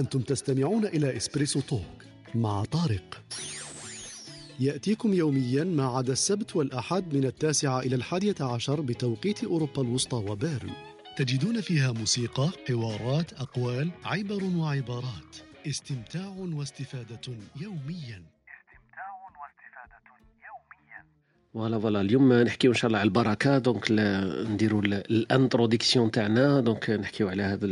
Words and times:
أنتم 0.00 0.20
تستمعون 0.20 0.84
إلى 0.86 1.16
Espresso 1.16 1.60
Talk 1.60 2.04
مع 2.34 2.64
طارق. 2.64 3.22
يأتيكم 4.60 5.14
يوميا 5.14 5.64
ما 5.64 5.86
عدا 5.86 6.12
السبت 6.12 6.56
والأحد 6.56 7.14
من 7.14 7.24
التاسعة 7.24 7.80
إلى 7.80 7.96
الحادية 7.96 8.34
عشر 8.40 8.80
بتوقيت 8.80 9.44
أوروبا 9.44 9.82
الوسطى 9.82 10.16
وبيرن. 10.16 10.70
تجدون 11.16 11.60
فيها 11.60 11.92
موسيقى، 11.92 12.50
حوارات، 12.68 13.32
أقوال، 13.32 13.90
عبر 14.04 14.44
وعبارات. 14.44 15.36
استمتاع 15.66 16.34
واستفادة 16.38 17.20
يوميا. 17.60 18.22
voilà 21.54 21.78
voilà 21.78 22.00
اليوم 22.00 22.32
نحكيو 22.32 22.70
إن 22.70 22.76
شاء 22.76 22.86
الله 22.86 22.98
على 22.98 23.06
البركة. 23.06 23.58
donc 23.58 23.90
نديرو 24.50 24.80
ال 24.80 24.90
introduction 24.90 26.10
تاعنا. 26.10 26.60
donc 26.60 26.90
نحكيو 26.90 27.28
على 27.28 27.42
هذا 27.42 27.66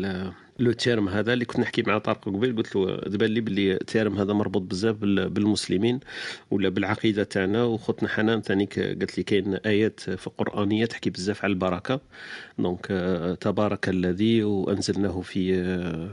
le 0.58 0.72
terme 0.72 1.08
هذا 1.08 1.32
اللي 1.32 1.44
كنت 1.44 1.60
نحكي 1.60 1.82
مع 1.82 1.98
طارق 1.98 2.24
قبيل 2.24 2.56
قلت 2.56 2.76
له 2.76 2.96
تبان 2.96 3.30
لي 3.30 3.40
باللي 3.40 3.72
ال 3.72 3.80
terme 3.80 4.18
هذا 4.18 4.32
مربوط 4.32 4.62
بزاف 4.62 4.96
بالمسلمين 4.96 6.00
ولا 6.50 6.68
بالعقيدة 6.68 7.24
تاعنا. 7.24 7.64
وخوتنا 7.64 8.08
حنان 8.08 8.42
ثاني 8.42 8.64
قالت 8.64 9.18
لي 9.18 9.24
كاين 9.24 9.54
آيات 9.54 10.00
في 10.00 10.30
قرانيه 10.38 10.86
تحكي 10.86 11.10
بزاف 11.10 11.44
على 11.44 11.52
البركة. 11.52 12.00
donc 12.58 12.86
تبارك 13.40 13.88
الذي 13.88 14.44
وأنزلناه 14.44 15.20
في 15.20 15.64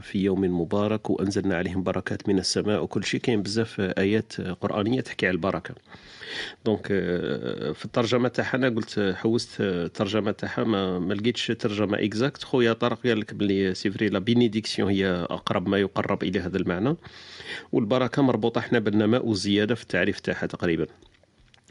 في 0.02 0.18
يوم 0.24 0.60
مبارك 0.60 1.10
وأنزلنا 1.10 1.56
عليهم 1.56 1.82
بركات 1.82 2.28
من 2.28 2.38
السماء 2.38 2.82
وكل 2.82 3.04
شيء. 3.04 3.20
كاين 3.20 3.42
بزاف 3.42 3.80
آيات 3.80 4.40
قرآنية 4.40 5.00
تحكي 5.00 5.26
على 5.26 5.34
البركة. 5.34 5.74
donc 6.64 6.86
في 7.74 7.84
الترجمة 7.84 8.28
تاعها 8.28 8.54
أنا 8.56 8.68
قلت 8.68 9.14
حوست 9.16 9.60
الترجمه 9.60 10.30
تاعها 10.30 10.64
ما, 10.64 11.14
لقيتش 11.14 11.46
ترجمة 11.46 11.98
exacte 11.98 12.42
خويا 12.44 12.72
طارق 12.72 13.06
قال 13.06 13.20
لك 13.20 13.34
بلي 13.34 13.74
c'est 13.74 13.90
vrai 13.90 14.08
la 14.08 14.18
bénédiction 14.36 14.90
هي 14.90 15.26
أقرب 15.30 15.68
ما 15.68 15.78
يقرب 15.78 16.22
إلى 16.22 16.40
هذا 16.40 16.56
المعنى. 16.56 16.96
والبركة 17.72 18.22
مربوطة 18.22 18.58
إحنا 18.58 18.78
بالنماء 18.78 19.26
والزياده 19.26 19.74
في 19.74 19.82
التعريف 19.82 20.20
تاعها 20.20 20.46
تقريبا. 20.46 20.86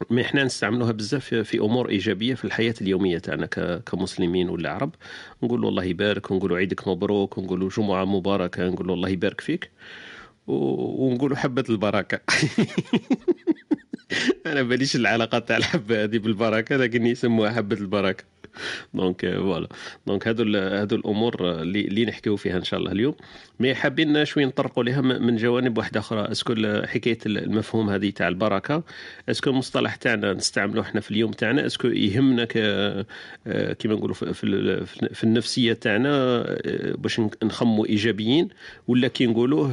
mais 0.09 0.21
إحنا 0.21 0.43
نستعملوها 0.43 0.91
بزاف 0.91 1.33
في 1.33 1.59
أمور 1.59 1.89
إيجابية 1.89 2.33
في 2.35 2.45
الحياة 2.45 2.73
اليومية 2.81 3.17
تاعنا 3.17 3.45
كمسلمين 3.85 4.49
ولا 4.49 4.71
عرب. 4.71 4.95
نقولوا 5.43 5.69
الله 5.69 5.83
يبارك 5.83 6.31
ونقولوا 6.31 6.57
عيدك 6.57 6.87
مبروك 6.87 7.37
ونقولوا 7.37 7.69
جمعة 7.69 8.05
مباركة 8.05 8.69
نقولوا 8.69 8.95
الله 8.95 9.09
يبارك 9.09 9.41
فيك. 9.41 9.71
ونقولوا 10.47 11.37
حبة 11.37 11.63
البركة. 11.69 12.19
أنا 14.45 14.61
باليش 14.61 14.95
العلاقة 14.95 15.39
تاع 15.39 15.57
الحبة 15.57 16.03
هذه 16.03 16.17
بالبركة 16.17 16.77
لكن 16.77 17.05
يسموها 17.05 17.51
حبة 17.51 17.75
البركة. 17.75 18.23
donc 18.93 19.25
voilà 19.35 19.67
donc 20.07 20.27
هادو 20.27 20.57
هادو 20.57 20.95
الأمور 20.95 21.61
اللي 21.61 22.05
نحكيو 22.05 22.35
فيها 22.35 22.57
إن 22.57 22.63
شاء 22.63 22.79
الله 22.79 22.91
اليوم. 22.91 23.15
mais 23.59 23.75
حابين 23.75 24.25
شوية 24.25 24.45
نطرقوا 24.45 24.83
لها 24.83 25.01
من 25.01 25.35
جوانب 25.35 25.77
واحدة 25.77 25.99
أخرى. 25.99 26.31
est-ce 26.31 26.47
que 26.47 26.55
حكاية 26.85 27.17
المفهوم 27.25 27.89
هذه 27.89 28.09
تاع 28.09 28.27
البركة. 28.27 28.83
est-ce 29.29 29.43
que 29.43 29.49
المصطلح 29.49 29.95
تاعنا 29.95 30.33
نستعملوه 30.33 30.83
إحنا 30.83 31.01
في 31.01 31.11
اليوم 31.11 31.31
تاعنا. 31.31 31.65
est-ce 31.65 31.80
que 31.80 31.87
يهمنا 31.87 32.45
كيما 32.45 33.93
نقولوا 33.95 34.15
في, 34.15 34.33
في 35.13 35.23
النفسية 35.23 35.73
تاعنا 35.73 36.45
باش 36.97 37.21
نخموا 37.43 37.85
إيجابيين 37.85 38.47
ولا 38.87 39.07
كي 39.07 39.25
نقولوه 39.25 39.71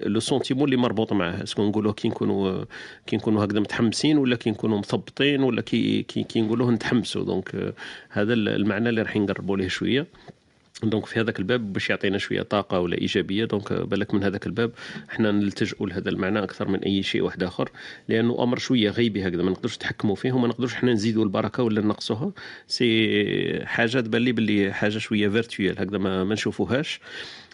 le 0.00 0.20
sentiment 0.20 0.64
اللي 0.64 0.76
مربوط 0.76 1.12
معاه 1.12 1.42
est-ce 1.42 1.59
que 1.59 1.68
نقولوه 1.68 1.92
كي 1.92 2.08
نكونوا 2.08 2.64
كي 3.06 3.16
نكونوا 3.16 3.44
هكذا 3.44 3.60
متحمسين 3.60 4.18
ولا 4.18 4.36
كي 4.36 4.50
نكونوا 4.50 4.78
مثبطين 4.78 5.42
ولا 5.42 5.62
كي 5.62 6.02
كي, 6.02 6.22
كي 6.22 6.40
نقولوه 6.40 6.70
نتحمسوا. 6.70 7.24
donc 7.24 7.74
هذا 8.08 8.32
المعنى 8.32 8.88
اللي 8.88 9.02
راح 9.02 9.16
نقربوا 9.16 9.56
ليه 9.56 9.68
شوية. 9.68 10.06
donc 10.82 11.06
في 11.06 11.20
هذاك 11.20 11.38
الباب 11.38 11.72
باش 11.72 11.90
يعطينا 11.90 12.18
شوية 12.18 12.42
طاقة 12.42 12.80
ولا 12.80 12.98
إيجابية 12.98 13.44
donc 13.44 13.72
بالك 13.72 14.14
من 14.14 14.24
هذاك 14.24 14.46
الباب 14.46 14.72
إحنا 15.10 15.30
نلتجئوا 15.30 15.86
لهذا 15.86 16.08
المعنى 16.10 16.38
أكثر 16.42 16.68
من 16.68 16.78
أي 16.78 17.02
شيء 17.02 17.22
واحد 17.22 17.42
آخر 17.42 17.70
لأنه 18.08 18.42
أمر 18.42 18.58
شوية 18.58 18.90
غيبي 18.90 19.28
هكذا 19.28 19.42
ما 19.42 19.50
نقدرش 19.50 19.76
نتحكموا 19.76 20.14
فيه 20.14 20.32
وما 20.32 20.48
نقدرش 20.48 20.72
إحنا 20.74 20.92
نزيدوا 20.92 21.24
البركة 21.24 21.62
ولا 21.62 21.80
نقصوها 21.80 22.32
c'est 22.66 23.66
حاجة 23.66 24.00
تبان 24.00 24.22
لي 24.22 24.32
باللي 24.32 24.72
حاجة 24.72 24.98
شوية 24.98 25.28
virtuelle 25.28 25.80
هكذا 25.80 25.98
ما, 25.98 26.24
ما 26.24 26.34
نشوفوهاش. 26.34 27.00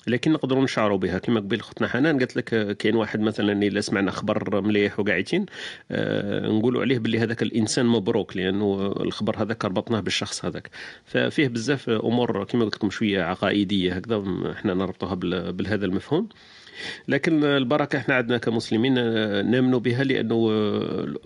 لكن 0.07 0.33
نقدروا 0.33 0.65
نشعروا 0.65 0.99
بها. 0.99 1.19
كما 1.19 1.41
قبيل 1.41 1.61
اختنا 1.61 1.89
حنان 1.89 2.19
قالت 2.19 2.37
لك 2.37 2.77
كاين 2.77 2.95
واحد 2.97 3.21
مثلا 3.21 3.53
إلا 3.53 3.81
سمعنا 3.81 4.11
خبر 4.11 4.61
مليح 4.61 5.01
وقاعدين 5.01 5.47
آه 5.91 6.47
نقولوا 6.49 6.81
عليه 6.83 6.99
باللي 6.99 7.19
هذاك 7.19 7.43
الإنسان 7.43 7.87
مبروك 7.87 8.37
لأنه 8.37 8.95
الخبر 9.01 9.43
هذاك 9.43 9.65
ربطناه 9.65 10.01
بالشخص 10.01 10.45
هذاك. 10.45 10.71
ففيه 11.05 11.49
بزاف 11.49 11.91
أمور 11.91 12.45
كما 12.45 12.65
قلت 12.65 12.75
لكم 12.75 12.91
شوية 12.91 13.23
عقائدية 13.23 13.93
هكذا 13.95 14.25
إحنا 14.53 14.75
نربطوها 14.75 15.15
بهذا 15.51 15.87
المفهوم. 15.87 16.29
لكن 17.09 17.45
البركة 17.45 17.97
إحنا 17.97 18.15
عندنا 18.15 18.39
كمسلمين 18.39 18.95
نامنوا 19.51 19.79
بها 19.79 20.05
لأنه 20.05 20.49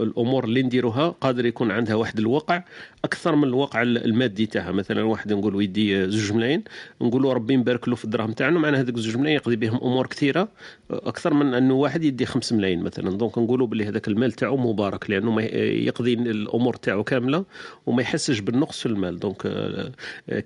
الأمور 0.01 0.45
اللي 0.45 0.63
نديروها 0.63 1.09
قادر 1.09 1.47
يكون 1.47 1.71
عندها 1.71 1.95
واحد 1.95 2.19
الوقع 2.19 2.63
أكثر 3.05 3.35
من 3.37 3.45
الواقع 3.45 3.83
المادي 3.83 4.47
تاعها. 4.47 4.73
مثلا 4.73 5.03
واحد 5.03 5.33
نقول 5.33 5.63
يدي 5.63 6.11
زوج 6.11 6.33
ملايين 6.33 6.65
نقولوا 7.01 7.33
ربي 7.33 7.55
يبارك 7.55 7.89
له 7.89 7.95
في 7.95 8.05
الدراهم 8.05 8.33
تاعنا 8.33 8.59
معناها 8.59 8.81
هذوك 8.81 8.97
زوج 8.97 9.17
ملايين 9.17 9.37
يقضي 9.37 9.57
بهم 9.57 9.77
أمور 9.77 10.07
كثيرة 10.07 10.49
أكثر 10.91 11.35
من 11.35 11.55
أنه 11.55 11.75
واحد 11.75 12.05
يدي 12.05 12.27
خمس 12.27 12.53
ملايين 12.53 12.83
مثلا. 12.83 13.19
donc 13.19 13.39
نقولوا 13.39 13.67
باللي 13.67 13.85
هذاك 13.85 14.09
المال 14.09 14.33
تاعو 14.33 14.57
مبارك 14.57 15.11
لأنه 15.11 15.41
يقضي 15.43 16.13
الأمور 16.15 16.75
تاعو 16.77 17.05
كاملة 17.05 17.45
وما 17.87 18.03
يحسش 18.03 18.39
بالنقص 18.39 18.81
في 18.81 18.87
المال. 18.87 19.19
donc 19.19 19.43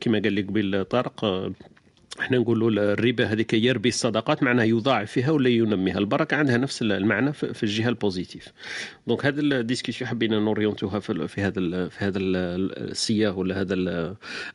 كما 0.01 0.19
قال 0.19 0.33
لي 0.33 0.43
قبيل 0.43 0.85
طارق 0.85 1.25
إحنا 2.21 2.39
نقولوا 2.39 2.71
الربا 2.71 3.25
هذيك 3.25 3.55
يربي 3.55 3.89
الصدقات 3.89 4.43
معناها 4.43 4.65
يضاعف 4.65 5.11
فيها 5.11 5.31
ولا 5.31 5.49
ينميها. 5.49 5.99
البركة 5.99 6.37
عندها 6.37 6.57
نفس 6.57 6.83
المعنى 6.83 7.33
في 7.33 7.63
الجهة 7.63 7.89
ال 7.89 7.95
positive. 7.95 8.49
donc 9.07 9.27
هذا 9.27 9.41
ال 9.41 9.47
discussion 9.47 10.11
حبينا 10.11 10.39
نورينتوها 10.39 11.01
في 11.01 11.41
هذا 11.41 11.89
في 11.89 12.05
هذا 12.05 12.19
السياق 12.19 13.39
ولا 13.39 13.61
هذا 13.61 13.75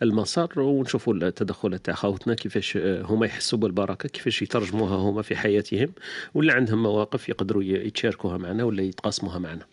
المسار 0.02 0.60
ونشوفوا 0.60 1.14
التدخلات 1.14 1.86
تاع 1.86 1.94
خوتنا 1.94 2.34
كيفاش 2.34 2.78
هما 2.78 3.26
يحسوا 3.26 3.60
بالبركة 3.60 4.10
كيفاش 4.10 4.42
يترجموها 4.42 4.96
هما 4.96 5.22
في 5.22 5.36
حياتهم 5.36 5.90
ولا 6.34 6.54
عندهم 6.54 6.84
مواقف 6.84 7.30
يقدروا 7.30 7.64
يتشاركوها 7.64 8.38
معنا 8.38 8.64
ولا 8.64 8.82
يتقاسموها 8.82 9.40
معنا. 9.40 9.66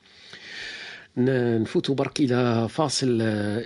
نفوتوا 1.19 1.95
برك 1.95 2.21
إلى 2.21 2.69
فاصل 2.69 3.19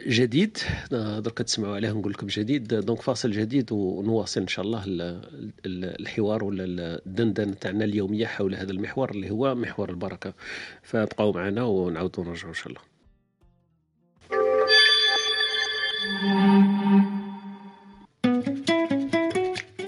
جديد. 0.06 0.58
درك 0.90 1.38
تسمعوا 1.38 1.74
عليه 1.74 1.90
نقول 1.90 2.12
لكم 2.12 2.26
جديد. 2.26 2.74
دونك 2.74 3.02
فاصل 3.02 3.30
جديد 3.30 3.72
ونواصل 3.72 4.40
إن 4.40 4.48
شاء 4.48 4.64
الله 4.64 4.84
الحوار 5.66 6.44
ولا 6.44 6.64
الدندنه 7.06 7.54
تاعنا 7.54 7.84
اليومية 7.84 8.26
حول 8.26 8.54
هذا 8.54 8.72
المحور 8.72 9.10
اللي 9.10 9.30
هو 9.30 9.54
محور 9.54 9.90
البركة. 9.90 10.32
فابقوا 10.82 11.34
معنا 11.34 11.62
ونعاودوا 11.62 12.24
نرجعوا 12.24 12.50
إن 12.50 12.54
شاء 12.54 12.68
الله. 12.68 12.80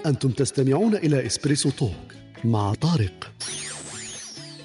أنتم 0.05 0.29
تستمعون 0.29 0.95
إلى 0.95 1.25
إسبريسو 1.25 1.69
توك 1.69 2.13
مع 2.43 2.73
طارق. 2.73 3.31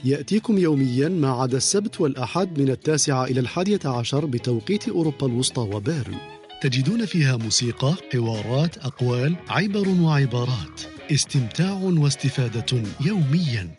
يأتيكم 0.05 0.59
يوميا 0.59 1.09
ما 1.09 1.31
عدا 1.31 1.57
السبت 1.57 2.01
والأحد 2.01 2.59
من 2.59 2.69
التاسعة 2.69 3.25
إلى 3.25 3.41
الحادية 3.41 3.81
عشر 3.85 4.25
بتوقيت 4.25 4.89
أوروبا 4.89 5.27
الوسطى 5.27 5.61
وبيرن. 5.61 6.17
تجدون 6.61 7.07
فيها 7.07 7.37
موسيقى، 7.37 7.95
حوارات، 8.13 8.79
أقوال، 8.79 9.37
عبر 9.51 9.89
وعبارات. 9.89 10.81
استمتاع 11.13 11.73
واستفادة 11.73 12.83
يوميا. 13.01 13.71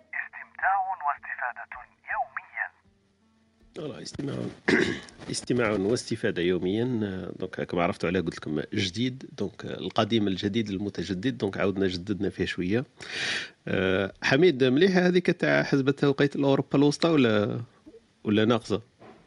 استماع 3.79 4.35
استماع 5.31 5.71
واستفاده 5.71 6.41
يوميا. 6.41 6.83
donc 7.39 7.61
كما 7.61 7.83
عرفتوا 7.83 8.09
عليه 8.09 8.19
قلت 8.19 8.37
لكم 8.37 8.61
جديد. 8.73 9.23
donc 9.37 9.65
القديم 9.65 10.27
الجديد 10.27 10.69
المتجدد. 10.69 11.37
donc 11.37 11.57
عاودنا 11.57 11.87
جددنا 11.87 12.29
فيه 12.29 12.45
شوية. 12.45 12.85
أه 13.67 14.13
حميد 14.21 14.63
مليحه 14.63 15.07
هذيك 15.07 15.31
تاع 15.31 15.63
حسب 15.63 15.89
التوقيت 15.89 16.35
الأوروبا 16.35 16.77
الوسطى 16.77 17.09
ولا 17.09 17.61
ولا 18.23 18.45
ناقصة؟ 18.45 18.81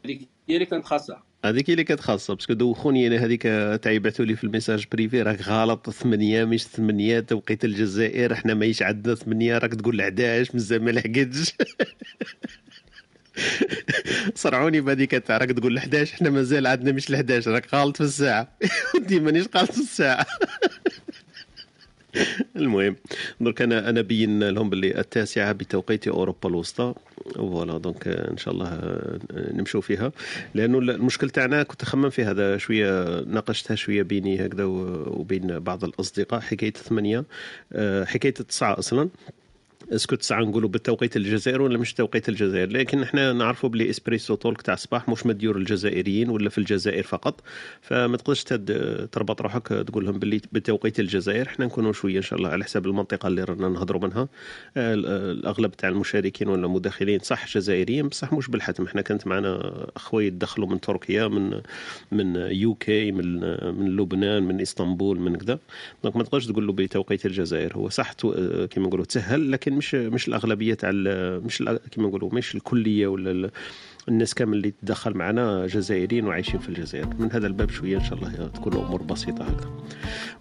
هذيك 0.05 0.27
هي 0.49 0.55
اللي 0.55 0.65
كانت 0.65 0.85
خاصة. 0.85 1.17
هذيك 1.45 1.69
اللي 1.69 1.83
كانت 1.83 1.99
خاصة 1.99 2.33
parce 2.33 2.46
que 2.46 2.53
دوخوني 2.53 3.07
أنا 3.07 3.25
هذيك 3.25 3.43
بعثتوا 3.81 4.25
لي 4.25 4.35
في 4.35 4.43
ال 4.43 4.48
message 4.48 4.85
privé. 4.91 5.21
راك 5.21 5.41
غلط 5.41 5.89
ثمانية 5.89 6.45
مش 6.45 6.63
ثمانية 6.63 7.19
توقيت 7.19 7.65
الجزائر 7.65 8.33
إحنا 8.33 8.53
ماهيش 8.53 8.81
عندنا 8.81 9.15
ثمانية 9.15 9.57
راك 9.57 9.73
تقول 9.73 10.01
11 10.01 10.51
مازال 10.53 10.83
ما 10.83 10.91
لحقتش. 10.91 11.53
صرعوني 14.35 14.81
بهذيك 14.81 15.11
تاع 15.11 15.37
راك 15.37 15.49
تقول 15.49 15.77
11 15.77 16.13
إحنا 16.13 16.29
مازال 16.29 16.67
عندنا 16.67 16.91
مش 16.91 17.11
11 17.11 17.51
راك 17.51 17.73
غلط 17.73 17.97
في 17.97 18.03
الساعة. 18.03 18.47
ودي 18.95 19.19
مانيش 19.19 19.45
غلط 19.55 19.71
في 19.71 19.79
الساعة. 19.79 20.25
المهم 22.55 22.95
درك 23.41 23.61
أنا 23.61 23.89
أنا 23.89 24.01
بين 24.01 24.49
لهم 24.49 24.69
باللي 24.69 24.99
التاسعة 24.99 25.51
بتوقيت 25.51 26.07
أوروبا 26.07 26.49
الوسطى. 26.49 26.93
voilà 27.35 27.77
donc 27.77 28.07
إن 28.07 28.37
شاء 28.37 28.53
الله 28.53 28.79
نمشوا 29.33 29.81
فيها. 29.81 30.11
لأنه 30.55 30.79
المشكل 30.79 31.29
تاعنا 31.29 31.63
كنت 31.63 31.83
اخمم 31.83 32.09
في 32.09 32.23
هذا 32.23 32.57
شوية 32.57 33.19
ناقشتها 33.21 33.75
شوية 33.75 34.03
بيني 34.03 34.45
هكذا 34.45 34.63
وبين 34.63 35.59
بعض 35.59 35.83
الأصدقاء 35.83 36.39
حكاية 36.39 36.73
ثمانيه 36.73 37.23
آه، 37.73 38.05
حكاية 38.05 38.33
التسعة 38.39 38.79
أصلا. 38.79 39.09
est-ce 39.91 40.07
que 40.07 40.15
تسعة 40.15 40.41
نقولوا 40.41 40.69
بالتوقيت 40.69 41.17
الجزائر 41.17 41.61
ولا 41.61 41.77
مش 41.77 41.93
توقيت 41.93 42.29
الجزائر؟ 42.29 42.69
لكن 42.69 43.01
إحنا 43.01 43.33
نعرفوا 43.33 43.69
بلي 43.69 43.89
Espresso 43.89 44.35
Talk 44.35 44.61
تاع 44.61 44.73
الصباح 44.73 45.09
مش 45.09 45.25
مديور 45.25 45.57
الجزائريين 45.57 46.29
ولا 46.29 46.49
في 46.49 46.57
الجزائر 46.57 47.03
فقط. 47.03 47.41
فما 47.81 48.17
تقدرش 48.17 48.43
تربط 48.43 49.41
روحك 49.41 49.67
تقول 49.67 50.05
لهم 50.05 50.19
باللي 50.19 50.41
بتوقيت 50.51 50.99
الجزائر. 50.99 51.47
إحنا 51.47 51.65
نكونوا 51.65 51.93
شوية 51.93 52.17
إن 52.17 52.21
شاء 52.21 52.39
الله 52.39 52.49
على 52.49 52.63
حساب 52.63 52.85
المنطقة 52.85 53.27
اللي 53.27 53.43
رانا 53.43 53.69
نهضروا 53.69 54.01
منها. 54.01 54.27
الأغلب 54.77 55.71
تاع 55.71 55.89
المشاركين 55.89 56.47
ولا 56.47 56.65
المداخلين 56.65 57.19
صح 57.19 57.47
جزائريين 57.47 58.07
بصح 58.07 58.33
مش 58.33 58.47
بالحتم. 58.47 58.85
إحنا 58.85 59.01
كانت 59.01 59.27
معنا 59.27 59.85
أخوي 59.95 60.29
دخلوا 60.29 60.67
من 60.67 60.79
تركيا 60.79 61.27
من 61.27 61.61
من 62.11 62.35
UK 62.35 63.11
من 63.11 63.39
من 63.79 63.95
لبنان 63.95 64.43
من 64.43 64.61
إسطنبول 64.61 65.19
من 65.19 65.35
كذا. 65.35 65.59
دونك 66.03 66.15
ما 66.15 66.23
تقدرش 66.23 66.45
تقول 66.45 66.67
له 66.67 66.73
بتوقيت 66.73 67.25
الجزائر. 67.25 67.75
هو 67.75 67.89
صح 67.89 68.13
كما 68.13 68.87
نقولوا 68.87 69.05
تسهل 69.05 69.51
لكن 69.51 69.72
مش 69.73 69.95
مش 69.95 70.27
الأغلبية 70.27 70.73
تاع 70.73 70.91
مش 71.45 71.63
كما 71.91 72.07
نقولوا 72.07 72.35
مش 72.35 72.55
الكلية 72.55 73.07
ولا 73.07 73.49
الناس 74.09 74.33
كامل 74.33 74.57
اللي 74.57 74.71
تدخل 74.71 75.13
معنا 75.13 75.67
جزائريين 75.67 76.27
وعايشين 76.27 76.59
في 76.59 76.69
الجزائر. 76.69 77.07
من 77.19 77.31
هذا 77.31 77.47
الباب 77.47 77.69
شوية 77.69 77.97
إن 77.97 78.03
شاء 78.03 78.13
الله 78.13 78.47
تكون 78.47 78.73
الأمور 78.73 79.03
بسيطة 79.03 79.45
هكذا 79.45 79.71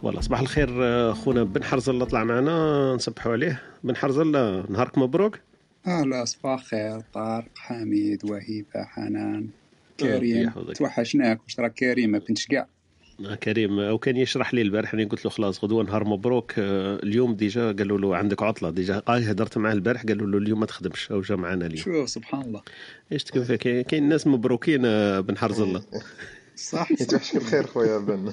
والله 0.02 0.20
صباح 0.20 0.40
الخير 0.40 0.68
خونا 1.14 1.42
بن 1.42 1.64
حرز 1.64 1.88
الله 1.88 2.04
طلع 2.04 2.24
معنا 2.24 2.92
نصبحوا 2.94 3.32
عليه. 3.32 3.62
بن 3.84 3.96
حرز 3.96 4.18
الله 4.18 4.64
نهارك 4.68 4.98
مبروك. 4.98 5.38
أهلا 5.86 6.24
صباح 6.24 6.60
الخير 6.60 7.00
طارق 7.14 7.48
حميد 7.56 8.24
وهيبة 8.24 8.84
حنان 8.84 9.48
كريم. 10.00 10.50
توحشناك 10.50 11.42
واش 11.44 11.60
راك 11.60 11.74
كريم 11.74 12.10
ما 12.10 12.18
كنتش 12.18 12.46
كاع 12.46 12.66
كريم. 13.42 13.80
أو 13.80 13.98
كان 13.98 14.16
يشرح 14.16 14.54
لي 14.54 14.62
البارح 14.62 14.94
أنا 14.94 15.04
قلت 15.04 15.24
له 15.24 15.30
خلاص 15.30 15.64
غدوة 15.64 15.84
نهار 15.84 16.04
مبروك. 16.04 16.52
آه، 16.58 16.96
اليوم 17.02 17.34
déjà 17.34 17.72
قالوا 17.72 17.98
له 17.98 18.16
عندك 18.16 18.42
عطلة 18.42 18.70
déjà. 18.70 18.98
كي 18.98 19.30
هدرت 19.30 19.58
معاه 19.58 19.72
البارح 19.72 20.02
قالوا 20.02 20.26
له 20.26 20.38
اليوم 20.38 20.60
ما 20.60 20.66
تخدمش. 20.66 21.12
أو 21.12 21.20
جا 21.20 21.36
معنا 21.36 21.66
اليوم. 21.66 21.84
شوف 21.84 22.10
سبحان 22.10 22.40
الله. 22.40 22.62
إيش 23.12 23.24
تكون 23.24 23.56
كاين 23.82 24.08
ناس 24.08 24.26
مبروكين 24.26 24.82
آه، 24.84 25.20
بن 25.20 25.38
حرز 25.38 25.60
الله. 25.60 25.82
صح 26.56 26.90
يتوحشك 27.00 27.36
بخير 27.36 27.66
خويا 27.66 27.98
بن. 27.98 28.32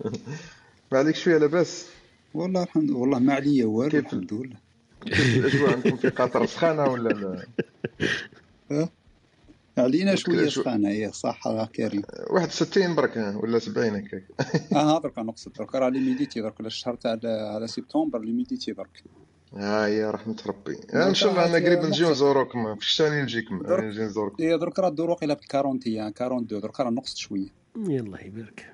ما 0.92 0.98
عليك 0.98 1.16
شوية 1.16 1.38
لاباس؟ 1.38 1.86
والله 2.34 2.62
الحمد 2.62 2.90
لله 2.90 2.98
والله 2.98 3.18
ما 3.18 3.34
عليا 3.34 3.64
والو 3.64 3.98
الحمد 3.98 4.34
لله. 4.34 4.56
كيف 5.06 5.36
الأجواء 5.36 5.72
عندكم 5.72 5.96
في 5.96 6.08
قطر؟ 6.08 6.46
سخانة 6.46 6.84
ولا 6.84 7.08
لا؟ 7.08 8.88
علينا 9.78 10.14
شوية 10.14 10.48
سخانه 10.48 10.88
هي 10.88 11.12
صح 11.12 11.66
كريم 11.76 12.02
61 12.30 12.94
برك 12.94 13.34
ولا 13.42 13.58
70 13.58 13.96
هكاك 13.96 14.24
آه 14.72 15.00
درك 15.00 15.18
نقصد 15.18 15.52
درك 15.52 15.74
راه 15.74 15.88
l'humidité 15.88 16.40
درك 16.40 16.60
الشهر 16.60 16.94
تاع 16.94 17.18
على 17.24 17.66
سبتمبر؟ 17.66 18.18
l'humidité 18.18 18.72
درك 18.72 19.02
ها 19.54 19.86
هي 19.86 20.04
رحمة 20.04 20.36
ربي. 20.46 20.78
إن 20.94 21.14
شاء 21.14 21.30
الله 21.30 21.44
أنا 21.46 21.66
قريب 21.66 21.84
نجي 21.84 22.04
نزوروكم 22.04 22.74
في 22.74 22.82
الشتاء 22.82 23.10
نجيكم 23.10 23.62
نجي 23.68 24.00
نزوركم 24.00 24.42
هي 24.42 24.58
درك 24.58 24.78
راه 24.78 24.88
ال 24.88 24.93
degrés 24.93 25.24
إلى 25.24 25.36
40 25.54 25.76
42 25.76 26.46
درك 26.46 26.80
راه 26.80 26.90
نقصت 26.90 27.16
شوية. 27.16 27.48
يلا 27.76 28.24
يبارك. 28.24 28.72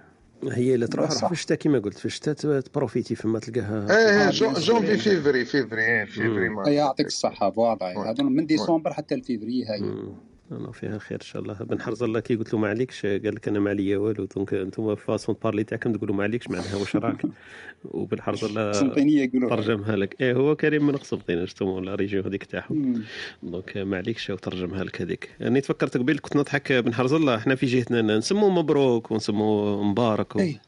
هي 0.52 0.74
اللي 0.74 0.86
تروح 0.86 1.10
روح 1.10 1.26
في 1.26 1.32
الشتاء 1.32 1.58
كما 1.58 1.78
قلت 1.78 1.98
في 1.98 2.06
الشتاء 2.06 2.60
ت 2.60 2.66
profiter 2.66 3.14
فما 3.14 3.38
تلقاها 3.38 3.86
إيه 3.90 4.30
جونفي 4.30 4.96
فيفري 4.96 5.44
فيفري 5.44 6.06
فيفري 6.06 6.74
يعطيك 6.74 7.06
الصحة. 7.06 7.50
voilà 7.50 8.10
هذول 8.10 8.32
من 8.32 8.46
ديسمبر 8.46 8.92
حتى 8.92 9.14
لفيفري 9.14 9.64
هاي. 9.64 10.14
أنا 10.56 10.72
فيها 10.72 10.98
خير 10.98 11.18
إن 11.20 11.26
شاء 11.26 11.42
الله. 11.42 11.54
بن 11.54 11.80
حرز 11.80 12.02
الله 12.02 12.20
كي 12.20 12.36
قلت 12.36 12.52
له 12.52 12.58
ما 12.58 12.68
عليكش 12.68 13.06
قال 13.06 13.34
لك 13.34 13.48
أنا 13.48 13.58
ما 13.60 13.70
عليا 13.70 13.98
والو. 13.98 14.24
donc 14.24 14.54
أنتم 14.54 14.94
façon 14.94 15.36
de 15.44 15.49
parler 15.49 15.64
تاعكم 15.64 15.92
تقولوا 15.92 16.14
ما 16.14 16.22
عليكش 16.22 16.48
معناها 16.48 16.76
واش 16.76 16.96
راك؟ 16.96 17.22
وبن 17.84 18.22
حرز 18.22 18.44
الله 18.44 18.72
ترجمها 19.48 19.96
لك. 19.96 20.16
إيه 20.20 20.34
هو 20.34 20.56
كريم 20.56 20.86
من 20.86 20.96
قسنطينه 20.96 21.42
أنتم 21.42 21.84
la 21.84 21.94
région 21.94 22.24
هذيك 22.24 22.44
تاعهم. 22.44 23.04
donc 23.42 23.76
ما 23.76 23.96
عليكش 23.96 24.30
وترجمها 24.30 24.84
لك 24.84 25.02
هذيك. 25.02 25.30
أنا 25.40 25.48
يعني 25.48 25.60
تفكرت 25.60 25.96
قبيل 25.96 26.18
كنت 26.18 26.36
نضحك 26.36 26.72
بن 26.72 26.94
حرز 26.94 27.12
الله. 27.12 27.34
إحنا 27.36 27.54
في 27.54 27.66
جهتنا 27.66 28.18
نسموه 28.18 28.50
مبروك 28.50 29.10
ونسموه 29.10 29.84
مبارك. 29.84 30.36
و... 30.36 30.38
إيه 30.38 30.60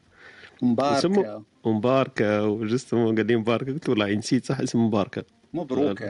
مباركة 0.62 1.42
مباركة. 1.66 2.46
و 2.46 2.54
juste 2.54 2.94
قال 2.94 3.26
لي 3.26 3.36
مباركة. 3.36 3.72
قلت 3.72 3.88
والله 3.88 4.14
نسيت 4.14 4.44
صح 4.44 4.60
اسم 4.60 4.86
مباركة. 4.86 5.24
مبروك 5.54 6.04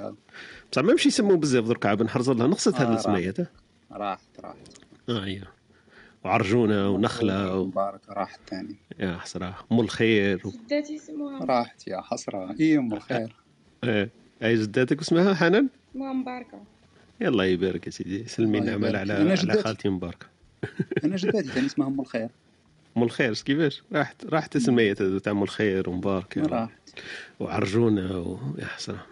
بصح 0.73 0.83
ما 0.83 0.91
يمشي 0.91 1.09
يسموه 1.09 1.37
بزاف 1.37 1.65
درك. 1.65 1.87
بن 1.87 2.09
حرز 2.09 2.29
الله 2.29 2.47
نقصت 2.47 2.75
هذه 2.75 2.95
السميات 2.95 3.37
راحت 3.93 4.41
راحت 4.41 4.57
آه 5.09 5.25
أيوه 5.25 5.47
وعرجونه 6.25 6.91
ونخلة 6.91 7.57
و... 7.57 7.65
مبارك 7.65 8.01
راحت 8.09 8.41
ثاني 8.51 8.77
يا 8.99 9.19
حسرة 9.19 9.65
أم 9.73 9.81
الخير 9.81 10.47
و... 10.47 10.51
جداتي 10.51 10.95
يسموها 10.95 11.45
راحت 11.45 11.89
يا 11.89 12.01
حسرة. 12.01 12.57
اي 12.61 12.79
أم 12.79 12.93
الخير؟ 12.93 13.37
إيه. 13.85 14.11
أي 14.43 14.55
جداتك 14.55 15.01
اسمها 15.01 15.35
حنان؟ 15.35 15.69
اسمها 15.91 16.13
مباركة. 16.13 16.63
يلا 17.21 17.45
يبارك 17.45 17.87
يا 17.87 17.91
سيدي. 17.91 18.29
سلمي 18.29 18.59
النعمة 18.59 18.99
على 18.99 19.13
على 19.13 19.63
خالتي 19.63 19.89
مباركة. 19.89 20.27
أنا 21.05 21.17
جداتي 21.17 21.49
ثاني 21.49 21.67
اسمها 21.67 21.87
أم 21.89 22.01
الخير. 22.01 22.29
أم 22.97 23.03
الخير 23.03 23.35
كيفاش؟ 23.35 23.83
راحت 23.93 24.27
راحت 24.27 24.57
السميات 24.57 25.03
تاع 25.03 25.33
أم 25.33 25.43
الخير 25.43 25.91
ومباركه 25.91 26.43
راحت. 26.43 26.71
وعرجونه 27.41 28.19
ويا 28.19 28.67
حسرة. 28.67 29.07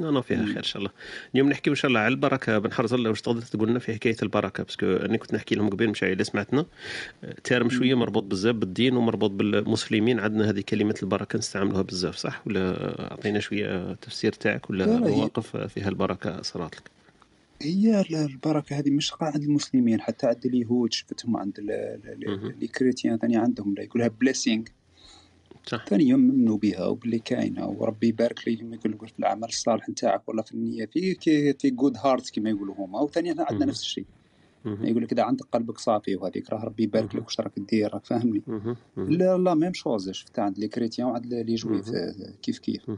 أنا 0.00 0.20
فيها 0.20 0.46
خير 0.46 0.58
إن 0.58 0.62
شاء 0.62 0.78
الله. 0.78 0.90
اليوم 1.34 1.48
نحكي 1.48 1.70
إن 1.70 1.74
شاء 1.74 1.88
الله 1.88 2.00
على 2.00 2.14
البركة. 2.14 2.58
بن 2.58 2.70
الله 2.92 3.10
واش 3.10 3.20
تقدر 3.20 3.42
تقول 3.42 3.68
لنا 3.68 3.78
في 3.78 3.94
حكاية 3.94 4.16
البركة؟ 4.22 4.62
باسكو 4.64 4.86
أنا 4.86 5.16
كنت 5.16 5.34
نحكي 5.34 5.54
لهم 5.54 5.68
قبل 5.70 5.88
مش 5.88 6.04
اللي 6.04 6.24
سمعتنا. 6.24 6.66
تيرم 7.44 7.70
شوية 7.70 7.94
مربوط 7.94 8.24
بزاف 8.24 8.54
بالدين 8.54 8.96
ومربوط 8.96 9.30
بالمسلمين. 9.30 10.20
عندنا 10.20 10.50
هذه 10.50 10.60
كلمة 10.60 10.94
البركة 11.02 11.38
نستعملوها 11.38 11.82
بزاف 11.82 12.16
صح؟ 12.16 12.42
ولا 12.46 13.10
أعطينا 13.10 13.40
شوية 13.40 13.94
تفسير 13.94 14.32
تاعك 14.32 14.70
ولا 14.70 14.86
مواقف 14.86 15.56
فيها 15.56 15.88
البركة 15.88 16.42
صارت 16.42 16.76
لك؟ 16.76 16.90
هي 17.62 18.04
البركة 18.24 18.78
هذه 18.78 18.90
مش 18.90 19.12
عند 19.20 19.42
المسلمين 19.42 20.00
حتى 20.00 20.26
عند 20.26 20.46
اليهود. 20.46 20.92
شفتهم 20.92 21.36
عند 21.36 21.58
ال 22.62 22.68
chrétiens 22.68 23.18
ثاني 23.18 23.36
عندهم 23.36 23.74
يقولها 23.78 24.08
blessing 24.08 24.64
صح. 25.66 25.86
ثاني 25.86 26.04
يوم 26.04 26.26
يؤمنوا 26.26 26.56
بها 26.56 26.86
وباللي 26.86 27.18
كاينة 27.18 27.66
وربي 27.66 28.08
يبارك 28.08 28.48
لي 28.48 28.56
كما 28.56 28.76
يقول 28.76 29.08
في 29.08 29.18
العمل 29.18 29.48
الصالح 29.48 29.88
نتاعك 29.88 30.28
ولا 30.28 30.42
في 30.42 30.54
النية 30.54 30.86
في 30.86 31.14
في 31.58 31.70
good 31.70 31.96
heart 31.96 32.30
كما 32.30 32.50
يقولوا 32.50 32.74
هما. 32.78 33.00
وثاني 33.00 33.32
إحنا 33.32 33.46
عندنا 33.50 33.66
نفس 33.66 33.80
الشيء. 33.80 34.06
يقول 34.64 35.02
لك 35.02 35.12
إذا 35.12 35.22
عندك 35.22 35.44
قلبك 35.52 35.78
صافي 35.78 36.16
وهذيك 36.16 36.50
راه 36.50 36.64
ربي 36.64 36.82
يبارك 36.82 37.14
لك 37.14 37.24
واش 37.24 37.40
راك 37.40 37.58
دير 37.58 37.94
راك 37.94 38.06
فاهمني؟ 38.06 38.42
لا 38.96 39.38
لا 39.38 39.54
même 39.54 39.72
chose 39.72 40.10
شفتها 40.10 40.44
عند 40.44 40.58
les 40.58 40.68
chrétiens 40.68 41.08
وعند 41.08 41.26
les 41.26 41.54
juifs 41.54 41.90
كيف 42.42 42.58
كيف. 42.58 42.90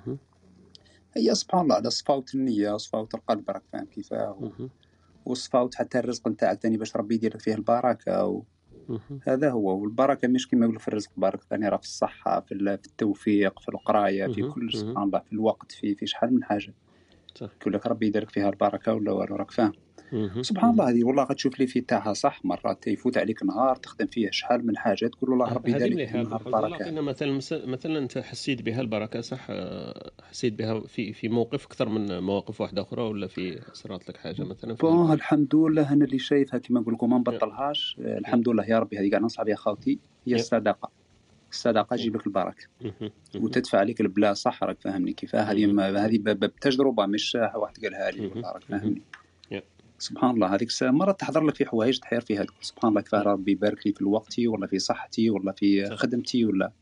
هي 1.17 1.35
سبحان 1.35 1.61
الله 1.61 1.75
على 1.75 1.91
صفاوت 1.91 2.35
النية 2.35 2.77
صفاوت 2.77 3.15
القلب 3.15 3.51
راك 3.51 3.63
فاهم 3.73 3.85
كيفاه. 3.85 4.53
وصفاوت 5.27 5.75
حتى 5.75 5.99
الرزق 5.99 6.29
نتاعك 6.29 6.61
ثاني 6.63 6.77
باش 6.77 6.97
ربي 6.97 7.15
يدير 7.15 7.39
فيه 7.39 7.55
البركة 7.55 8.27
و... 8.27 8.43
هذا 9.29 9.51
هو. 9.51 9.79
والبركة 9.83 10.29
مش 10.29 10.49
كما 10.49 10.65
يقولوا 10.65 10.81
في 10.81 10.89
الرزق 10.89 11.11
بركة 11.17 11.43
ثاني 11.51 11.69
راه 11.69 11.77
في 11.77 11.83
الصحة 11.85 12.41
في 12.41 12.53
التوفيق 12.55 13.61
في 13.61 13.69
القراية 13.69 14.27
في 14.27 14.43
كل 14.55 14.73
سبحان 14.73 15.03
الله 15.05 15.19
في 15.19 15.33
الوقت 15.33 15.73
في 15.73 15.95
في 15.95 16.07
شحال 16.07 16.35
من 16.35 16.45
حاجة. 16.45 16.75
يقول 17.61 17.75
لك 17.75 17.87
ربي 17.87 18.07
يديرك 18.07 18.31
فيها 18.31 18.49
البركة 18.51 18.95
ولا 18.95 19.13
والو 19.13 19.37
راك 19.37 19.51
فاهم. 19.51 19.73
سبحان 20.43 20.71
الله 20.71 20.91
هذه 20.91 21.05
والله 21.05 21.23
غتشوف 21.23 21.61
لي 21.61 21.67
في 21.67 21.81
تاعها 21.81 22.13
صح؟ 22.13 22.45
مرات 22.45 22.87
يفوت 22.87 23.19
عليك 23.19 23.43
نهار 23.43 23.77
تخدم 23.77 24.07
فيه 24.07 24.31
شحال 24.31 24.67
من 24.67 24.77
حاجة 24.77 25.07
تقول 25.07 25.31
والله 25.31 25.53
ربي 25.53 25.73
يدير 25.73 25.95
لك 25.95 26.15
البركة. 26.15 27.01
مثلا 27.01 27.41
مثلا 27.67 27.99
أنت 27.99 28.19
حسيت 28.19 28.63
بها 28.63 28.81
البركة 28.81 29.21
صح؟ 29.21 29.49
حسيت 30.23 30.53
بها 30.53 30.81
في 30.81 31.13
في 31.13 31.29
موقف 31.29 31.67
أكثر 31.67 31.89
من 31.89 32.21
مواقف 32.21 32.61
واحدة 32.61 32.83
أخرى 32.83 33.03
ولا 33.03 33.27
في 33.27 33.61
صارت 33.73 34.09
لك 34.09 34.17
حاجة 34.17 34.43
مثلا 34.43 34.75
بون 34.75 35.13
الحمد 35.13 35.55
لله 35.55 35.93
أنا 35.93 36.05
اللي 36.05 36.19
شايفها 36.19 36.59
كما 36.59 36.81
نقول 36.81 36.95
لكم 36.95 37.11
ما 37.11 37.19
نبطلهاش. 37.19 37.97
الحمد 37.99 38.49
لله 38.49 38.65
يا 38.65 38.79
ربي 38.79 38.99
هذه 38.99 39.11
قاعد 39.11 39.23
ننصح 39.23 39.43
بها 39.43 39.57
خاوتي 39.57 39.99
هي 40.27 40.35
الصدقة. 40.35 40.91
الصدقة 41.51 41.97
تجيب 41.97 42.17
لك 42.17 42.27
البركة. 42.27 42.67
وتدفع 43.37 43.79
عليك 43.79 44.01
البلا 44.01 44.35
صح؟ 44.35 44.65
راك 44.65 44.81
فاهمني 44.81 45.13
كيف؟ 45.13 45.37
هذه 45.37 45.89
هذه 46.05 46.19
بتجربة 46.19 47.07
مش 47.07 47.35
واحد 47.35 47.85
قالها 47.85 48.11
لي 48.11 48.27
راك 48.27 48.63
فاهمني؟ 48.63 49.03
سبحان 50.01 50.31
الله 50.31 50.55
هذيك 50.55 50.69
الساعة 50.69 50.91
مرات 50.91 51.21
تحضر 51.21 51.45
لك 51.45 51.55
في 51.55 51.67
حوايج 51.67 51.99
تحير 51.99 52.21
فيها. 52.21 52.47
سبحان 52.61 52.91
الله 52.91 53.01
كيف 53.01 53.15
ربي 53.15 53.53
يبارك 53.53 53.87
لي 53.87 53.93
في 53.93 54.01
الوقت 54.01 54.39
ولا 54.39 54.67
في 54.67 54.79
صحتي 54.79 55.31
ولا 55.31 55.53
في 55.53 55.97
خدمتي 55.97 56.45
ولا. 56.45 56.73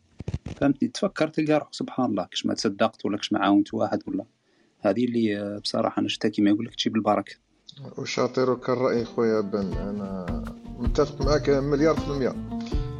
فهمتني؟ 0.60 0.88
تفكر 0.88 1.28
تلقى 1.28 1.52
روحك 1.52 1.74
سبحان 1.74 2.10
الله. 2.10 2.24
كش 2.30 2.46
ما 2.46 2.54
تصدقت 2.54 3.06
ولا 3.06 3.18
كش 3.18 3.32
ما 3.32 3.38
عاونت 3.38 3.74
واحد 3.74 4.02
ولا. 4.06 4.24
هذه 4.80 5.04
اللي 5.04 5.60
بصراحة 5.64 6.02
نشتكي 6.02 6.42
ما 6.42 6.50
يقول 6.50 6.66
لك 6.66 6.74
تجيب 6.74 6.96
البركة. 6.96 7.34
وشاطرك 7.98 8.70
الرأي 8.70 9.04
خويا 9.04 9.40
بن. 9.40 9.72
أنا 9.72 10.44
متفق 10.78 11.26
معك 11.26 11.50
مليار 11.50 11.94
في 11.94 12.10
المية. 12.10 12.34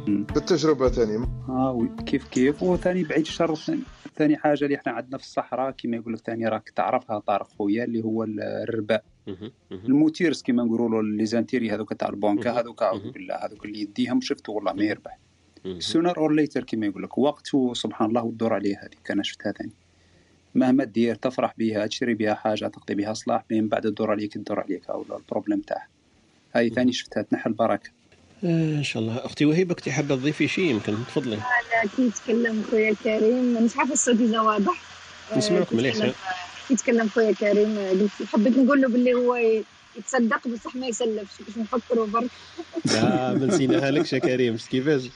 بالتجربة 0.07 0.89
ثاني 0.89 1.25
آه 1.49 1.87
كيف 2.05 2.27
كيف. 2.27 2.63
وثاني 2.63 3.03
بعيد 3.03 3.21
الشر 3.21 3.55
ثاني 4.15 4.37
حاجة 4.37 4.63
اللي 4.65 4.75
إحنا 4.75 4.91
عندنا 4.91 5.17
في 5.17 5.23
الصحراء 5.23 5.71
كما 5.71 5.97
يقول 5.97 6.13
لك 6.13 6.19
ثاني 6.19 6.47
راك 6.47 6.69
تعرفها 6.69 7.19
طارق 7.19 7.47
خويا 7.47 7.83
اللي 7.83 8.03
هو 8.03 8.23
الرباء 8.23 9.03
الموتيرس 9.71 10.43
كما 10.43 10.63
نقولوا 10.63 10.89
له 10.89 11.17
les 11.17 11.25
intérêts 11.25 11.71
هذوك 11.71 11.93
تاع 11.93 12.09
البنكه 12.09 12.59
هذوك 12.59 12.81
أعوذ 12.83 13.11
بالله 13.11 13.35
هذوك 13.35 13.65
اللي 13.65 13.81
يديهم 13.81 14.21
شفت 14.21 14.49
والله 14.49 14.73
ما 14.73 14.83
يربح. 14.83 15.17
sooner 15.79 16.17
or 16.17 16.33
later 16.33 16.63
كما 16.63 16.85
يقول 16.85 17.03
لك 17.03 17.17
وقت 17.17 17.47
سبحان 17.73 18.09
الله 18.09 18.23
وتدور 18.23 18.53
عليه 18.53 18.79
هذيك 18.83 19.11
أنا 19.11 19.23
شفتها 19.23 19.51
ثاني. 19.51 19.71
مهما 20.55 20.83
دير 20.83 21.15
تفرح 21.15 21.53
بها 21.57 21.87
تشري 21.87 22.13
بها 22.13 22.33
حاجة 22.33 22.67
تقضي 22.67 22.95
بها 22.95 23.13
صلاح 23.13 23.45
من 23.51 23.67
بعد 23.67 23.81
تدور 23.81 24.11
عليك 24.11 24.33
تدور 24.33 24.59
عليك 24.59 24.89
أو 24.89 25.05
ال 25.17 25.22
problème 25.22 25.61
تاعها. 25.61 25.87
هاي 26.55 26.69
ثاني 26.69 26.91
شفتها 26.93 27.23
تنحى 27.23 27.49
البركة. 27.49 27.89
آه، 28.43 28.77
إن 28.77 28.83
شاء 28.83 29.03
الله. 29.03 29.17
أختي 29.17 29.45
وهيبة 29.45 29.73
كنتي 29.73 29.91
حابة 29.91 30.15
تضيفي 30.15 30.47
شيء 30.47 30.65
يمكن 30.65 30.93
تفضلي. 30.93 31.35
لا 31.35 31.89
كي 31.95 32.07
يتكلم 32.07 32.63
خويا 32.71 32.93
كريم 33.03 33.65
مش 33.65 33.77
عارفة 33.77 33.93
الصوت 33.93 34.19
إذا 34.21 34.39
واضح. 34.39 34.81
آه، 35.31 35.37
نسمعك 35.37 35.73
مليح 35.73 35.97
كي 35.97 36.13
يتكلم 36.71 37.09
خويا 37.09 37.31
كريم 37.31 37.77
قلت 37.77 38.29
حبيت 38.33 38.57
نقول 38.57 38.81
له 38.81 38.87
باللي 38.87 39.13
هو 39.13 39.35
يتصدق 39.95 40.47
بصح 40.47 40.75
ما 40.75 40.87
يسلفش 40.87 41.41
باش 41.41 41.57
نفكروا 41.57 42.07
برك. 42.07 42.29
لا 42.85 43.33
ما 43.33 43.45
نسيناها 43.45 43.91
لك 43.91 44.13
يا 44.13 44.19
كريم. 44.19 44.57
كيفاش؟ 44.57 45.09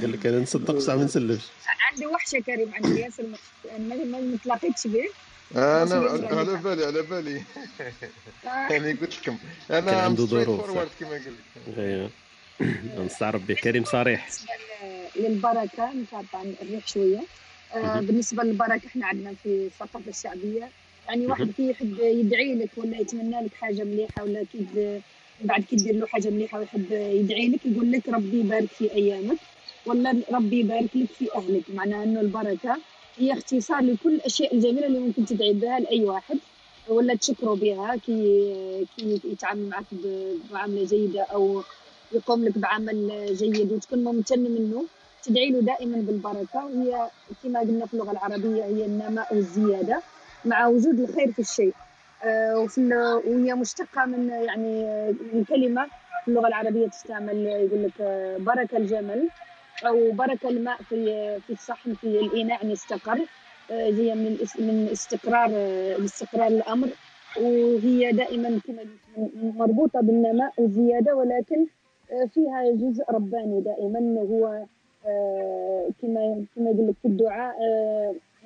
قال 0.00 0.12
لك 0.12 0.26
أنا 0.26 0.38
نصدق 0.38 0.74
بصح 0.74 0.94
ما 0.94 1.04
نسلفش. 1.04 1.46
عندي 1.90 2.06
وحشة 2.06 2.38
كريم 2.38 2.74
عندي 2.74 3.00
ياسر 3.00 3.24
يعني 3.64 4.04
ما 4.04 4.38
تلاقيتش 4.44 4.86
به 4.86 5.04
أنا 5.56 5.94
على 6.36 6.56
بالي 6.56 6.84
على 6.84 7.02
بالي. 7.02 7.42
يعني 8.44 8.92
قلت 8.92 9.18
لكم 9.22 9.38
أنا 9.70 9.92
عنده 9.92 10.24
ظروف 10.24 10.70
كما 11.00 11.10
قلت. 11.10 11.78
أيوه. 11.78 12.10
نستعرف 12.98 13.42
به. 13.42 13.54
كريم 13.54 13.84
صريح. 13.84 14.28
للبركة 15.16 15.92
نتابع 15.92 16.42
الريح 16.62 16.86
شوية. 16.86 17.20
آه 17.74 18.00
بالنسبة 18.00 18.42
للبركة 18.42 18.86
إحنا 18.86 19.06
عندنا 19.06 19.34
في 19.42 19.48
الثقافه 19.48 20.08
الشعبية 20.08 20.70
يعني 21.10 21.26
واحد 21.26 21.50
كي 21.56 21.70
يحب 21.70 21.98
يدعي 22.00 22.54
لك 22.54 22.68
ولا 22.76 23.00
يتمنى 23.00 23.40
لك 23.44 23.54
حاجة 23.54 23.84
مليحة 23.84 24.22
ولا 24.22 24.44
كي 24.52 24.66
بعد 25.44 25.62
كي 25.62 25.76
دير 25.76 25.94
له 25.94 26.06
حاجة 26.06 26.30
مليحة 26.30 26.58
ويحب 26.58 26.92
يدعي 26.92 27.48
لك 27.48 27.66
يقول 27.66 27.92
لك 27.92 28.08
ربي 28.08 28.40
يبارك 28.40 28.68
في 28.68 28.94
أيامك 28.94 29.36
ولا 29.86 30.16
ربي 30.32 30.60
يبارك 30.60 30.96
لك 30.96 31.08
في 31.18 31.34
أهلك. 31.34 31.62
معناها 31.74 32.04
إنه 32.04 32.20
البركة 32.20 32.76
هي 33.18 33.32
اختصار 33.32 33.80
لكل 33.82 34.14
الأشياء 34.14 34.54
الجميلة 34.54 34.86
اللي 34.86 34.98
ممكن 34.98 35.24
تدعي 35.26 35.52
بها 35.52 35.80
لأي 35.80 36.04
واحد 36.04 36.38
ولا 36.88 37.14
تشكره 37.14 37.54
بها. 37.54 37.96
كي 37.96 38.86
كي 38.96 39.20
يتعامل 39.24 39.68
معك 39.68 39.84
بمعامله 39.92 40.84
جيدة 40.84 41.22
أو 41.22 41.62
يقوم 42.12 42.44
لك 42.44 42.58
بعمل 42.58 43.26
جيد 43.32 43.72
وتكون 43.72 44.04
ممتن 44.04 44.40
منه 44.40 44.84
تدعي 45.24 45.50
له 45.50 45.60
دائما 45.60 45.96
بالبركة. 45.96 46.66
وهي 46.66 47.08
كما 47.42 47.60
قلنا 47.60 47.86
في 47.86 47.94
اللغة 47.94 48.10
العربية 48.12 48.64
هي 48.64 48.84
النماء 48.86 49.34
والزيادة. 49.34 50.02
مع 50.44 50.66
وجود 50.66 51.00
الخير 51.00 51.32
في 51.32 51.38
الشيء. 51.38 51.74
آه، 52.24 52.58
وفي 52.58 52.80
وهي 53.26 53.54
مشتقة 53.54 54.04
من 54.04 54.28
يعني 54.28 54.84
من 55.32 55.44
كلمة 55.48 55.86
في 56.24 56.28
اللغة 56.28 56.48
العربية 56.48 56.86
تستعمل 56.86 57.46
يقول 57.46 57.84
لك 57.84 58.00
آه، 58.00 58.36
بركه 58.38 58.76
الجمل 58.76 59.28
أو 59.86 60.10
بركه 60.12 60.48
الماء 60.48 60.76
في 60.82 61.04
في 61.46 61.52
الصحن 61.52 61.94
في 61.94 62.04
الإناء 62.06 62.62
يعني 62.62 62.72
استقر 62.72 63.18
آه، 63.70 63.90
هي 63.90 64.14
من 64.14 64.36
من 64.58 64.88
استقرار 64.92 65.50
استقرار 66.04 66.46
الأمر. 66.46 66.88
وهي 67.40 68.12
دائما 68.12 68.60
كما 68.66 68.82
مربوطة 69.42 70.00
بالنماء 70.00 70.52
والزياده 70.58 71.16
ولكن 71.16 71.66
فيها 72.34 72.70
جزء 72.74 73.04
رباني 73.10 73.60
دائما. 73.60 74.20
هو 74.20 74.64
كما 76.02 76.44
كما 76.56 76.70
يقول 76.70 76.88
لك 76.88 76.94
في 77.02 77.08
الدعاء 77.08 77.56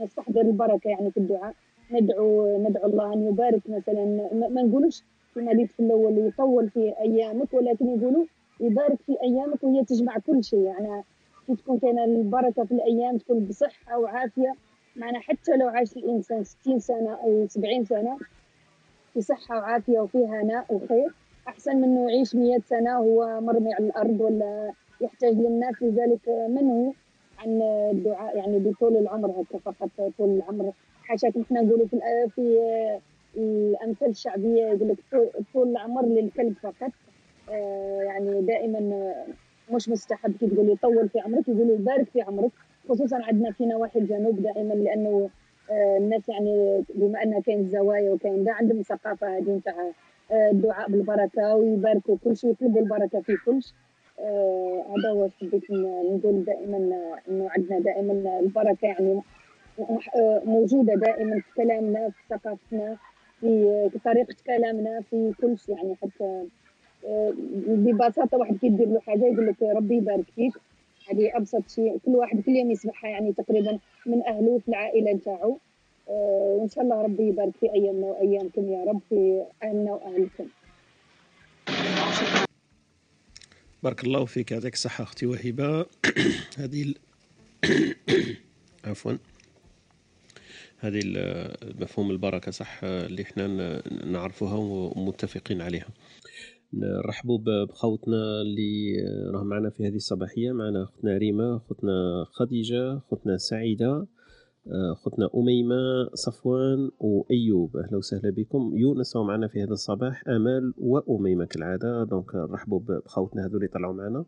نستحضر 0.01 0.41
البركة 0.41 0.89
يعني 0.91 1.11
في 1.11 1.17
الدعاء. 1.17 1.55
ندعو 1.95 2.57
ندعو 2.69 2.87
الله 2.87 3.13
أن 3.13 3.27
يبارك 3.27 3.61
مثلا. 3.69 4.05
ما 4.49 4.63
نقولوش 4.63 5.03
كما 5.35 5.51
قلت 5.51 5.71
في 5.71 5.81
الأول 5.81 6.19
يطول 6.19 6.71
في 6.71 6.95
أيامك 7.01 7.55
ولكن 7.55 7.87
يقولوا 7.99 8.25
يبارك 8.61 8.99
في 9.07 9.17
أيامك 9.23 9.65
وهي 9.65 9.85
تجمع 9.85 10.19
كل 10.19 10.45
شيء. 10.45 10.59
يعني 10.61 11.03
كي 11.47 11.55
تكون 11.55 11.79
كاينة 11.79 12.05
البركة 12.05 12.65
في 12.65 12.73
الأيام 12.73 13.19
تكون 13.19 13.39
بصحة 13.45 13.99
وعافية. 13.99 14.55
معنا 14.97 15.19
حتى 15.21 15.57
لو 15.57 15.69
عاش 15.69 15.97
الإنسان 15.97 16.45
60 16.45 16.79
سنة 16.79 17.15
أو 17.15 17.47
70 17.49 17.85
سنة 17.85 18.19
في 19.15 19.21
صحة 19.21 19.59
وعافية 19.59 19.99
وفيها 20.01 20.43
هناء 20.43 20.75
وخير. 20.75 21.15
أحسن 21.49 21.77
من 21.77 21.85
إنه 21.85 22.11
يعيش 22.11 22.35
100 22.37 22.59
سنة 22.59 23.01
وهو 23.01 23.41
مرمي 23.41 23.75
على 23.75 23.87
الأرض 23.87 24.21
ولا 24.21 24.73
يحتاج 25.01 25.33
للناس 25.35 25.83
لذلك 25.83 26.29
منه 26.49 26.95
عن 27.39 27.63
الدعاء. 27.63 28.37
يعني 28.37 28.59
بطول 28.59 28.97
العمر 28.97 29.31
هكا 29.31 29.59
فقط 29.59 29.91
طول 30.19 30.31
العمر. 30.31 30.73
حاشاك 31.09 31.37
نحن 31.37 31.55
نقولوا 31.55 31.87
في 31.87 32.01
في 32.35 33.01
الأمثال 33.37 34.11
الشعبية 34.11 34.65
يقول 34.65 34.89
لك 34.89 34.99
طول 35.55 35.69
العمر 35.69 36.07
للكلب 36.07 36.55
فقط. 36.63 36.91
آه، 37.51 38.03
يعني 38.03 38.43
دائما 38.43 39.13
مش 39.71 39.89
مستحب 39.89 40.37
كي 40.41 40.47
تقول 40.47 40.71
يطول 40.71 41.09
في 41.09 41.21
عمرك 41.21 41.49
يقولوا 41.49 41.75
يبارك 41.75 42.09
في 42.09 42.21
عمرك. 42.23 42.51
خصوصا 42.89 43.19
عندنا 43.23 43.51
في 43.51 43.67
نواحي 43.67 43.99
الجنوب 43.99 44.43
دائما 44.43 44.75
لأنه 44.75 45.31
آه، 45.71 45.97
الناس 45.97 46.29
يعني 46.29 46.85
بما 46.95 47.23
أنها 47.23 47.41
كاين 47.41 47.69
زوايا 47.69 48.11
وكاين 48.11 48.45
دا 48.45 48.53
عندهم 48.53 48.83
ثقافة 48.83 49.39
هذه 49.39 49.51
نتاع 49.51 49.75
آه، 50.31 50.51
الدعاء 50.51 50.91
بالبركة 50.91 51.55
ويباركوا 51.57 52.17
كل 52.25 52.37
شيء 52.37 52.51
يطلبوا 52.51 52.81
البركة 52.81 53.21
في 53.21 53.37
كل 53.37 53.63
شيء. 53.63 53.75
هذا 54.95 55.11
هو 55.11 55.29
حبيت 55.41 55.71
نقول 56.11 56.45
دائما 56.45 56.77
إنه 57.29 57.51
عندنا 57.51 57.79
دائما 57.79 58.41
البركة 58.41 58.87
يعني 58.87 59.23
موجودة 60.45 60.95
دائما 60.95 61.41
في 61.41 61.47
كلامنا 61.57 62.11
في 62.11 62.17
ثقافتنا 62.31 62.97
في 63.41 63.91
طريقة 64.05 64.35
كلامنا 64.47 65.01
في 65.11 65.33
كل 65.41 65.59
شيء. 65.59 65.77
يعني 65.77 65.97
حتى 66.03 66.45
آه، 67.07 67.33
ببساطة 67.67 68.39
واحد 68.39 68.57
كيدير 68.57 68.89
له 68.89 69.01
حاجة 69.01 69.25
يقول 69.25 69.47
لك 69.47 69.63
ربي 69.63 69.97
يبارك 69.97 70.25
فيك. 70.37 70.53
هذه 71.11 71.37
أبسط 71.37 71.69
شيء. 71.69 71.99
كل 72.07 72.11
واحد 72.11 72.41
كل 72.41 72.53
يوم 72.53 72.71
يسمعها 72.71 73.09
يعني 73.09 73.33
تقريبا 73.33 73.79
من 74.07 74.23
أهله 74.23 74.59
في 74.59 74.69
العائلة 74.69 75.13
نتاعو 75.13 75.59
آه، 76.09 76.57
وإن 76.59 76.69
شاء 76.69 76.85
الله 76.85 77.03
ربي 77.03 77.29
يبارك 77.29 77.53
في 77.61 77.73
أيامنا 77.75 78.07
وأيامكم 78.07 78.73
يا 78.73 78.85
رب 78.85 79.01
في 79.09 79.45
أهلنا 79.63 79.93
وأهلكم. 79.93 80.47
بارك 83.83 84.05
الله 84.05 84.25
فيك. 84.25 84.53
يعطيك 84.53 84.75
الصحة 84.75 85.05
أختي 85.05 85.27
وهبة. 85.27 85.87
هذه 86.59 86.95
عفوا. 88.85 89.13
هذه 90.85 91.01
مفهوم 91.81 92.11
البركة 92.11 92.51
صح 92.51 92.81
اللي 92.85 93.23
إحنا 93.23 93.47
نعرفوها 94.07 94.55
ومتفقين 94.97 95.61
عليها. 95.61 95.87
نرحبوا 96.73 97.39
بخوتنا 97.69 98.43
اللي 98.43 98.97
راه 99.31 99.43
معنا 99.43 99.71
في 99.71 99.89
هذه 99.89 99.97
الصباحية. 99.97 100.53
معنا 100.53 100.83
أختنا 100.83 101.17
ريما 101.19 101.57
أختنا 101.57 102.25
خديجة 102.31 102.97
أختنا 102.97 103.37
سعيدة 103.37 104.07
أختنا 104.93 105.29
أميمة 105.35 106.11
صفوان 106.15 106.91
وأيوب. 107.01 107.77
أهلا 107.77 107.97
وسهلا 107.97 108.31
بكم. 108.31 108.73
يونس 108.77 109.17
معنا 109.17 109.49
في 109.49 109.63
هذا 109.63 109.73
الصباح 109.73 110.29
آمال 110.29 110.75
وأميمة 110.79 111.45
كالعادة. 111.45 112.05
دونك 112.05 112.35
نرحبوا 112.35 112.81
بخوتنا 112.81 113.47
هذول 113.47 113.57
اللي 113.57 113.69
طلعوا 113.69 113.95
معنا. 113.95 114.25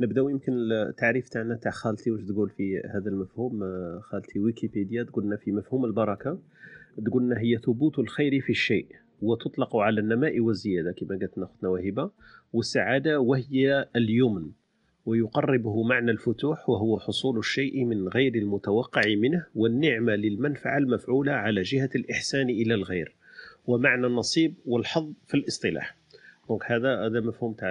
نبداو 0.00 0.28
يمكن 0.28 0.72
التعريف 0.72 1.28
تاعنا 1.28 1.54
تاع 1.54 1.70
خالتي 1.70 2.10
واش 2.10 2.22
تقول 2.22 2.50
في 2.50 2.82
هذا 2.94 3.10
المفهوم؟ 3.10 3.62
آه، 3.62 4.00
خالتي 4.02 4.38
ويكيبيديا 4.38 5.02
تقولنا 5.02 5.36
في 5.36 5.52
مفهوم 5.52 5.84
البركة 5.84 6.38
تقولنا 7.06 7.40
هي 7.40 7.58
ثبوت 7.58 7.98
الخير 7.98 8.40
في 8.40 8.50
الشيء 8.50 8.86
وتطلق 9.22 9.76
على 9.76 10.00
النماء 10.00 10.40
والزيادة 10.40 10.92
كما 10.92 11.08
قالت 11.08 11.38
أختنا 11.38 11.68
وهبة 11.68 12.10
والسعادة 12.52 13.20
وهي 13.20 13.88
اليمن 13.96 14.50
ويقربه 15.06 15.82
معنى 15.82 16.10
الفتوح 16.10 16.68
وهو 16.68 16.98
حصول 16.98 17.38
الشيء 17.38 17.84
من 17.84 18.08
غير 18.08 18.34
المتوقع 18.34 19.02
منه 19.22 19.46
والنعمة 19.54 20.14
للمنفعة 20.14 20.78
المفعولة 20.78 21.32
على 21.32 21.62
جهة 21.62 21.90
الإحسان 21.94 22.50
إلى 22.50 22.74
الغير 22.74 23.16
ومعنى 23.66 24.06
النصيب 24.06 24.54
والحظ 24.66 25.12
في 25.26 25.34
الاصطلاح. 25.34 25.97
دونك 26.48 26.72
هذا 26.72 27.06
هذا 27.06 27.20
مفهوم 27.20 27.52
تاع 27.52 27.70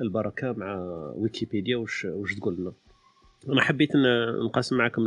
البركة 0.00 0.52
مع 0.52 0.76
ويكيبيديا 1.16 1.76
واش 1.76 2.04
واش 2.04 2.34
تقول 2.34 2.56
لنا؟ 2.56 2.72
أنا 3.48 3.60
حبيت 3.60 3.90
نقاسم 4.44 4.76
معكم 4.76 5.02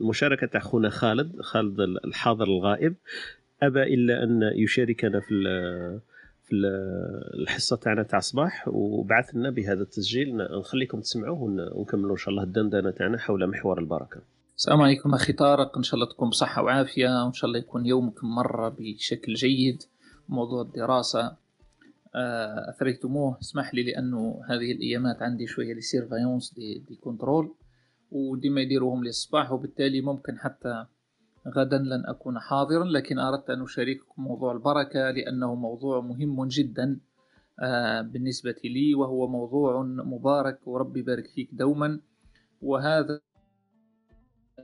المشاركة 0.00 0.46
تاع 0.46 0.60
خونا 0.60 0.90
خالد 0.90 1.40
خالد 1.40 1.80
الحاضر 1.80 2.44
الغائب. 2.44 2.94
أبى 3.62 3.82
إلا 3.82 4.22
أن 4.22 4.42
يشاركنا 4.54 5.20
في 5.20 5.34
في 6.44 6.56
الحصة 7.34 7.76
تاعنا 7.76 8.02
تاع 8.02 8.18
الصباح 8.18 8.68
وبعث 8.68 9.34
لنا 9.34 9.50
بهذا 9.50 9.82
التسجيل. 9.82 10.36
نخليكم 10.36 11.00
تسمعوه 11.00 11.42
ونكملوا 11.42 12.10
إن 12.10 12.16
شاء 12.16 12.30
الله 12.30 12.42
الدندنة 12.42 12.90
تاعنا 12.90 13.18
حول 13.18 13.46
محور 13.46 13.78
البركة. 13.78 14.20
السلام 14.56 14.80
عليكم 14.80 15.14
أخي 15.14 15.32
طارق. 15.32 15.76
إن 15.76 15.82
شاء 15.82 15.94
الله 15.94 16.06
تكون 16.06 16.28
بصحة 16.28 16.62
وعافية 16.62 17.24
وإن 17.24 17.32
شاء 17.32 17.48
الله 17.48 17.58
يكون 17.58 17.86
يومك 17.86 18.24
مر 18.24 18.68
بشكل 18.68 19.34
جيد. 19.34 19.82
موضوع 20.28 20.62
الدراسة. 20.62 21.36
أثريتموه. 22.14 23.38
اسمح 23.40 23.74
لي 23.74 23.82
لأنه 23.82 24.40
هذه 24.48 24.72
الأيامات 24.72 25.22
عندي 25.22 25.46
شوية 25.46 25.74
les 25.74 25.80
surveillances 25.80 26.54
des, 26.54 26.78
des 26.78 26.96
contrôles 26.96 27.54
وديما 28.10 28.60
يديروهم 28.60 29.04
للصباح 29.04 29.52
وبالتالي 29.52 30.00
ممكن 30.00 30.38
حتى 30.38 30.86
غدا 31.48 31.78
لن 31.78 32.06
أكون 32.06 32.38
حاضرا 32.38 32.84
لكن 32.84 33.18
أردت 33.18 33.50
أن 33.50 33.62
أشارككم 33.62 34.22
موضوع 34.22 34.52
البركة 34.52 35.10
لأنه 35.10 35.54
موضوع 35.54 36.00
مهم 36.00 36.48
جدا 36.48 37.00
آه، 37.62 38.00
بالنسبة 38.00 38.54
لي 38.64 38.94
وهو 38.94 39.28
موضوع 39.28 39.82
مبارك 39.82 40.66
وربي 40.66 41.00
يبارك 41.00 41.26
فيك 41.26 41.48
دوما. 41.52 42.00
وهذا 42.62 43.20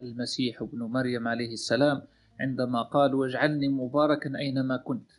المسيح 0.02 0.62
ابن 0.62 0.78
مريم 0.78 1.28
عليه 1.28 1.52
السلام 1.52 2.02
عندما 2.40 2.82
قال 2.82 3.14
واجعلني 3.14 3.68
مباركا 3.68 4.38
أينما 4.38 4.76
كنت 4.76 5.10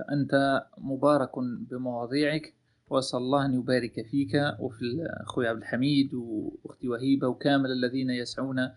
فأنت 0.00 0.62
مبارك 0.78 1.38
بمواضيعك 1.70 2.54
وأسأل 2.90 3.18
الله 3.18 3.46
أن 3.46 3.54
يبارك 3.54 4.06
فيك 4.06 4.34
وفي 4.60 5.06
أخوي 5.20 5.48
عبد 5.48 5.58
الحميد 5.58 6.14
وأختي 6.14 6.88
وهيبة 6.88 7.28
وكامل 7.28 7.70
الذين 7.70 8.10
يسعون 8.10 8.70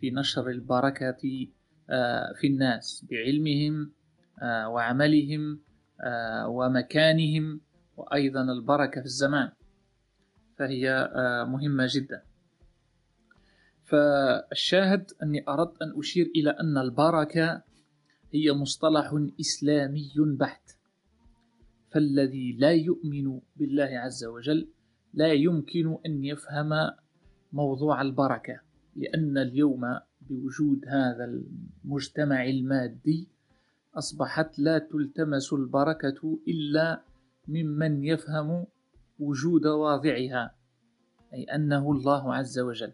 في 0.00 0.10
نشر 0.10 0.48
البركة 0.48 1.48
آه، 1.90 2.32
في 2.40 2.46
الناس 2.46 3.06
بعلمهم 3.10 3.92
آه، 4.42 4.68
وعملهم 4.68 5.60
آه، 6.00 6.48
ومكانهم 6.48 7.60
وأيضا 7.96 8.42
البركة 8.42 9.00
في 9.00 9.06
الزمان. 9.06 9.52
فهي 10.58 11.10
مهمة 11.48 11.86
جدا. 11.90 12.22
فالشاهد 13.84 15.10
أني 15.22 15.44
أردت 15.48 15.82
أن 15.82 15.98
أشير 15.98 16.30
إلى 16.36 16.50
أن 16.50 16.78
البركة 16.78 17.62
هي 18.32 18.52
مصطلح 18.52 19.26
إسلامي 19.40 20.12
بحت. 20.16 20.76
فالذي 21.90 22.52
لا 22.52 22.70
يؤمن 22.70 23.40
بالله 23.56 23.98
عز 23.98 24.24
وجل 24.24 24.68
لا 25.14 25.32
يمكن 25.32 25.98
أن 26.06 26.24
يفهم 26.24 26.70
موضوع 27.52 28.02
البركة 28.02 28.60
لأن 28.96 29.38
اليوم 29.38 29.80
بوجود 30.20 30.84
هذا 30.88 31.24
المجتمع 31.24 32.44
المادي 32.44 33.28
أصبحت 33.94 34.58
لا 34.58 34.78
تلتمس 34.78 35.52
البركة 35.52 36.38
إلا 36.48 37.02
ممن 37.48 38.04
يفهم 38.04 38.66
وجود 39.18 39.66
واضعها 39.66 40.54
أي 41.34 41.44
أنه 41.44 41.92
الله 41.92 42.34
عز 42.34 42.58
وجل. 42.58 42.92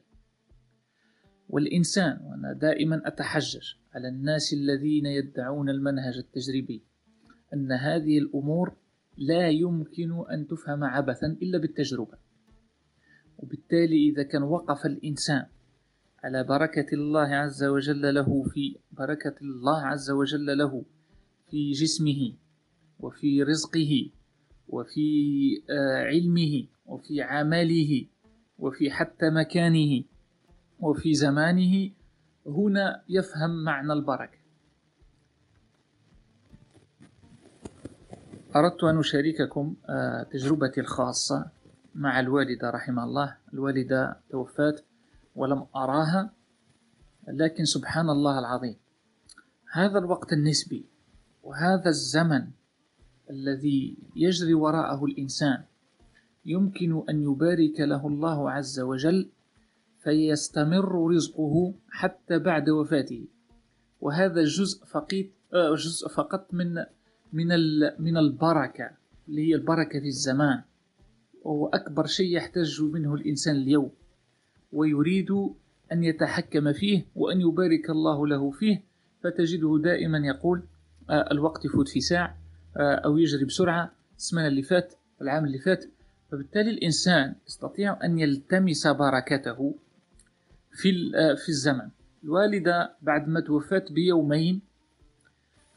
والإنسان 1.49 2.21
وأنا 2.23 2.53
دائما 2.53 3.03
أتحجج 3.05 3.67
على 3.97 4.09
الناس 4.09 4.53
الذين 4.53 5.07
يدعون 5.07 5.71
المنهج 5.71 6.17
التجريبي 6.17 6.83
أن 7.55 7.73
هذه 7.73 8.19
الأمور 8.19 8.77
لا 9.19 9.49
يمكن 9.49 10.25
أن 10.31 10.47
تفهم 10.47 10.85
عبثا 10.85 11.27
إلا 11.27 11.59
بالتجربة. 11.59 12.19
وبالتالي 13.39 14.09
إذا 14.09 14.23
كان 14.23 14.43
وقف 14.43 14.87
الإنسان 14.87 15.47
على 16.25 16.45
بركة 16.45 16.87
الله 16.93 17.29
عز 17.29 17.65
وجل 17.65 18.15
له 18.15 18.43
في 18.43 18.77
بركة 18.93 19.35
الله 19.43 19.87
عز 19.87 20.11
وجل 20.11 20.59
له 20.59 20.85
في 21.51 21.71
جسمه 21.71 22.33
وفي 23.01 23.43
رزقه 23.43 24.11
وفي 24.69 25.09
آه، 25.71 26.05
علمه 26.05 26.67
وفي 26.87 27.23
عمله 27.23 28.07
وفي 28.59 28.91
حتى 28.91 29.31
مكانه 29.31 30.05
وفي 30.81 31.15
زمانه 31.15 31.91
هنا 32.47 33.03
يفهم 33.09 33.65
معنى 33.65 33.93
البركة. 33.93 34.39
أردت 38.57 38.85
أن 38.85 38.99
أشارككم 38.99 39.75
آه، 39.89 40.23
تجربتي 40.23 40.81
الخاصة 40.81 41.51
مع 41.95 42.21
الوالدة 42.21 42.71
رحمها 42.71 43.05
الله. 43.05 43.37
الوالدة 43.53 44.17
توفات 44.31 44.81
ولم 45.37 45.67
أراها 45.77 46.31
لكن 47.29 47.65
سبحان 47.65 48.11
الله 48.11 48.39
العظيم 48.39 48.77
هذا 49.73 49.99
الوقت 49.99 50.33
النسبي 50.33 50.85
وهذا 51.43 51.89
الزمن 51.89 52.47
الذي 53.31 53.97
يجري 54.17 54.55
وراءه 54.55 55.05
الإنسان 55.05 55.63
يمكن 56.45 57.03
أن 57.09 57.23
يبارك 57.23 57.81
له 57.81 58.07
الله 58.07 58.51
عز 58.51 58.81
وجل 58.81 59.29
فيستمر 60.07 61.15
رزقه 61.15 61.75
حتى 61.91 62.39
بعد 62.39 62.69
وفاته. 62.71 63.25
وهذا 64.01 64.45
جزء 64.45 64.85
فقيت 64.85 65.33
آه، 65.55 65.75
جزء 65.75 66.09
فقط 66.09 66.55
من 66.55 66.75
من 67.33 67.49
من 67.99 68.17
البركة 68.17 68.91
اللي 69.29 69.49
هي 69.49 69.55
البركة 69.55 70.01
في 70.01 70.07
الزمان. 70.07 70.63
وهو 71.43 71.67
أكبر 71.67 72.07
شيء 72.07 72.37
يحتاج 72.37 72.83
منه 72.83 73.15
الإنسان 73.15 73.57
اليوم. 73.57 73.91
ويريد 74.73 75.31
أن 75.93 76.05
يتحكم 76.05 76.73
فيه 76.73 77.07
وأن 77.17 77.41
يبارك 77.41 77.91
الله 77.91 78.27
له 78.27 78.51
فيه. 78.51 78.83
فتجده 79.25 79.79
دائما 79.85 80.19
يقول 80.19 80.63
آه، 81.11 81.29
الوقت 81.33 81.65
يفوت 81.65 81.89
في 81.89 82.01
ساعة 82.01 82.39
آه، 82.77 82.95
أو 82.95 83.19
يجري 83.19 83.45
بسرعة 83.45 83.93
السنة 84.17 84.47
اللي 84.47 84.63
فات 84.63 84.95
العام 85.23 85.45
اللي 85.45 85.59
فات. 85.59 85.85
فبالتالي 86.33 86.71
الإنسان 86.71 87.35
يستطيع 87.47 88.05
أن 88.05 88.19
يلتمس 88.19 88.87
بركته. 88.87 89.75
في 90.77 91.13
آه، 91.17 91.35
في 91.35 91.49
الزمن. 91.49 91.89
الوالدة 92.25 92.97
بعد 93.03 93.29
ما 93.29 93.41
توفت 93.41 93.93
بيومين 93.93 94.61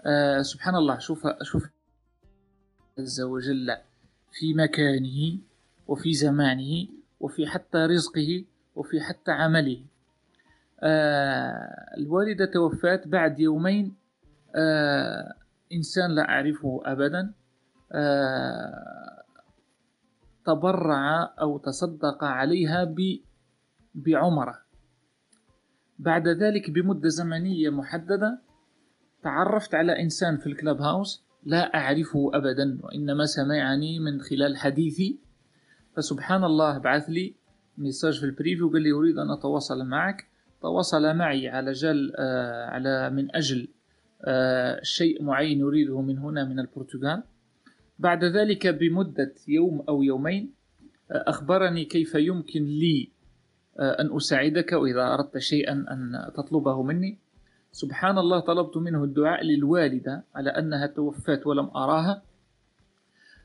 آه 0.05 0.41
سبحان 0.41 0.75
الله 0.75 0.99
شوف 0.99 1.27
شوف 1.41 1.67
عز 2.99 3.21
وجل 3.21 3.77
في 4.31 4.53
مكانه 4.53 5.37
وفي 5.87 6.13
زمانه 6.13 6.87
وفي 7.19 7.47
حتى 7.47 7.77
رزقه 7.77 8.45
وفي 8.75 9.01
حتى 9.01 9.31
عمله. 9.31 9.81
آه 10.79 11.95
الوالدة 11.97 12.45
توفت 12.45 13.07
بعد 13.07 13.39
يومين 13.39 13.95
إنسان 15.73 16.11
لا 16.15 16.29
أعرفه 16.29 16.81
أبدا 16.85 17.33
تبرع 20.45 21.33
أو 21.41 21.57
تصدق 21.57 22.23
عليها 22.23 22.95
بعمرة. 23.95 24.68
بعد 25.99 26.27
ذلك 26.27 26.69
بمدة 26.69 27.09
زمنية 27.09 27.69
محددة 27.69 28.41
تعرفت 29.23 29.75
على 29.75 30.01
إنسان 30.01 30.37
في 30.37 30.47
الكلاب 30.47 30.81
هاوس 30.81 31.23
لا 31.43 31.75
أعرفه 31.75 32.31
أبدا 32.33 32.79
وإنما 32.83 33.25
سمعني 33.25 33.99
من 33.99 34.21
خلال 34.21 34.57
حديثي. 34.57 35.19
فسبحان 35.95 36.43
الله 36.43 36.77
بعث 36.77 37.09
لي 37.09 37.35
message 37.77 38.19
في 38.19 38.25
ال 38.25 38.31
privé 38.31 38.63
وقال 38.63 38.81
لي 38.81 38.91
أريد 38.91 39.17
أن 39.17 39.29
أتواصل 39.31 39.85
معك. 39.85 40.27
تواصل 40.61 41.15
معي 41.15 41.49
على 41.49 41.71
جل 41.71 42.13
آه 42.15 42.65
على 42.65 43.09
من 43.09 43.35
أجل 43.35 43.67
آه 44.21 44.79
شيء 44.83 45.23
معين 45.23 45.59
يريده 45.59 46.01
من 46.01 46.17
هنا 46.17 46.45
من 46.45 46.59
البرتغال. 46.59 47.23
بعد 47.99 48.23
ذلك 48.23 48.67
بمدة 48.67 49.33
يوم 49.47 49.83
أو 49.89 50.03
يومين 50.03 50.53
آه 51.11 51.23
أخبرني 51.27 51.85
كيف 51.85 52.15
يمكن 52.15 52.63
لي 52.63 53.11
أن 53.79 54.15
أساعدك 54.15 54.71
وإذا 54.71 55.13
أردت 55.13 55.37
شيئا 55.37 55.73
أن 55.73 56.31
تطلبه 56.35 56.83
مني. 56.83 57.17
سبحان 57.71 58.17
الله 58.17 58.39
طلبت 58.39 58.77
منه 58.77 59.03
الدعاء 59.03 59.43
للوالدة 59.43 60.23
على 60.35 60.49
أنها 60.49 60.87
توفت 60.87 61.47
ولم 61.47 61.69
أراها. 61.75 62.21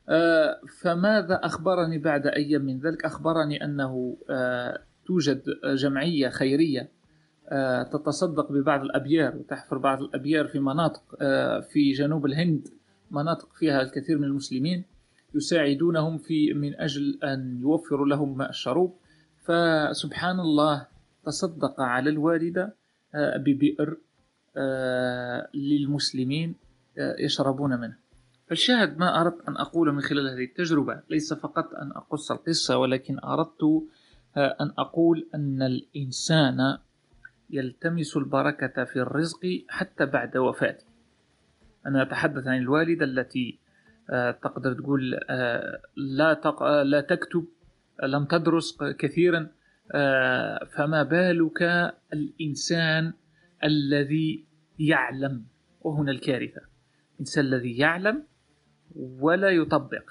آه، 0.09 0.59
فماذا 0.81 1.35
أخبرني 1.43 1.97
بعد 1.97 2.27
أيام 2.27 2.61
من 2.61 2.79
ذلك؟ 2.79 3.05
أخبرني 3.05 3.63
أنه 3.63 4.17
آه، 4.29 4.79
توجد 5.05 5.43
جمعية 5.65 6.29
خيرية 6.29 6.89
تتصدق 7.91 8.51
ببعض 8.51 8.81
الأبيار 8.81 9.35
وتحفر 9.35 9.77
بعض 9.77 10.01
الأبيار 10.01 10.47
في 10.47 10.59
مناطق 10.59 11.03
في 11.61 11.91
جنوب 11.91 12.25
الهند 12.25 12.67
مناطق 13.11 13.53
فيها 13.53 13.81
الكثير 13.81 14.17
من 14.17 14.23
المسلمين 14.23 14.83
يساعدونهم 15.35 16.17
في 16.17 16.53
من 16.53 16.79
أجل 16.79 17.19
أن 17.23 17.59
يوفروا 17.61 18.07
لهم 18.07 18.37
ماء 18.37 18.49
الشروب 18.49 18.95
فسبحان 19.45 20.39
الله 20.39 20.87
تصدق 21.25 21.81
على 21.81 22.09
الوالدة 22.09 22.75
آه، 23.15 23.37
ببئر 23.37 23.97
آه، 24.57 25.49
للمسلمين 25.53 26.55
آه، 26.97 27.15
يشربون 27.19 27.79
منه 27.79 27.97
فالشاهد 28.47 28.97
ما 28.97 29.21
أردت 29.21 29.47
أن 29.49 29.57
أقول 29.57 29.91
من 29.91 30.01
خلال 30.01 30.27
هذه 30.29 30.43
التجربة 30.43 31.01
ليس 31.09 31.33
فقط 31.33 31.73
أن 31.73 31.91
أقص 31.91 32.31
القصة 32.31 32.77
ولكن 32.77 33.19
أردت 33.23 33.63
أن 34.37 34.71
أقول 34.77 35.27
أن 35.35 35.61
الإنسان 35.61 36.77
يلتمس 37.49 38.17
البركة 38.17 38.83
في 38.83 38.95
الرزق 38.95 39.63
حتى 39.69 40.05
بعد 40.05 40.37
وفاته 40.37 40.85
أنا 41.85 42.01
أتحدث 42.01 42.47
عن 42.47 42.57
الوالدة 42.57 43.05
التي 43.05 43.59
تقدر 44.41 44.73
تقول 44.73 45.11
لا. 45.95 46.83
لا 46.83 47.01
تكتب 47.01 47.45
لم 48.03 48.25
تدرس 48.25 48.77
كثيرا 48.99 49.49
آه، 49.91 50.65
فما 50.65 51.03
بالك 51.03 51.93
الإنسان 52.13 53.13
الذي 53.63 54.45
يعلم؟ 54.79 55.43
وهنا 55.81 56.11
الكارثة. 56.11 56.61
الإنسان 57.13 57.45
الذي 57.45 57.77
يعلم 57.77 58.23
ولا 58.95 59.49
يطبق. 59.49 60.09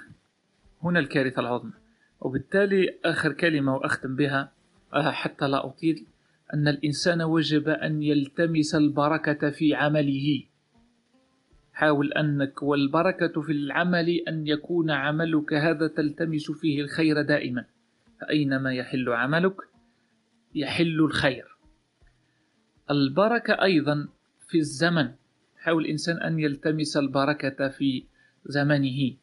هنا 0.83 0.99
الكارثة 0.99 1.41
العظمى. 1.41 1.73
وبالتالي 2.21 2.95
آخر 3.05 3.33
كلمة 3.33 3.75
وأختم 3.75 4.17
بها 4.17 4.53
آه، 4.95 5.11
حتى 5.11 5.49
لا 5.49 5.67
أطيل 5.67 6.07
أن 6.55 6.69
الإنسان 6.69 7.23
وجب 7.23 7.69
أن 7.69 8.03
يلتمس 8.03 8.75
البركة 8.75 9.51
في 9.51 9.75
عمله. 9.75 10.43
حاول 11.73 12.13
أنك 12.13 12.63
والبركة 12.63 13.43
في 13.43 13.53
العمل 13.53 14.09
أن 14.29 14.47
يكون 14.47 14.91
عملك 14.91 15.53
هذا 15.53 15.87
تلتمس 15.87 16.51
فيه 16.51 16.81
الخير 16.83 17.23
دائما. 17.23 17.65
فأينما 18.21 18.75
يحل 18.75 19.09
عملك 19.09 19.57
يحل 20.55 21.01
الخير. 21.01 21.57
البركة 22.91 23.63
أيضا 23.63 24.09
في 24.49 24.59
الزمن. 24.59 25.13
حاول 25.57 25.85
الإنسان 25.85 26.17
أن 26.17 26.39
يلتمس 26.39 26.97
البركة 26.97 27.69
في 27.69 28.05
زمنه 28.47 29.15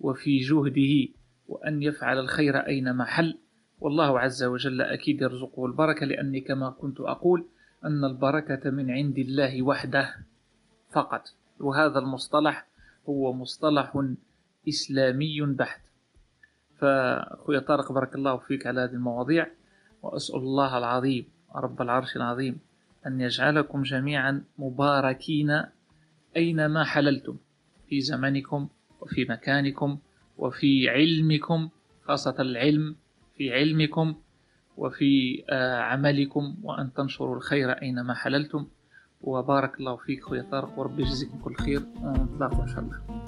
وفي 0.00 0.38
جهده 0.38 1.12
وأن 1.48 1.82
يفعل 1.82 2.18
الخير 2.18 2.56
أينما 2.56 3.04
حل. 3.04 3.38
والله 3.80 4.20
عز 4.20 4.44
وجل 4.44 4.80
أكيد 4.80 5.22
يرزقه 5.22 5.66
البركة 5.66 6.06
لأني 6.06 6.40
كما 6.40 6.70
كنت 6.70 7.00
أقول 7.00 7.46
أن 7.84 8.04
البركة 8.04 8.70
من 8.70 8.90
عند 8.90 9.18
الله 9.18 9.62
وحده 9.62 10.14
فقط. 10.90 11.22
وهذا 11.60 11.98
المصطلح 11.98 12.66
هو 13.08 13.32
مصطلح 13.32 14.12
إسلامي 14.68 15.40
بحت. 15.40 15.87
فأخوي 16.78 17.60
طارق 17.60 17.92
بارك 17.92 18.14
الله 18.14 18.36
فيك 18.36 18.66
على 18.66 18.80
هذه 18.80 18.90
المواضيع 18.90 19.46
وأسأل 20.02 20.36
الله 20.36 20.78
العظيم 20.78 21.24
رب 21.54 21.82
العرش 21.82 22.16
العظيم 22.16 22.58
أن 23.06 23.20
يجعلكم 23.20 23.82
جميعا 23.82 24.44
مباركين 24.58 25.62
أينما 26.36 26.84
حللتم 26.84 27.36
في 27.88 28.00
زمنكم 28.00 28.68
وفي 29.00 29.24
مكانكم 29.24 29.98
وفي 30.38 30.88
علمكم 30.88 31.68
خاصة 32.04 32.34
العلم 32.38 32.96
في 33.36 33.54
علمكم 33.54 34.14
وفي 34.76 35.44
آه، 35.50 35.80
عملكم 35.80 36.54
وأن 36.62 36.92
تنشروا 36.92 37.36
الخير 37.36 37.70
أينما 37.70 38.14
حللتم. 38.14 38.66
وبارك 39.20 39.80
الله 39.80 39.96
فيك 39.96 40.24
خويا 40.24 40.42
طارق 40.50 40.78
وربي 40.78 41.02
يجزيكم 41.02 41.38
كل 41.38 41.54
خير. 41.54 41.82
ونتلاقوا 42.02 42.62
إن 42.62 42.68
شاء 42.68 42.80
الله 42.80 43.27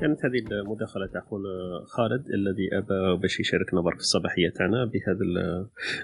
كانت 0.00 0.24
هذه 0.24 0.38
المداخلة 0.52 1.06
تاع 1.06 1.20
خونا 1.20 1.48
خالد 1.84 2.26
الذي 2.30 2.68
أبى 2.72 3.20
باش 3.22 3.40
يشاركنا 3.40 3.80
برك 3.80 3.94
في 3.94 4.00
الصباحية 4.00 4.50
تاعنا 4.50 4.84
بهذا 4.84 5.24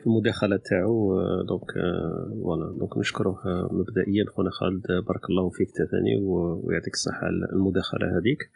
المداخلة 0.07 0.57
تاعو. 0.57 1.22
donc 1.42 1.70
voilà. 2.42 2.78
donc 2.78 2.98
نشكره 2.98 3.38
مبدئيا. 3.72 4.24
خونا 4.28 4.50
خالد 4.50 4.83
بارك 4.87 5.31
الله 5.31 5.50
فيك 5.50 5.68
ثاني 5.68 6.16
ويعطيك 6.22 6.94
الصحة 6.94 7.28
المداخلة 7.52 8.18
هذيك. 8.18 8.50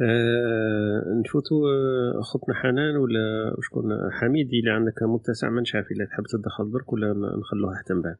آه 0.00 1.20
نفوتوا 1.24 1.68
آه، 1.68 2.20
أختنا 2.20 2.54
حنان 2.54 2.96
ولا 2.96 3.56
شكون 3.60 4.10
حميد 4.10 4.48
اللي 4.52 4.70
عندك 4.70 5.02
متسع 5.02 5.50
ما 5.50 5.62
عارف 5.74 5.86
إلا 5.92 6.04
تحب 6.04 6.24
تدخل 6.24 6.70
درك 6.72 6.92
ولا 6.92 7.12
نخلوها 7.40 7.74
حتى 7.74 7.94
من 7.94 8.02
بعد؟ 8.02 8.16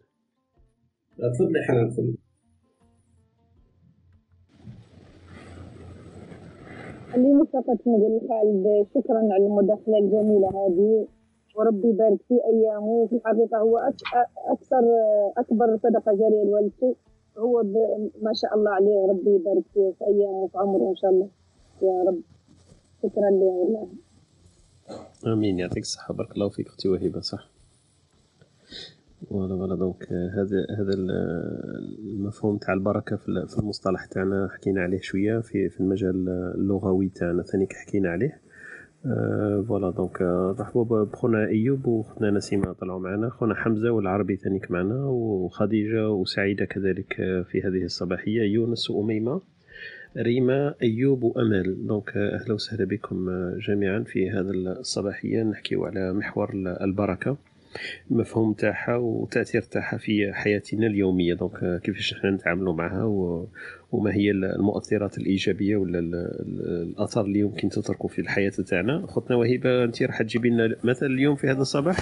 تفضلي 1.18 1.62
حنان 1.68 1.90
تفضلي. 1.90 2.29
خليني 7.12 7.46
فقط 7.52 7.78
نقول 7.86 8.20
خالد 8.28 8.86
شكرا 8.94 9.18
على 9.18 9.46
المداخلة 9.46 9.98
الجميلة 9.98 10.48
هذه. 10.48 11.06
وربي 11.56 11.88
يبارك 11.88 12.18
في 12.28 12.34
أيامه. 12.34 12.86
وفي 12.86 13.16
الحقيقة 13.16 13.58
هو 13.58 13.78
أكثر 14.46 14.84
أكبر 15.38 15.78
صدقة 15.82 16.12
جارية 16.14 16.44
لوالدته. 16.44 16.94
هو 17.38 17.62
ما 18.22 18.32
شاء 18.34 18.54
الله 18.54 18.70
عليه. 18.70 19.06
ربي 19.06 19.30
يبارك 19.30 19.64
فيه 19.74 19.92
في 19.98 20.04
أيامه 20.06 20.38
وفي 20.42 20.58
عمره 20.58 20.90
إن 20.90 20.96
شاء 20.96 21.10
الله. 21.10 21.28
يا 21.82 22.04
رب. 22.08 22.20
شكرا 23.02 23.30
لي 23.30 23.44
والله. 23.44 23.88
آمين. 25.26 25.58
يعطيك 25.58 25.82
الصحة. 25.82 26.14
بارك 26.14 26.32
الله 26.32 26.48
فيك 26.48 26.66
أختي 26.66 26.88
وهبه 26.88 27.20
صح؟ 27.20 27.48
voilà 29.28 29.56
voilà 29.56 29.74
donc 29.76 30.12
هذا 30.12 30.66
هذا 30.78 30.94
المفهوم 31.98 32.58
تاع 32.58 32.74
البركة 32.74 33.16
في 33.16 33.58
المصطلح 33.58 34.04
تاعنا 34.04 34.48
حكينا 34.52 34.82
عليه 34.82 35.00
شوية 35.00 35.38
في 35.38 35.68
في 35.68 35.80
المجال 35.80 36.28
اللغوي 36.28 37.08
تاعنا 37.08 37.42
ثاني 37.42 37.68
حكينا 37.72 38.10
عليه. 38.10 38.40
voilà 39.68 39.90
donc 39.90 40.22
رحبوا 40.60 41.04
بخونا 41.04 41.46
إيوب 41.46 41.86
وخونا 41.86 42.30
نسيمة 42.30 42.72
طلعوا 42.72 43.00
معنا 43.00 43.28
خونا 43.30 43.54
حمزة 43.54 43.90
والعربي 43.90 44.36
ثانيك 44.36 44.70
معنا 44.70 45.04
وخديجة 45.04 46.10
وسعيدة 46.10 46.64
كذلك 46.64 47.14
في 47.50 47.62
هذه 47.64 47.84
الصباحية 47.84 48.42
يونس 48.42 48.90
وأميمة 48.90 49.40
ريما 50.16 50.74
إيوب 50.82 51.22
وأمل. 51.22 51.86
donc 51.86 52.16
أهلا 52.16 52.54
وسهلا 52.54 52.84
بكم 52.84 53.30
جميعا 53.68 54.00
في 54.06 54.30
هذا 54.30 54.50
الصباحية. 54.50 55.42
نحكيو 55.42 55.84
على 55.84 56.12
محور 56.12 56.50
البركة. 56.80 57.36
المفهوم 58.10 58.52
تاعها 58.52 58.96
والتاثير 58.96 59.62
تاعها 59.62 59.96
في 59.96 60.32
حياتنا 60.32 60.86
اليومية. 60.86 61.34
دونك 61.34 61.80
كيفاش 61.82 62.12
إحنا 62.12 62.30
نتعاملوا 62.30 62.74
معها 62.74 63.04
وما 63.92 64.14
هي 64.14 64.30
المؤثرات 64.30 65.18
الإيجابية 65.18 65.76
ولا 65.76 65.98
الاثار 65.98 67.24
اللي 67.24 67.38
يمكن 67.38 67.68
تتركوا 67.68 68.08
في 68.08 68.20
الحياة 68.20 68.50
تاعنا. 68.50 69.04
اختنا 69.04 69.36
وهبه 69.36 69.84
أنت 69.84 70.02
راح 70.02 70.22
تجيبي 70.22 70.50
لنا 70.50 70.76
مثل 70.84 71.06
اليوم 71.06 71.36
في 71.36 71.46
هذا 71.46 71.60
الصباح؟ 71.60 71.96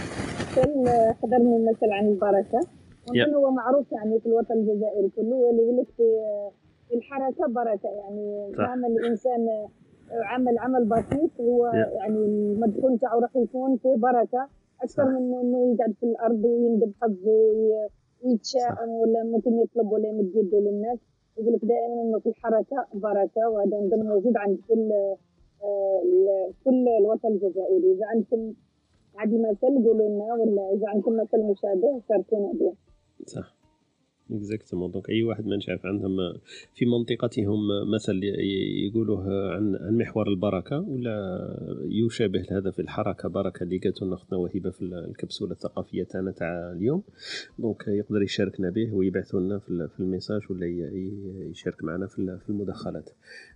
حضرني 1.22 1.70
مثل 1.70 1.92
عن 1.92 2.06
البركة. 2.06 2.60
هو 3.36 3.50
معروف 3.50 3.92
يعني 3.92 4.20
في 4.20 4.26
الوطن 4.26 4.54
الجزائري 4.54 5.10
كله 5.16 5.36
واللي 5.36 5.62
يقول 5.62 5.76
لك 5.76 5.86
في 5.96 6.02
الحركة 6.96 7.46
بركة. 7.48 7.88
يعني 7.88 8.52
عمل 8.58 8.98
الإنسان 9.00 9.48
عمل 10.12 10.58
عمل 10.58 10.84
بسيط 10.84 11.30
هو 11.40 11.66
يعني 11.98 12.16
المدخول 12.16 12.98
تاعو 12.98 13.20
راح 13.20 13.36
يكون 13.36 13.76
فيه 13.76 13.96
بركة. 13.96 14.48
أكثر 14.82 15.04
من 15.04 15.34
إنه 15.40 15.74
يقعد 15.74 15.92
في 16.00 16.06
الأرض 16.06 16.44
ويندب 16.44 16.92
حظه 17.00 17.30
ويتشائم 18.22 18.90
ولا 18.90 19.24
ممكن 19.24 19.58
يطلب 19.58 19.92
ولا 19.92 20.08
يمد 20.08 20.36
يده 20.36 20.58
للناس. 20.58 20.98
يقول 21.38 21.52
لك 21.54 21.64
دائما 21.64 22.02
إنه 22.02 22.18
في 22.18 22.28
الحركة 22.28 22.86
بركة 22.94 23.48
وهذا 23.48 23.76
نظن 23.80 24.06
موجود 24.06 24.36
عند 24.36 24.58
كل 24.68 24.92
آه، 25.62 26.50
كل 26.64 26.88
الوطن 27.00 27.28
الجزائري. 27.28 27.92
إذا 27.92 28.06
عندكم 28.06 28.54
عادي 29.16 29.38
مثل 29.38 29.84
قولوا 29.84 30.08
لنا 30.08 30.34
ولا 30.34 30.72
إذا 30.74 30.88
عندكم 30.88 31.12
مثل 31.16 31.42
مشابه 31.42 32.00
شاركونا 32.08 32.52
به 32.52 32.72
صح. 33.26 33.57
exactement 34.32 34.90
donc 34.90 35.08
أي 35.10 35.22
واحد 35.22 35.46
ما 35.46 35.56
نشاف 35.56 35.86
عندهم 35.86 36.16
في 36.74 36.86
منطقتهم 36.86 37.58
مثل 37.94 38.20
يقولوه 38.86 39.54
عن 39.54 39.76
عن 39.76 39.96
محور 39.98 40.28
البركة 40.28 40.80
ولا 40.80 41.38
يشابه 41.84 42.44
هذا 42.50 42.70
في 42.70 42.78
الحركة 42.82 43.28
بركة 43.28 43.62
اللي 43.62 43.78
قالت 43.78 44.02
لنا 44.02 44.14
أختنا 44.14 44.38
وهبه 44.38 44.70
في 44.70 44.82
الكبسولة 44.82 45.52
الثقافية 45.52 46.02
تاعنا 46.04 46.30
تاع 46.30 46.72
اليوم. 46.72 47.02
donc 47.58 47.88
يقدر 47.88 48.22
يشاركنا 48.22 48.70
به 48.70 48.94
ويبعثوا 48.94 49.40
لنا 49.40 49.58
في 49.58 50.00
ال 50.00 50.05
message 50.05 50.40
ولا 50.50 50.66
يشارك 51.50 51.84
معنا 51.84 52.06
في 52.06 52.48
المداخلات. 52.48 53.10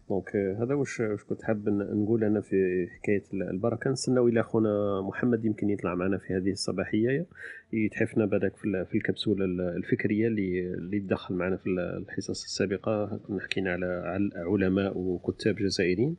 donc 0.08 0.36
هذا 0.36 0.74
واش 0.74 1.02
كنت 1.28 1.42
حاب 1.42 1.68
نقول 1.68 2.24
أنا 2.24 2.40
في 2.40 2.86
حكاية 2.90 3.22
البركة. 3.50 3.90
نستناو 3.90 4.28
إلى 4.28 4.42
خونا 4.42 5.00
محمد 5.00 5.44
يمكن 5.44 5.70
يطلع 5.70 5.94
معنا 5.94 6.18
في 6.18 6.34
هذه 6.34 6.50
الصباحية. 6.50 7.26
يتحفنا 7.72 8.26
بالك 8.26 8.56
في 8.56 8.94
الكبسولة 8.94 9.44
الفكرية 9.76 10.26
اللي 10.26 10.74
اللي 10.74 11.00
تدخل 11.00 11.34
معنا 11.34 11.56
في 11.56 11.66
الحصص 11.68 12.44
السابقة. 12.44 13.20
كنا 13.26 13.40
حكينا 13.40 13.72
على 13.72 14.30
علماء 14.34 14.98
وكتاب 14.98 15.54
جزائريين. 15.54 16.16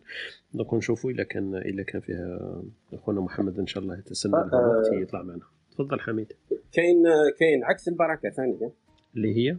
دونك 0.53 0.73
نشوفوا 0.73 1.11
اذا 1.11 1.23
كان 1.23 1.55
اذا 1.55 1.83
كان 1.83 2.01
فيها 2.01 2.63
خونا 2.97 3.21
محمد 3.21 3.59
إن 3.59 3.67
شاء 3.67 3.83
الله 3.83 3.99
يتسنى 3.99 4.31
له 4.31 4.59
الوقت 4.59 4.87
آه. 4.87 5.01
يطلع 5.01 5.23
معنا. 5.23 5.41
تفضل 5.71 5.99
حميد. 5.99 6.33
كاين 6.71 7.03
كاين 7.39 7.63
عكس 7.63 7.87
البركة 7.87 8.29
ثانية. 8.29 8.71
اللي 9.15 9.37
هي؟ 9.37 9.57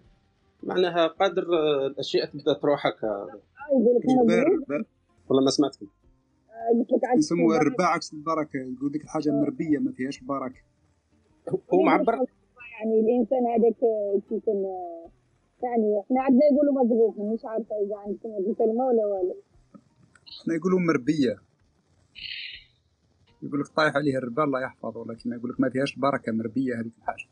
معناها 0.63 1.07
قادر 1.07 1.43
الأشياء 1.87 2.27
تبدأ 2.27 2.53
تروح 2.53 2.87
هكا 2.87 3.27
والله 5.29 5.45
ما 5.45 5.51
سمعتكم 5.51 5.87
يسموها 7.19 7.61
الربا 7.61 7.85
عكس 7.85 8.13
البركة. 8.13 8.57
يقول 8.57 8.93
لك 8.93 9.05
الحاجة 9.05 9.31
مربية 9.31 9.79
ما 9.79 9.93
فيهاش 9.93 10.21
بركة. 10.21 10.61
هو 11.49 11.83
معبر؟ 11.83 12.15
يعني 12.15 13.01
الإنسان 13.01 13.47
هذاك 13.47 13.77
كيكون 14.29 14.65
يعني 15.63 16.01
إحنا 16.01 16.23
عندنا 16.23 16.43
يقولوا 16.53 16.85
مضغوط 16.85 17.15
مش 17.19 17.45
عارفة 17.45 17.75
إذا 17.85 17.97
عندكم 17.97 18.29
هذه 18.29 18.51
الكلمة 18.51 18.85
ولا 18.87 19.07
ولا 19.07 19.35
إحنا 20.41 20.55
يقولوا 20.55 20.81
مربية. 20.81 21.35
يقول 23.43 23.61
لك 23.61 23.67
طايح 23.77 23.97
عليه 23.97 24.19
الربا 24.19 24.45
الله 24.45 24.63
يحفظه 24.63 25.01
ولكن 25.01 25.33
يقول 25.33 25.51
لك 25.51 25.61
ما 25.61 25.69
فيهاش 25.71 25.99
بركة 25.99 26.33
مربية 26.33 26.81
هذيك 26.81 26.93
الحاجة. 26.99 27.27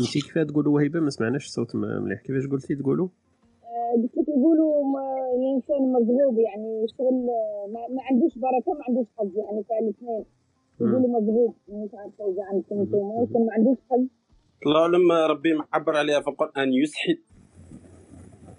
انت 0.00 0.12
كيف 0.12 0.38
تقولوا 0.38 0.74
وهيبة؟ 0.74 1.00
ما 1.00 1.10
سمعناش 1.10 1.46
الصوت 1.46 1.76
مليح. 1.76 2.20
كيفاش 2.22 2.46
قلتي 2.46 2.74
تقولوا؟ 2.74 3.08
قلت 4.02 4.16
لك 4.16 4.28
يقولوا 4.28 4.74
الإنسان 5.36 5.92
مغلوب 5.92 6.38
يعني 6.38 6.86
شغل 6.98 7.26
ما, 7.72 8.02
عندوش 8.10 8.32
بركة 8.38 8.72
ما 8.78 8.84
عندوش 8.88 9.06
حظ 9.16 9.36
يعني 9.36 9.64
فالاثنين. 9.64 10.24
يقولوا 10.80 11.20
مغلوب 11.20 11.54
مش 11.68 11.90
عارفه 11.94 12.32
إذا 12.32 12.44
عندكم 12.52 12.80
أنتم 13.20 13.40
ما 13.46 13.52
عندوش 13.52 13.78
حظ 13.90 14.06
الله 14.66 14.88
لما 14.88 15.26
ربي 15.26 15.54
معبر 15.54 15.96
عليها 15.96 16.20
في 16.20 16.28
القران 16.28 16.72
يسحت 16.72 17.18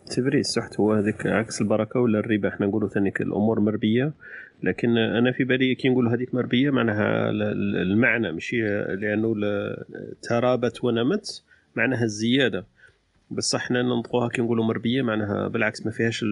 سي 0.05 0.21
السحت 0.21 0.79
هو 0.79 0.93
هذيك 0.93 1.27
عكس 1.27 1.61
البركة 1.61 1.99
ولا 1.99 2.19
الربا؟ 2.19 2.49
إحنا 2.49 2.65
نقولوا 2.65 2.89
ثاني 2.89 3.13
الأمور 3.21 3.59
مربية. 3.59 4.13
لكن 4.63 4.97
أنا 4.97 5.31
في 5.31 5.43
بالي 5.43 5.75
كي 5.75 5.89
نقول 5.89 6.07
هذيك 6.07 6.35
مربية 6.35 6.69
معناها 6.69 7.29
المعنى 7.81 8.31
ماشي 8.31 8.61
لأنه 8.95 9.35
ترابت 10.21 10.83
ونمت 10.83 11.43
معناها 11.75 12.03
الزيادة. 12.03 12.65
بصح 13.31 13.59
حنا 13.59 13.81
ننطقوها 13.81 14.29
كي 14.29 14.41
نقولوا 14.41 14.65
مربية 14.65 15.01
معناها 15.01 15.47
بالعكس 15.47 15.85
ما 15.85 15.91
فيهاش 15.91 16.23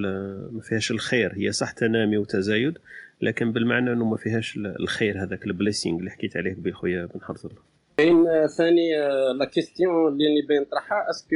ما 0.51 0.61
فيهاش 0.61 0.91
الخير. 0.91 1.33
هي 1.35 1.51
صح 1.51 1.71
تنامي 1.71 2.17
وتزايد 2.17 2.77
لكن 3.21 3.51
بالمعنى 3.51 3.93
إنه 3.93 4.05
ما 4.05 4.17
فيهاش 4.17 4.57
الخير 4.57 5.23
هذاك 5.23 5.45
ال 5.45 5.51
blessing 5.51 5.99
اللي 5.99 6.11
حكيت 6.11 6.37
عليه 6.37 6.55
خويا 6.57 7.05
بن 7.05 7.21
حرز 7.21 7.45
الله. 7.45 7.61
كاين 7.97 8.25
ثاني 8.57 8.89
la 9.39 9.45
question 9.45 10.07
اللي 10.07 10.41
نبغي 10.43 10.59
نطرحها 10.59 11.09
est-ce 11.09 11.26
que 11.26 11.35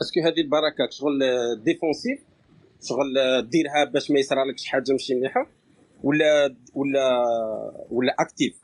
est-ce 0.00 0.13
que 0.13 0.20
هذه 0.20 0.40
البركات 0.40 0.92
شغل 0.92 1.18
défensive 1.64 2.18
شغل 2.88 3.14
ديرها 3.48 3.84
باش 3.84 4.10
ما 4.10 4.18
يصرالكش 4.18 4.66
حاجة 4.66 4.92
ماشي 4.92 5.14
مليحة؟ 5.14 5.50
ولا 6.02 6.54
ولا 6.74 7.24
ولا 7.90 8.14
active 8.18 8.54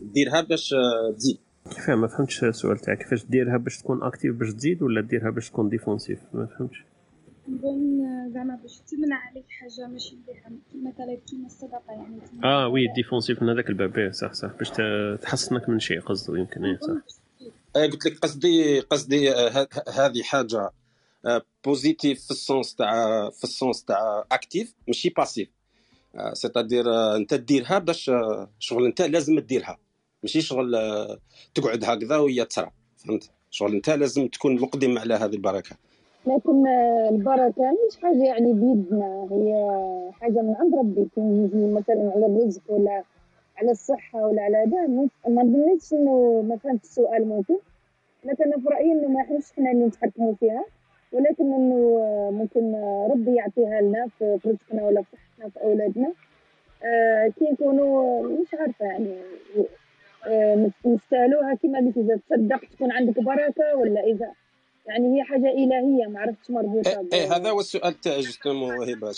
ديرها 0.00 0.40
باش 0.40 0.74
تزيد. 1.16 1.38
كيف 1.70 1.90
ما 1.90 2.06
فهمتش 2.06 2.44
السؤال 2.44 2.78
تاعك. 2.78 2.98
كيفاش 2.98 3.24
ديرها 3.24 3.56
باش 3.56 3.78
تكون 3.78 4.02
active 4.02 4.34
باش 4.34 4.52
تزيد 4.52 4.82
ولا 4.82 5.00
ديرها 5.00 5.30
باش 5.30 5.50
تكون 5.50 5.68
défensive 5.68 6.18
ما 6.32 6.46
فهمتش. 6.46 6.84
نظن 7.48 8.04
زعما 8.34 8.58
باش 8.62 8.78
تمنع 8.78 9.16
عليك 9.16 9.44
حاجة 9.48 9.88
ماشي 9.88 10.16
مليحة. 10.28 10.50
مثلا 10.74 11.18
كيما 11.30 11.46
الصدقه 11.46 11.82
يعني. 11.88 12.20
آه 12.44 12.68
oui 12.68 12.88
défensive 12.96 13.42
من 13.42 13.48
هذاك 13.48 13.68
الباب. 13.68 14.12
صح 14.12 14.32
صح. 14.32 14.50
باش 14.58 14.70
تحصنك 15.22 15.68
من 15.68 15.78
شيء 15.78 16.00
قصده 16.00 16.38
يمكن. 16.38 16.64
إيه 16.64 16.78
صح. 16.78 16.94
آه 17.76 17.86
قلت 17.86 18.06
لك 18.06 18.18
قصدي 18.18 18.80
قصدي 18.80 19.30
هذه 19.94 20.22
حاجة 20.22 20.70
positive 21.64 22.24
في 22.24 22.30
ال 22.30 22.39
sens 22.39 22.74
تاع 22.74 23.30
في 23.30 23.44
ال 23.44 23.52
sens 23.52 23.84
تاع 23.84 24.24
active 24.32 24.74
ماشي 24.86 25.08
passive 25.08 25.48
c'est-à-dire 26.32 27.16
أنت 27.16 27.34
ديرها 27.34 27.78
باش 27.78 28.10
شغل 28.58 28.86
أنت 28.86 29.02
لازم 29.02 29.38
ديرها 29.38 29.78
ماشي؟ 30.24 30.40
شغل 30.40 30.76
تقعد 31.54 31.84
هكذا 31.84 32.16
وهي 32.16 32.44
ترى 32.44 32.70
فهمت؟ 32.96 33.30
شغل 33.50 33.74
انت 33.74 33.90
لازم 33.90 34.28
تكون 34.28 34.60
مقدم 34.60 34.98
على 34.98 35.14
هذه 35.14 35.34
البركة. 35.34 35.76
لكن 36.26 36.66
البركة 37.10 37.76
مش 37.88 37.96
حاجة 38.02 38.24
يعني 38.24 38.52
بيدنا 38.52 39.28
هي 39.30 39.52
حاجة 40.20 40.42
من 40.42 40.54
عند 40.54 40.74
ربي 40.74 41.08
مثلا 41.54 42.12
على 42.14 42.26
الرزق 42.26 42.62
ولا 42.68 43.02
على 43.56 43.70
الصحة 43.70 44.26
ولا 44.26 44.42
على 44.42 44.56
هذا 44.56 44.86
ما 45.28 45.42
نظنش 45.42 45.92
إنه 45.92 46.42
ما 46.48 46.56
فهمت 46.56 46.82
السؤال 46.84 47.28
ممكن 47.28 47.56
لكن 48.24 48.60
في 48.60 48.68
رأيي 48.68 48.92
إنه 48.92 49.08
ما 49.08 49.20
إحناش 49.20 49.52
حنا 49.52 49.70
اللي 49.70 49.84
نتحكموا 49.86 50.34
فيها 50.34 50.64
ولكن 51.12 51.52
إنه 51.54 52.00
ممكن 52.30 52.74
ربي 53.10 53.34
يعطيها 53.34 53.80
لنا 53.80 54.08
في 54.18 54.38
رزقنا 54.46 54.84
ولا 54.84 55.02
في 55.02 55.16
صحتنا 55.16 55.48
في 55.48 55.62
أولادنا. 55.62 56.12
آه 56.84 57.28
كي 57.38 57.44
نكونوا 57.52 58.22
مش 58.22 58.54
عارفة 58.54 58.84
يعني 58.84 59.14
آه 59.56 59.83
نستاهلوها 60.86 61.54
كما 61.62 61.78
قلت 61.78 61.96
إذا 61.96 62.20
تصدق 62.28 62.60
تكون 62.72 62.92
عندك 62.92 63.20
بركة 63.20 63.76
ولا 63.76 64.00
إذا؟ 64.00 64.32
يعني 64.86 65.16
هي 65.16 65.24
حاجة 65.24 65.50
إلهية 65.50 66.06
ما 66.06 66.20
عرفتش 66.20 66.50
مربوطة 66.50 66.90
إيه, 66.90 67.08
إيه 67.12 67.36
هذا 67.36 67.50
هو 67.50 67.60
السؤال 67.60 68.00
تاع 68.00 68.20
justement 68.20 68.90
هبه 68.90 69.12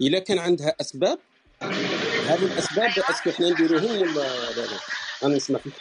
اذا 0.00 0.18
كان 0.18 0.38
عندها 0.38 0.74
أسباب؟ 0.80 1.18
هذه 2.28 2.44
الأسباب 2.52 2.90
est-ce 3.10 3.23
que 3.23 3.30
حنا 3.30 3.50
نديروهم 3.50 3.90
ولا 3.90 4.08
لا؟ 4.10 4.62
لا 4.62 4.78
أنا 5.24 5.36
نسمع 5.36 5.58
فيك. 5.58 5.72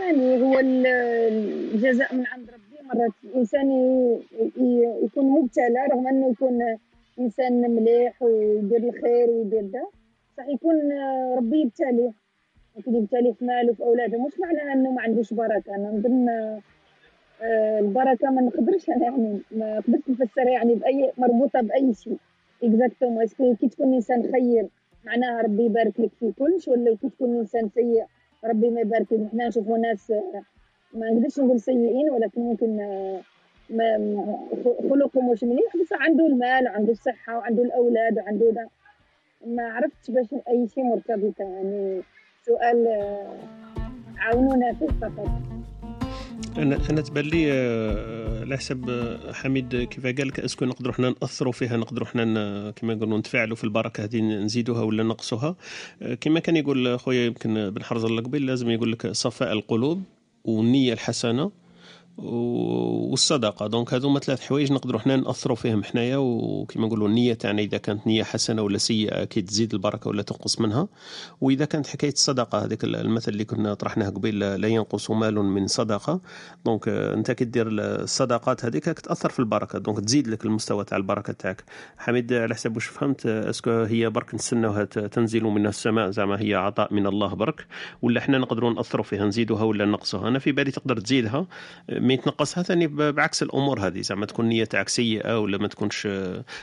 يعني 0.00 0.42
هو 0.42 0.58
الجزاء 0.58 2.14
من 2.14 2.26
عند 2.26 2.50
ربي 2.50 2.88
مرات 2.94 3.12
الإنسان 3.24 3.70
يكون 5.04 5.24
مبتلى 5.24 5.86
رغم 5.92 6.08
إنه 6.08 6.30
يكون 6.30 6.78
إنسان 7.18 7.60
مليح 7.60 8.22
ويدير 8.22 8.78
الخير 8.78 9.30
ويدير 9.30 9.62
ده. 9.62 9.88
صح 10.36 10.48
يكون 10.48 10.92
ربي 11.36 11.60
يبتليه 11.60 12.12
ممكن 12.76 12.94
يبتلي 12.94 13.34
في 13.34 13.44
ماله 13.44 13.72
في 13.74 13.82
أولاده. 13.82 14.18
مش 14.18 14.40
معناها 14.40 14.72
أنه 14.72 14.90
ما 14.90 15.02
عندوش 15.02 15.34
بركة. 15.34 15.74
أنا 15.74 15.90
نظن 15.90 16.28
البركة 17.78 18.30
ما 18.30 18.42
نقدرش 18.42 18.88
أنا 18.90 19.04
يعني 19.04 19.40
ما 19.50 19.78
نقدرش 19.78 20.20
نفسرها 20.20 20.50
يعني 20.50 20.74
بأي 20.74 21.12
مربوطة 21.18 21.60
بأي 21.60 21.94
شيء. 21.94 22.16
exactement 22.62 23.26
كي 23.26 23.68
تكون 23.68 23.94
إنسان 23.94 24.32
خير 24.32 24.68
معناها 25.04 25.42
ربي 25.42 25.64
يبارك 25.64 26.00
لك 26.00 26.10
في 26.20 26.32
كلش 26.38 26.68
ولا 26.68 26.96
كي 26.96 27.08
تكون 27.08 27.38
إنسان 27.38 27.68
سيء 27.74 28.04
ربي 28.44 28.70
ما 28.70 28.80
يبارك 28.80 29.12
لك. 29.12 29.28
حنا 29.32 29.48
نشوفوا 29.48 29.78
ناس 29.78 30.12
ما 30.94 31.10
نقدرش 31.10 31.40
نقول 31.40 31.60
سيئين 31.60 32.10
ولكن 32.10 32.40
ممكن 32.40 32.78
خلقهم 34.90 35.30
مش 35.30 35.44
مليح 35.44 35.76
بس 35.76 35.92
عنده 35.92 36.26
المال 36.26 36.64
وعنده 36.64 36.92
الصحة 36.92 37.38
وعنده 37.38 37.62
الأولاد 37.62 38.18
وعنده 38.18 38.50
ده. 38.50 38.68
ما 39.46 39.62
عرفتش 39.62 40.10
باش 40.10 40.26
أي 40.48 40.68
شيء 40.74 40.84
مرتبطة 40.84 41.42
يعني 41.42 42.02
سؤال 42.46 42.86
عاونونا 44.16 44.72
فيه 44.72 44.86
فقط. 44.86 45.30
أنا 46.58 46.78
أنا 46.90 47.00
تبان 47.00 47.24
لي 47.24 47.52
على 48.40 48.56
حسب 48.56 48.90
حميد 49.32 49.76
كيف 49.76 50.06
قال 50.06 50.28
لك؟ 50.28 50.40
أسكو 50.40 50.64
نقدروا 50.64 50.94
حنا 50.94 51.08
نأثروا 51.08 51.52
فيها 51.52 51.76
نقدروا 51.76 52.06
حنا 52.06 52.70
كما 52.70 52.94
نقولوا 52.94 53.18
نتفاعلوا 53.18 53.56
في 53.56 53.64
البركة 53.64 54.04
هذه 54.04 54.20
نزيدوها 54.20 54.82
ولا 54.82 55.02
نقصوها 55.02 55.56
كما 56.20 56.40
كان 56.40 56.56
يقول 56.56 56.98
خويا 56.98 57.26
يمكن 57.26 57.70
بن 57.70 57.82
حرز 57.82 58.04
قبيل 58.06 58.46
لازم 58.46 58.70
يقول 58.70 58.92
لك 58.92 59.06
صفاء 59.06 59.52
القلوب 59.52 60.02
والنية 60.44 60.92
الحسنة. 60.92 61.50
والصدقة. 62.22 63.66
donc 63.66 63.94
هذوما 63.94 64.18
ثلاث 64.18 64.40
حوايج 64.40 64.72
نقدروا 64.72 65.00
حنا 65.00 65.16
ناثروا 65.16 65.56
فيهم 65.56 65.84
حنايا 65.84 66.16
وكما 66.16 66.86
نقولوا 66.86 67.08
النية 67.08 67.34
تاعنا 67.34 67.62
إذا 67.62 67.78
كانت 67.78 68.06
نية 68.06 68.22
حسنة 68.22 68.62
ولا 68.62 68.78
سيئة 68.78 69.24
كي 69.24 69.42
تزيد 69.42 69.74
البركة 69.74 70.08
ولا 70.08 70.22
تنقص 70.22 70.60
منها. 70.60 70.88
وإذا 71.40 71.64
كانت 71.64 71.86
حكاية 71.86 72.12
الصدقة 72.12 72.64
هذيك 72.64 72.84
المثل 72.84 73.32
اللي 73.32 73.44
كنا 73.44 73.74
طرحناه 73.74 74.08
قبيل 74.08 74.38
لا 74.38 74.68
ينقص 74.68 75.10
مال 75.10 75.34
من 75.34 75.66
صدقة. 75.66 76.20
donc 76.64 76.88
أنت 76.88 77.30
كي 77.30 77.44
دير 77.44 77.66
الصدقات 77.70 78.64
هذيك 78.64 78.84
تاثر 78.84 79.28
في 79.28 79.38
البركة 79.38 79.78
donc 79.78 80.00
تزيد 80.00 80.28
لك 80.28 80.44
المستوى 80.44 80.84
تاع 80.84 80.98
البركة 80.98 81.32
تاعك. 81.32 81.64
حميد 81.98 82.32
على 82.32 82.54
حسب 82.54 82.74
واش 82.74 82.84
فهمت 82.84 83.26
est-ce 83.26 83.55
que 83.55 83.70
هي 83.70 84.10
برك 84.10 84.34
نستناوها 84.34 84.84
تنزل 84.84 85.42
من 85.42 85.66
السماء 85.66 86.10
زعما 86.10 86.40
هي 86.40 86.54
عطاء 86.54 86.94
من 86.94 87.06
الله 87.06 87.34
برك 87.34 87.66
ولا 88.02 88.20
حنا 88.20 88.38
نقدروا 88.38 88.72
ناثروا 88.72 89.04
فيها 89.04 89.26
نزيدوها 89.26 89.62
ولا 89.62 89.84
نقصوها 89.84 90.28
أنا 90.28 90.38
في 90.38 90.52
بالي 90.52 90.70
تقدر 90.70 91.00
تزيدها 91.00 91.46
ما 92.10 92.14
يتنقصها 92.14 92.62
ثاني 92.62 92.86
بعكس 92.86 93.42
الأمور 93.42 93.86
هذه 93.86 94.00
زعما 94.00 94.26
تكون 94.26 94.44
النيه 94.44 94.64
تاعك 94.64 94.88
سيئة 94.88 95.40
ولا 95.40 95.58
ما 95.58 95.68
تكونش 95.68 96.08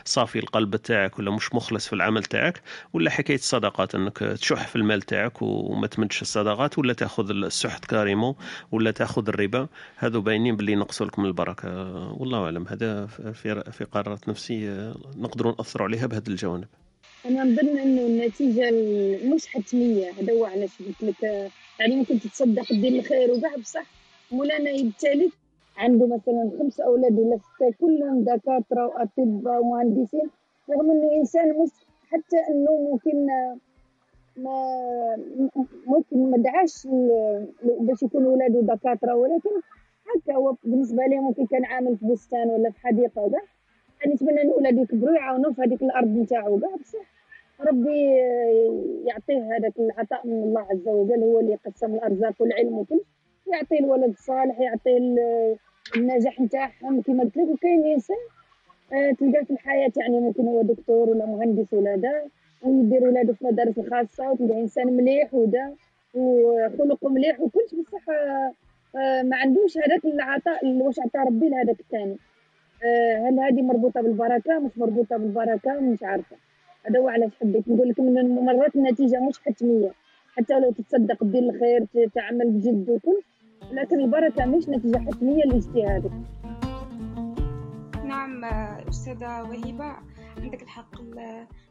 صافي 0.06 0.40
القلب 0.40 0.76
تاعك 0.76 1.20
ولا 1.20 1.32
مش 1.32 1.56
مخلص 1.56 1.88
في 1.88 1.94
العمل 1.94 2.24
تاعك 2.24 2.62
ولا 2.94 3.10
حكاية 3.10 3.36
الصدقات 3.36 3.96
إنك 3.96 4.18
تشح 4.18 4.68
في 4.68 4.76
المال 4.76 5.02
تاعك 5.02 5.42
وما 5.42 5.88
تمدش 5.88 6.22
الصدقات 6.22 6.80
ولا 6.80 6.94
تاخذ 6.94 7.30
السحت 7.30 7.86
كاريمون 7.86 8.36
ولا 8.72 8.92
تاخذ 8.92 9.28
الربا. 9.28 9.68
هذو 9.98 10.22
باينين 10.22 10.56
باللي 10.56 10.72
ينقصوا 10.72 11.06
لك 11.06 11.20
من 11.20 11.26
البركة. 11.26 11.70
والله 12.14 12.44
أعلم 12.44 12.68
هذا 12.68 13.06
في 13.06 13.72
في 13.72 13.84
قرارات 13.84 14.30
نفسيه 14.30 14.94
نقدروا 15.18 15.52
نأثروا 15.58 15.88
عليها 15.88 16.06
بهذه 16.06 16.28
الجوانب. 16.28 16.68
أنا 17.26 17.44
نظن 17.44 17.78
إنه 17.78 18.02
النتيجة 18.02 18.72
مش 19.36 19.48
حتمية. 19.48 20.12
هذا 20.20 20.34
هو 20.34 20.46
علاش 20.46 20.70
قلت 20.88 21.04
لك 21.04 21.50
يعني 21.80 21.96
ممكن 21.96 22.20
تتصدق 22.20 22.74
دير 22.74 23.00
الخير 23.00 23.32
وكاع 23.32 23.56
بصح؟ 23.62 23.97
مولانا 24.32 24.70
يبتليك 24.70 25.32
عنده 25.78 26.08
مثلا 26.08 26.52
خمس 26.60 26.80
أولاد 26.80 27.20
ولا 27.20 27.38
ستة 27.38 27.74
كلهم 27.82 28.24
دكاترة 28.24 28.88
وأطباء 28.88 29.62
ومهندسين 29.62 30.30
رغم 30.70 30.92
إنه 30.92 31.14
إنسان 31.14 31.50
مش 31.60 31.70
حتى 32.10 32.38
إنه 32.50 32.72
ممكن 32.92 33.28
ما 34.38 34.56
ممكن 35.88 36.32
ما 36.32 36.38
دعاش 36.38 36.88
باش 37.64 38.04
يكون 38.04 38.26
ولاده 38.26 38.62
دكاترة 38.62 39.16
ولكن 39.16 39.50
هكا 40.16 40.36
هو 40.36 40.56
بالنسبة 40.64 41.06
ليه 41.06 41.20
ممكن 41.20 41.46
كان 41.46 41.66
عامل 41.66 41.98
في 41.98 42.06
بستان 42.06 42.50
ولا 42.50 42.70
في 42.72 42.80
حديقة 42.80 43.22
وكاع. 43.22 43.42
نتمنى 44.08 44.42
إن 44.42 44.48
ولاده 44.50 44.82
يكبروا 44.82 45.16
يعاونوه 45.16 45.54
في 45.54 45.62
هذيك 45.62 45.82
الأرض 45.84 46.08
نتاعو 46.08 46.60
كاع 46.60 46.76
بصح 46.76 47.06
ربي 47.62 48.16
يعطيه 49.06 49.56
هذاك 49.58 49.74
العطاء 49.80 50.28
من 50.28 50.44
الله 50.44 50.62
عز 50.62 50.88
وجل 50.88 51.24
هو 51.24 51.40
اللي 51.40 51.52
يقسم 51.52 51.94
الأرزاق 51.96 52.34
والعلم 52.40 52.78
وكل. 52.78 53.02
يعطي 53.54 53.80
الولد 53.80 54.10
الصالح 54.10 54.60
يعطي 54.60 54.98
النجاح 55.96 56.42
نتاعهم. 56.42 57.02
كما 57.02 57.24
قلت 57.24 57.38
لك 57.38 57.48
وكاين 57.50 57.86
انسان 57.86 58.18
آه 58.94 59.12
تلقاه 59.12 59.44
في 59.44 59.52
الحياة 59.52 59.92
يعني 59.98 60.20
ممكن 60.20 60.48
هو 60.48 60.62
دكتور 60.62 61.10
ولا 61.10 61.26
مهندس 61.26 61.74
ولا 61.74 61.96
دا 61.96 62.26
ويدير 62.62 63.04
ولادو 63.04 63.34
في 63.34 63.42
المدارس 63.42 63.78
الخاصة 63.78 64.32
وتلقاه 64.32 64.60
إنسان 64.60 64.88
مليح 64.88 65.34
ودا 65.34 65.74
وخلقه 66.14 67.10
مليح 67.10 67.40
وكلش 67.40 67.76
بصح 67.76 68.10
آه 68.96 69.22
ما 69.22 69.38
عندوش 69.38 69.78
هذاك 69.78 70.06
العطاء 70.06 70.66
واش 70.68 71.00
عطاه 71.00 71.24
ربي 71.24 71.50
لهذاك 71.50 71.80
الثاني. 71.80 72.18
آه 72.84 73.30
هل 73.30 73.40
هذه 73.40 73.62
مربوطة 73.62 74.02
بالبركة؟ 74.02 74.60
مش 74.60 74.78
مربوطة 74.78 75.18
بالبركة 75.18 75.80
مش 75.80 76.04
عارفة. 76.04 76.36
هذا 76.86 77.00
هو 77.00 77.08
علاش 77.10 77.32
حبيت 77.42 77.68
نقول 77.68 77.90
لك 77.90 78.00
من 78.00 78.36
مرات 78.36 78.76
النتيجة 78.76 79.20
مش 79.20 79.40
حتمية. 79.46 79.92
حتى 80.36 80.60
لو 80.60 80.72
تتصدق 80.72 81.24
دير 81.24 81.44
الخير 81.44 81.86
تعمل 82.16 82.50
بجد 82.50 82.90
وكل 82.90 83.22
لكن 83.72 84.00
البركة 84.00 84.46
مش 84.46 84.70
نتيجة 84.70 84.98
حتمية 84.98 85.44
لاجتهادك. 85.44 86.12
نعم 88.06 88.46
أستاذة 88.90 89.42
وهبة 89.42 89.98
عندك 90.38 90.64
الحق. 90.64 91.02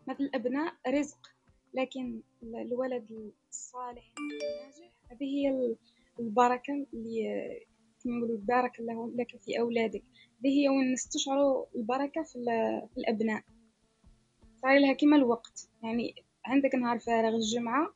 مثل 0.08 0.24
الأبناء 0.24 0.74
رزق 0.88 1.18
لكن 1.74 2.20
الولد 2.42 3.32
الصالح 3.50 4.12
الناجح 4.18 4.92
هذه 5.10 5.24
هي 5.24 5.76
البركة 6.20 6.86
اللي 6.94 7.48
كما 8.04 8.18
نقولوا 8.18 8.38
بارك 8.38 8.80
الله 8.80 9.12
لك 9.16 9.40
في 9.44 9.60
أولادك. 9.60 10.02
هذه 10.40 10.48
هي 10.48 10.68
وين 10.68 10.92
نستشعروا 10.92 11.66
البركة 11.76 12.22
في, 12.22 12.44
في 12.94 13.00
الأبناء. 13.00 13.42
صار 14.62 14.78
لها 14.78 14.92
كما 14.92 15.16
الوقت. 15.16 15.68
يعني 15.82 16.14
عندك 16.46 16.74
نهار 16.74 16.98
فارغ 16.98 17.34
الجمعة 17.34 17.94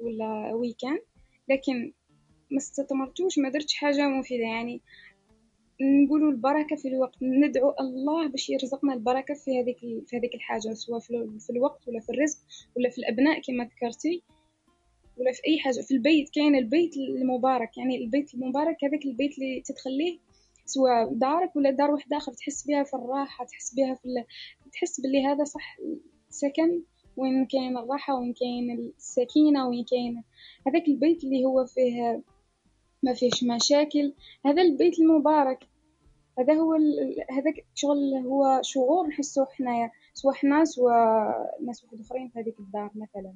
ولا 0.00 0.54
ويكان 0.54 0.98
لكن 1.48 1.92
ما 2.50 2.58
استثمرتوش 2.58 3.38
ما 3.38 3.48
درتش 3.48 3.74
حاجة 3.74 4.08
مفيدة. 4.08 4.44
يعني 4.44 4.80
نقولوا 5.80 6.30
البركة 6.30 6.76
في 6.76 6.88
الوقت 6.88 7.22
ندعو 7.22 7.74
الله 7.80 8.28
باش 8.28 8.50
يرزقنا 8.50 8.94
البركة 8.94 9.34
في 9.34 9.60
هذيك 9.60 9.78
في 9.78 10.16
هذيك 10.16 10.34
الحاجة 10.34 10.72
سواء 10.72 11.00
في 11.38 11.50
الوقت 11.50 11.88
ولا 11.88 12.00
في 12.00 12.10
الرزق 12.10 12.38
ولا 12.76 12.90
في 12.90 12.98
الأبناء 12.98 13.40
كما 13.40 13.64
ذكرتي 13.64 14.22
ولا 15.16 15.32
في 15.32 15.40
أي 15.46 15.58
حاجة. 15.58 15.80
في 15.80 15.94
البيت 15.94 16.30
كاين 16.30 16.54
البيت 16.56 16.96
المبارك 16.96 17.78
يعني 17.78 17.96
البيت 18.04 18.34
المبارك 18.34 18.84
هذاك 18.84 19.04
البيت 19.04 19.38
اللي 19.38 19.60
تتخليه 19.60 20.18
سواء 20.66 21.14
دارك 21.14 21.56
ولا 21.56 21.70
دار 21.70 21.90
واحد 21.90 22.12
آخر 22.12 22.32
تحس 22.32 22.66
بها 22.66 22.84
في 22.84 22.94
الراحة 22.94 23.44
تحس 23.44 23.74
بها 23.74 23.94
في 23.94 24.04
ال... 24.04 24.24
تحس 24.72 25.00
باللي 25.00 25.26
هذا 25.26 25.44
صح 25.44 25.78
سكن. 26.30 26.82
وين 27.18 27.46
كاين 27.46 27.78
الراحة 27.78 28.14
وين 28.18 28.32
كاين 28.32 28.92
السكينة 28.98 29.68
وين 29.68 29.84
كاين 29.84 30.22
هذاك 30.66 30.88
البيت 30.88 31.24
اللي 31.24 31.44
هو 31.44 31.66
فيه 31.66 32.22
ما 33.02 33.14
فيش 33.14 33.44
مشاكل. 33.44 34.12
هذا 34.46 34.62
البيت 34.62 34.98
المبارك. 34.98 35.64
هذا 36.38 36.54
هو 36.54 36.74
هذاك 37.30 37.66
شغل 37.74 38.14
هو 38.26 38.60
شعور 38.62 39.06
نحسو 39.06 39.44
حنايا 39.44 39.90
سواء 40.14 40.34
حنا 40.34 40.64
سواء 40.64 41.56
ناس 41.66 41.84
واحد 41.84 42.00
آخرين 42.00 42.28
في 42.28 42.40
هذيك 42.40 42.60
الدار 42.60 42.90
مثلا. 42.94 43.34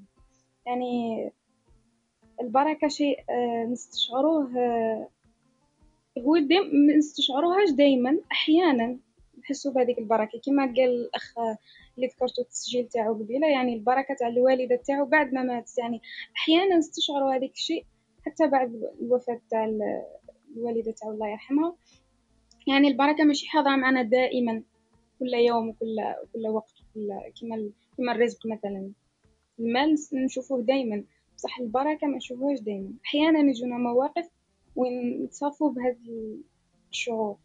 يعني 0.66 1.30
البركة 2.40 2.88
شيء 2.88 3.24
آه، 3.30 3.64
نستشعروه 3.64 4.58
آه، 4.58 5.08
هو 6.18 6.34
ما 6.72 6.96
نستشعروهاش 6.96 7.70
دائما 7.70 8.18
أحيانا 8.32 8.98
نحسو 9.40 9.72
بهذيك 9.72 9.98
البركة. 9.98 10.40
كما 10.46 10.66
قال 10.66 10.78
الأخ 10.80 11.34
اللي 11.96 12.06
ذكرتو 12.06 12.42
التسجيل 12.42 12.88
تاعو 12.88 13.14
قبيلة 13.14 13.48
يعني 13.48 13.74
البركة 13.74 14.14
تاع 14.14 14.28
الوالدة 14.28 14.76
تاعو 14.76 15.04
بعد 15.04 15.32
ما 15.34 15.42
مات 15.42 15.78
يعني 15.78 16.02
أحيانا 16.36 16.76
نستشعروا 16.76 17.34
هذيك 17.34 17.52
الشيء 17.52 17.84
حتى 18.26 18.48
بعد 18.48 18.74
الوفاة 19.00 19.40
تاع 19.50 19.64
الوالدة 20.56 20.92
تاعو 20.92 21.12
الله 21.12 21.28
يرحمها. 21.28 21.76
يعني 22.66 22.88
البركة 22.88 23.24
ماشي 23.24 23.48
حاضرة 23.48 23.76
معنا 23.76 24.02
دائما 24.02 24.62
كل 25.18 25.34
يوم 25.34 25.68
وكل 25.68 25.96
كل 26.32 26.48
وقت 26.48 26.74
كل 26.94 27.08
كما 27.40 27.70
كما 27.96 28.12
الرزق 28.12 28.46
مثلا. 28.46 28.92
المال 29.58 29.96
نشوفوه 30.12 30.62
دائما. 30.62 31.04
بصح 31.36 31.58
البركة 31.58 32.06
ما 32.06 32.16
نشوفوهاش 32.16 32.60
دائما. 32.60 32.90
أحيانا 33.04 33.38
يجونا 33.50 33.76
مواقف 33.78 34.28
وين 34.76 35.22
نتصافوا 35.24 35.72
بهذا 35.72 35.96
الشعور. 36.90 37.36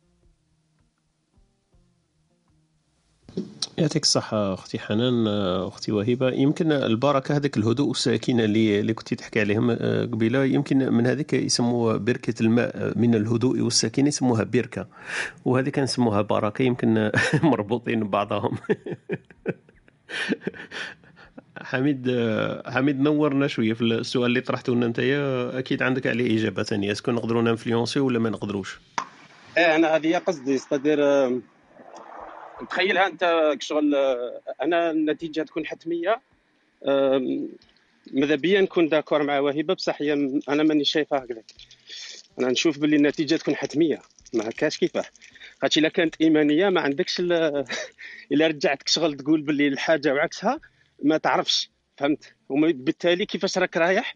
يعطيك 3.77 4.03
الصحة 4.03 4.53
أختي 4.53 4.79
حنان 4.79 5.27
أختي 5.67 5.91
وهبة 5.91 6.29
يمكن 6.29 6.71
البركة 6.71 7.35
هذاك 7.35 7.57
الهدوء 7.57 7.87
والسكينة 7.87 8.43
اللي 8.43 8.79
اللي 8.79 8.93
كنتي 8.93 9.15
تحكي 9.15 9.39
عليهم 9.39 9.71
آه، 9.71 10.05
قبيلة. 10.05 10.45
يمكن 10.45 10.93
من 10.93 11.07
هذيك 11.07 11.33
يسموها 11.33 11.97
بركة 11.97 12.33
الماء 12.41 12.97
من 12.97 13.15
الهدوء 13.15 13.61
والسكينة 13.61 14.07
يسموها 14.07 14.43
بركة. 14.43 14.87
وهذه 15.45 15.69
كنسموها 15.69 16.21
بركة 16.21 16.63
يمكن 16.63 17.11
مربوطين 17.43 18.03
ببعضهم. 18.03 18.57
حميد 21.61 22.11
حميد 22.65 22.99
نورنا 22.99 23.47
شوية 23.47 23.73
في 23.73 23.81
السؤال 23.81 24.25
اللي 24.25 24.41
طرحته 24.41 24.75
لنا 24.75 24.85
أنت. 24.85 24.99
أكيد 25.53 25.83
عندك 25.83 26.07
عليه 26.07 26.39
إجابة 26.39 26.63
ثانية. 26.63 26.91
اسكو 26.91 27.11
نقدروا 27.11 27.41
نانفلونسي 27.41 27.99
ولا 27.99 28.19
ما 28.19 28.29
نقدروش؟ 28.29 28.79
إيه 29.57 29.75
أنا 29.75 29.95
هذه 29.95 30.17
قصدي 30.17 30.55
استدير 30.55 30.99
تخيلها 32.69 33.07
انت 33.07 33.55
شغل 33.59 33.95
أنا 34.61 34.91
النتيجة 34.91 35.41
تكون 35.41 35.65
حتميه 35.65 36.21
ماذا 38.13 38.35
بيا 38.35 38.61
نكون 38.61 38.89
داكور 38.89 39.23
مع 39.23 39.39
وهبه 39.39 39.73
بصح 39.73 40.01
هي 40.01 40.13
أنا 40.49 40.63
ماني 40.63 40.83
شايفها 40.83 41.19
هكذا. 41.19 41.43
أنا 42.39 42.49
نشوف 42.49 42.79
باللي 42.79 42.95
النتيجة 42.95 43.35
تكون 43.35 43.55
حتميه 43.55 44.01
ما 44.33 44.49
هكاش 44.49 44.77
كيفاه. 44.77 45.05
خاطر 45.61 45.79
إلا 45.79 45.89
كانت 45.89 46.15
إيمانية 46.21 46.69
ما 46.69 46.81
عندكش 46.81 47.19
إلا 48.31 48.47
رجعتك 48.47 48.87
شغل 48.87 49.17
تقول 49.17 49.41
باللي 49.41 49.67
الحاجة 49.67 50.13
وعكسها 50.13 50.59
ما 51.03 51.17
تعرفش. 51.17 51.69
فهمت؟ 51.97 52.33
وبالتالي 52.49 53.25
كيفاش 53.25 53.57
راك 53.57 53.77
رايح؟ 53.77 54.15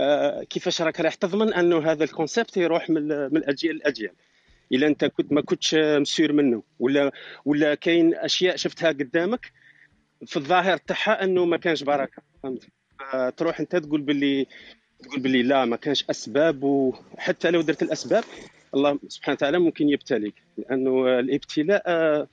آه 0.00 0.42
كيفاش 0.42 0.82
راك 0.82 1.00
رايح؟ 1.00 1.14
تضمن 1.14 1.54
أنه 1.54 1.92
هذا 1.92 2.04
الكونسيبت 2.04 2.56
يروح 2.56 2.90
من 2.90 3.12
الأجيال 3.12 3.76
الاجيال 3.76 4.12
إلا 4.72 4.86
أنت 4.86 5.04
كنت 5.04 5.32
ما 5.32 5.40
كنتش 5.40 5.74
مسير 5.74 6.32
منه. 6.32 6.62
ولا 6.78 7.12
ولا 7.44 7.74
كاين 7.74 8.14
أشياء 8.14 8.56
شفتها 8.56 8.88
قدامك 8.88 9.52
في 10.26 10.36
الظاهر 10.36 10.76
تاعها 10.76 11.24
أنه 11.24 11.44
ما 11.44 11.56
كانش 11.56 11.82
بركة. 11.82 12.22
فهمت؟ 12.42 12.68
تروح 13.36 13.60
أنت 13.60 13.76
تقول 13.76 14.00
باللي 14.00 14.46
تقول 15.02 15.20
باللي 15.20 15.42
لا 15.42 15.64
ما 15.64 15.76
كانش 15.76 16.04
أسباب 16.10 16.62
وحتى 16.62 17.50
لو 17.50 17.60
درت 17.60 17.82
الأسباب 17.82 18.24
الله 18.74 18.98
سبحانه 19.08 19.34
وتعالى 19.34 19.58
ممكن 19.58 19.88
يبتليك. 19.88 20.34
لأنه 20.58 21.18
الابتلاء 21.18 22.28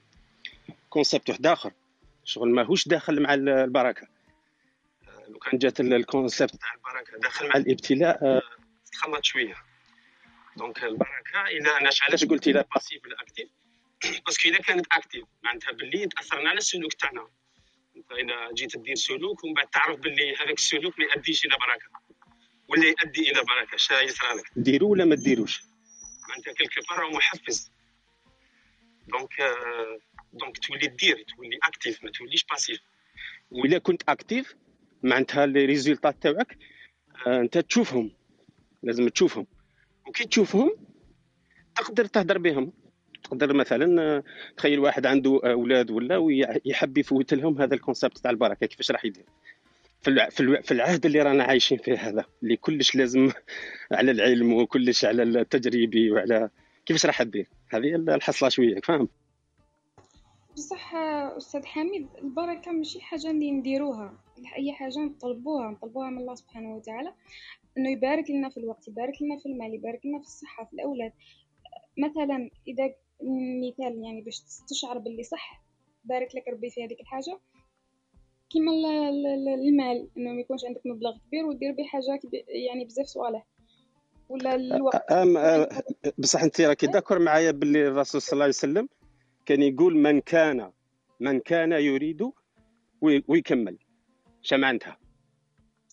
concept 0.89 1.29
واحد 1.29 1.47
آخر. 1.47 1.71
شغل 2.23 2.49
ماهوش 2.49 2.87
داخل 2.87 3.21
مع 3.21 3.33
البركة. 3.33 4.07
لو 5.27 5.39
كان 5.39 5.59
جات 5.59 5.79
ال 5.79 5.89
concept 5.89 6.55
تاع 6.55 6.73
البركه 6.73 7.19
داخل 7.23 7.47
مع 7.47 7.55
الابتلاء 7.55 8.43
تخلط 8.91 9.23
شوية. 9.23 9.53
donc 10.57 10.83
البركه 10.83 11.45
اذا 11.47 11.77
أنا 11.77 11.89
علاش 12.01 12.25
قلت 12.25 12.47
لا 12.47 12.67
passive 12.75 13.05
ولا 13.05 13.15
active 13.21 13.49
parce 14.25 14.40
que 14.40 14.49
اذا 14.49 14.57
كانت 14.57 14.85
active 14.91 15.23
معناتها 15.43 15.71
باللي 15.71 16.07
تاثرنا 16.07 16.49
على 16.49 16.57
السلوك 16.57 16.93
تاعنا 16.93 17.27
انت 17.95 18.11
اذا 18.11 18.51
جيت 18.53 18.77
دير 18.77 18.95
سلوك 18.95 19.43
ومن 19.43 19.53
بعد 19.53 19.67
تعرف 19.67 19.99
باللي 19.99 20.35
هذاك 20.35 20.57
السلوك 20.57 20.99
ما 20.99 21.05
يؤديش 21.05 21.45
إلى 21.45 21.55
بركه 21.55 21.89
ولا 22.67 22.85
يؤدي 22.85 23.31
إلى 23.31 23.43
بركه 23.43 23.77
شا 23.77 24.01
يصرى 24.01 24.33
لك 24.37 24.51
ديرو 24.55 24.89
ولا 24.89 25.05
ما 25.05 25.15
ديروش 25.15 25.63
معناتها 26.29 26.53
quelque 26.53 26.81
part 26.89 27.11
محفز 27.11 27.71
donc 29.07 29.33
donc 30.33 30.57
تولي 30.57 30.87
دير 30.87 31.25
تولي 31.35 31.57
active 31.63 32.03
ما 32.03 32.11
توليش 32.11 32.43
passive 32.43 32.79
وإلا 33.51 33.77
كنت 33.77 34.03
active 34.09 34.55
معناتها 35.03 35.45
les 35.45 35.65
résultats 35.65 36.23
تاعك 36.23 36.57
انت 37.27 37.57
تشوفهم 37.57 38.11
لازم 38.83 39.09
تشوفهم 39.09 39.47
وكي 40.07 40.25
تشوفهم 40.25 40.71
تقدر 41.75 42.05
تهدر 42.05 42.37
بهم. 42.37 42.73
تقدر 43.23 43.53
مثلا 43.53 44.23
تخيل 44.57 44.79
واحد 44.79 45.05
عنده 45.05 45.39
أولاد 45.43 45.91
ولا 45.91 46.17
ويحب 46.17 46.97
يفوت 46.97 47.33
لهم 47.33 47.61
هذا 47.61 47.73
الكونسيبت 47.73 48.17
تاع 48.17 48.31
البركة 48.31 48.65
كيفاش 48.65 48.91
راح 48.91 49.05
يدير؟ 49.05 49.25
في 50.61 50.71
العهد 50.71 51.05
اللي 51.05 51.21
رانا 51.21 51.43
عايشين 51.43 51.77
فيه 51.77 52.09
هذا 52.09 52.25
اللي 52.43 52.55
كلش 52.55 52.95
لازم 52.95 53.31
على 53.91 54.11
العلم 54.11 54.53
وكلش 54.53 55.05
على 55.05 55.23
التجريبي 55.23 56.11
وعلى 56.11 56.49
كيفاش 56.85 57.05
راح 57.05 57.23
تدير. 57.23 57.47
هذه 57.69 57.95
الحصلة 57.95 58.49
شوية 58.49 58.81
فاهم؟ 58.81 59.09
بصح 60.55 60.95
أستاذ 61.37 61.65
حميد 61.65 62.07
البركة 62.23 62.71
ماشي 62.71 63.01
حاجة 63.01 63.31
اللي 63.31 63.51
نديروها 63.51 64.13
أي 64.57 64.73
حاجة 64.73 64.99
نطلبوها 64.99 65.71
نطلبوها 65.71 66.09
من 66.09 66.17
الله 66.17 66.35
سبحانه 66.35 66.75
وتعالى. 66.75 67.13
إنه 67.77 67.91
يبارك 67.91 68.31
لنا 68.31 68.49
في 68.49 68.57
الوقت 68.57 68.87
يبارك 68.87 69.21
لنا 69.21 69.39
في 69.39 69.45
المال 69.45 69.73
يبارك 69.73 70.05
لنا 70.05 70.19
في 70.19 70.25
الصحة 70.25 70.65
في 70.65 70.73
الأولاد. 70.73 71.11
مثلا 71.97 72.49
إذا 72.67 72.93
مثال 73.67 74.03
يعني 74.03 74.21
باش 74.21 74.39
تستشعر 74.39 74.97
باللي 74.97 75.23
صح 75.23 75.63
بارك 76.05 76.35
لك 76.35 76.47
ربي 76.47 76.69
في 76.69 76.85
هذيك 76.85 77.01
الحاجة. 77.01 77.39
كيما 78.49 78.71
المال 79.53 80.07
إنه 80.17 80.31
ما 80.33 80.39
يكونش 80.41 80.65
عندك 80.65 80.81
مبلغ 80.85 81.17
كبير 81.27 81.45
ودير 81.45 81.71
به 81.71 81.83
حاجة 81.83 82.19
يعني 82.47 82.85
بزاف 82.85 83.05
صوالح 83.05 83.47
ولا 84.29 84.55
الوقت؟ 84.55 85.11
أم 85.11 85.37
أم 85.37 85.67
بصح 86.17 86.43
أنت 86.43 86.61
راكي 86.61 86.87
داكور 86.87 87.19
معايا 87.19 87.51
باللي 87.51 87.87
الرسول 87.87 88.21
صلى 88.21 88.33
الله 88.33 88.43
عليه 88.43 88.53
وسلم 88.53 88.89
كان 89.45 89.61
يقول 89.61 89.97
من 89.97 90.21
كان 90.21 90.71
من 91.19 91.39
كان 91.39 91.71
يريد 91.71 92.31
ويكمل. 93.01 93.77
شا 94.41 94.55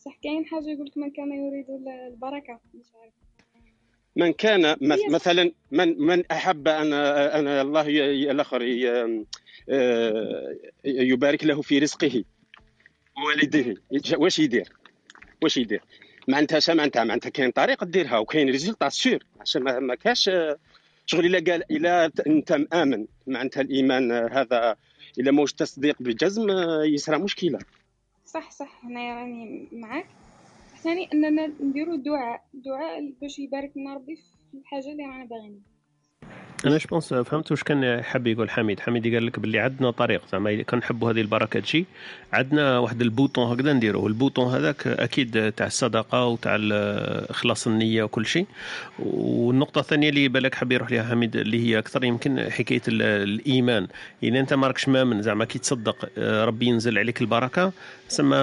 معناتها 0.01 0.12
صح 0.12 0.18
كاين 0.22 0.46
حاجة 0.46 0.70
يقول 0.70 0.86
لك 0.86 0.98
من 0.98 1.11
كان 1.11 1.32
يريد 1.32 1.66
البركة 1.70 2.61
مش 2.74 2.86
عارف. 3.01 3.12
من 4.16 4.32
كان 4.32 4.76
مثلا 5.11 5.53
من 5.70 5.98
من 5.98 6.24
أحب 6.30 6.68
ان 6.68 6.92
أن 6.92 7.48
الله 7.48 7.88
الآخر 8.30 8.62
آه، 9.68 10.57
يبارك 10.84 11.44
له 11.44 11.62
في 11.62 11.78
رزقه 11.78 12.24
ووالده 13.16 13.74
واش 14.16 14.38
يدير؟ 14.38 14.68
واش 15.42 15.57
يدير؟ 15.57 15.82
معناتها 16.28 16.74
معناتها 16.74 17.05
معناتها 17.05 17.30
كاين 17.30 17.51
طريقة 17.51 17.86
ديرها 17.86 18.18
وكاين 18.18 18.51
résultat 18.51 18.88
sûr. 18.88 19.18
عشان 19.40 19.62
ما 19.62 19.94
كاش 19.94 20.30
شغل 21.07 21.26
إلا 21.26 21.53
قال 21.53 21.72
إلا 21.72 22.11
أنت 22.26 22.53
مآمن. 22.53 23.07
معناتها 23.26 23.61
الإيمان 23.61 24.12
هذا 24.12 24.76
إلا 25.18 25.30
موش 25.30 25.53
تصديق 25.53 25.96
بجزم 26.03 26.46
يصرى 26.84 27.18
مشكلة. 27.18 27.59
صح 28.35 28.51
صح 28.51 28.85
أنا 28.85 29.14
راني 29.20 29.68
معاك. 29.72 30.07
ثاني 30.83 31.09
أننا 31.12 31.47
نديرو 31.47 31.95
دعاء 31.97 32.45
دعاء 32.55 33.12
باش 33.20 33.39
يبارك 33.39 33.72
لنا 33.76 33.95
ربي 33.95 34.16
في 34.16 34.57
الحاجة 34.59 34.93
اللي 34.93 35.03
رانا 35.03 35.24
باغيين 35.24 35.62
أنا 36.66 36.78
je 36.78 36.89
pense 36.89 37.14
فهمت 37.14 37.50
واش 37.50 37.62
كان 37.62 38.02
حاب 38.02 38.26
يقول 38.26 38.50
حميد؟ 38.50 38.80
حميد 38.80 39.14
قال 39.14 39.26
لك 39.26 39.40
باللي 39.40 39.58
عندنا 39.58 39.90
طريق 39.90 40.22
زعما 40.32 40.62
كنحبوا 40.62 41.11
هذه 41.11 41.20
البركة 41.20 41.61
تجي 41.61 41.86
عندنا 42.32 42.78
واحد 42.78 43.00
ال 43.01 43.08
bouton 43.08 43.53
هكذا 43.52 43.72
نديروه. 43.72 44.06
ال 44.07 44.13
bouton 44.13 44.55
هذاك 44.54 44.86
أكيد 44.86 45.52
تاع 45.52 45.66
الصدقة 45.66 46.26
وتاع 46.26 46.58
إخلاص 47.30 47.66
النية 47.66 48.02
وكل 48.02 48.26
شيء. 48.26 48.46
والنقطة 48.98 49.78
الثانية 49.78 50.08
اللي 50.08 50.28
بالك 50.28 50.54
حاب 50.54 50.72
يروح 50.72 50.90
لها 50.92 51.11
حميد 51.11 51.36
اللي 51.36 51.66
هي 51.66 51.78
أكثر 51.78 52.04
يمكن 52.04 52.50
حكاية 52.50 52.82
الإيمان. 52.88 53.86
إذا 54.22 54.40
أنت 54.40 54.54
ما 54.54 54.66
راكش 54.66 54.88
مامن 54.88 55.22
زعما 55.22 55.44
كي 55.44 55.58
تصدق 55.58 56.08
آه، 56.18 56.44
ربي 56.44 56.66
ينزل 56.66 56.98
عليك 56.98 57.20
البركة 57.20 57.72
سما 58.08 58.38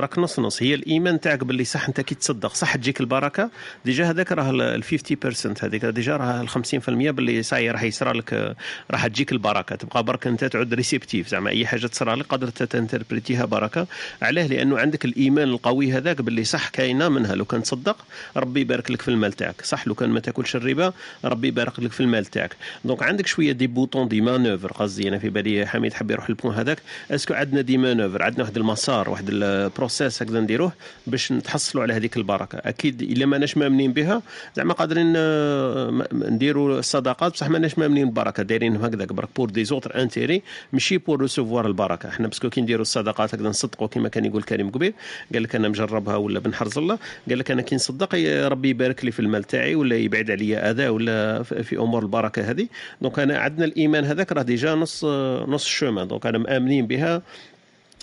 راك 0.00 0.18
نص 0.18 0.38
نص. 0.40 0.62
هي 0.62 0.74
الإيمان 0.74 1.20
تاعك 1.20 1.44
باللي 1.44 1.64
صح 1.64 1.88
أنت 1.88 2.00
كي 2.00 2.14
تصدق 2.14 2.54
صح 2.54 2.76
تجيك 2.76 3.00
البركة. 3.00 3.50
déjà 3.84 4.10
هذاك 4.10 4.32
راه 4.32 4.50
ال 4.50 4.84
50% 4.84 5.64
هذيك 5.64 5.84
déjà 5.84 6.16
راه 6.16 6.40
ال 6.40 6.48
50% 6.48 6.88
باللي 6.88 7.42
صاي 7.52 7.70
راح 7.70 7.82
يصرى 7.82 8.12
لك 8.12 8.56
راح 8.90 9.06
تجيك 9.06 9.32
البركة. 9.32 9.76
تبقى 9.76 10.02
برك 10.02 10.26
أنت 10.26 10.44
تعود 10.44 10.74
réceptive 10.74 11.28
زعما 11.28 11.50
أي 11.50 11.66
حاجة 11.66 11.86
تصرى 11.86 12.14
لك 12.14 12.26
قادر 12.26 12.48
t'interpréter 12.48 13.37
ها 13.37 13.44
بركة 13.44 13.86
علاه 14.22 14.46
لأنه 14.46 14.78
عندك 14.78 15.04
الإيمان 15.04 15.48
القوي 15.48 15.92
هذاك 15.92 16.20
باللي 16.20 16.44
صح 16.44 16.68
كاينة 16.68 17.08
منها 17.08 17.34
لو 17.34 17.44
كان 17.44 17.62
تصدق 17.62 17.96
ربي 18.36 18.60
يبارك 18.60 18.90
لك 18.90 19.02
في 19.02 19.08
المال 19.08 19.32
تاعك. 19.32 19.62
صح 19.64 19.86
لو 19.86 19.94
كان 19.94 20.10
ما 20.10 20.20
تاكلش 20.20 20.56
الربا 20.56 20.92
ربي 21.24 21.48
يبارك 21.48 21.80
لك 21.80 21.92
في 21.92 22.00
المال 22.00 22.24
تاعك. 22.24 22.56
donc 22.84 23.02
عندك 23.02 23.26
شوية 23.26 23.52
des 23.52 23.66
boutons 23.66 24.08
des 24.08 24.20
manœuvres 24.20 24.72
قصدي 24.72 25.08
أنا 25.08 25.18
في 25.18 25.28
بالي 25.30 25.66
حميد 25.66 25.92
حب 25.92 26.10
يروح 26.10 26.28
ال 26.28 26.32
point 26.32 26.54
هذاك. 26.54 26.78
est-ce 27.10 27.26
que 27.26 27.34
عندنا 27.34 27.60
des 27.60 27.78
manœuvres 27.78 28.22
عندنا 28.22 28.42
واحد 28.44 28.56
المسار 28.56 29.10
واحد 29.10 29.28
ال 29.28 29.40
process 29.40 30.22
هكذا 30.22 30.40
نديروه 30.40 30.72
باش 31.06 31.32
نتحصلوا 31.32 31.82
على 31.82 31.92
هذيك 31.94 32.16
البركة. 32.16 32.58
أكيد 32.58 33.02
إلا 33.02 33.26
ماناش 33.26 33.56
مامنين 33.56 33.92
بها 33.92 34.22
زعما 34.56 34.74
قادرين 34.74 35.12
آه، 35.16 36.04
نديروا 36.12 36.78
الصدقات 36.78 37.36
بصح 37.42 37.50
ماناش 37.50 37.78
مأمنين 37.78 38.04
بالبركه 38.04 38.42
دايرينهم 38.42 38.84
هكذاك 38.84 39.12
برك 39.12 39.28
pour 39.36 39.50
des 39.50 39.64
autres 39.64 40.02
intérêts 40.02 40.42
ماشي 40.72 40.98
pour 40.98 41.20
recevoir 41.20 41.66
البركة. 41.66 42.08
إحنا 42.08 42.28
parce 42.28 42.42
que 42.42 42.50
كي 42.50 42.60
نديروا 42.60 42.82
الصدقات 42.82 43.34
هكذا 43.34 43.48
نصدقوا 43.48 43.86
كما 43.88 44.08
كان 44.08 44.24
يقول 44.24 44.42
كريم 44.42 44.70
قبيل 44.70 44.94
قال 45.32 45.42
لك 45.42 45.54
أنا 45.54 45.68
مجربها 45.68 46.16
ولا 46.16 46.38
بنحرز 46.40 46.78
الله. 46.78 46.98
قال 47.28 47.38
لك 47.38 47.50
أنا 47.50 47.62
كي 47.62 47.74
نصدق 47.74 48.14
ربي 48.48 48.68
يبارك 48.68 49.04
لي 49.04 49.10
في 49.10 49.20
المال 49.20 49.44
تاعي 49.44 49.74
ولا 49.74 49.96
يبعد 49.96 50.30
عليا 50.30 50.70
أذى 50.70 50.88
ولا 50.88 51.42
في 51.42 51.76
أمور 51.76 52.02
البركة 52.02 52.50
هذه. 52.50 52.68
donc 53.00 53.18
أنا 53.18 53.38
عندنا 53.38 53.64
الإيمان 53.64 54.04
هذاك 54.04 54.32
راه 54.32 54.42
déjà 54.42 54.74
نص 54.74 55.04
نص 55.48 55.64
ال 55.64 55.70
chemin 55.70 56.08
donc 56.08 56.26
أنا 56.26 56.38
مأمنين 56.38 56.86
بها. 56.86 57.22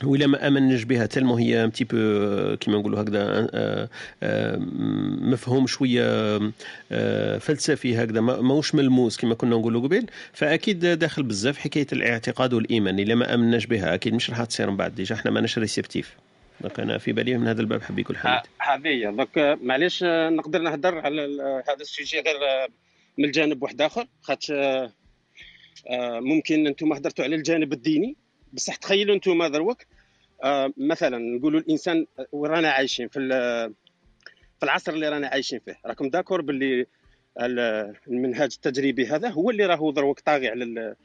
وإلا 0.03 0.27
ما 0.27 0.47
امنش 0.47 0.83
بها 0.83 1.05
tellement 1.05 1.35
هي 1.35 1.69
petit 1.69 1.83
peu 1.83 2.55
كيما 2.55 2.77
نقولوا 2.77 3.01
هكذا 3.01 3.49
آه، 3.53 3.89
آه، 4.23 4.57
مفهوم 5.21 5.67
شوية 5.67 6.03
آه، 6.91 7.37
فلسفي 7.37 8.03
هكذا 8.03 8.21
ماهوش 8.21 8.75
ملموس 8.75 9.17
كما 9.17 9.35
كنا 9.35 9.55
نقولوا 9.55 9.81
قبل 9.81 10.05
فأكيد 10.33 10.85
داخل 10.85 11.23
بزاف 11.23 11.57
حكاية 11.57 11.87
الاعتقاد 11.93 12.53
والإيمان 12.53 12.99
إلا 12.99 13.15
ما 13.15 13.33
آمناش 13.33 13.65
بها 13.65 13.93
أكيد 13.93 14.13
مش 14.13 14.29
راح 14.29 14.43
تصير 14.43 14.69
من 14.69 14.77
بعد. 14.77 14.95
déjà 14.95 15.15
إحنا 15.15 15.31
ماناش 15.31 15.57
réceptif. 15.57 16.15
donc 16.61 16.79
أنا 16.79 16.97
في 16.97 17.11
بالي 17.11 17.37
من 17.37 17.47
هذا 17.47 17.61
الباب 17.61 17.81
حبي 17.81 18.01
يكون 18.01 18.17
حميد 18.17 18.41
هذه 18.57 19.03
donc 19.03 19.59
معليش 19.61 20.03
نقدر 20.03 20.61
نهضر 20.61 20.97
على 20.97 21.21
هذا 21.67 21.81
ال 21.81 21.87
sujet 21.87 22.19
غير 22.19 22.35
من 23.17 23.25
الجانب 23.25 23.63
واحد 23.63 23.81
آخر 23.81 24.07
خاطر 24.21 24.89
ممكن 26.19 26.67
أنتم 26.67 26.93
هضرتوا 26.93 27.25
على 27.25 27.35
الجانب 27.35 27.73
الديني. 27.73 28.15
بصح 28.53 28.75
تخيلوا 28.75 29.15
أنتم 29.15 29.45
دروك 29.45 29.77
آه 30.43 30.73
مثلا 30.77 31.17
نقولوا 31.17 31.59
الإنسان 31.59 32.05
ورانا 32.31 32.71
عايشين 32.71 33.07
في 33.07 33.19
في 34.59 34.65
العصر 34.65 34.93
اللي 34.93 35.09
رانا 35.09 35.27
عايشين 35.27 35.59
فيه. 35.59 35.79
راكم 35.85 36.09
d'accord 36.09 36.41
باللي 36.41 36.85
المنهاج 38.07 38.53
التجريبي 38.55 39.07
هذا 39.07 39.29
هو 39.29 39.49
اللي 39.49 39.65
راهو 39.65 39.91
دروك 39.91 40.19
طاغي 40.19 40.47
على 40.47 40.95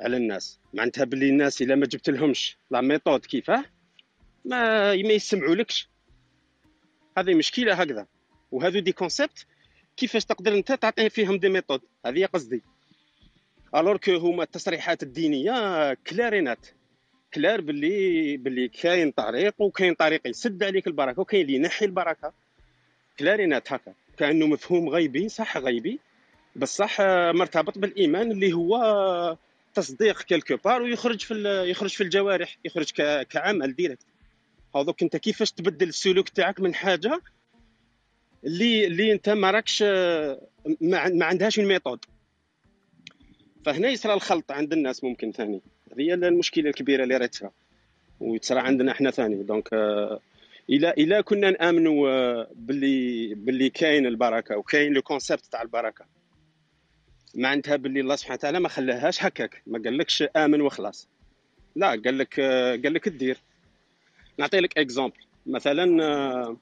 على 0.00 0.16
الناس. 0.16 0.60
معناتها 0.74 1.04
باللي 1.04 1.28
الناس 1.28 1.62
إلا 1.62 1.74
ما 1.74 1.86
جبت 1.86 2.10
لهمش 2.10 2.58
la 2.70 2.80
méthode 2.80 3.26
كيفاه 3.26 3.64
ما 4.44 4.90
ما 4.96 5.12
يسمعوا 5.12 5.54
لكش. 5.54 5.88
هذه 7.18 7.34
مشكلة 7.34 7.74
هكذا. 7.74 8.06
وهذو 8.52 8.78
des 8.78 8.92
concepts 8.92 9.46
كيفاش 9.96 10.24
تقدر 10.24 10.54
أنت 10.54 10.72
تعطيه 10.72 11.08
فيهم 11.08 11.38
des 11.38 11.48
méthodes؟ 11.48 11.80
هذه 12.06 12.26
قصدي. 12.26 12.62
alors 13.74 13.96
que 13.96 14.16
هما 14.16 14.42
التصريحات 14.42 15.02
الدينية. 15.02 15.94
clair 15.94 16.34
ينات. 16.34 16.66
clair 17.34 17.60
باللي 17.60 18.36
باللي 18.36 18.68
كاين 18.68 19.10
طريق 19.10 19.54
وكاين 19.58 19.94
طريق 19.94 20.26
يسد 20.26 20.62
عليك 20.62 20.86
البركة 20.86 21.20
وكاين 21.20 21.40
اللي 21.42 21.54
ينحي 21.54 21.84
البركة. 21.84 22.32
clair 23.18 23.52
ينات 23.52 23.72
هكا. 23.72 23.92
كأنه 24.18 24.46
مفهوم 24.46 24.88
غيبي 24.88 25.28
صح 25.28 25.58
غيبي. 25.58 25.98
بصح 26.56 27.00
مرتبط 27.30 27.78
بالإيمان 27.78 28.32
اللي 28.32 28.52
هو 28.52 29.36
تصديق 29.74 30.22
quelque 30.22 30.56
part 30.64 30.82
ويخرج 30.82 31.20
في 31.20 31.64
يخرج 31.70 31.90
في 31.90 32.02
الجوارح 32.02 32.56
يخرج 32.64 32.92
كعمل 33.22 33.74
direct 33.74 34.06
هذوك 34.76 35.02
انت 35.02 35.16
كيفاش 35.16 35.52
تبدل 35.52 35.88
السلوك 35.88 36.28
تاعك 36.28 36.60
من 36.60 36.74
حاجة 36.74 37.20
اللي 38.44 38.86
اللي 38.86 39.12
انت 39.12 39.28
ما 39.28 39.50
راكش 39.50 39.82
ما 40.80 41.24
عندهاش 41.24 41.58
ال 41.58 41.63
méthode. 41.63 42.04
فهنا 43.66 43.88
يصرى 43.88 44.14
الخلط 44.14 44.52
عند 44.52 44.72
الناس 44.72 45.04
ممكن 45.04 45.32
ثاني. 45.32 45.60
هذه 45.92 46.14
المشكلة 46.14 46.70
الكبيرة 46.70 47.02
اللي 47.02 47.16
راه 47.16 47.26
تصرى 47.26 47.50
وتصرى 48.20 48.60
عندنا 48.60 48.92
إحنا 48.92 49.10
ثاني. 49.10 49.42
donc 49.42 49.68
آه، 49.72 50.20
إلى 50.70 50.90
إلى 50.90 51.22
كنا 51.22 51.50
نآمنوا 51.50 52.08
آه، 52.10 52.48
باللي 52.54 53.34
باللي 53.34 53.70
كاين 53.70 54.06
البركة 54.06 54.56
وكاين 54.56 54.92
le 54.92 55.02
concept 55.02 55.44
تاع 55.44 55.62
البركة. 55.62 56.04
معناتها 57.34 57.76
باللي 57.76 58.00
الله 58.00 58.16
سبحانه 58.16 58.34
وتعالى 58.34 58.60
ما 58.60 58.68
خلاهاش 58.68 59.24
هكاك. 59.24 59.62
ما 59.66 59.78
قالكش 59.78 60.22
آمن 60.36 60.60
وخلاص. 60.60 61.08
لا 61.76 61.88
قال 61.88 62.18
لك 62.18 62.40
آه، 62.40 62.70
قال 62.70 62.94
لك 62.94 63.08
دير 63.08 63.38
نعطي 64.38 64.60
لك 64.60 64.78
exemple 64.78 65.20
مثلا 65.46 66.56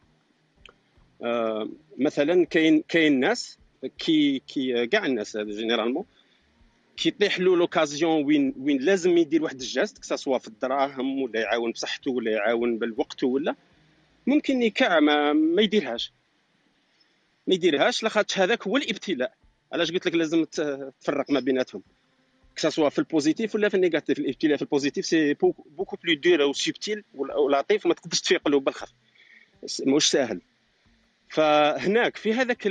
مثلا 1.98 2.44
كاين 2.46 2.82
كاين 2.88 3.20
ناس 3.20 3.58
كي 3.98 4.38
كي 4.38 4.86
كاع 4.86 5.06
الناس 5.06 5.36
généralement 5.36 6.04
كيطيح 6.96 7.40
له 7.40 7.56
l'occasion 7.56 8.24
وين 8.24 8.54
وين 8.58 8.80
لازم 8.80 9.18
يدير 9.18 9.42
واحد 9.42 9.60
ال 9.60 9.67
geste 9.67 9.98
que 9.98 10.09
ça 10.09 10.16
في 10.38 10.48
الدراهم 10.48 11.22
ولا 11.22 11.40
يعاون 11.40 11.72
بصحته 11.72 12.10
ولا 12.10 12.30
يعاون 12.30 12.78
بالوقت 12.78 13.24
ولا 13.24 13.54
ممكن 14.26 14.62
يكع 14.62 15.00
ما, 15.00 15.32
ما 15.32 15.62
يديرهاش. 15.62 16.12
ما 17.46 17.54
يديرهاش 17.54 18.02
لاخاطش 18.02 18.38
هذاك 18.38 18.66
هو 18.66 18.76
الابتلاء. 18.76 19.32
علاش 19.72 19.92
قلت 19.92 20.06
لك 20.06 20.14
لازم 20.14 20.44
تفرق 20.44 21.30
ما 21.30 21.40
بيناتهم؟ 21.40 21.82
que 22.56 22.76
ça 22.76 22.88
في 22.88 22.98
ال 22.98 23.05
positif 23.05 23.54
ولا 23.54 23.68
في 23.68 23.74
ال 23.74 23.80
négatif 23.80 24.18
الابتلاء 24.18 24.56
في 24.56 24.62
ال 24.62 24.68
positif 24.68 25.06
c'est 25.06 25.34
beaucoup 25.34 25.96
plus 26.04 26.14
dur 26.14 26.42
et 26.42 26.52
subtil 26.52 27.04
ولطيف 27.14 27.86
ما 27.86 27.94
تقدرش 27.94 28.20
تفيق 28.20 28.48
له 28.48 28.60
بالخف 28.60 28.92
مش 29.86 30.10
ساهل. 30.10 30.40
فهناك 31.28 32.16
في 32.16 32.32
هذاك 32.32 32.62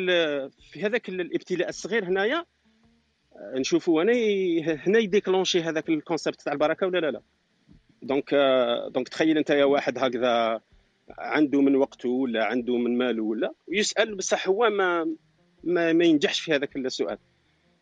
في 0.72 0.82
هذاك 0.82 1.10
الابتلاء 1.10 1.70
الصغير 1.70 2.06
هنايا 2.06 2.46
نشوفوا 3.42 4.04
هنا 4.04 4.14
هنا 4.88 5.00
ي 5.00 5.05
déclencher 5.05 5.62
هذاك 5.62 5.90
ال 5.90 5.96
concept 5.96 6.42
تاع 6.42 6.54
البركة 6.54 6.88
ولا 6.88 7.00
لا 7.00 7.12
لا؟ 7.12 7.22
donc 8.02 8.36
donc 8.94 9.10
تخيل 9.10 9.38
انت 9.38 9.50
يا 9.50 9.66
واحد 9.66 9.98
هكذا 9.98 10.62
عنده 11.10 11.62
من 11.62 11.76
وقته 11.76 12.10
ولا 12.10 12.46
عنده 12.46 12.78
من 12.78 12.98
ماله 12.98 13.24
ولا 13.24 13.54
ويسأل 13.68 14.16
بصح 14.16 14.48
هو 14.48 14.70
ما 14.70 15.16
ما, 15.64 15.94
ما 15.94 16.06
ينجحش 16.06 16.40
في 16.40 16.56
هذاك 16.56 16.76
السؤال. 16.76 17.18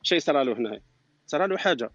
شيء 0.03 0.19
صرا 0.19 0.43
له 0.43 0.53
هنا؟ 0.53 0.81
صرا 1.27 1.47
له 1.47 1.57
حاجة. 1.57 1.91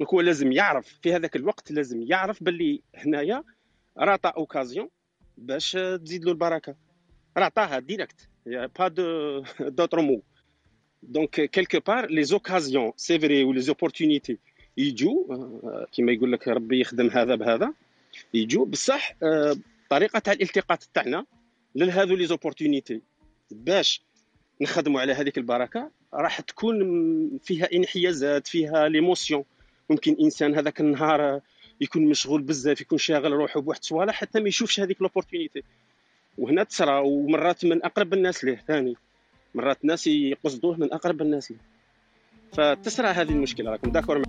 donc 0.00 0.14
هو 0.14 0.20
لازم 0.20 0.52
يعرف 0.52 0.98
في 1.02 1.14
هذاك 1.14 1.36
الوقت 1.36 1.72
لازم 1.72 2.02
يعرف 2.02 2.42
باللي 2.42 2.82
هنايا 2.94 3.44
راه 3.98 4.20
occasion 4.24 4.88
باش 5.38 5.72
تزيد 5.72 6.24
له 6.24 6.32
البركة. 6.32 6.74
راه 7.36 7.44
عطاها 7.44 7.78
direct 7.78 8.28
par 8.78 8.88
de 8.88 9.42
d'autres 9.60 10.00
mots 10.00 10.22
donc 11.08 11.50
quelque 11.50 11.80
part 11.86 12.10
les 12.10 12.24
occasions 12.24 12.92
c'est 12.96 13.18
vrai 13.18 13.44
و 13.44 13.60
les 13.60 13.76
opportunités 13.76 14.38
يجوا 14.76 15.84
كيما 15.92 16.12
يقول 16.12 16.32
لك 16.32 16.48
ربي 16.48 16.80
يخدم 16.80 17.10
هذا 17.10 17.34
بهذا 17.34 17.72
يجوا 18.34 18.66
بصح 18.66 19.14
الطريقة 19.22 20.18
تاع 20.18 20.32
الالتقاط 20.32 20.88
تاعنا 20.94 21.24
لهذو 21.74 22.14
les 22.14 22.26
opportunités 22.26 23.00
باش 23.50 24.02
نخدموا 24.60 25.00
على 25.00 25.12
هذيك 25.12 25.38
البركه 25.38 25.90
راح 26.14 26.40
تكون 26.40 26.78
فيها 27.42 27.68
انحيازات 27.72 28.46
فيها 28.46 28.88
les 28.88 29.03
émotions 29.03 29.44
ممكن 29.90 30.16
انسان 30.20 30.54
هذاك 30.54 30.80
النهار 30.80 31.40
يكون 31.80 32.06
مشغول 32.06 32.42
بزاف 32.42 32.80
يكون 32.80 32.98
شاغل 32.98 33.32
روحه 33.32 33.60
بواحد 33.60 33.80
الصوالح 33.80 34.14
حتى 34.14 34.40
ما 34.40 34.48
يشوفش 34.48 34.80
هذيك 34.80 35.02
l'opportunité 35.02 35.62
وهنا 36.38 36.64
تصرى 36.64 36.98
ومرات 37.04 37.64
من 37.64 37.84
اقرب 37.84 38.14
الناس 38.14 38.44
ليه 38.44 38.64
ثاني 38.68 38.96
مرات 39.54 39.84
ناس 39.84 40.06
يقصدوه 40.06 40.76
من 40.76 40.92
أقرب 40.92 41.22
الناس. 41.22 41.52
فتصرى 42.52 43.06
هذه 43.06 43.30
المشكلة 43.30 43.70
راكم 43.70 43.90
d'accord 43.90 44.22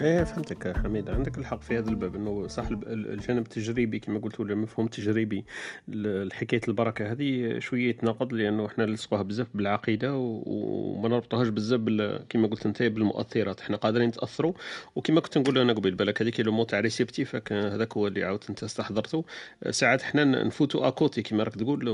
إيه 0.00 0.24
فهمتك 0.24 0.76
حميد. 0.76 1.10
عندك 1.10 1.38
الحق 1.38 1.62
في 1.62 1.78
هذا 1.78 1.90
الباب 1.90 2.16
إنه 2.16 2.46
صح 2.46 2.68
الجانب 2.86 3.42
التجريبي 3.42 3.98
كما 3.98 4.18
قلت 4.18 4.40
ولا 4.40 4.52
المفهوم 4.52 4.86
التجريبي 4.86 5.44
الحكاية 5.88 6.60
البركة 6.68 7.12
هذه 7.12 7.58
شوية 7.58 7.88
يتناقض 7.88 8.32
لأنه 8.32 8.66
إحنا 8.66 8.86
نلصقوها 8.86 9.22
بزاف 9.22 9.46
بالعقيدة 9.54 10.16
وما 10.16 11.08
نربطوهاش 11.08 11.48
بزاف 11.48 11.80
كما 12.28 12.48
قلت 12.48 12.66
أنت 12.66 12.82
بالمؤثرات. 12.82 13.60
إحنا 13.60 13.76
قادرين 13.76 14.08
نتأثروا 14.08 14.52
وكما 14.96 15.20
كنت 15.20 15.38
نقول 15.38 15.58
أنا 15.58 15.72
قبل 15.72 15.90
بالك 15.90 16.22
هذيك 16.22 16.40
le 16.40 16.52
mot 16.52 16.64
تاع 16.64 16.80
réceptif 16.80 17.52
هذاك 17.52 17.96
هو 17.96 18.06
اللي 18.06 18.24
عاودت 18.24 18.48
أنت 18.48 18.62
استحضرته. 18.62 19.24
ساعات 19.70 20.02
إحنا 20.02 20.24
نفوتوا 20.24 20.88
à 20.88 20.95
côté 20.95 21.22
كما 21.22 21.42
راك 21.42 21.54
تقول 21.54 21.84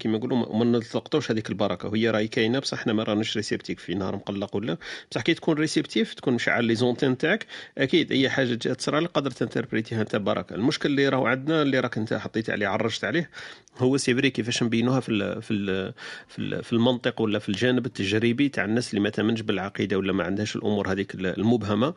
كما 0.00 0.18
نقولوا 0.18 0.56
ما 0.56 0.64
نلتقطوش 0.64 1.30
هذيك 1.30 1.50
البركة 1.50 1.88
وهي 1.88 2.10
راهي 2.10 2.28
كاينة 2.28 2.58
بصح 2.58 2.78
إحنا 2.78 2.92
ما 2.92 3.02
راناش 3.02 3.36
réceptif 3.36 3.82
في 3.82 3.94
نهار 3.94 4.16
مقلق 4.16 4.56
ولا. 4.56 4.76
بصح 5.10 5.22
كي 5.22 5.34
تكون 5.34 5.54
réceptif 5.54 6.14
تكون 6.14 6.34
مشعل 6.34 6.64
les 6.64 6.74
antennes 6.74 7.11
نتاعك 7.12 7.46
أكيد 7.78 8.12
أي 8.12 8.30
حاجة 8.30 8.46
جات 8.54 8.68
تصرى 8.68 9.00
لك 9.00 9.10
قدرت 9.10 9.38
ت 9.38 9.43
interpréter 9.43 9.95
ها 9.95 10.00
انت 10.02 10.16
بركه 10.16 10.54
المشكل 10.54 10.88
اللي 10.88 11.08
راهو 11.08 11.26
عندنا 11.26 11.62
اللي 11.62 11.80
راك 11.80 11.98
أنت 11.98 12.14
حطيت 12.14 12.50
عليه 12.50 12.66
عرجت 12.68 13.04
عليه 13.04 13.30
هو 13.78 13.96
سيفري 13.96 14.30
كيفاش 14.30 14.62
نبينوها 14.62 15.00
في 15.00 15.08
ال 15.08 15.42
في 15.42 15.50
ال 15.54 15.92
في, 16.28 16.62
في 16.62 16.72
المنطق 16.72 17.20
ولا 17.20 17.38
في 17.38 17.48
الجانب 17.48 17.86
التجريبي 17.86 18.48
تاع 18.48 18.64
الناس 18.64 18.90
اللي 18.90 19.00
ما 19.00 19.08
تامنش 19.08 19.40
بالعقيدة 19.40 19.98
ولا 19.98 20.12
ما 20.12 20.24
عندهاش 20.24 20.56
الأمور 20.56 20.92
هذيك 20.92 21.14
المبهمة. 21.14 21.94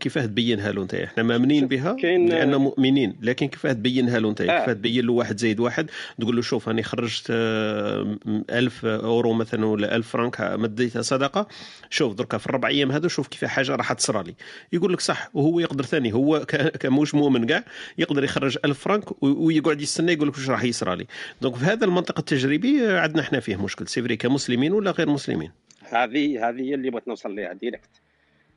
كيفاه 0.00 0.26
تبينها 0.26 0.72
له 0.72 0.82
أنت؟ 0.82 0.94
إحنا 0.94 1.22
مأمنين 1.22 1.66
بها 1.66 1.96
لأن 2.02 2.54
مؤمنين 2.56 3.16
لكن 3.22 3.48
كيفاه 3.48 3.72
تبينها 3.72 4.18
له 4.18 4.30
أنت؟ 4.30 4.40
آه. 4.40 4.58
كيفاه 4.60 4.72
تبين 4.72 5.06
له 5.06 5.12
واحد 5.12 5.38
زايد 5.38 5.60
واحد؟ 5.60 5.90
تقول 6.20 6.36
له 6.36 6.42
شوف 6.42 6.68
أنا 6.68 6.82
خرجت 6.82 7.26
1000 7.30 8.84
أورو 8.84 9.32
مثلا 9.32 9.66
ولا 9.66 9.96
1000 9.96 10.08
فرنك 10.08 10.40
مديتها 10.40 11.02
صدقة. 11.02 11.48
شوف 11.90 12.14
دركا 12.14 12.38
في 12.38 12.46
الربع 12.46 12.68
أيام 12.68 12.92
هذو 12.92 13.08
شوف 13.08 13.28
كيف 13.28 13.44
حاجة 13.44 13.76
راح 13.76 13.92
تصرى 13.92 14.22
لي. 14.22 14.34
يقول 14.72 14.92
لك 14.92 15.00
صح 15.00 15.30
وهو 15.34 15.60
يقدر 15.60 15.84
ثاني. 15.84 16.14
هو 16.14 16.46
كموش 16.80 17.14
مؤمن 17.14 17.46
كاع 17.46 17.64
يقدر 17.98 18.24
يخرج 18.24 18.58
1000 18.64 18.78
فرنك 18.78 19.22
ويقعد 19.22 19.80
يستنى 19.80 20.12
يقول 20.12 20.28
لك 20.28 20.34
واش 20.38 20.50
راح 20.50 20.64
يصرى 20.64 20.96
لي. 20.96 21.06
donc 21.40 21.56
في 21.56 21.64
هذا 21.64 21.84
المنطقة 21.84 22.20
التجريبي 22.20 22.86
عندنا 22.86 23.22
إحنا 23.22 23.40
فيه 23.40 23.56
مشكل 23.56 23.88
c'est 23.88 24.04
vrai 24.04 24.16
كمسلمين 24.16 24.72
ولا 24.72 24.90
غير 24.90 25.08
مسلمين؟ 25.08 25.52
هذه 25.82 26.48
هذه 26.48 26.60
هي 26.60 26.74
اللي 26.74 26.90
بغيت 26.90 27.08
نوصل 27.08 27.36
لها 27.36 27.52
direct 27.52 27.90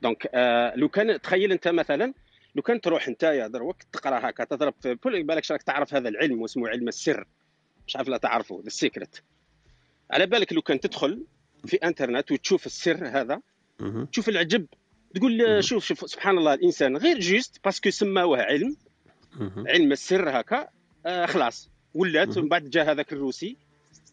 donc 0.01 0.29
آه 0.33 0.75
لو 0.75 0.89
كان 0.89 1.21
تخيل 1.21 1.51
انت 1.51 1.67
مثلا 1.67 2.13
لو 2.55 2.61
كان 2.61 2.81
تروح 2.81 3.07
انت 3.07 3.23
يا 3.23 3.47
دروك 3.47 3.83
تقرأ 3.91 4.29
هكا 4.29 4.43
تضرب 4.43 4.73
في 4.81 4.95
بالك 5.03 5.51
راك 5.51 5.61
تعرف 5.61 5.93
هذا 5.93 6.09
العلم 6.09 6.41
واسمه 6.41 6.69
علم 6.69 6.87
السر. 6.87 7.27
مش 7.87 7.95
عارف 7.95 8.07
لا 8.07 8.17
تعرفه 8.17 8.63
ال 8.67 8.75
Secret 8.75 9.23
على 10.11 10.25
بالك 10.25 10.53
لو 10.53 10.61
كان 10.61 10.79
تدخل 10.79 11.23
في 11.65 11.75
انترنت 11.75 12.31
وتشوف 12.31 12.65
السر 12.65 13.07
هذا 13.07 13.41
تشوف 14.11 14.29
العجب. 14.29 14.65
تقول 15.15 15.63
شوف 15.63 15.85
شوف 15.85 16.09
سبحان 16.09 16.37
الله 16.37 16.53
الإنسان 16.53 16.97
غير 16.97 17.19
juste 17.19 17.59
parce 17.65 17.80
que 17.80 17.89
سماوه 17.89 18.41
علم. 18.41 18.75
علم 19.57 19.91
السر 19.91 20.39
هكا 20.39 20.67
آه 21.05 21.25
خلاص. 21.25 21.69
ولات 21.95 22.37
من 22.37 22.47
بعد 22.47 22.69
جا 22.69 22.83
هذاك 22.91 23.13
الروسي 23.13 23.57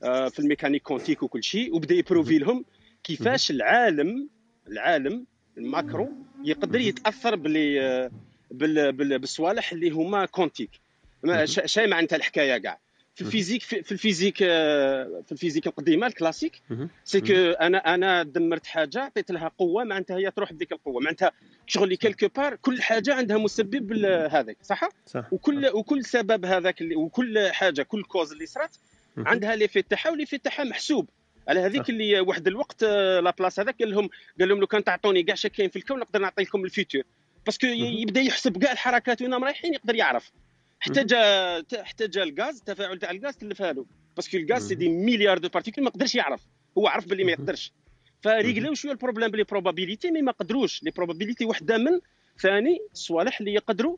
آه 0.02 0.28
في 0.28 0.38
ال 0.38 0.43
mécanique 0.43 0.82
quantique 0.82 1.22
وكل 1.22 1.44
شيء 1.44 1.74
وبدأ 1.76 1.94
ي 1.94 2.00
prouver 2.00 2.38
لهم 2.38 2.64
كيفاش 3.04 3.50
العالم 3.50 4.28
العالم 4.68 5.26
ال 5.58 5.67
macro 5.67 6.08
يقدر 6.44 6.80
يتأثر 6.80 7.36
بلي 7.36 7.80
آه، 7.80 8.10
بالصوالح 8.90 9.72
اللي 9.72 9.90
هما 9.90 10.26
quantiques. 10.26 10.70
شيء 11.44 11.88
معناتها 11.88 12.16
الحكاية 12.16 12.58
كاع. 12.58 12.78
في 13.18 13.24
ال 13.24 13.29
physique 13.29 13.62
في 13.62 13.92
ال 13.92 13.97
physique 13.97 14.38
آه، 14.42 15.22
في 15.26 15.32
ال 15.32 15.36
physique 15.36 15.66
القديمة 15.66 16.06
الكلاسيك. 16.06 16.62
c'est 17.04 17.20
que 17.20 17.34
أنا 17.34 17.94
أنا 17.94 18.22
دمرت 18.22 18.66
حاجة 18.66 19.00
عطيت 19.00 19.30
لها 19.30 19.52
قوة 19.58 19.84
معناتها 19.84 20.16
هي 20.16 20.30
تروح 20.30 20.52
بديك 20.52 20.72
القوة. 20.72 21.00
معناتها 21.00 21.32
شغل 21.66 21.94
quelque 21.94 22.28
part 22.36 22.56
كل 22.56 22.82
حاجة 22.82 23.14
عندها 23.14 23.38
مسبب 23.38 23.92
هذاك 24.30 24.56
صح؟, 24.62 24.88
صح. 25.06 25.32
وكل 25.32 25.66
وكل 25.66 26.04
سبب 26.04 26.44
هذاك 26.44 26.84
وكل 26.96 27.48
حاجة 27.52 27.82
كل 27.82 28.02
cause 28.02 28.32
اللي 28.32 28.46
صرات 28.46 28.76
عندها 29.16 29.56
l'effet 29.56 29.82
تاعها 29.82 30.10
و 30.10 30.14
l'effet 30.14 30.38
تاعها 30.38 30.64
محسوب. 30.64 31.08
على 31.48 31.60
هذيك 31.60 31.90
اللي 31.90 32.20
واحد 32.20 32.46
الوقت 32.46 32.82
آه، 32.82 33.20
لا 33.20 33.30
بلاص 33.38 33.60
هذاك 33.60 33.78
قال 33.78 33.90
لهم 33.90 34.08
قال 34.40 34.48
لهم 34.48 34.60
لو 34.60 34.66
كان 34.66 34.84
تعطوني 34.84 35.22
كاع 35.22 35.34
كاين 35.34 35.70
في 35.70 35.76
الكون 35.76 35.98
نقدر 35.98 36.20
نعطي 36.20 36.42
لكم 36.42 36.64
ال 36.64 36.71
futur 36.71 37.02
parce 37.46 37.59
que 37.59 37.66
يبدأ 37.66 38.20
يحسب 38.20 38.58
كاع 38.58 38.72
الحركات 38.72 39.22
وين 39.22 39.34
رايحين 39.34 39.74
يقدر 39.74 39.94
يعرف. 39.94 40.32
احتاج 40.82 41.12
احتاج 41.74 42.18
الغاز 42.18 42.58
التفاعل 42.58 42.98
تاع 42.98 43.10
الغاز 43.10 43.36
تلفها 43.36 43.72
له 43.72 43.86
parce 44.16 44.29
que 44.29 44.36
الغاز 44.36 44.68
c'est 44.68 44.74
des 44.74 44.88
milliards 44.88 45.38
de 45.38 45.48
particules 45.48 45.84
ما 45.84 45.90
قدرش 45.90 46.14
يعرف. 46.14 46.46
هو 46.78 46.86
عرف 46.86 47.06
باللي 47.06 47.24
ما 47.24 47.32
يقدرش. 47.32 47.72
فريقلاو 48.22 48.74
شوية 48.74 48.92
ال 48.92 48.97
problème 48.97 49.30
ب 49.30 49.34
les 49.34 49.44
probabilités 49.44 50.10
mais 50.10 50.22
ما 50.22 50.32
قدروش. 50.32 50.82
les 50.82 50.90
probabilités 50.90 51.44
وحدة 51.44 51.78
من 51.78 52.00
ثاني 52.40 52.78
الصوالح 52.92 53.40
اللي 53.40 53.54
يقدروا 53.54 53.96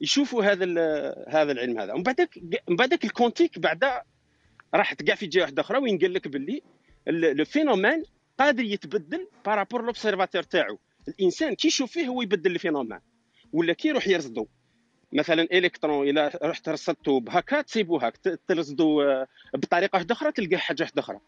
يشوفوا 0.00 0.44
هذا 0.44 0.64
هذا 1.28 1.52
العلم 1.52 1.78
هذا. 1.78 1.92
ومن 1.92 2.02
بعدك 2.02 2.38
من 2.68 2.76
بعدك 2.76 3.04
ال 3.04 3.09
quantique 3.09 3.58
بعد 3.58 3.84
راحت 4.74 5.02
كاع 5.02 5.14
في 5.14 5.26
جهة 5.26 5.42
واحدة 5.42 5.62
أخرى 5.62 5.78
وين 5.78 5.98
قال 5.98 6.12
لك 6.12 6.28
باللي 6.28 6.62
le 7.06 7.44
phénomène 7.44 8.02
قادر 8.38 8.64
يتبدل 8.64 9.28
par 9.46 9.57
rapport 9.57 9.84
l'observateur 9.84 10.42
تاعو. 10.42 10.78
الإنسان 11.08 11.54
كي 11.54 11.68
يشوف 11.68 11.92
فيه 11.92 12.08
هو 12.08 12.22
يبدل 12.22 12.54
ال 12.54 12.58
phénomène. 12.58 12.98
ولا 13.52 13.72
كي 13.72 13.88
يروح 13.88 14.08
يرصدو. 14.08 14.46
مثلا 15.12 15.42
إلكترون 15.42 16.08
إلى 16.08 16.30
رحت 16.42 16.68
رصدته 16.68 17.20
بهكا 17.20 17.62
تسيبو 17.62 17.96
هاك 17.96 18.14
آه، 18.26 19.26
بطريقة 19.54 19.96
واحدة 19.96 20.14
أخرى 20.14 20.32
تلقى 20.32 20.56
حاجة 20.56 20.82
واحدة 20.82 21.00
أخرى. 21.00 21.20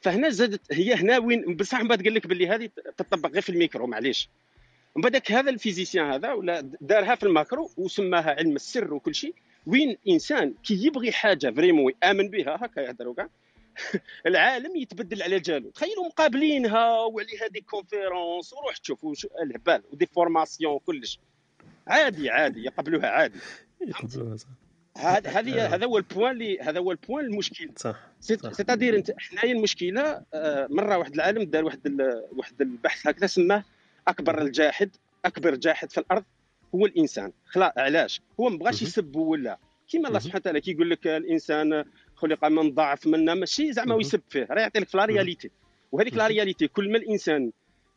فهنا 0.00 0.28
زادت 0.30 0.60
هي 0.72 0.94
هنا 0.94 1.18
وين 1.18 1.56
بصح 1.56 1.80
من 1.80 1.88
بعد 1.88 2.02
قال 2.02 2.14
لك 2.14 2.26
باللي 2.26 2.48
هذه 2.48 2.68
تطبق 2.96 3.30
غير 3.30 3.42
في 3.42 3.48
الميكرو 3.48 3.86
معليش. 3.86 4.28
من 4.96 5.02
بعدك 5.02 5.32
هذا 5.32 5.50
ال 5.50 5.56
physicien 5.56 6.06
هذا 6.06 6.32
ولا 6.32 6.60
دارها 6.80 7.14
في 7.14 7.22
ال 7.22 7.30
macro 7.30 7.70
وسماها 7.76 8.30
علم 8.30 8.56
السر 8.56 8.94
وكل 8.94 9.14
شيء 9.14 9.34
وين 9.66 9.96
إنسان 10.08 10.54
كي 10.64 10.86
يبغي 10.86 11.12
حاجة 11.12 11.50
vraiment 11.50 11.92
يآمن 12.02 12.28
بها 12.28 12.58
هكا 12.60 12.80
يهضروا 12.80 13.14
كاع 13.14 13.28
العالم 14.26 14.76
يتبدل 14.76 15.22
على 15.22 15.40
جالو. 15.40 15.70
تخيلوا 15.70 16.06
مقابلينها 16.06 17.00
وعليها 17.00 17.46
des 17.46 17.60
conférences 17.60 18.52
وروح 18.52 18.76
تشوفوا 18.76 19.14
الهبال 19.42 19.82
و 19.92 19.95
des 19.95 20.06
formations 20.06 20.72
وكلش. 20.72 21.20
عادي 21.88 22.30
عادي 22.30 22.64
يقبلوها 22.64 23.06
عادي. 23.06 23.38
يقبلوها 23.80 24.36
صح. 24.36 24.48
هذا 24.98 25.30
هذه 25.30 25.64
آه. 25.64 25.68
هذا 25.68 25.86
هو 25.86 25.98
ال 25.98 26.03
point 26.03 26.30
اللي 26.30 26.60
هذا 26.60 26.78
هو 26.78 26.92
ال 26.92 26.97
point 26.97 27.24
المشكل. 27.24 27.70
صح 27.76 27.96
c'est-à-dire 28.20 28.96
إنت 28.96 29.12
حنايا 29.18 29.52
المشكلة 29.52 30.22
آه، 30.34 30.66
مرة 30.70 30.98
واحد 30.98 31.14
العالم 31.14 31.42
دار 31.42 31.64
واحد 31.64 32.02
واحد 32.32 32.60
البحث 32.60 33.06
هكذا 33.06 33.26
سماه 33.26 33.64
أكبر 34.08 34.42
الجاحد 34.42 34.90
أكبر 35.24 35.54
جاحد 35.54 35.90
في 35.90 35.98
الأرض 35.98 36.24
هو 36.74 36.86
الإنسان. 36.86 37.32
خلا 37.46 37.74
علاش؟ 37.76 38.20
هو 38.40 38.48
ما 38.48 38.56
بغاش 38.56 38.82
يسب 38.82 39.16
ولا. 39.16 39.58
كيما 39.88 40.08
الله 40.08 40.18
سبحانه 40.18 40.40
وتعالى 40.40 40.60
كيقول 40.60 40.90
لك 40.90 41.06
الإنسان 41.06 41.84
خلق 42.14 42.44
من 42.44 42.74
ضعف 42.74 43.06
منا 43.06 43.34
ماشي 43.34 43.72
زعما 43.72 43.94
ويسب 43.94 44.20
فيه 44.28 44.46
راه 44.50 44.60
يعطي 44.60 44.80
لك 44.80 44.88
في 44.88 44.96
la 44.96 45.04
réalité. 45.04 45.50
وهذيك 45.92 46.14
la 46.14 46.26
réalité 46.26 46.68
كل 46.68 46.92
ما 46.92 46.98
الإنسان 46.98 47.50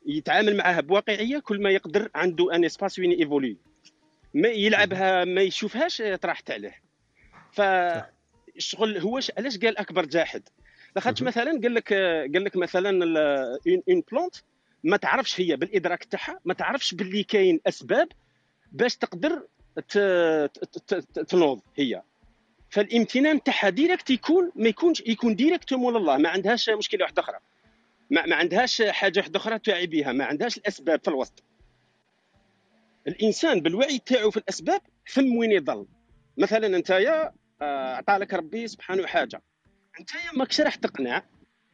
يتعامل 0.05 0.57
معها 0.57 0.81
بواقعية 0.81 1.39
كل 1.39 1.61
ما 1.61 1.69
يقدر 1.69 2.09
عنده 2.15 2.55
un 2.55 2.65
espace 2.65 2.99
وين 2.99 3.11
évoluer 3.11 3.57
ما 4.33 4.47
يلعبها 4.47 5.25
ما 5.25 5.41
يشوفهاش 5.41 6.01
طرحت 6.21 6.51
عليه. 6.51 6.75
فالشغل 7.51 8.97
هو 8.97 9.19
علاش 9.37 9.57
قال 9.57 9.77
أكبر 9.77 10.05
جاحد؟ 10.05 10.49
لاخاطش 10.95 11.23
مثلا 11.23 11.51
قال 11.51 11.73
لك 11.73 11.93
قال 12.33 12.43
لك 12.43 12.55
مثلا 12.55 12.89
une 13.89 14.03
plante 14.11 14.35
ما 14.83 14.97
تعرفش 14.97 15.41
هي 15.41 15.55
بالإدراك 15.55 16.03
تاعها 16.03 16.39
ما 16.45 16.53
تعرفش 16.53 16.93
باللي 16.93 17.23
كاين 17.23 17.59
أسباب 17.67 18.07
باش 18.71 18.95
تقدر 18.95 19.47
تنوض 21.27 21.61
هي. 21.75 22.01
فالامتنان 22.69 23.43
تاعها 23.43 23.69
direct 23.69 24.09
يكون 24.09 24.51
ما 24.55 24.69
يكونش 24.69 25.03
يكون 25.07 25.35
directement 25.35 25.97
لله 25.97 26.17
ما 26.17 26.29
عندهاش 26.29 26.69
مشكلة 26.69 27.03
واحدة 27.03 27.21
أخرى. 27.21 27.37
ما, 28.09 28.25
ما 28.25 28.35
عندهاش 28.35 28.81
حاجة 28.81 29.19
واحدة 29.19 29.39
أخرى 29.39 29.59
تعي 29.59 29.87
بها 29.87 30.11
ما 30.11 30.25
عندهاش 30.25 30.57
الأسباب 30.57 30.99
في 31.03 31.07
الوسط. 31.07 31.43
الإنسان 33.07 33.59
بالوعي 33.59 33.99
تاعو 33.99 34.31
في 34.31 34.37
الأسباب 34.37 34.81
ثم 35.13 35.35
وين 35.35 35.51
يضل 35.51 35.87
مثلا 36.37 36.77
أنت 36.77 36.89
يا 36.89 37.31
آه، 37.61 37.95
عطى 37.95 38.13
لك 38.13 38.33
ربي 38.33 38.67
سبحانه 38.67 39.07
حاجة. 39.07 39.41
أنت 39.99 40.09
ماكش 40.33 40.61
راح 40.61 40.75
تقنع 40.75 41.23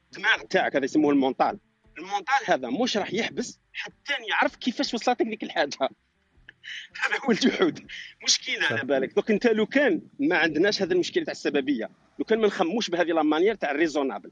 الدماغ 0.06 0.42
تاعك 0.50 0.76
هذا 0.76 0.86
يسموه 0.86 1.12
المونطال 1.12 1.60
المونطال 1.98 2.40
هذا 2.46 2.70
مش 2.70 2.98
راح 2.98 3.14
يحبس 3.14 3.60
حتى 3.74 4.14
يعرف 4.30 4.56
كيفاش 4.56 4.94
وصلتك 4.94 5.26
ديك 5.26 5.44
الحاجة. 5.44 5.78
هذا 7.02 7.20
هو 7.26 7.32
الجحود. 7.32 7.88
مشكلة 8.24 8.66
على 8.72 8.84
بالك. 8.84 9.14
دوك 9.14 9.32
أنت 9.32 9.48
لو 9.48 9.66
كان 9.66 10.02
ما 10.20 10.38
عندناش 10.38 10.82
هذا 10.82 10.94
المشكلة 10.94 11.24
تاع 11.24 11.32
السببية 11.32 11.90
لو 12.20 12.26
كان 12.26 12.40
ما 12.40 12.48
نخموش 12.48 12.90
بهذه 12.90 13.08
la 13.08 13.24
manière 13.24 13.56
تاع 13.56 13.72
ال 13.72 13.76
raisonnable. 13.76 14.32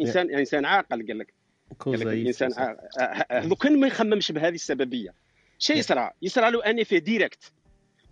إنسان 0.00 0.34
إنسان 0.34 0.64
عاقل 0.64 1.06
قال 1.06 1.18
لك. 1.18 1.34
الانسان 1.86 2.76
لو 3.48 3.56
كان 3.56 3.80
ما 3.80 3.86
يخممش 3.86 4.32
بهذه 4.32 4.54
السببية. 4.54 5.14
شيء 5.58 5.76
يصرى 5.76 6.10
يصرى 6.22 6.50
له 6.50 6.64
آني 6.64 6.84
في 6.84 7.00
direct 7.00 7.52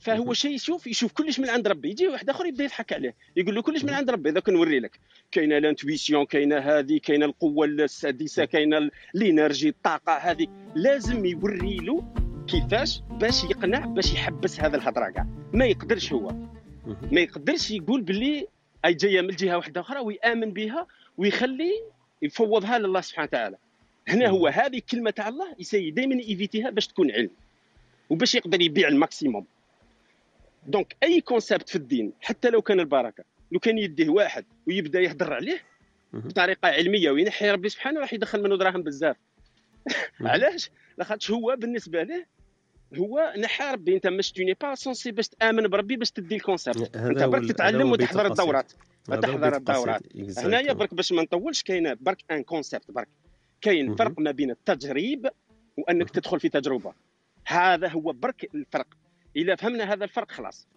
فهو 0.04 0.32
شيء 0.32 0.54
يشوف 0.54 0.86
يشوف 0.86 1.12
كلش 1.12 1.40
من 1.40 1.50
عند 1.50 1.68
ربي. 1.68 1.90
يجي 1.90 2.08
واحد 2.08 2.30
آخر 2.30 2.46
يبدا 2.46 2.64
يضحك 2.64 2.92
عليه. 2.92 3.14
يقول 3.36 3.54
له 3.54 3.62
كلش 3.62 3.84
من 3.84 3.90
عند 3.90 4.10
ربي. 4.10 4.30
إذا 4.30 4.42
نوري 4.48 4.80
لك. 4.80 5.00
كاينة 5.30 5.58
l'intuition 5.58 6.26
كاينة 6.26 6.58
هذه 6.58 6.98
كاينة 6.98 7.26
القوة 7.26 7.66
السادسة 7.66 8.44
كاينة 8.44 8.90
ال 9.14 9.21
énergie 9.21 9.68
الطاقة 9.68 10.12
هذه. 10.12 10.46
لازم 10.74 11.24
يوري 11.24 11.76
له 11.76 12.04
كيفاش 12.48 13.00
باش 13.10 13.44
يقنع 13.44 13.78
باش 13.78 14.12
يحبس 14.12 14.60
هذا 14.60 14.76
الهضرة 14.76 15.10
كاع. 15.10 15.26
ما 15.52 15.64
يقدرش 15.64 16.12
هو. 16.12 16.28
ما 17.12 17.20
يقدرش 17.20 17.70
يقول 17.70 18.02
باللي 18.02 18.46
أي 18.84 18.94
جاية 18.94 19.20
من 19.20 19.36
جهة 19.36 19.56
واحدة 19.56 19.80
أخرى 19.80 20.00
ويآمن 20.00 20.52
بها 20.52 20.86
ويخلي 21.18 21.72
يفوضها 22.22 22.78
لله 22.78 23.00
سبحانه 23.00 23.28
وتعالى. 23.28 23.56
هنا 24.08 24.28
هو 24.28 24.46
هذه 24.46 24.82
كلمة 24.90 25.10
تاع 25.10 25.28
الله 25.28 25.54
يسيي 25.58 25.90
دائما 25.90 26.14
ايفيتيها 26.20 26.70
باش 26.70 26.86
تكون 26.86 27.10
علم 27.10 27.30
وباش 28.10 28.34
يقدر 28.34 28.60
يبيع 28.60 28.88
ال 28.88 28.95
maximum. 28.95 29.46
donc 30.66 30.96
أي 31.02 31.20
concept 31.20 31.68
في 31.68 31.76
الدين 31.76 32.12
حتى 32.20 32.50
لو 32.50 32.62
كان 32.62 32.80
البركة 32.80 33.24
لو 33.52 33.60
كان 33.60 33.78
يديه 33.78 34.08
واحد 34.08 34.44
ويبدأ 34.66 35.00
يهضر 35.00 35.34
عليه 35.34 35.62
بطريقة 36.12 36.68
علمية 36.68 37.10
وينحي 37.10 37.50
ربي 37.50 37.68
سبحانه 37.68 38.00
راح 38.00 38.12
يدخل 38.12 38.42
منه 38.42 38.56
دراهم 38.56 38.82
بزاف. 38.82 39.16
علاش؟ 40.20 40.70
لاخاطش 40.98 41.30
هو 41.30 41.56
بالنسبة 41.58 42.02
له 42.02 42.24
هو 42.98 43.34
نحى 43.38 43.72
ربي 43.72 43.94
أنت 43.94 44.06
مش 44.06 44.32
tu 44.32 44.40
n'es 44.40 44.54
pas 44.60 44.74
censé 44.74 45.10
باش 45.12 45.28
تآمن 45.28 45.68
بربي 45.68 45.96
باش 45.96 46.10
تدي 46.10 46.34
ال 46.34 46.42
concept 46.42 46.96
أنت 46.96 47.22
برك 47.22 47.48
تتعلم 47.48 47.92
وتحضر 47.92 48.26
الدورات. 48.26 48.72
تحضر 49.06 49.56
الدورات. 49.56 50.02
هنايا 50.38 50.72
برك 50.72 50.94
باش 50.94 51.12
ما 51.12 51.22
نطولش 51.22 51.62
كاينة 51.62 51.96
برك 52.00 52.24
un 52.30 52.42
concept 52.42 52.90
برك. 52.90 53.08
كاين 53.64 53.96
فرق 53.96 54.18
ما 54.18 54.30
بين 54.30 54.50
التجريب 54.50 55.28
وأنك 55.78 56.10
تدخل 56.10 56.40
في 56.40 56.48
تجربة. 56.48 56.92
هذا 57.46 57.88
هو 57.88 58.12
برك 58.12 58.54
الفرق. 58.54 58.86
إذا 59.36 59.56
فهمنا 59.56 59.92
هذا 59.92 60.04
الفرق 60.04 60.30
خلاص. 60.30 60.68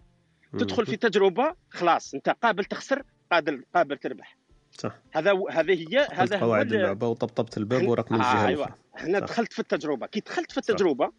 تدخل 0.52 0.86
في 0.86 0.96
تجربة 0.96 1.54
خلاص. 1.70 2.14
أنت 2.14 2.28
قابل 2.28 2.64
تخسر 2.64 3.02
قابل 3.32 3.64
قابل 3.74 3.98
تربح. 3.98 4.36
صح. 4.72 4.98
هذا 5.12 5.32
هذه 5.50 5.88
هي 5.88 6.08
هذا 6.12 6.36
هو 6.36 6.46
قواعد 6.46 6.72
اللعبة 6.72 7.08
وطبطبت 7.08 7.58
الباب 7.58 7.88
وراك 7.88 8.12
من 8.12 8.18
الجهة 8.18 8.44
آه 8.44 8.46
أيوه. 8.46 8.74
هنا 8.96 9.18
دخلت 9.18 9.52
في 9.52 9.58
التجربة. 9.58 10.06
كي 10.06 10.20
دخلت 10.20 10.52
في 10.52 10.58
التجربة 10.58 11.12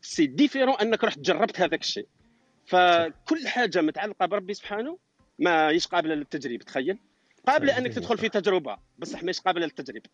c'est 0.00 0.26
différent 0.26 0.74
أنك 0.74 1.04
رحت 1.04 1.18
جربت 1.18 1.60
هذاك 1.60 1.80
الشيء. 1.80 2.06
فكل 2.66 3.48
حاجة 3.48 3.80
متعلقة 3.80 4.26
بربي 4.26 4.54
سبحانه 4.54 4.98
ما 5.38 5.70
يش 5.70 5.86
قابلة 5.86 6.14
للتجريب 6.14 6.62
تخيل. 6.62 6.98
قابلة 7.46 7.78
أنك 7.78 7.92
تدخل 7.92 8.18
في 8.18 8.28
تجربة 8.28 8.76
بصح 8.98 9.22
ماهيش 9.22 9.40
قابلة 9.40 9.64
للتجريب 9.64 10.06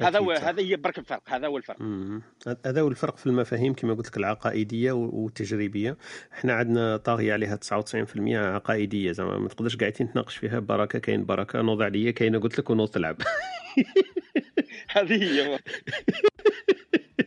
هذا 0.00 0.18
هو 0.18 0.30
هذا 0.30 0.62
هي 0.62 0.76
برك 0.76 0.98
الفرق 0.98 1.22
هذا 1.26 1.46
هو 1.46 1.56
الفرق. 1.56 1.76
هذا 2.66 2.80
هو 2.80 2.88
الفرق 2.88 3.16
في 3.16 3.26
المفاهيم 3.26 3.74
كما 3.74 3.94
قلت 3.94 4.06
لك 4.06 4.16
العقائدية 4.16 4.92
والتجريبيه 4.92 5.96
إحنا 6.32 6.52
عندنا 6.52 6.96
طاغية 6.96 7.32
عليها 7.32 7.56
99% 7.56 7.94
عقائدية 8.32 9.12
زعما 9.12 9.38
ما 9.38 9.48
تقدرش 9.48 9.76
قاعدين 9.76 10.12
تناقش 10.12 10.36
فيها 10.36 10.58
بركة 10.60 10.98
كاين 10.98 11.24
بركة 11.24 11.62
نوض 11.62 11.82
عليا 11.82 12.10
كاينة 12.10 12.38
قلت 12.38 12.58
لك 12.58 12.70
ونوض 12.70 12.88
تلعب. 12.88 13.16
هذه 14.94 15.22
هي. 15.22 15.58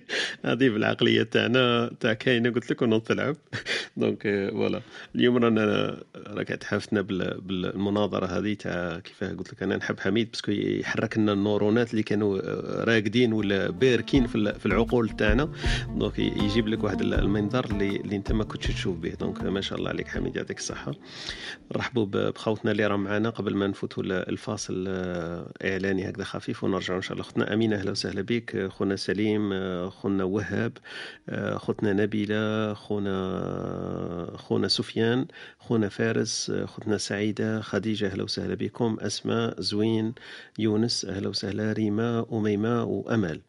هذه 0.45 0.69
بالعقلية 0.69 1.23
تاعنا 1.23 1.91
تاع 1.99 2.13
كاينة 2.13 2.49
قلت 2.49 2.71
لك 2.71 2.81
ونوض 2.81 3.01
تلعب 3.01 3.35
donc 3.97 4.23
voilà 4.51 4.81
اليوم 5.15 5.37
رانا 5.37 5.97
راك 6.27 6.47
تحافتنا 6.47 7.01
بالمناظرة 7.01 8.25
هذه 8.25 8.53
تاع 8.53 8.99
كيفاه 8.99 9.33
قلت 9.33 9.53
لك 9.53 9.63
أنا 9.63 9.77
نحب 9.77 9.99
حميد 9.99 10.31
parce 10.31 10.44
que 10.44 10.51
يحرك 10.51 11.17
لنا 11.17 11.33
النورونات 11.33 11.91
اللي 11.91 12.03
كانوا 12.03 12.39
راقدين 12.83 13.33
ولا 13.33 13.69
باركين 13.71 14.27
في 14.27 14.65
العقول 14.65 15.09
تاعنا. 15.09 15.51
donc 15.89 16.19
يجيب 16.19 16.67
لك 16.67 16.83
واحد 16.83 17.01
المنظر 17.01 17.65
اللي, 17.65 17.95
اللي 17.95 18.15
انت 18.15 18.31
ما 18.31 18.43
كنتش 18.43 18.67
تشوف 18.67 18.97
به. 18.97 19.09
donc 19.09 19.43
ما 19.43 19.61
شاء 19.61 19.77
الله 19.77 19.89
عليك 19.89 20.07
حميد 20.07 20.35
يعطيك 20.35 20.57
الصحة. 20.57 20.91
نرحبوا 21.75 22.05
بخوتنا 22.05 22.71
اللي 22.71 22.87
راهم 22.87 23.03
معنا 23.03 23.29
قبل 23.29 23.55
ما 23.55 23.67
نفوتوا 23.67 24.03
الفاصل 24.03 24.85
إعلاني 25.63 26.09
هكذا 26.09 26.23
خفيف 26.23 26.63
ونرجعوا 26.63 26.97
إن 26.97 27.01
شاء 27.03 27.13
الله. 27.13 27.21
أختنا 27.23 27.53
أمينة 27.53 27.75
أهلا 27.75 27.91
وسهلا 27.91 28.21
بك. 28.21 28.67
خونا 28.67 28.95
سليم 28.95 29.53
خونا 30.01 30.23
وهاب 30.23 30.73
خوتنا 31.55 31.93
نبيلة 31.93 32.73
خونا 32.73 33.17
خونا 34.37 34.67
سفيان 34.67 35.27
خونا 35.59 35.89
فارس 35.89 36.51
خوتنا 36.65 36.97
سعيدة 36.97 37.61
خديجة 37.61 38.05
أهلا 38.07 38.23
وسهلا 38.23 38.55
بكم 38.55 38.97
أسماء 39.01 39.61
زوين 39.61 40.13
يونس 40.59 41.05
أهلا 41.05 41.27
وسهلا 41.29 41.73
ريما 41.73 42.25
أميمة 42.33 42.83
وأمل. 42.83 43.41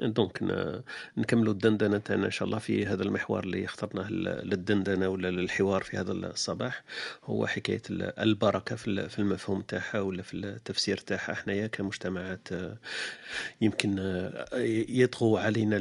دونك 0.00 0.42
نكملوا 1.16 1.52
الدندنة 1.52 1.98
تاعنا 1.98 2.26
إن 2.26 2.30
شاء 2.30 2.46
الله 2.48 2.58
في 2.58 2.86
هذا 2.86 3.02
المحور 3.02 3.44
اللي 3.44 3.64
اخترناه 3.64 4.10
للدندنة 4.10 5.08
ولا 5.08 5.30
للحوار 5.30 5.82
في 5.82 5.96
هذا 5.96 6.12
الصباح. 6.12 6.84
هو 7.24 7.46
حكاية 7.46 7.82
البركة 7.90 8.76
في 8.76 9.18
المفهوم 9.18 9.60
تاعها 9.60 10.00
ولا 10.00 10.22
في 10.22 10.34
التفسير 10.34 10.96
تاعها 10.96 11.34
حنايا 11.34 11.66
كمجتمعات 11.66 12.48
يمكن 13.60 14.20
يطغو 14.88 15.36
علينا 15.36 15.76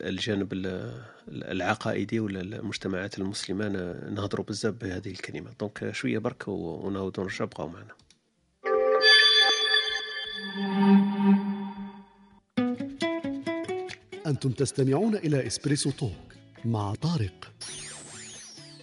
الجانب 0.00 0.48
العقائدي 1.28 2.20
ولا 2.20 2.40
المجتمعات 2.40 3.18
المسلمة 3.18 3.68
نهضروا 4.08 4.46
بزاف 4.46 4.74
بهذه 4.74 5.10
الكلمة. 5.10 5.50
donc 5.60 5.90
شوية 5.92 6.18
برك 6.18 6.48
ونعاودوا 6.48 7.24
نرجع 7.24 7.44
بقاو 7.44 7.68
معنا. 7.68 7.94
أنتم 14.26 14.50
تستمعون 14.50 15.16
إلى 15.16 15.46
Espresso 15.46 15.90
Talk 15.90 16.34
مع 16.64 16.94
طارق. 16.94 17.52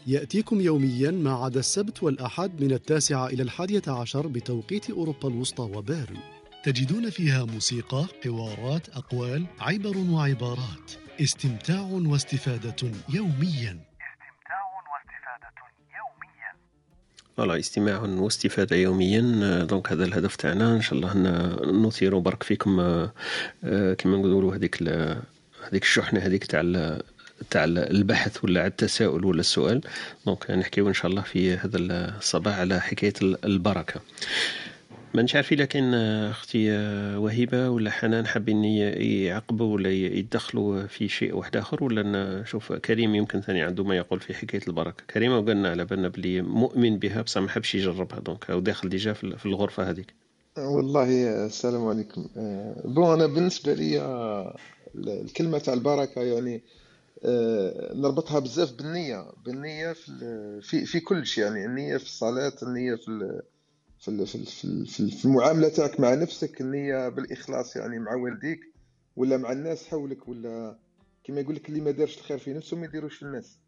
يأتيكم 0.08 0.62
يوميا 0.62 1.12
ما 1.12 1.34
عدا 1.34 1.60
السبت 1.60 2.04
والأحد 2.04 2.62
من 2.62 2.72
التاسعة 2.72 3.28
إلى 3.28 3.44
الحادية 3.44 3.82
عشر 3.88 4.28
بتوقيت 4.28 4.90
أوروبا 4.90 5.28
الوسطى 5.28 5.64
وبيرن. 5.64 6.18
تجدون 6.64 7.10
فيها 7.10 7.46
موسيقى، 7.46 8.06
حوارات، 8.24 8.90
أقوال، 8.90 9.46
عبر 9.60 9.98
وعبارات. 9.98 10.92
استمتاع 11.22 11.82
واستفادة 11.82 12.92
يوميا. 13.14 13.91
voilà 17.42 17.60
استماع 17.60 18.00
واستفادة 18.00 18.76
يوميا. 18.76 19.22
donc 19.64 19.92
هذا 19.92 20.06
الهدف 20.06 20.36
تاعنا. 20.36 20.76
إن 20.76 20.82
شاء 20.82 21.00
الله 21.00 21.14
نثير 21.88 22.18
برك 22.20 22.44
فيكم. 22.44 22.78
كما 23.98 24.18
نقولوا 24.18 24.56
هذيك 24.56 24.84
هذيك 25.70 25.84
الشحنة 25.84 26.20
هذيك 26.20 26.46
تاع 26.46 26.62
تاع 27.50 27.64
البحث 27.66 28.44
ولا 28.44 28.68
التساؤل 28.68 29.26
ولا 29.26 29.40
السؤال. 29.40 29.82
donc 30.26 30.52
نحكيو 30.52 30.88
إن 30.88 30.94
شاء 30.94 31.12
الله 31.12 31.22
في 31.22 31.54
هذا 31.54 31.78
الصباح 31.78 32.60
على 32.60 32.82
حكاية 32.82 33.14
البركة. 33.22 34.02
ما 35.14 35.22
نش 35.22 35.36
عارف 35.36 35.54
إلا 35.54 35.66
كاين 35.66 35.94
أختي 35.94 36.72
وهبه 37.18 37.70
ولا 37.70 37.92
حنان 37.92 38.28
حابين 38.28 38.64
يعقبوا 38.64 39.74
ولا 39.74 39.90
يدخلوا 39.90 40.88
في 40.88 41.08
شيء 41.08 41.36
واحد 41.36 41.58
آخر 41.58 41.84
ولا 41.84 42.04
نشوف 42.42 42.74
كريم 42.74 43.16
يمكن 43.16 43.42
ثاني 43.42 43.62
عنده 43.62 43.84
ما 43.84 43.98
يقول 43.98 44.20
في 44.20 44.34
حكاية 44.34 44.62
البركة. 44.68 45.04
كريم 45.14 45.32
وقالنا 45.32 45.70
على 45.70 45.86
بالنا 45.86 46.08
بلي 46.08 46.42
مؤمن 46.42 47.00
بها 47.00 47.22
بصح 47.22 47.42
ما 47.42 47.50
حبش 47.50 47.76
يجربها 47.76 48.20
donc 48.20 48.50
أو 48.50 48.60
داخل 48.60 48.90
déjà 48.90 49.14
في 49.14 49.46
الغرفة 49.46 49.90
هذيك. 49.90 50.14
والله 50.58 51.46
السلام 51.46 51.86
عليكم. 51.88 52.28
bon 52.86 53.14
أنا 53.14 53.26
بالنسبة 53.26 53.74
لي 53.74 54.02
الكلمة 54.96 55.58
تاع 55.58 55.74
البركة 55.74 56.22
يعني 56.22 56.62
نربطها 57.96 58.40
بزاف 58.40 58.74
بالنية 58.74 59.26
بالنية 59.46 59.94
في 59.94 60.12
في, 60.62 60.86
في 60.86 61.00
كل 61.00 61.26
شيء 61.26 61.44
يعني 61.44 61.66
النية 61.66 61.98
في 61.98 62.04
الصلاة 62.04 62.54
النية 62.64 62.96
في 62.96 63.42
في 64.02 64.46
في 64.86 65.12
في 65.12 65.26
المعاملة 65.26 65.70
تاعك 65.70 66.00
مع 66.00 66.14
نفسك 66.14 66.62
النيه 66.62 67.10
بالإخلاص 67.10 67.76
يعني 67.76 68.00
مع 68.00 68.16
والديك 68.16 68.60
ولا 69.16 69.38
مع 69.38 69.52
الناس 69.52 69.88
حولك 69.88 70.28
ولا 70.28 70.80
كما 71.24 71.42
يقول 71.42 71.56
لك 71.56 71.70
اللي 71.70 71.82
ما 71.82 71.92
دارش 71.92 72.18
الخير 72.18 72.38
في 72.38 72.54
نفسه 72.54 72.78
ما 72.78 72.86
يديروش 72.86 73.24
الناس 73.24 73.60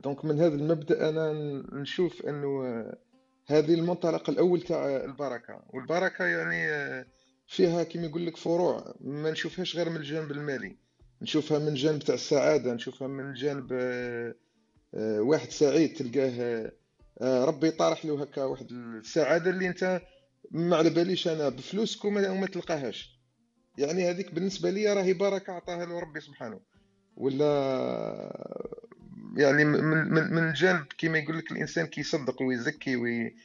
donc 0.00 0.24
من 0.24 0.40
هذا 0.40 0.54
المبدأ 0.54 1.08
أنا 1.08 1.32
نشوف 1.72 2.26
إنه 2.26 2.62
هذه 3.46 3.74
المنطلق 3.74 4.30
الأول 4.30 4.62
تاع 4.62 4.96
البركة. 5.04 5.62
والبركة 5.68 6.24
يعني 6.24 6.66
فيها 7.46 7.82
كما 7.82 8.06
يقول 8.06 8.26
لك 8.26 8.36
فروع 8.36 8.94
ما 9.00 9.30
نشوفهاش 9.30 9.76
غير 9.76 9.90
من 9.90 9.96
الجانب 9.96 10.30
المالي. 10.30 10.76
نشوفها 11.22 11.58
من 11.58 11.68
الجانب 11.68 11.98
تاع 11.98 12.14
السعادة 12.14 12.74
نشوفها 12.74 13.08
من 13.08 13.24
الجانب 13.30 13.72
واحد 15.20 15.50
سعيد 15.50 15.94
تلقاه 15.94 16.72
ربي 17.22 17.70
طارح 17.70 18.04
له 18.04 18.22
هكا 18.22 18.44
واحد 18.44 18.72
السعاده 18.72 19.50
اللي 19.50 19.68
انت 19.68 20.00
ما 20.50 20.76
على 20.76 20.90
باليش 20.90 21.28
أنا 21.28 21.48
بفلوسك 21.48 22.04
وما, 22.04 22.46
تلقاهاش. 22.46 23.20
يعني 23.78 24.10
هذيك 24.10 24.34
بالنسبة 24.34 24.70
لي 24.70 24.92
راهي 24.92 25.12
بركة 25.12 25.52
عطاها 25.52 25.86
له 25.86 26.00
ربي 26.00 26.20
سبحانه. 26.20 26.60
ولا 27.16 27.46
يعني 29.36 29.64
من 29.64 29.84
من 29.84 30.34
من 30.34 30.48
الجانب 30.48 30.84
كما 30.98 31.18
يقول 31.18 31.38
لك 31.38 31.52
الإنسان 31.52 31.86
كيصدق 31.86 32.42
ويزكي 32.42 32.96
وي 32.96 33.36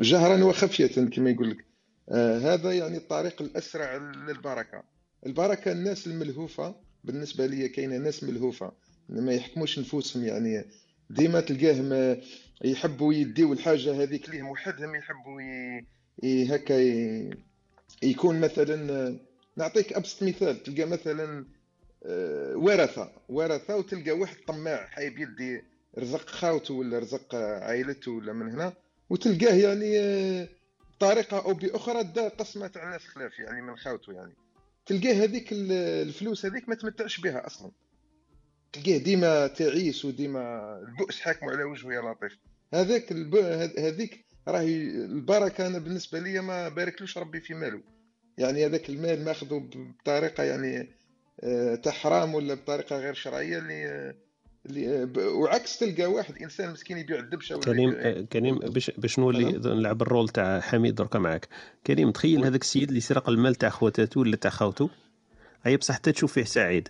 جهرا 0.00 0.44
وخفية 0.44 1.04
كما 1.04 1.30
يقول 1.30 1.50
لك. 1.50 1.64
آه 2.08 2.38
هذا 2.38 2.72
يعني 2.72 2.96
الطريق 2.96 3.42
الأسرع 3.42 3.96
للبركة. 3.96 4.82
البركة 5.26 5.72
الناس 5.72 6.06
الملهوفة 6.06 6.74
بالنسبة 7.04 7.46
لي 7.46 7.68
كاينة 7.68 7.96
ناس 7.96 8.24
ملهوفة. 8.24 8.72
ما 9.08 9.32
يحكموش 9.32 9.78
نفوسهم 9.78 10.24
يعني. 10.24 10.64
ديما 11.10 11.40
تلقاه 11.40 11.80
ما 11.80 12.20
يحبوا 12.64 13.14
يديو 13.14 13.52
الحاجة 13.52 14.02
هذيك 14.02 14.28
ليهم 14.28 14.48
وحدهم 14.48 14.94
يحبوا 14.94 15.42
ي... 16.22 16.54
هكا 16.54 16.74
ي... 16.74 17.30
يكون 18.02 18.40
مثلا 18.40 19.18
نعطيك 19.56 19.92
أبسط 19.92 20.22
مثال 20.22 20.62
تلقى 20.62 20.84
مثلا 20.84 21.44
آه، 22.06 22.56
ورثة 22.56 23.12
ورثة 23.28 23.76
وتلقى 23.76 24.12
واحد 24.12 24.36
طماع 24.46 24.86
حايب 24.86 25.18
يدي 25.18 25.62
رزق 25.98 26.28
خاوته 26.28 26.74
ولا 26.74 26.98
رزق 26.98 27.34
عائلته 27.34 28.12
ولا 28.12 28.32
من 28.32 28.52
هنا 28.52 28.72
وتلقاه 29.10 29.54
يعني 29.54 29.98
آه، 29.98 30.48
بطريقة 30.96 31.44
أو 31.44 31.54
بأخرى 31.54 32.02
دا 32.02 32.28
قسمة 32.28 32.66
تاع 32.66 32.84
الناس 32.84 33.06
خلاف 33.06 33.38
يعني 33.38 33.62
من 33.62 33.76
خاوته 33.76 34.12
يعني. 34.12 34.32
تلقاه 34.86 35.12
هذيك 35.12 35.48
الفلوس 35.52 36.46
هذيك 36.46 36.68
ما 36.68 36.74
تمتعش 36.74 37.20
بها 37.20 37.46
أصلا. 37.46 37.70
تلقاه 38.82 38.98
ديما 38.98 39.46
تعيس 39.46 40.04
وديما 40.04 40.76
البؤس 40.88 41.20
حاكمه 41.20 41.50
على 41.50 41.64
وجهه 41.64 41.92
يا 41.92 42.00
لطيف. 42.00 42.38
هذاك 42.74 43.12
الب... 43.12 43.34
هذيك 43.78 44.24
راهي 44.48 44.76
البركة 45.04 45.66
أنا 45.66 45.78
بالنسبة 45.78 46.18
لي 46.18 46.40
ما 46.40 46.68
باركلوش 46.68 47.18
ربي 47.18 47.40
في 47.40 47.54
ماله. 47.54 47.82
يعني 48.38 48.66
هذاك 48.66 48.88
المال 48.88 49.24
ماخذه 49.24 49.68
بطريقة 49.74 50.42
يعني 50.44 50.90
آه، 51.40 51.74
تحرام 51.74 52.34
ولا 52.34 52.54
بطريقة 52.54 52.98
غير 52.98 53.14
شرعية 53.14 53.58
اللي 53.58 54.14
اللي 54.66 55.08
وعكس 55.18 55.78
تلقى 55.78 56.06
واحد 56.06 56.42
إنسان 56.42 56.72
مسكين 56.72 56.98
يبيع 56.98 57.18
الدبشة 57.18 57.56
ولا 57.56 57.64
كريم 57.64 57.94
آه، 57.96 58.20
كريم 58.20 58.58
باش 58.58 58.90
باش 58.90 59.18
نولي 59.18 59.52
نلعب 59.52 60.02
الرول 60.02 60.28
تاع 60.28 60.60
حميد 60.60 60.94
دركا 60.94 61.18
معاك. 61.18 61.48
كريم 61.86 62.10
تخيل 62.10 62.44
هذاك 62.44 62.62
السيد 62.62 62.88
اللي 62.88 63.00
سرق 63.00 63.28
المال 63.28 63.54
تاع 63.54 63.68
خواتاته 63.68 64.20
ولا 64.20 64.36
تاع 64.36 64.50
خاوته 64.50 64.90
أي 65.66 65.76
بصح 65.76 65.94
حتى 65.94 66.12
تشوف 66.12 66.32
فيه 66.32 66.44
سعيد. 66.44 66.88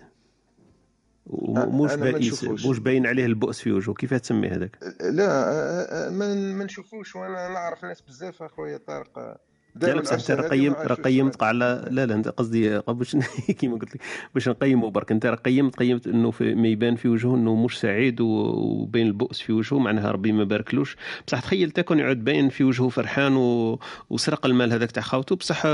ومش 1.29 1.93
بائس 1.95 2.43
مش 2.43 2.79
باين 2.79 3.07
عليه 3.07 3.25
البؤس 3.25 3.59
في 3.59 3.71
وجهه 3.71 3.93
كيف 3.93 4.13
تسمي 4.13 4.47
هذاك؟ 4.47 4.77
لا 5.01 6.09
ما 6.09 6.63
نشوفوش 6.63 7.15
وأنا 7.15 7.47
نعرف 7.47 7.83
ناس 7.85 8.01
بزاف 8.01 8.43
أخويا 8.43 8.77
طارق. 8.77 9.37
بصح 9.75 10.13
أنت 10.13 10.31
رقيم 10.31 10.73
رقيمت 10.73 11.43
على 11.43 11.87
لا 11.91 12.05
لا 12.05 12.15
أنت 12.15 12.27
قصدي 12.27 12.79
باش 12.87 13.17
كيما 13.59 13.77
قلت 13.77 13.95
لك 13.95 14.01
باش 14.33 14.49
نقيمه 14.49 14.89
برك. 14.89 15.11
أنت 15.11 15.25
رقيمت 15.25 15.75
قيمت 15.75 16.07
إنه 16.07 16.31
في 16.31 16.55
ما 16.55 16.67
يبان 16.67 16.95
في 16.95 17.07
وجهه 17.07 17.35
إنه 17.35 17.55
مش 17.55 17.79
سعيد 17.79 18.21
وبين 18.21 19.07
البؤس 19.07 19.39
في 19.39 19.53
وجهه 19.53 19.79
معناها 19.79 20.11
ربي 20.11 20.31
ما 20.31 20.43
باركلوش. 20.43 20.97
بصح 21.27 21.39
تخيل 21.39 21.71
تكون 21.71 21.99
يعود 21.99 22.23
باين 22.23 22.49
في 22.49 22.63
وجهه 22.63 22.89
فرحان 22.89 23.35
و... 23.35 23.79
وسرق 24.09 24.45
المال 24.45 24.73
هذاك 24.73 24.91
تاع 24.91 25.03
خاوته. 25.03 25.35
بصح 25.35 25.67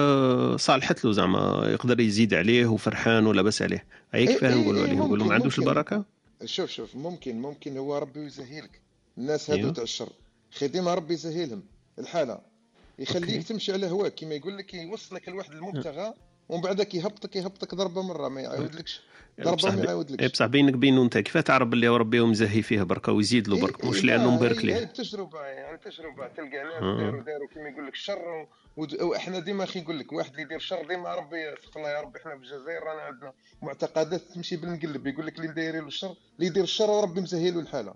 صالحت 0.55 1.05
له 1.05 1.11
زعما 1.11 1.63
يقدر 1.67 1.99
يزيد 1.99 2.33
عليه 2.33 2.65
وفرحان 2.65 3.25
ولاباس 3.25 3.61
عليه. 3.61 3.85
هيك 4.13 4.29
كيفاه 4.29 4.49
إيه، 4.49 4.61
نقولوا 4.61 4.81
إيه، 4.81 4.87
عليه؟ 4.87 4.99
نقولوا 4.99 5.25
ما 5.25 5.33
عندوش 5.33 5.59
البركة؟ 5.59 6.05
شوف 6.45 6.69
شوف 6.69 6.95
ممكن 6.95 7.41
ممكن 7.41 7.77
هو 7.77 7.97
ربي 7.97 8.19
يسهلك 8.19 8.81
الناس 9.17 9.51
هذو 9.51 9.69
تاع 9.69 9.83
الشر 9.83 10.09
خي 10.51 10.67
ديما 10.67 10.93
ربي 10.93 11.13
يسهلهم 11.13 11.63
الحالة. 11.99 12.54
يخليك 12.99 13.43
تمشي 13.43 13.73
على 13.73 13.87
هواك. 13.87 14.15
كما 14.15 14.35
يقول 14.35 14.57
لك 14.57 14.73
يوصلك 14.73 15.29
لواحد 15.29 15.51
المبتغى 15.51 16.13
ومن 16.49 16.61
بعدك 16.61 16.95
يهبطك 16.95 17.35
يهبطك 17.35 17.75
ضربة 17.75 18.01
مرة 18.01 18.27
ما 18.27 18.41
يعاودلكش. 18.41 19.01
ضربة 19.41 19.75
ما 19.75 19.83
يعاودلكش. 19.83 20.23
اي 20.23 20.27
بصح 20.27 20.45
بينك 20.45 20.73
بينه 20.73 21.03
انت 21.03 21.17
كيف 21.17 21.37
تعرف 21.37 21.67
باللي 21.67 21.87
ربي 21.87 22.21
مزهي 22.21 22.61
فيها 22.61 22.83
بركة 22.83 23.11
ويزيد 23.11 23.47
له 23.47 23.61
برك 23.61 23.85
مش 23.85 24.03
لأنه 24.03 24.35
مبارك 24.35 24.65
ليه. 24.65 24.83
تجربه 24.83 25.41
يعني 25.41 25.77
تجربه 25.77 26.27
تلقى 26.27 26.63
ناس 26.63 26.81
داروا 26.81 27.23
داروا 27.23 27.47
كما 27.47 27.69
يقول 27.69 27.87
لك 27.87 27.93
الشر 27.93 28.47
وإحنا 28.77 29.39
ديما 29.39 29.63
أخي 29.63 29.79
يقول 29.79 29.99
لك 29.99 30.13
واحد 30.13 30.29
اللي 30.31 30.41
يدير 30.41 30.59
شر 30.59 30.87
ديما 30.87 31.15
ربي 31.15 31.49
الله 31.75 31.89
يا 31.89 32.01
ربي 32.01 32.19
إحنا 32.19 32.31
في 32.37 32.43
الجزائر 32.43 32.83
رانا 32.83 33.01
عندنا 33.01 33.33
معتقدات 33.61 34.21
تمشي 34.21 34.55
بالمقلوب. 34.55 35.07
يقول 35.07 35.27
لك 35.27 35.39
اللي 35.39 35.53
داير 35.53 35.81
له 35.81 35.87
الشر 35.87 36.15
اللي 36.35 36.47
يدير 36.47 36.63
الشر 36.63 36.89
وربي 36.89 37.21
مزهي 37.21 37.51
له 37.51 37.59
الحالة. 37.59 37.93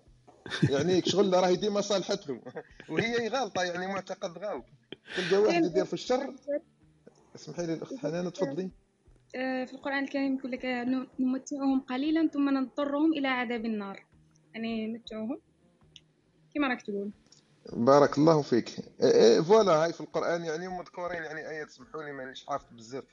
يعني 0.69 1.01
شغل 1.01 1.33
راهي 1.33 1.55
ديما 1.55 1.81
صالحت 1.81 2.27
له. 2.27 2.41
وهي 2.89 3.27
غالطه 3.27 3.63
يعني 3.63 3.87
معتقد 3.87 4.37
غلط. 4.37 4.65
تلقى 5.15 5.41
واحد 5.41 5.63
يدير 5.63 5.85
في 5.85 5.93
الشر. 5.93 6.33
اسمحي 7.35 7.65
لي 7.65 7.73
الأخت 7.73 7.95
حنان 7.95 8.33
تفضلي. 8.33 8.69
آه، 9.35 9.65
في 9.65 9.73
القرآن 9.73 10.03
الكريم 10.03 10.35
يقول 10.35 10.51
لك 10.51 10.65
نمتعهم 11.19 11.79
قليلا 11.79 12.27
ثم 12.27 12.49
نضطرهم 12.49 13.13
إلى 13.13 13.27
عذاب 13.27 13.65
النار. 13.65 14.05
يعني 14.53 14.87
نمتعهم. 14.87 15.39
كما 16.55 16.67
راك 16.67 16.81
تقول. 16.81 17.11
بارك 17.73 18.17
الله 18.17 18.41
فيك. 18.41 18.79
إيه, 19.01 19.11
إيه، 19.11 19.41
voilà 19.41 19.71
هاي 19.71 19.93
في 19.93 20.01
القرآن 20.01 20.45
يعني 20.45 20.67
مذكورين 20.67 21.23
يعني 21.23 21.49
آيات 21.49 21.69
سمحوا 21.69 22.03
لي 22.03 22.11
مانيش 22.11 22.45
حافظ 22.45 22.65
بزاف. 22.71 23.03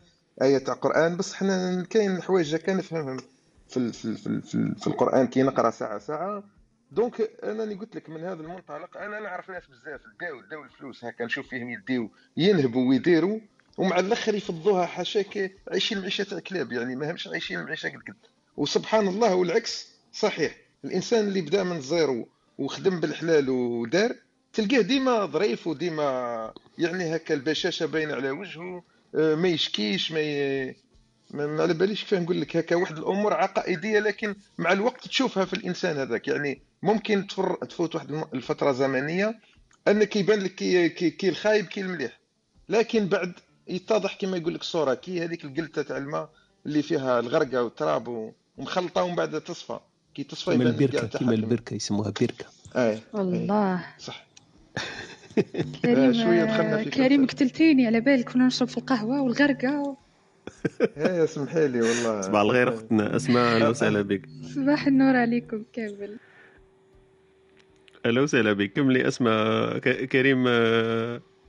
آية 0.42 0.58
تاع 0.58 0.74
القرآن 0.74 1.16
بس 1.16 1.34
حنا 1.34 1.82
كاين 1.90 2.22
حوايج 2.22 2.56
كنفهمهم 2.56 3.16
في 3.68 3.92
في 3.92 4.14
في, 4.14 4.40
في, 4.40 4.74
في 4.74 4.86
القرآن 4.86 5.26
كي 5.26 5.42
نقرأ 5.42 5.70
ساعة 5.70 5.98
ساعة 5.98 6.44
donc 6.92 7.30
أنا 7.42 7.64
اللي 7.64 7.74
قلت 7.74 7.96
لك 7.96 8.10
من 8.10 8.20
هذا 8.24 8.42
المنطلق 8.42 8.96
أنا 8.96 9.20
نعرف 9.20 9.50
ناس 9.50 9.62
بزاف 9.66 10.00
داو 10.20 10.40
داو 10.40 10.64
الفلوس 10.64 11.04
هكا 11.04 11.24
نشوف 11.24 11.48
فيهم 11.48 11.70
يديو 11.70 12.10
ينهبوا 12.36 12.88
ويديروا 12.88 13.40
ومع 13.78 13.98
الأخر 13.98 14.34
يفضوها 14.34 14.86
حاشاك 14.86 15.52
عايشين 15.68 16.00
معيشة 16.00 16.24
تاع 16.24 16.38
كلاب 16.38 16.72
يعني 16.72 16.96
ما 16.96 17.10
همش 17.10 17.28
عايشين 17.28 17.62
معيشة 17.62 17.88
قد 17.88 17.94
قد 17.96 18.14
وسبحان 18.56 19.08
الله 19.08 19.34
والعكس 19.34 19.88
صحيح 20.12 20.56
الإنسان 20.84 21.28
اللي 21.28 21.40
بدأ 21.40 21.62
من 21.64 21.76
ال 21.76 21.87
zéro 21.87 22.28
وخدم 22.58 23.00
بالحلال 23.00 23.50
ودار 23.50 24.14
تلقاه 24.52 24.80
ديما 24.80 25.26
ظريف 25.26 25.66
وديما 25.66 26.52
يعني 26.78 27.16
هكا 27.16 27.34
البشاشة 27.34 27.86
باينة 27.86 28.14
على 28.14 28.30
وجهه 28.30 28.84
آه، 29.14 29.34
ما 29.34 29.48
يشكيش 29.48 30.12
ما. 30.12 30.74
ما 31.36 31.62
على 31.62 31.74
باليش 31.74 32.04
كيف 32.04 32.14
نقول 32.14 32.40
لك 32.40 32.56
هكا 32.56 32.76
واحد 32.76 32.98
الأمور 32.98 33.34
عقائدية 33.34 33.98
لكن 33.98 34.34
مع 34.58 34.72
الوقت 34.72 35.08
تشوفها 35.08 35.44
في 35.44 35.52
الإنسان 35.52 35.96
هذاك. 35.96 36.28
يعني 36.28 36.62
ممكن 36.82 37.26
تفر 37.26 37.54
تفوت 37.54 37.94
واحد 37.94 38.24
الفترة 38.34 38.72
زمنية 38.72 39.38
انك 39.88 40.16
يبان 40.16 40.38
لك 40.38 40.54
كي, 40.54 40.88
كي, 40.88 41.10
كي 41.10 41.28
الخايب 41.28 41.66
كي 41.66 41.80
المليح. 41.80 42.20
لكن 42.68 43.06
بعد 43.06 43.32
يتضح 43.68 44.16
كما 44.16 44.36
يقول 44.36 44.54
لك 44.54 44.60
الصورة 44.60 44.94
كي 44.94 45.24
هذيك 45.24 45.44
القلتة 45.44 45.82
تاع 45.82 45.96
الماء 45.96 46.30
اللي 46.66 46.82
فيها 46.82 47.20
الغرقة 47.20 47.62
والتراب 47.62 48.32
ومخلطة 48.58 49.02
ومن 49.02 49.14
بعد 49.14 49.40
تصفى. 49.40 49.78
كي 50.14 50.24
تصفى 50.24 50.50
كيما 50.50 50.64
البركة 50.64 51.18
كيما 51.18 51.34
البركة 51.34 51.74
يسموها 51.74 52.10
بركة. 52.20 52.44
أي 52.76 53.00
الله 53.14 53.86
صح. 53.98 54.26
كريم 55.82 56.12
شوية 56.22 56.44
دخلنا 56.44 56.84
في 56.84 56.90
كريم 56.90 57.26
قتلتيني 57.26 57.86
على 57.86 58.00
بالك 58.00 58.32
كنا 58.32 58.46
نشرب 58.46 58.68
في 58.68 58.78
القهوة 58.78 59.22
والغرقة 59.22 59.96
إيه 60.96 61.24
سمحي 61.26 61.68
لي 61.68 61.80
والله. 61.80 62.20
صباح 62.20 62.40
الخير 62.40 62.68
أختنا. 62.68 63.16
اسماء 63.16 63.56
أهلا 63.56 63.68
وسهلا 63.68 64.02
بك 64.02 64.22
صباح 64.54 64.86
النور 64.86 65.16
عليكم 65.16 65.64
كامل. 65.72 66.16
أهلا 68.06 68.20
وسهلا 68.20 68.52
بك 68.52 68.72
كملي 68.72 69.08
اسماء 69.08 69.78
كريم 69.78 70.44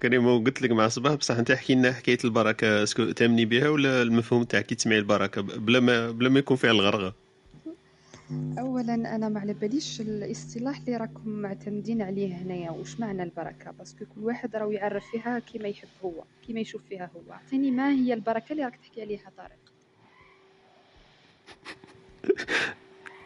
كريم 0.01 0.43
قلت 0.43 0.61
لك 0.61 0.72
مع 0.72 0.88
صباح 0.88 1.13
بصح 1.13 1.38
أنت 1.38 1.51
احكي 1.51 1.76
لنا 1.76 1.91
حكاية 1.91 2.18
البركة 2.26 2.84
اسكو 2.84 3.11
تأمني 3.11 3.45
بها 3.45 3.70
ولا 3.70 4.01
المفهوم 4.01 4.43
تاعك 4.43 4.65
كي 4.65 4.76
تسمعي 4.76 4.99
البركه 4.99 5.41
بلا 5.41 5.80
ما 5.80 6.11
بلا 6.11 6.30
ما 6.30 6.39
يكون 6.39 6.57
فيها 6.57 6.72
الغرغة. 6.72 7.15
اولا 8.32 8.93
أنا 8.93 9.30
ما 9.30 9.39
على 9.39 9.53
باليش 9.53 10.01
الاصطلاح 10.01 10.78
اللي 10.78 10.97
راكم 10.97 11.30
معتمدين 11.30 12.01
عليه 12.01 12.36
هنايا 12.36 12.71
واش 12.71 12.99
معنى 12.99 13.23
البركة؟ 13.23 13.71
parce 13.71 13.93
que 13.93 14.05
كل 14.15 14.21
واحد 14.21 14.55
راهو 14.55 14.71
يعرف 14.71 15.05
فيها 15.11 15.39
كيما 15.39 15.67
يحب 15.67 15.88
هو 16.03 16.23
كيما 16.47 16.59
يشوف 16.59 16.82
فيها 16.89 17.09
هو. 17.15 17.34
اعطيني 17.34 17.71
ما 17.71 17.91
هي 17.91 18.13
البركة 18.13 18.51
اللي 18.51 18.63
راك 18.63 18.75
تحكي 18.75 19.01
عليها 19.01 19.32
طارق؟ 19.38 19.57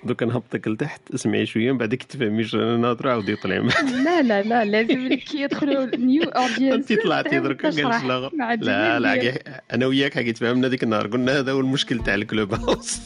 دوك 0.03 0.23
نهبطك 0.23 0.67
لتحت 0.67 1.01
اسمعي 1.13 1.45
شوية 1.45 1.71
من 1.71 1.77
بعد 1.77 1.95
كي 1.95 2.07
تفهميش 2.07 2.55
أنا 2.55 2.77
ناظر 2.77 3.07
عاودي 3.09 3.35
طلعي 3.35 3.59
لا 4.05 4.21
لا 4.21 4.41
لا 4.41 4.65
لازم 4.65 5.07
لك 5.11 5.35
يدخلوا 5.35 5.95
new 5.95 6.23
audience 6.23 6.91
انت 6.91 7.03
طلعتي 7.03 7.39
درك 7.39 7.65
قالت 7.65 7.79
لا 8.63 8.99
لا 8.99 9.63
أنا 9.73 9.85
وياك 9.85 10.13
حكيت 10.13 10.37
فهمنا 10.37 10.67
ديك 10.67 10.83
النهار 10.83 11.07
قلنا 11.07 11.39
هذا 11.39 11.51
هو 11.51 11.59
المشكل 11.59 12.03
تاع 12.03 12.15
الكلوب 12.15 12.53
هاوس. 12.53 13.01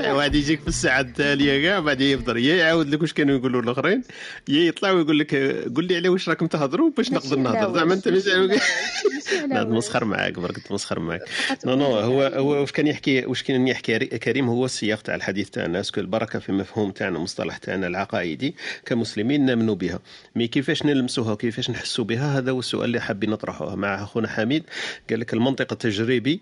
واحد 0.00 0.34
يجيك 0.34 0.60
في 0.60 0.68
الساعة 0.68 1.00
التالية 1.00 1.62
كاع 1.62 1.80
بعد 1.80 2.00
يفضل 2.00 2.36
يا 2.36 2.56
يعاود 2.56 2.88
لك 2.88 3.00
واش 3.02 3.12
كانوا 3.12 3.38
يقولوا 3.38 3.62
الآخرين. 3.62 4.02
يا 4.48 4.60
يطلع 4.60 4.90
ويقول 4.90 5.18
لك 5.18 5.34
قول 5.76 5.84
لي 5.84 5.96
على 5.96 6.08
واش 6.08 6.28
راكم 6.28 6.46
تهضروا 6.46 6.90
باش 6.96 7.12
نقدر 7.12 7.38
نهضر. 7.38 7.74
زعما 7.74 7.94
أنت 7.94 8.08
لا 8.08 9.64
نمسخر 9.64 10.04
معاك 10.12 10.38
برك 10.38 10.58
تمسخر 10.58 11.00
معاك. 11.00 11.20
non 11.66 11.74
non 11.74 11.84
هو 11.84 12.22
هو 12.22 12.48
واش 12.60 12.72
كان 12.72 12.86
يحكي 12.86 13.26
واش 13.26 13.42
كان 13.42 13.68
يحكي 13.68 13.98
كريم 13.98 14.48
هو 14.48 14.64
السياق 14.64 15.02
تاع 15.02 15.14
الحديث 15.14 15.50
تاعنا. 15.50 15.80
est-ce 15.80 15.93
que 15.93 16.00
البركة 16.00 16.38
في 16.38 16.52
مفهوم 16.52 16.90
تاعنا 16.90 17.18
مصطلح 17.18 17.56
تاعنا 17.56 17.86
العقائدي 17.86 18.54
كمسلمين 18.86 19.46
نامنوا 19.46 19.74
بها. 19.74 19.98
mais 20.36 20.48
كيفاش 20.48 20.84
نلمسوها 20.86 21.32
وكيفاش 21.32 21.70
نحسوا 21.70 22.04
بها؟ 22.04 22.38
هذا 22.38 22.50
هو 22.50 22.58
السؤال 22.58 22.84
اللي 22.84 23.00
حابين 23.00 23.30
نطرحه 23.30 23.74
مع 23.76 24.02
أخونا 24.02 24.28
حميد. 24.28 24.64
قال 25.10 25.20
لك 25.20 25.34
المنطق 25.34 25.72
التجريبي 25.72 26.40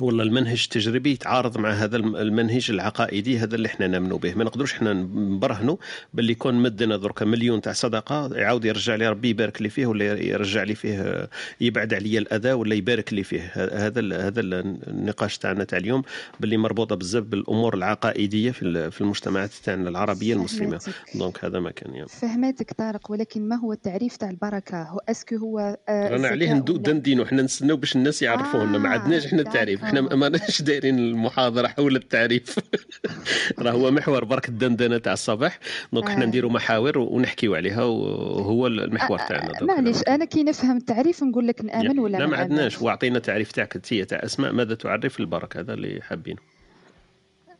ولا 0.00 0.22
المنهج 0.22 0.62
التجريبي 0.64 1.10
يتعارض 1.10 1.58
مع 1.58 1.70
هذا 1.70 1.96
المنهج 1.96 2.70
العقائدي 2.70 3.38
هذا 3.38 3.54
اللي 3.54 3.68
إحنا 3.68 3.86
نامنوا 3.86 4.18
به. 4.18 4.34
ما 4.34 4.44
نقدروش 4.44 4.72
إحنا 4.72 4.92
نبرهنوا 4.92 5.76
باللي 6.14 6.32
يكون 6.32 6.54
مدنا 6.54 6.96
درك 6.96 7.22
مليون 7.22 7.60
تاع 7.60 7.72
صدقة 7.72 8.36
يعاود 8.36 8.64
يرجع 8.64 8.94
لي 8.94 9.08
ربي 9.08 9.28
يبارك 9.28 9.62
لي 9.62 9.68
فيه 9.68 9.86
ولا 9.86 10.04
يرجع 10.04 10.62
لي 10.62 10.74
فيه 10.74 11.28
يبعد 11.60 11.94
عليا 11.94 12.18
الأذى 12.18 12.52
ولا 12.52 12.74
يبارك 12.74 13.12
لي 13.12 13.22
فيه. 13.22 13.52
هذا 13.54 14.26
هذا 14.26 14.40
النقاش 14.40 15.38
تاعنا 15.38 15.64
تاع 15.64 15.78
اليوم 15.78 16.02
باللي 16.40 16.56
مربوطة 16.56 16.96
بزاف 16.96 17.24
بالأمور 17.24 17.74
العقائدية 17.74 18.50
في 18.50 18.90
في 18.90 19.00
المجتمعات 19.00 19.50
تاعنا 19.64 19.88
العربية 19.88 20.34
المسلمة. 20.34 20.80
donc 21.14 21.44
هذا 21.44 21.60
ما 21.60 21.70
كان 21.70 21.94
يعني. 21.94 22.08
فهمتك 22.08 22.72
طارق 22.72 23.10
ولكن 23.10 23.48
ما 23.48 23.56
هو 23.56 23.72
التعريف 23.72 24.16
تاع 24.16 24.30
البركة؟ 24.30 24.82
هو 24.82 25.00
est-ce 25.08 25.27
que 25.27 25.36
هو 25.36 25.78
آه 25.88 26.08
رانا 26.08 26.28
عليه 26.28 26.52
ندندنوا 26.52 27.24
إحنا 27.24 27.42
نستناو 27.42 27.76
باش 27.76 27.96
الناس 27.96 28.22
يعرفوه 28.22 28.62
آه 28.62 28.66
ما 28.66 28.88
عندناش 28.88 29.26
إحنا 29.26 29.42
التعريف. 29.42 29.85
إحنا 29.86 30.00
ماناش 30.00 30.62
دايرين 30.62 30.98
المحاضرة 30.98 31.68
حول 31.68 31.96
التعريف. 31.96 32.58
راه 33.58 33.70
هو 33.70 33.90
محور 33.90 34.24
برك 34.24 34.48
الدندنة 34.48 34.98
تاع 34.98 35.12
الصباح. 35.12 35.58
donc 35.92 36.06
إحنا 36.06 36.24
آه. 36.24 36.26
نديروا 36.26 36.50
محاور 36.50 36.98
ونحكيو 36.98 37.54
عليها 37.54 37.82
وهو 37.84 38.66
المحور 38.66 39.20
آه، 39.20 39.28
تاعنا. 39.28 39.52
معليش 39.62 40.02
أنا 40.08 40.24
كي 40.24 40.44
نفهم 40.44 40.76
التعريف 40.76 41.22
نقول 41.22 41.46
لك 41.46 41.64
نأمن 41.64 41.98
ولا 41.98 42.18
لا 42.18 42.26
ما 42.26 42.36
عندناش. 42.36 42.82
واعطينا 42.82 43.18
تعريف 43.18 43.52
تاعك 43.52 43.76
أنت 43.76 43.94
تاع 43.94 44.24
أسماء. 44.24 44.52
ماذا 44.52 44.74
تعرف 44.74 45.20
البركة 45.20 45.60
هذا 45.60 45.74
اللي 45.74 46.02
حابينه؟ 46.02 46.38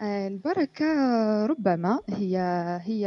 آه، 0.02 0.28
البركة 0.28 0.86
ربما 1.46 2.00
هي 2.08 2.38
هي 2.84 3.06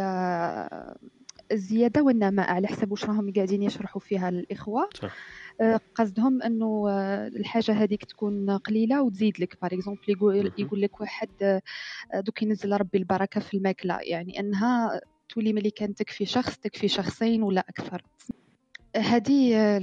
الزيادة 1.51 2.01
والنماء 2.03 2.51
على 2.51 2.67
حسب 2.67 2.91
واش 2.91 3.05
راهم 3.05 3.33
قاعدين 3.33 3.63
يشرحوا 3.63 4.01
فيها 4.01 4.29
الإخوة. 4.29 4.89
صح. 4.93 5.15
آه، 5.61 5.79
قصدهم 5.95 6.41
أنه 6.41 6.85
آه، 6.89 7.27
الحاجة 7.27 7.71
هذيك 7.71 8.05
تكون 8.05 8.57
قليلة 8.57 9.01
وتزيد 9.03 9.39
لك. 9.39 9.57
باغ 9.61 9.73
اكزومبل 9.73 10.51
يقول 10.57 10.81
لك 10.81 11.01
واحد 11.01 11.29
آه، 11.41 11.61
دوك 12.15 12.41
ينزل 12.41 12.73
ربي 12.73 12.97
البركة 12.97 13.41
في 13.41 13.57
الماكلة. 13.57 13.99
يعني 14.01 14.39
أنها 14.39 15.01
تولي 15.29 15.53
ملي 15.53 15.71
كان 15.71 15.95
تكفي 15.95 16.25
شخص 16.25 16.57
تكفي 16.57 16.87
شخصين 16.87 17.43
ولا 17.43 17.65
أكثر. 17.69 18.01
هذه 18.95 19.77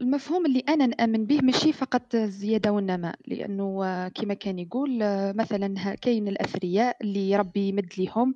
المفهوم 0.00 0.46
اللي 0.46 0.64
أنا 0.68 0.86
نآمن 0.86 1.26
به 1.26 1.40
ماشي 1.42 1.72
فقط 1.72 2.14
الزيادة 2.14 2.72
والنماء. 2.72 3.14
لأنه 3.26 4.08
كما 4.08 4.34
كان 4.34 4.58
يقول 4.58 4.98
مثلا 5.34 5.94
كاين 5.94 6.28
الأثرياء 6.28 6.96
اللي 7.02 7.36
ربي 7.36 7.68
يمد 7.68 7.92
ليهم. 7.98 8.34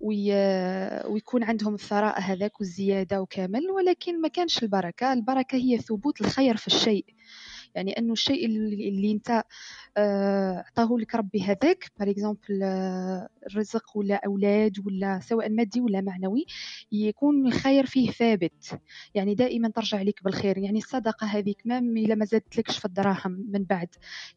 ويكون 0.00 1.44
عندهم 1.44 1.74
الثراء 1.74 2.20
هذاك 2.20 2.60
والزيادة 2.60 3.22
وكامل 3.22 3.70
ولكن 3.70 4.20
ما 4.20 4.28
كانش 4.28 4.62
البركة. 4.62 5.12
البركة 5.12 5.56
هي 5.56 5.78
ثبوت 5.78 6.20
الخير 6.20 6.56
في 6.56 6.66
الشيء. 6.66 7.04
يعني 7.74 7.98
أنه 7.98 8.12
الشيء 8.12 8.46
اللي 8.46 9.12
أنت 9.12 9.42
آه، 9.98 10.64
عطاه 10.68 10.96
لك 10.98 11.14
ربي 11.14 11.42
هذاك. 11.42 11.84
par 12.00 12.10
exemple 12.10 12.62
آه، 12.62 13.28
الرزق 13.46 13.96
ولا 13.96 14.20
أولاد 14.26 14.76
ولا 14.86 15.20
سواء 15.22 15.48
مادي 15.50 15.80
ولا 15.80 16.00
معنوي 16.00 16.46
يكون 16.92 17.46
الخير 17.46 17.86
فيه 17.86 18.10
ثابت. 18.10 18.80
يعني 19.14 19.34
دائما 19.34 19.68
ترجع 19.68 20.02
لك 20.02 20.24
بالخير. 20.24 20.58
يعني 20.58 20.78
الصدقة 20.78 21.26
هذيك 21.26 21.62
ما 21.64 21.78
إلا 21.78 22.14
ما 22.14 22.24
زادتلكش 22.24 22.78
في 22.78 22.84
الدراهم 22.84 23.46
من 23.52 23.64
بعد. 23.64 23.88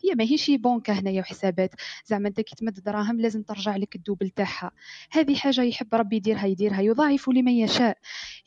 هي 0.03 0.15
ما 0.15 0.23
هيش 0.23 0.51
بونكه 0.51 0.93
هنايا 0.93 1.21
وحسابات 1.21 1.71
زعما 2.05 2.27
أنت 2.27 2.41
كي 2.41 2.55
تمد 2.55 2.73
دراهم 2.83 3.21
لازم 3.21 3.41
ترجع 3.43 3.75
لك 3.75 3.95
ال 3.95 4.00
double 4.00 4.29
تاعها. 4.29 4.71
هذه 5.11 5.35
حاجة 5.35 5.61
يحب 5.63 5.95
ربي 5.95 6.15
يديرها 6.15 6.45
يديرها. 6.45 6.81
يضاعف 6.81 7.29
لمن 7.29 7.51
يشاء. 7.51 7.97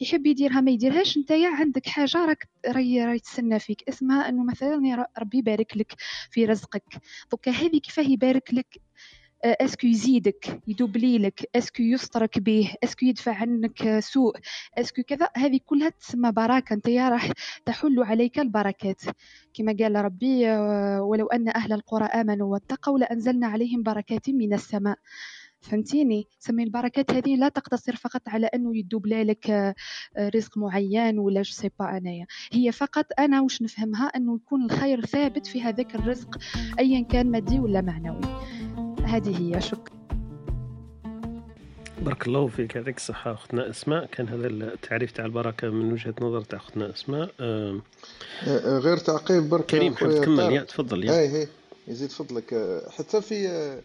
يحب 0.01 0.27
يديرها 0.27 0.61
ما 0.61 0.71
يديرهاش 0.71 1.17
أنت 1.17 1.33
عندك 1.33 1.87
حاجة 1.87 2.27
راك 2.27 2.49
راهي 2.67 3.19
تسنى 3.19 3.59
فيك. 3.59 3.89
اسمها 3.89 4.29
أنه 4.29 4.45
مثلا 4.45 5.07
ربي 5.19 5.39
يبارك 5.39 5.77
لك 5.77 5.93
في 6.31 6.45
رزقك. 6.45 7.02
donc 7.31 7.51
هذه 7.51 7.79
كيفاه 7.79 8.03
يبارك 8.03 8.55
لك؟ 8.55 8.81
آه، 9.45 9.57
est-ce 9.61 9.78
que 9.78 9.87
يزيدك 9.87 10.61
يدوبلي 10.67 11.19
لك 11.19 11.51
est-ce 11.57 11.74
que 11.74 11.83
يسترك 11.83 12.39
به 12.39 12.75
est-ce 12.85 12.99
que 12.99 13.07
يدفع 13.07 13.35
عنك 13.35 13.99
سوء 13.99 14.37
est-ce 14.79 14.95
que 14.95 15.03
كذا 15.03 15.29
هذه 15.37 15.61
كلها 15.67 15.89
تسمى 15.89 16.33
بركة. 16.33 16.75
انت 16.75 16.89
راح 16.89 17.33
تحل 17.67 18.03
عليك 18.03 18.39
البركات. 18.39 19.03
كما 19.55 19.77
قال 19.81 19.95
ربي 20.05 20.49
آه، 20.51 21.03
ولو 21.03 21.27
أن 21.27 21.49
أهل 21.49 21.73
القرى 21.73 22.05
آمنوا 22.05 22.53
واتقوا 22.53 22.99
لأنزلنا 22.99 23.47
عليهم 23.47 23.83
بركات 23.83 24.31
من 24.31 24.53
السماء. 24.55 24.99
فهمتيني؟ 25.63 26.27
سمي 26.39 26.63
البركات 26.63 27.11
هذه 27.11 27.37
لا 27.37 27.49
تقتصر 27.49 27.97
فقط 27.97 28.21
على 28.27 28.47
أنه 28.47 28.77
يدوبلي 28.77 29.07
لك 29.07 29.51
آه، 29.51 29.75
رزق 30.19 30.59
معين 30.59 31.19
ولا 31.19 31.43
je 31.43 31.53
sais 31.53 31.71
pas 31.79 31.97
أنايا. 31.97 32.27
هي 32.53 32.73
فقط 32.73 33.07
أنا 33.19 33.41
واش 33.41 33.63
نفهمها؟ 33.63 34.07
أنه 34.07 34.37
يكون 34.37 34.65
الخير 34.65 35.07
ثابت 35.07 35.47
في 35.47 35.63
هذاك 35.63 35.95
الرزق 35.95 36.39
ايا 36.79 37.03
كان 37.03 37.31
مادي 37.31 37.61
ولا 37.61 37.81
معنوي. 37.81 38.21
هذه 39.05 39.39
هي 39.39 39.61
شكرا 39.61 40.03
بارك 42.03 42.27
الله 42.27 42.47
فيك 42.47 42.75
يعطيك 42.77 42.97
الصحة. 42.97 43.33
أختنا 43.33 43.71
أسماء 43.71 44.07
كان 44.07 44.29
هذا 44.29 44.47
التعريف 44.47 45.13
تاع 45.13 45.25
البركة 45.25 45.71
من 45.71 45.93
وجهة 45.93 46.15
نظر 46.21 46.41
تاع 46.41 46.59
أختنا 46.59 46.91
أسماء. 46.91 47.31
آه 47.41 47.81
غير 48.67 48.97
تعقيب 48.97 49.49
برك 49.49 49.67
كريم 49.67 49.95
حاب 49.95 50.11
تكمل. 50.11 50.53
يا 50.53 50.63
تفضل 50.63 51.05
يا. 51.05 51.13
هي 51.13 51.47
يزيد 51.89 52.11
فضلك 52.11 52.55
حتى 52.99 53.21
في 53.21 53.49
آه، 53.49 53.81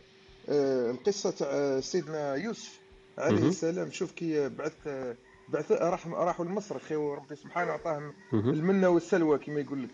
القصة 0.50 1.32
تاع 1.32 1.80
سيدنا 1.80 2.36
يوسف 2.36 2.80
عليه 3.18 3.48
السلام. 3.48 3.92
شوف 3.92 4.12
كي 4.12 4.50
بعث 4.50 4.88
بعث 5.50 5.72
راح 5.72 6.08
راحوا 6.08 6.46
لمصر 6.46 6.80
خي 6.80 6.96
وربي 6.96 7.36
سبحانه 7.36 7.72
عطاهم 7.72 8.14
المنة 8.34 8.90
والسلوى 8.90 9.38
كما 9.38 9.60
يقول 9.60 9.84
لك. 9.84 9.90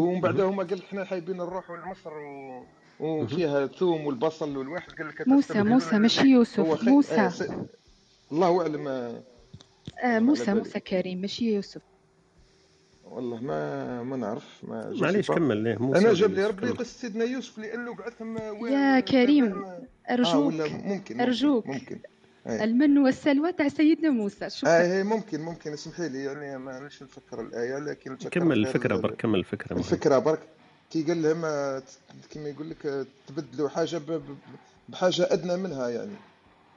ومن 0.00 0.20
بعد 0.20 0.40
هما 0.40 0.62
قال 0.62 0.82
إحنا 0.82 1.04
حايبين 1.04 1.36
نروحوا 1.36 1.76
لمصر 1.76 2.12
و... 2.12 2.62
وفيها 3.00 3.64
الثوم 3.64 4.06
والبصل 4.06 4.56
والواحد. 4.56 4.92
قال 4.92 5.08
لك 5.08 5.28
موسى 5.28 5.62
موسى 5.62 5.98
مش 5.98 6.18
يوسف 6.18 6.82
موسى. 6.82 7.14
آه 7.14 7.28
س... 7.28 7.44
الله 8.32 8.62
أعلم 8.62 8.88
آه 8.88 10.18
موسى 10.18 10.54
موسى 10.54 10.80
كريم 10.80 11.20
مش 11.20 11.42
يوسف. 11.42 11.82
والله 13.04 13.40
ما 13.40 14.02
ما 14.02 14.16
نعرف 14.16 14.60
ما 14.62 14.94
معليش 15.00 15.30
كمل 15.30 15.56
ليه؟ 15.56 15.76
أنا 15.76 16.12
جاب 16.12 16.32
لي 16.32 16.46
ربي 16.46 16.68
قصة 16.68 16.84
سيدنا 16.84 17.24
يوسف 17.24 17.58
لأنه 17.58 17.94
بعثهم 17.94 18.38
يا 18.66 19.00
كريم. 19.00 19.64
أرجوك 20.10 20.52
آه 20.52 20.68
ممكن 20.68 21.20
أرجوك. 21.20 21.66
ممكن. 21.66 21.98
أيه. 22.46 22.64
المن 22.64 22.98
والسلوى 22.98 23.52
تاع 23.52 23.68
سيدنا 23.68 24.10
موسى. 24.10 24.50
شكرا. 24.50 24.70
آه 24.70 25.02
ممكن 25.02 25.40
ممكن. 25.40 25.72
اسمحي 25.72 26.08
لي 26.08 26.24
يعني 26.24 26.58
ما 26.58 26.80
نش 26.80 27.02
نفكر 27.02 27.40
الآية 27.40 27.78
لكن 27.78 28.16
كمل 28.16 28.58
الفكرة 28.58 28.96
برك 28.96 29.16
كمل 29.16 29.38
الفكرة 29.38 29.76
الفكرة 29.76 30.18
برك. 30.18 30.40
كي 30.90 31.02
قال 31.02 31.22
لهم 31.22 31.40
كما 32.30 32.48
يقول 32.48 32.70
لك 32.70 33.06
تبدلوا 33.26 33.68
حاجة 33.68 34.00
بحاجة 34.88 35.28
أدنى 35.32 35.56
منها 35.56 35.88
يعني. 35.88 36.16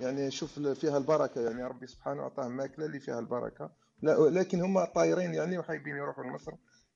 يعني 0.02 0.32
شوف 0.32 0.60
فيها 0.60 0.98
البركة 0.98 1.42
يعني 1.42 1.64
ربي 1.64 1.88
سبحانه 1.88 2.22
اعطاهم 2.22 2.58
ماكلة 2.58 2.86
اللي 2.86 3.00
فيها 3.00 3.20
البركة. 3.20 3.72
لا 4.02 4.30
لكن 4.30 4.62
هم 4.62 4.84
طايرين 4.86 5.34
يعني 5.34 5.58
وحايبين 5.58 5.96
يروحوا 5.96 6.24
لمصر 6.24 6.52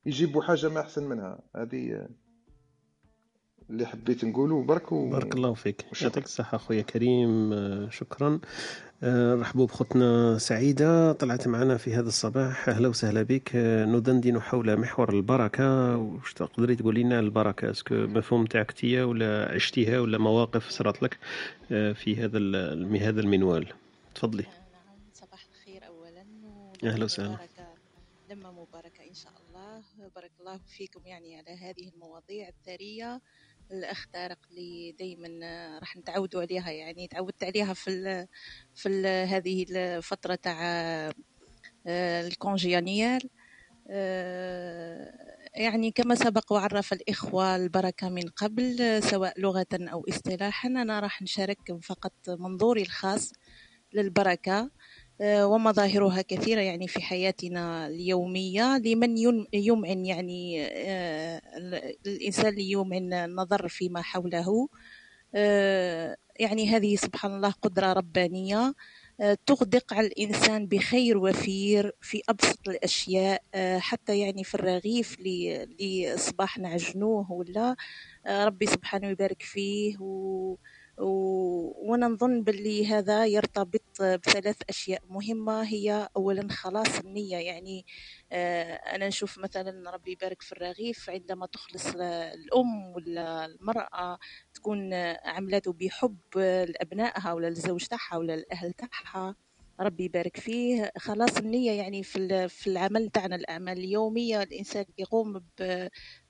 يجيبوا 0.06 0.42
حاجة 0.42 0.68
ما 0.68 0.80
أحسن 0.80 1.04
منها. 1.04 1.38
هذه 1.56 2.08
اللي 3.70 3.86
حبيت 3.86 4.24
نقوله. 4.24 4.62
برك 4.62 4.92
و... 4.92 5.10
بارك 5.10 5.34
الله 5.34 5.54
فيك. 5.54 5.84
يعطيك 6.02 6.24
الصحة 6.24 6.56
أخويا 6.56 6.82
كريم. 6.82 7.52
آه، 7.52 7.88
شكرا. 7.90 8.40
آه، 9.02 9.34
رحبوا 9.34 9.66
بخوتنا 9.66 10.38
سعيدة. 10.38 11.12
طلعت 11.12 11.48
معنا 11.48 11.76
في 11.76 11.94
هذا 11.94 12.08
الصباح. 12.08 12.68
أهلا 12.68 12.88
وسهلا 12.88 13.22
بك. 13.22 13.50
آه، 13.56 13.84
ندندن 13.84 14.40
حول 14.40 14.76
محور 14.76 15.12
البركة. 15.12 15.96
واش 15.96 16.32
تقدري 16.32 16.76
تقولي 16.76 17.02
لنا 17.02 17.20
البركة؟ 17.20 17.70
اسكو 17.70 17.94
مفهوم 17.94 18.44
تاعك 18.46 18.72
تيا 18.72 19.04
ولا 19.04 19.52
عشتيها 19.54 20.00
ولا 20.00 20.18
مواقف 20.18 20.68
صارت 20.68 21.02
لك 21.02 21.18
في 21.68 22.16
هذا 22.16 22.38
هذا 23.08 23.20
المنوال؟ 23.20 23.66
تفضلي. 24.14 24.44
أهلا 26.84 27.04
وسهلا. 27.04 27.38
لما 28.30 28.50
مباركة 28.50 29.02
إن 29.08 29.14
شاء 29.14 29.32
الله. 29.32 29.82
بارك 30.14 30.30
الله 30.40 30.60
فيكم 30.78 31.00
يعني 31.06 31.36
على 31.36 31.50
هذه 31.50 31.90
المواضيع 31.94 32.48
الثرية. 32.48 33.20
الأخ 33.72 34.06
طارق 34.12 34.38
اللي 34.50 34.92
دايما 34.92 35.28
راح 35.78 35.96
نتعودوا 35.96 36.40
عليها 36.42 36.70
يعني 36.70 37.08
تعودت 37.08 37.44
عليها 37.44 37.74
في 37.74 37.90
ال 37.90 38.26
في 38.74 38.88
ال 38.88 39.06
هذه 39.28 39.66
الفترة 39.70 40.34
تاع 40.34 40.60
آه، 41.86 42.26
الكونجيانيال 42.26 43.30
آه، 43.90 45.12
يعني 45.54 45.90
كما 45.90 46.14
سبق 46.14 46.52
وعرف 46.52 46.92
الإخوة 46.92 47.56
البركة 47.56 48.08
من 48.08 48.22
قبل 48.36 49.02
سواء 49.02 49.40
لغة 49.40 49.66
أو 49.72 50.04
اصطلاحا 50.08 50.68
أنا 50.68 51.00
راح 51.00 51.22
نشارك 51.22 51.58
فقط 51.82 52.12
منظوري 52.28 52.82
الخاص 52.82 53.32
للبركة. 53.94 54.58
آه، 54.60 54.70
ومظاهرها 55.20 56.22
كثيرة 56.22 56.60
يعني 56.60 56.88
في 56.88 57.02
حياتنا 57.02 57.86
اليومية. 57.86 58.78
لمن 58.78 59.18
يمعن 59.52 60.06
يعني 60.06 60.62
آه، 60.66 61.42
الإنسان 62.06 62.46
اللي 62.46 62.70
يمعن 62.70 63.12
النظر 63.12 63.68
فيما 63.68 64.02
حوله. 64.02 64.68
آه، 65.34 66.16
يعني 66.40 66.68
هذه 66.68 66.96
سبحان 66.96 67.34
الله 67.36 67.50
قدرة 67.50 67.92
ربانية. 67.92 68.74
تغدق 69.46 69.94
على 69.94 70.06
الإنسان 70.06 70.66
بخير 70.66 71.18
وفير 71.18 71.92
في 72.00 72.22
أبسط 72.28 72.68
الأشياء. 72.68 73.42
حتى 73.78 74.18
يعني 74.20 74.44
في 74.44 74.54
الرغيف 74.54 75.16
اللي 75.20 76.14
صباح 76.18 76.58
نعجنوه 76.58 77.32
ولا. 77.32 77.76
ربي 78.26 78.66
سبحانه 78.66 79.08
يبارك 79.08 79.42
فيه 79.42 79.96
و 80.00 80.56
وأنا 80.98 82.08
نظن 82.08 82.42
باللي 82.42 82.86
هذا 82.86 83.26
يرتبط 83.26 83.82
بثلاث 84.02 84.56
أشياء 84.68 85.02
مهمة. 85.08 85.62
هي 85.62 86.08
اولا 86.16 86.48
خلاص 86.50 86.98
النية 86.98 87.36
يعني 87.36 87.86
آه، 88.32 88.74
أنا 88.74 89.08
نشوف 89.08 89.38
مثلا 89.38 89.90
ربي 89.90 90.12
يبارك 90.12 90.42
في 90.42 90.52
الرغيف 90.52 91.10
عندما 91.10 91.46
تخلص 91.46 91.86
الأم 92.34 92.92
ولا 92.96 93.44
المرأة 93.46 94.18
تكون 94.54 94.94
عملته 95.24 95.72
بحب 95.72 96.18
لأبنائها 96.38 97.32
ولا 97.32 97.48
الزوج 97.48 97.86
تاعها 97.86 98.16
ولا 98.16 98.34
الاهل 98.34 98.72
تاعها 98.72 99.36
ربي 99.80 100.04
يبارك 100.04 100.36
فيه. 100.36 100.92
خلاص 100.98 101.36
النية 101.38 101.72
يعني 101.72 102.02
في 102.02 102.48
في 102.48 102.66
العمل 102.66 103.08
تاعنا 103.10 103.36
الأعمال 103.36 103.78
اليومية 103.78 104.42
الإنسان 104.42 104.84
يقوم 104.98 105.44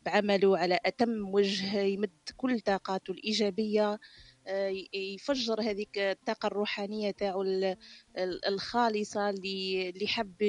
بعمله 0.06 0.58
على 0.58 0.78
أتم 0.86 1.34
وجه 1.34 1.80
يمد 1.80 2.10
كل 2.36 2.60
طاقاته 2.60 3.10
الإيجابية. 3.10 3.98
يفجر 4.94 5.60
هذيك 5.60 5.98
الطاقة 5.98 6.46
الروحانية 6.46 7.10
تاعو 7.10 7.44
الخالصة 8.48 9.30
اللي 9.30 10.06
حب 10.06 10.42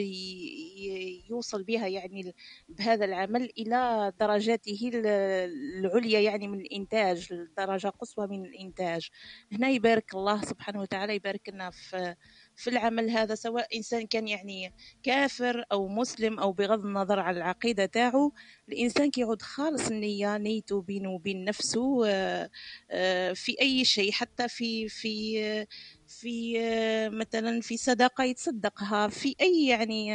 يوصل 1.30 1.64
بها 1.64 1.88
يعني 1.88 2.36
بهذا 2.70 3.06
العمل 3.06 3.50
إلى 3.58 4.12
درجاته 4.20 4.92
العليا 4.94 6.20
يعني 6.20 6.48
من 6.48 6.60
الإنتاج 6.62 7.30
درجة 7.58 7.88
قصوى 7.88 8.28
من 8.28 8.46
الإنتاج. 8.46 9.10
هنا 9.52 9.70
يبارك 9.70 10.16
الله 10.16 10.42
سبحانه 10.42 10.82
وتعالى 10.82 11.16
يبارك 11.16 11.50
لنا 11.50 11.70
في 11.72 12.16
في 12.56 12.70
العمل 12.70 13.10
هذا 13.10 13.36
سواء 13.36 13.78
إنسان 13.78 14.08
كان 14.08 14.28
يعني 14.28 14.74
كافر 15.04 15.66
أو 15.72 15.88
مسلم 15.88 16.40
أو 16.40 16.52
بغض 16.52 16.86
النظر 16.86 17.20
على 17.20 17.38
العقيدة 17.38 17.86
تاعو 17.86 18.34
الإنسان 18.70 19.12
كيعود 19.12 19.42
خالص 19.42 19.88
النية 19.88 20.38
نيته 20.38 20.82
بينه 20.82 21.10
وبين 21.10 21.46
نفسه 21.46 22.08
آه، 22.08 22.50
آه، 22.92 23.34
في 23.34 23.56
أي 23.62 23.86
شيء 23.86 24.12
حتى 24.12 24.48
في 24.48 24.90
في 24.90 25.68
في 26.08 26.60
آه، 26.62 27.10
مثلا 27.10 27.62
في 27.62 27.78
صدقة 27.78 28.24
يتصدقها 28.24 29.08
في 29.08 29.36
أي 29.42 29.66
يعني 29.68 30.06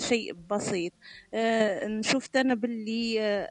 شيء 0.00 0.32
بسيط. 0.32 0.92
نشوف 1.84 2.28
أنا 2.36 2.54
باللي 2.54 3.48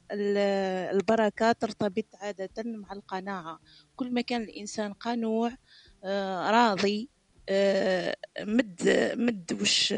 البركة 0.92 1.52
ترتبط 1.52 2.06
عادة 2.22 2.64
مع 2.66 2.94
القناعة. 2.94 3.60
كل 3.96 4.14
ما 4.14 4.22
كان 4.22 4.42
الإنسان 4.42 4.94
قنوع 4.94 5.52
راضي 6.50 7.10
مد 8.40 9.14
مد 9.18 9.58
وش 9.62 9.94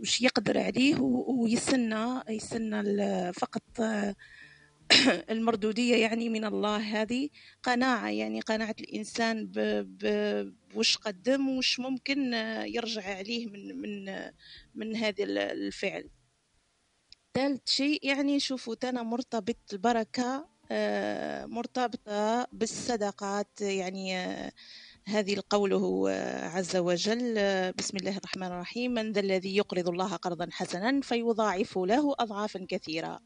وش 0.00 0.20
يقدر 0.20 0.58
عليه 0.58 1.00
ويستنى 1.00 2.22
يستنى 2.28 3.32
فقط 3.32 3.62
المردودية 5.34 5.96
يعني 5.96 6.28
من 6.28 6.44
الله 6.44 6.76
هذه 6.76 7.28
قناعة 7.62 8.08
يعني 8.08 8.40
قناعة 8.40 8.74
الإنسان 8.80 9.50
بوش 10.74 10.96
قدم 10.96 11.48
وش 11.48 11.80
ممكن 11.80 12.32
يرجع 12.66 13.16
عليه 13.16 13.46
من 13.46 13.80
من 13.80 14.14
من 14.74 14.96
هذا 14.96 15.24
الفعل. 15.24 16.10
ثالث 17.34 17.68
شيء 17.68 18.06
يعني 18.06 18.40
شوفوا 18.40 18.74
تنا 18.74 19.02
مرتبط 19.02 19.56
البركة 19.72 20.52
آه، 20.70 21.46
مرتبطة 21.46 22.46
بالصدقات 22.52 23.60
يعني 23.60 24.16
هذه 25.06 25.42
قوله 25.50 26.10
عز 26.42 26.76
وجل 26.76 27.34
بسم 27.72 27.96
الله 27.96 28.16
الرحمن 28.16 28.46
الرحيم 28.46 28.94
من 28.94 29.12
ذا 29.12 29.20
الذي 29.20 29.56
يقرض 29.56 29.88
الله 29.88 30.16
قرضا 30.16 30.48
حسنا 30.50 31.00
فيضاعف 31.00 31.78
له 31.78 32.14
أضعافا 32.18 32.66
كثيرة. 32.68 33.20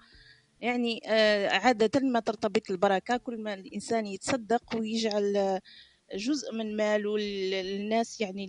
يعني 0.61 1.01
آه، 1.07 1.49
عادة 1.49 2.01
ما 2.01 2.21
ترتبط 2.21 2.71
البركة 2.71 3.17
كل 3.17 3.43
ما 3.43 3.55
الإنسان 3.55 4.07
يتصدق 4.07 4.77
ويجعل 4.77 5.61
جزء 6.15 6.55
من 6.55 6.77
ماله 6.77 7.19
للناس 7.19 8.21
يعني 8.21 8.47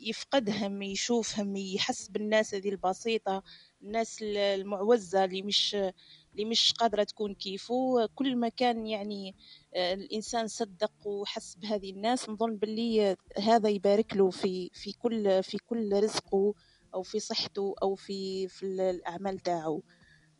يفقدهم 0.00 0.82
يشوفهم 0.82 1.56
يحس 1.56 2.08
بالناس 2.08 2.54
هذه 2.54 2.68
البسيطة 2.68 3.42
الناس 3.82 4.18
المعوزة 4.22 5.24
اللي 5.24 5.42
مش 5.42 5.76
اللي 6.32 6.44
مش 6.44 6.72
قادرة 6.72 7.04
تكون 7.04 7.34
كيفه. 7.34 8.06
كل 8.14 8.36
ما 8.36 8.48
كان 8.48 8.86
يعني 8.86 9.34
آه، 9.74 9.94
الإنسان 9.94 10.46
صدق 10.48 10.92
وحس 11.06 11.54
بهذه 11.54 11.90
الناس 11.90 12.28
نظن 12.30 12.56
باللي 12.56 13.16
هذا 13.38 13.68
يبارك 13.68 14.16
له 14.16 14.30
في 14.30 14.70
في 14.74 14.92
كل 14.92 15.42
في 15.42 15.58
كل 15.58 16.02
رزقه 16.02 16.54
أو 16.94 17.02
في 17.02 17.20
صحته 17.20 17.74
أو 17.82 17.94
في 17.94 18.48
في 18.48 18.66
الأعمال 18.66 19.38
تاعو 19.38 19.82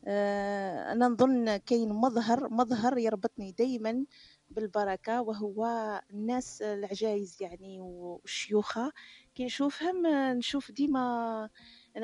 آه، 0.07 0.93
أنا 0.93 1.09
نظن 1.09 1.57
كاين 1.57 1.89
مظهر 1.93 2.49
مظهر 2.51 2.99
يربطني 2.99 3.53
دايما 3.53 4.05
بالبركة 4.51 5.23
وهو 5.23 5.67
الناس 6.11 6.63
العجايز 6.63 7.37
يعني 7.41 7.81
والشيوخة. 7.81 8.93
كي 9.35 9.45
نشوفهم 9.45 10.07
نشوف 10.07 10.71
ديما 10.71 11.49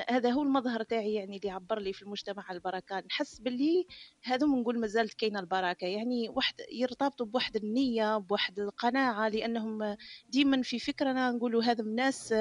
هذا 0.08 0.30
هو 0.30 0.42
المظهر 0.42 0.82
تاعي 0.82 1.14
يعني 1.14 1.36
اللي 1.36 1.50
عبر 1.50 1.78
لي 1.78 1.92
في 1.92 2.02
المجتمع 2.02 2.50
البركة. 2.50 3.00
نحس 3.00 3.38
باللي 3.38 3.86
هذو 4.24 4.46
نقول 4.46 4.80
مازالت 4.80 5.14
كاينة 5.14 5.40
البركة. 5.40 5.86
يعني 5.86 6.28
واحد 6.28 6.54
يرتبطوا 6.72 7.26
بواحد 7.26 7.56
النية 7.56 8.18
بواحد 8.18 8.58
القناعة 8.58 9.28
لأنهم 9.28 9.96
ديما 10.28 10.62
في 10.62 10.78
فكرنا 10.78 11.30
نقولوا 11.30 11.62
هذا 11.62 11.82
الناس 11.82 12.34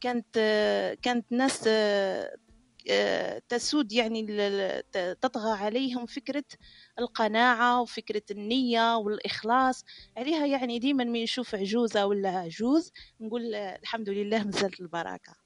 كانت 0.00 0.38
كانت 1.02 1.26
ناس 1.32 1.68
تسود 3.48 3.92
يعني 3.92 4.26
تطغى 5.20 5.50
عليهم 5.52 6.06
فكرة 6.06 6.44
القناعة 6.98 7.80
وفكرة 7.80 8.22
النية 8.30 8.96
والإخلاص. 8.96 9.84
عليها 10.16 10.46
يعني 10.46 10.78
ديما 10.78 11.04
من 11.04 11.22
نشوف 11.22 11.54
عجوزة 11.54 12.06
ولا 12.06 12.28
عجوز. 12.28 12.92
نقول 13.20 13.54
الحمد 13.54 14.08
لله 14.08 14.44
مازالت 14.44 14.80
البركة. 14.80 15.41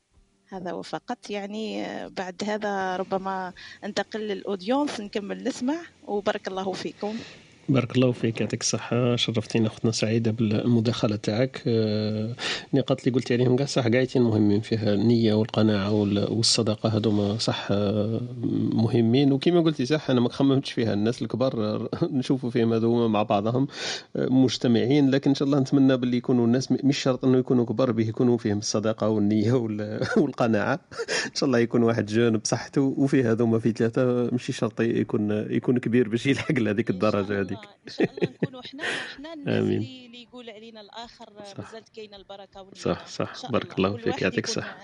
هذا 0.49 0.73
وفقط. 0.73 1.31
يعني 1.31 1.87
بعد 2.09 2.43
هذا 2.45 2.97
ربما 2.97 3.53
انتقل 3.85 4.21
للاودينس 4.21 5.01
نكمل 5.01 5.45
نسمع 5.45 5.77
وبارك 6.07 6.49
الله 6.49 6.73
فيكم. 6.73 7.19
بارك 7.69 7.97
الله 7.97 8.13
فيك 8.13 8.41
يعطيك 8.41 8.61
الصحة. 8.61 9.17
شرفتينا 9.17 9.67
أختنا 9.67 9.93
سعيدة 9.93 10.31
بالمداخلة 10.31 11.17
تاعك. 11.17 11.63
النقاط 11.67 13.01
اللي 13.01 13.15
قلتي 13.15 13.35
عليهم 13.35 13.57
كاع 13.57 13.67
صح 13.67 13.89
قايتين 13.89 14.23
مهمين 14.23 14.61
فيها 14.61 14.95
النية 14.95 15.35
والقناعة 15.35 15.93
والصدقة 16.31 16.89
هذوما 16.89 17.39
صح 17.39 17.69
مهمين. 18.73 19.33
وكما 19.33 19.61
قلتي 19.61 19.87
صح 19.87 20.11
أنا 20.11 20.21
ما 20.21 20.29
خممتش 20.29 20.73
فيها. 20.73 20.93
الناس 20.93 21.23
الكبار 21.23 21.89
نشوفوا 22.19 22.51
فيهم 22.51 22.73
هذوما 22.73 23.09
مع 23.09 23.23
بعضهم 23.23 23.67
مجتمعين. 24.17 25.11
لكن 25.11 25.31
إن 25.31 25.35
شاء 25.35 25.47
الله 25.47 25.61
نتمنى 25.61 25.97
باللي 25.97 26.17
يكونوا 26.17 26.47
الناس 26.47 26.73
مش 26.73 26.99
شرط 26.99 27.25
أنه 27.25 27.39
يكونوا 27.39 27.65
كبار 27.65 27.93
به 27.93 28.09
يكونوا 28.09 28.39
فيهم 28.39 28.59
الصداقة 28.59 29.09
والنية 29.09 29.53
والقناعة. 30.17 30.81
إن 31.27 31.35
شاء 31.35 31.47
الله 31.47 31.59
يكون 31.59 31.83
واحد 31.83 32.07
جون 32.07 32.37
بصحته. 32.37 32.95
وفيه 32.99 33.33
هذوما 33.33 33.59
في 33.59 33.73
ثلاثة 33.73 34.31
مش 34.33 34.57
شرط 34.57 34.81
يكون 34.81 35.31
يكون 35.51 35.79
كبير 35.79 36.09
باش 36.09 36.27
يلحق 36.27 36.53
لهذيك 36.53 36.91
الدرجة 36.91 37.41
هذه 37.41 37.56
إن 37.65 37.93
شاء 37.93 38.11
الله 38.11 38.33
نكونوا 38.33 38.61
إحنا 38.61 38.83
إحنا 38.83 39.33
الناس 39.33 39.59
آمين. 39.59 39.79
اللي 39.79 40.23
يقول 40.23 40.51
علينا 40.51 40.81
الآخر 40.81 41.27
مازالت 41.59 41.89
كاينة 41.97 42.17
البركة 42.17 42.63
والنعمة. 42.63 42.75
صح 42.75 43.07
صح. 43.07 43.51
بارك 43.51 43.79
الله. 43.79 43.97
فيك 43.97 44.23
يعطيك 44.23 44.45
الصحه 44.45 44.77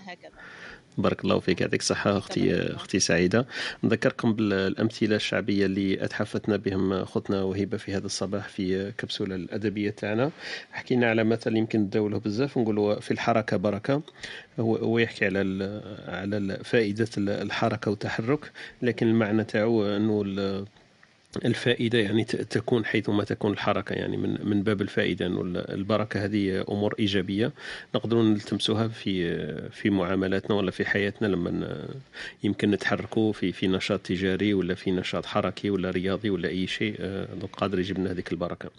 بارك 0.98 1.24
الله 1.24 1.40
فيك 1.40 1.60
يعطيك 1.60 1.80
الصحة 1.80 2.18
أختي 2.18 2.74
أختي 2.74 3.00
سعيدة. 3.00 3.46
نذكركم 3.84 4.32
بالأمثلة 4.32 5.16
الشعبية 5.16 5.66
اللي 5.66 6.04
أتحفتنا 6.04 6.56
بهم 6.56 6.92
أختنا 6.92 7.42
وهبة 7.42 7.76
في 7.76 7.94
هذا 7.94 8.06
الصباح 8.06 8.48
في 8.48 8.92
كبسولة 8.98 9.34
الأدبية 9.34 9.90
تاعنا. 9.90 10.30
حكينا 10.72 11.10
على 11.10 11.24
مثل 11.24 11.56
يمكن 11.56 11.80
نداوله 11.80 12.18
بزاف. 12.18 12.58
نقولوا 12.58 13.00
في 13.00 13.10
الحركة 13.10 13.56
بركة. 13.56 14.02
هو 14.60 14.98
يحكي 14.98 15.24
على 15.24 15.38
على 16.08 16.60
فائدة 16.64 17.08
الحركة 17.18 17.90
والتحرك. 17.90 18.52
لكن 18.82 19.06
المعنى 19.06 19.44
تاعو 19.44 19.86
أنه 19.86 20.24
الفائدة 21.44 21.98
يعني 21.98 22.24
تكون 22.24 22.84
حيثما 22.84 23.24
تكون 23.24 23.52
الحركة 23.52 23.92
يعني 23.92 24.16
من 24.16 24.38
من 24.42 24.62
باب 24.62 24.80
الفائدة 24.82 25.26
البركة 25.74 26.24
هذه 26.24 26.64
أمور 26.68 26.94
إيجابية 26.98 27.52
نقدروا 27.94 28.22
نلتمسوها 28.22 28.88
في 28.88 29.36
في 29.70 29.90
معاملاتنا 29.90 30.56
ولا 30.56 30.70
في 30.70 30.84
حياتنا 30.84 31.26
لما 31.26 31.78
يمكن 32.44 32.70
نتحركوا 32.70 33.32
في 33.32 33.52
في 33.52 33.68
نشاط 33.68 34.00
تجاري 34.00 34.54
ولا 34.54 34.74
في 34.74 34.90
نشاط 34.90 35.26
حركي 35.26 35.70
ولا 35.70 35.90
رياضي 35.90 36.30
ولا 36.30 36.48
أي 36.48 36.66
شيء 36.66 36.96
دونك 37.40 37.56
قادر 37.56 37.78
يجيب 37.78 37.98
لنا 37.98 38.10
هذيك 38.10 38.32
البركة. 38.32 38.70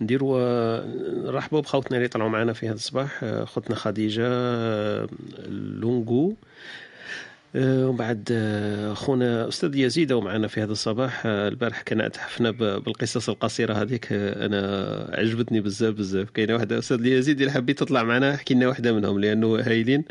نديروا 0.00 0.80
نرحبوا 1.30 1.60
بخوتنا 1.60 1.96
اللي 1.96 2.08
طلعوا 2.08 2.30
معنا 2.30 2.52
في 2.52 2.66
هذا 2.66 2.74
الصباح 2.74 3.24
خوتنا 3.44 3.76
خديجة 3.76 4.28
لونغو 5.48 6.30
آه، 6.30 6.34
وبعد 7.56 8.28
آه، 8.32 8.94
خونا 8.94 9.48
أستاذ 9.48 9.76
يزيد 9.76 10.12
ومعنا 10.12 10.48
في 10.48 10.62
هذا 10.62 10.72
الصباح. 10.72 11.22
آه، 11.26 11.48
البارح 11.48 11.82
كان 11.82 12.00
أتحفنا 12.00 12.50
بالقصص 12.50 13.28
القصيرة 13.28 13.74
هذيك. 13.74 14.08
أنا 14.12 15.10
عجبتني 15.18 15.60
بزاف 15.60 15.94
بزاف. 15.94 16.30
كاينة 16.30 16.54
واحدة 16.54 16.78
أستاذ 16.78 17.06
يزيد 17.06 17.40
اللي 17.40 17.52
حبيت 17.52 17.78
تطلع 17.78 18.02
معنا 18.02 18.34
احكي 18.34 18.54
لنا 18.54 18.68
واحدة 18.68 18.92
منهم 18.92 19.20
لأنه 19.20 19.56
هايلين. 19.60 20.04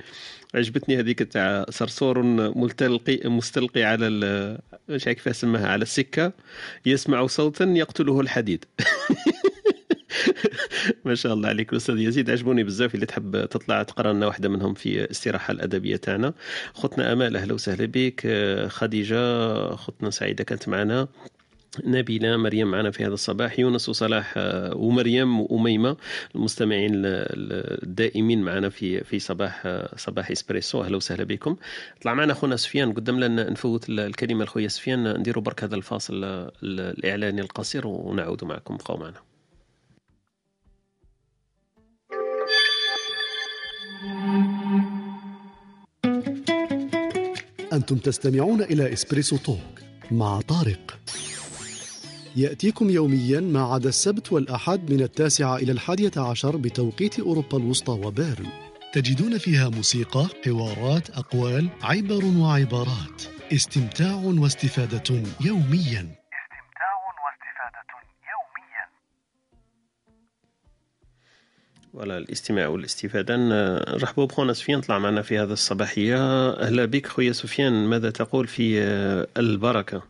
عجبتني 0.55 0.99
هذيك 0.99 1.23
تاع 1.23 1.65
صرصور 1.69 2.21
ملتلقي 2.55 3.29
مستلقي 3.29 3.83
على 3.83 4.09
مش 4.89 5.07
عارف 5.07 5.17
كيف 5.17 5.27
اسمها 5.27 5.67
على 5.67 5.81
السكة. 5.81 6.33
يسمع 6.85 7.27
صوتا 7.27 7.65
يقتله 7.65 8.21
الحديد. 8.21 8.65
ما 11.05 11.15
شاء 11.15 11.33
الله 11.33 11.49
عليك 11.49 11.73
أستاذ 11.73 11.99
يزيد. 11.99 12.29
عجبوني 12.29 12.63
بزاف 12.63 12.95
اللي 12.95 13.05
تحب 13.05 13.45
تطلع 13.45 13.83
تقرا 13.83 14.13
لنا 14.13 14.27
واحدة 14.27 14.49
منهم 14.49 14.73
في 14.73 15.03
الاستراحة 15.03 15.51
الأدبية 15.51 15.95
تاعنا. 15.95 16.33
خطنا 16.73 17.13
أمال 17.13 17.35
أهلا 17.37 17.53
وسهلا 17.53 17.85
بك. 17.85 18.27
خديجة 18.67 19.75
خطنا 19.75 20.09
سعيدة 20.09 20.43
كانت 20.43 20.69
معنا. 20.69 21.07
نبيلة 21.85 22.37
مريم 22.37 22.71
معنا 22.71 22.91
في 22.91 23.05
هذا 23.05 23.13
الصباح. 23.13 23.59
يونس 23.59 23.89
وصلاح 23.89 24.33
ومريم 24.73 25.39
وأميمة 25.39 25.97
المستمعين 26.35 26.91
الدائمين 26.95 28.41
معنا 28.41 28.69
في 28.69 29.03
في 29.03 29.19
صباح 29.19 29.67
صباح 29.95 30.31
إسبريسو. 30.31 30.83
أهلا 30.83 30.95
وسهلا 30.97 31.23
بكم. 31.23 31.55
طلع 32.01 32.13
معنا 32.13 32.33
اخونا 32.33 32.55
سفيان. 32.55 32.93
قدام 32.93 33.19
لنا 33.19 33.49
نفوت 33.49 33.89
الكلمة 33.89 34.43
لخويا 34.43 34.67
سفيان. 34.67 35.17
نديروا 35.19 35.43
برك 35.43 35.63
هذا 35.63 35.75
الفاصل 35.75 36.49
الإعلاني 36.63 37.41
القصير 37.41 37.87
ونعود 37.87 38.43
معكم. 38.43 38.77
بقوا 38.77 38.97
معنا. 38.99 39.32
أنتم 47.73 47.97
تستمعون 47.97 48.61
إلى 48.61 48.93
إسبريسو 48.93 49.37
توك 49.37 49.79
مع 50.11 50.41
طارق. 50.41 50.99
يأتيكم 52.35 52.89
يوميا 52.89 53.39
ما 53.39 53.61
عدا 53.61 53.89
السبت 53.89 54.31
والأحد 54.31 54.91
من 54.91 55.01
التاسعة 55.01 55.55
إلى 55.55 55.71
الحادية 55.71 56.11
عشر 56.17 56.57
بتوقيت 56.57 57.19
أوروبا 57.19 57.57
الوسطى 57.57 57.91
وبيرن. 57.91 58.47
تجدون 58.93 59.37
فيها 59.37 59.69
موسيقى، 59.69 60.27
حوارات، 60.45 61.09
أقوال، 61.09 61.69
عبر 61.81 62.25
وعبارات. 62.25 63.21
استمتاع 63.53 64.15
واستفادة 64.15 65.23
يوميا. 65.45 66.22
ولا 71.93 72.17
الاستماع 72.17 72.67
والاستفادة. 72.67 73.35
نرحبوا 73.37 74.25
بخونا 74.25 74.53
سفيان 74.53 74.81
طلع 74.81 74.99
معنا 74.99 75.21
في 75.21 75.39
هذا 75.39 75.53
الصباحية. 75.53 76.49
أهلا 76.51 76.85
بك 76.85 77.07
خويا 77.07 77.31
سفيان 77.31 77.73
ماذا 77.87 78.09
تقول 78.09 78.47
في 78.47 78.79
البركة؟ 79.37 80.03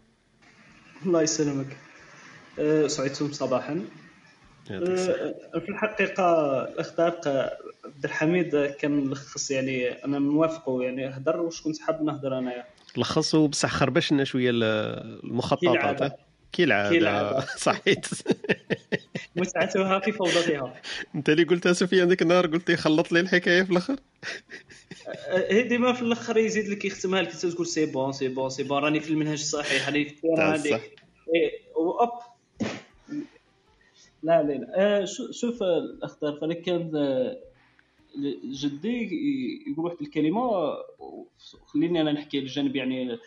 الله 1.06 1.22
يسلمك. 1.22 1.78
سعدتم 2.88 3.32
صباحا. 3.32 3.82
أه، 4.72 5.60
في 5.60 5.70
الحقيقة 5.70 6.24
الأخ 6.64 6.90
طارق 6.90 7.28
عبد 7.86 8.06
الحميد 8.06 8.66
كان 8.66 8.92
ملخص 8.92 9.52
يعني 9.52 9.90
أنا 9.90 10.20
موافقه 10.20 10.84
يعني 10.84 11.08
هدر 11.08 11.40
واش 11.40 11.62
كنت 11.62 11.80
حاب 11.80 12.04
نهضر 12.04 12.40
أنايا. 12.40 12.66
لخصوا 12.98 13.48
بصح 13.48 13.70
خربش 13.72 14.12
لنا 14.12 14.24
شوية 14.24 14.52
المخططات 14.54 16.20
كي 16.54 16.64
العادة 16.64 17.45
صحيت. 17.68 18.06
متعتها 19.36 19.99
في 19.99 20.12
فوضتها. 20.12 20.82
انت 21.16 21.30
اللي 21.30 21.43
قلتها 21.43 21.74
سفيان 21.74 22.10
ذيك 22.10 22.22
النهار 22.22 22.47
قلت 22.47 22.70
لي 22.70 22.78
خلط 22.78 23.12
لي 23.12 23.20
الحكاية 23.20 23.64
في 23.64 23.72
الأخر؟ 23.72 23.95
هي 25.49 25.64
ديما 25.64 25.93
في 25.93 26.01
الأخر 26.01 26.38
يزيد 26.38 26.68
لك 26.68 26.86
يختمها 26.86 27.22
لك. 27.22 27.32
تقول 27.32 27.68
c'est 27.68 27.86
bon 27.86 28.12
c'est 28.12 28.28
bon 28.28 28.49
c'est 28.49 28.64
bon. 28.64 28.84
راني 28.84 28.99
في 28.99 29.10
المنهج 29.10 29.39
الصحيح. 29.39 29.89
راني 29.89 30.06
في 30.06 30.28
هذيك 30.38 30.95
اوب 31.76 32.10
لا 34.24 34.43
لا 34.43 34.54
لا. 34.54 35.06
شوف 35.32 35.64
الأخضر. 35.64 36.39
فانا 36.39 36.54
كان 36.54 36.91
جدي 38.45 39.10
يقول 39.68 39.86
واحد 39.86 39.97
الكلمة 40.01 40.74
خليني 41.66 42.01
أنا 42.01 42.12
نحكي 42.12 42.39
الجانب 42.39 42.76
يعني 42.76 43.18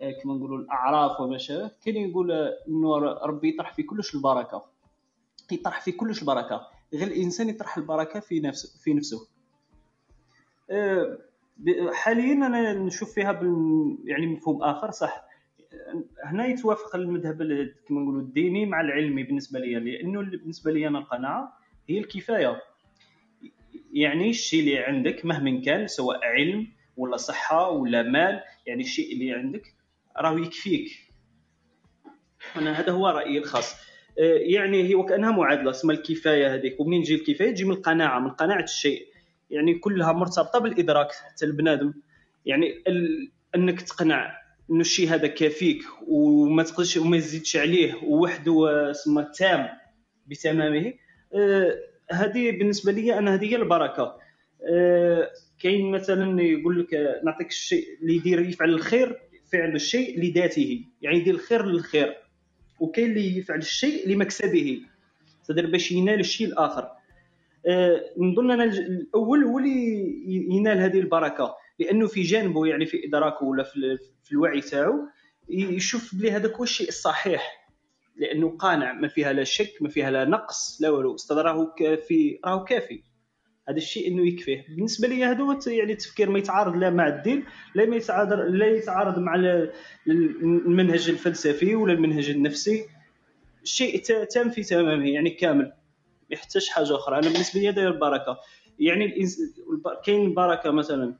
كما 0.00 0.34
نقولوا 0.34 0.58
الأعراف 0.58 1.20
وما 1.20 1.38
شابه 1.38 1.70
كان 1.84 1.96
يقول 1.96 2.32
إنه 2.68 2.98
ربي 2.98 3.48
يطرح 3.48 3.74
في 3.74 3.82
كلش 3.82 4.14
البركة. 4.14 4.64
يطرح 5.52 5.80
في 5.80 5.92
كلش 5.92 6.22
البركة. 6.22 6.66
غير 6.94 7.06
الإنسان 7.06 7.48
يطرح 7.48 7.76
البركة 7.76 8.20
في 8.20 8.40
نفسه 8.40 8.82
في 8.82 8.94
نفسه. 8.94 9.28
أه، 10.70 11.18
حاليا 11.92 12.32
أنا 12.32 12.72
نشوف 12.72 13.14
فيها 13.14 13.32
بال 13.32 13.98
يعني 14.04 14.26
مفهوم 14.26 14.62
آخر 14.62 14.90
صح. 14.90 15.24
هنا 16.24 16.46
يتوافق 16.46 16.96
المذهب 16.96 17.36
كما 17.88 18.00
نقولوا 18.00 18.20
الديني 18.20 18.66
مع 18.66 18.80
العلمي 18.80 19.22
بالنسبة 19.22 19.60
لي 19.60 19.74
لأنه 19.74 20.20
بالنسبة 20.20 20.72
لي 20.72 20.88
أنا 20.88 20.98
القناعة 20.98 21.52
هي 21.88 21.98
الكفاية. 21.98 22.62
يعني 23.92 24.30
الشيء 24.30 24.60
اللي 24.60 24.78
عندك 24.78 25.24
مهما 25.24 25.60
كان 25.64 25.86
سواء 25.86 26.24
علم 26.24 26.66
ولا 26.96 27.16
صحة 27.16 27.70
ولا 27.70 28.02
مال 28.02 28.40
يعني 28.66 28.82
الشيء 28.82 29.12
اللي 29.12 29.32
عندك 29.32 29.74
راه 30.18 30.38
يكفيك. 30.38 30.90
أنا 32.56 32.80
هذا 32.80 32.92
هو 32.92 33.08
رأيي 33.08 33.38
الخاص. 33.38 33.74
أه، 34.18 34.38
يعني 34.40 34.82
هي 34.82 34.94
وكأنها 34.94 35.30
معادلة 35.30 35.70
اسمها 35.70 35.96
الكفاية 35.96 36.54
هذيك. 36.54 36.80
ومنين 36.80 37.02
تجي 37.02 37.14
الكفاية؟ 37.14 37.50
تجي 37.50 37.64
من 37.64 37.72
القناعة 37.72 38.18
من 38.18 38.30
قناعة 38.30 38.62
الشيء. 38.62 39.06
يعني 39.50 39.74
كلها 39.74 40.12
مرتبطة 40.12 40.58
بالإدراك 40.58 41.12
حتى 41.12 41.46
البنادم. 41.46 41.94
يعني 42.46 42.82
ال... 42.88 43.30
أنك 43.54 43.80
تقنع 43.80 44.36
إنه 44.70 44.80
الشيء 44.80 45.08
هذا 45.08 45.26
كافيك 45.26 45.82
وما 46.08 46.62
تقدرش 46.62 46.96
وما 46.96 47.16
تزيدش 47.16 47.56
عليه 47.56 47.94
ووحده 48.04 48.92
سما 48.92 49.22
تام 49.22 49.68
بتمامه. 50.26 50.92
أه 51.34 51.74
هذه 52.12 52.50
بالنسبة 52.50 52.92
لي 52.92 53.18
أنا 53.18 53.34
هذه 53.34 53.52
هي 53.52 53.56
البركة. 53.56 54.16
أه 54.70 55.30
كاين 55.62 55.90
مثلا 55.90 56.42
يقول 56.42 56.80
لك 56.80 57.20
نعطيك 57.24 57.48
الشيء 57.48 57.84
اللي 58.02 58.16
يدير 58.16 58.40
يفعل 58.40 58.70
الخير 58.70 59.29
فعل 59.52 59.74
الشيء 59.74 60.20
لذاته 60.20 60.84
يعني 61.02 61.16
يدير 61.16 61.34
الخير 61.34 61.66
للخير. 61.66 62.16
وكاين 62.80 63.10
اللي 63.10 63.38
يفعل 63.38 63.58
الشيء 63.58 64.08
لمكسبه. 64.08 64.80
تدير 65.48 65.70
باش 65.70 65.92
ينال 65.92 66.20
الشيء 66.20 66.46
الآخر. 66.46 66.88
أه 67.66 68.04
نظن 68.18 68.50
أنا 68.50 68.64
الأول 68.64 69.44
هو 69.44 69.58
اللي 69.58 70.24
ينال 70.26 70.78
هذه 70.78 71.00
البركة. 71.00 71.54
لأنه 71.78 72.06
في 72.06 72.22
جانبه 72.22 72.66
يعني 72.66 72.86
في 72.86 73.06
إدراكه 73.06 73.44
ولا 73.44 73.62
في, 73.62 73.98
في 74.24 74.32
الوعي 74.32 74.60
تاعو 74.60 75.08
يشوف 75.48 76.14
بلي 76.14 76.30
هذاك 76.30 76.52
هو 76.52 76.62
الشيء 76.62 76.88
الصحيح 76.88 77.68
لأنه 78.16 78.56
قانع 78.56 78.92
ما 78.92 79.08
فيها 79.08 79.32
لا 79.32 79.44
شك 79.44 79.72
ما 79.80 79.88
فيها 79.88 80.10
لا 80.10 80.24
نقص 80.24 80.78
لا 80.82 80.90
والو. 80.90 81.14
أستاذ 81.14 81.36
راهو 81.36 81.70
كافي 81.72 82.40
راهو 82.44 82.64
كافي. 82.64 83.02
هذا 83.70 83.76
الشيء 83.76 84.08
إنه 84.08 84.28
يكفيه. 84.28 84.64
بالنسبة 84.68 85.08
لي 85.08 85.24
هذا 85.24 85.40
هو 85.40 85.58
يعني 85.66 85.92
التفكير 85.92 86.30
ما 86.30 86.38
يتعارض 86.38 86.76
لا 86.76 86.90
مع 86.90 87.08
الدين 87.08 87.44
لا 87.74 87.86
ما 87.86 87.96
يتعارض 87.96 88.38
لا 88.38 88.66
يتعارض 88.66 89.18
مع 89.18 89.34
المنهج 90.06 91.08
الفلسفي 91.08 91.74
ولا 91.74 91.92
المنهج 91.92 92.30
النفسي. 92.30 92.86
شيء 93.64 94.02
تام 94.30 94.50
في 94.50 94.62
تمامه 94.62 95.10
يعني 95.10 95.30
كامل. 95.30 95.64
ما 95.64 95.72
يحتاج 96.30 96.68
حاجة 96.68 96.94
أخرى. 96.94 97.18
أنا 97.18 97.28
بالنسبة 97.28 97.60
لي 97.60 97.72
داير 97.72 97.90
البركة. 97.90 98.38
يعني 98.78 99.26
كاين 100.04 100.26
البركة 100.26 100.70
مثلا. 100.70 101.14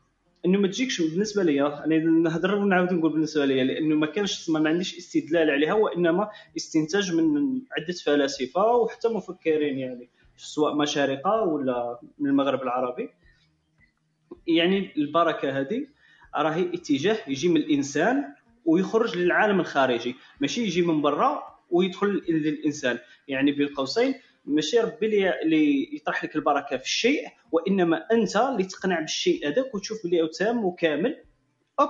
إنه 0.46 0.58
ما 0.58 0.68
تجيكش 0.68 1.02
بالنسبة 1.02 1.42
لي 1.42 1.66
أنا 1.66 1.98
نهضر 1.98 2.54
ونعاود 2.54 2.92
نقول 2.92 3.12
بالنسبة 3.12 3.44
لي 3.44 3.64
لأنه 3.64 3.96
ما 3.96 4.06
كانش 4.06 4.50
ما 4.50 4.68
عنديش 4.68 4.98
استدلال 4.98 5.50
عليها 5.50 5.74
وإنما 5.74 6.30
استنتاج 6.56 7.14
من 7.14 7.60
عدة 7.78 7.94
فلاسفة 8.04 8.66
وحتى 8.66 9.08
مفكرين 9.08 9.78
يعني. 9.78 10.10
سواء 10.46 10.74
مشارقة 10.74 11.42
ولا 11.42 11.98
من 12.18 12.30
المغرب 12.30 12.62
العربي. 12.62 13.10
يعني 14.46 14.92
البركة 14.96 15.60
هذه 15.60 15.86
راهي 16.36 16.74
اتجاه 16.74 17.18
يجي 17.28 17.48
من 17.48 17.56
الإنسان 17.56 18.34
ويخرج 18.64 19.18
للعالم 19.18 19.60
الخارجي. 19.60 20.16
ماشي 20.40 20.62
يجي 20.62 20.82
من 20.82 21.02
برا 21.02 21.42
ويدخل 21.70 22.22
للإنسان. 22.28 22.98
يعني 23.28 23.52
بين 23.52 23.68
قوسين 23.68 24.14
ماشي 24.44 24.78
ربي 24.78 25.30
اللي 25.30 25.96
يطرح 25.96 26.24
لك 26.24 26.36
البركة 26.36 26.76
في 26.76 26.84
الشيء 26.84 27.28
وإنما 27.52 28.06
أنت 28.12 28.36
اللي 28.36 28.64
تقنع 28.64 29.00
بالشيء 29.00 29.48
هذاك 29.48 29.74
وتشوف 29.74 29.98
بلي 30.04 30.28
تام 30.28 30.64
وكامل 30.64 31.24
أوب 31.80 31.88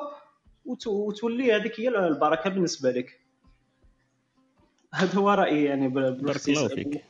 وتولي 0.86 1.52
هذيك 1.52 1.80
هي 1.80 1.88
البركة 1.88 2.50
بالنسبة 2.50 2.90
لك. 2.90 3.20
هذا 4.94 5.18
هو 5.18 5.30
رأيي 5.30 5.64
يعني 5.64 5.88
بارك 5.88 6.48
الله 6.48 6.68
فيك. 6.68 7.04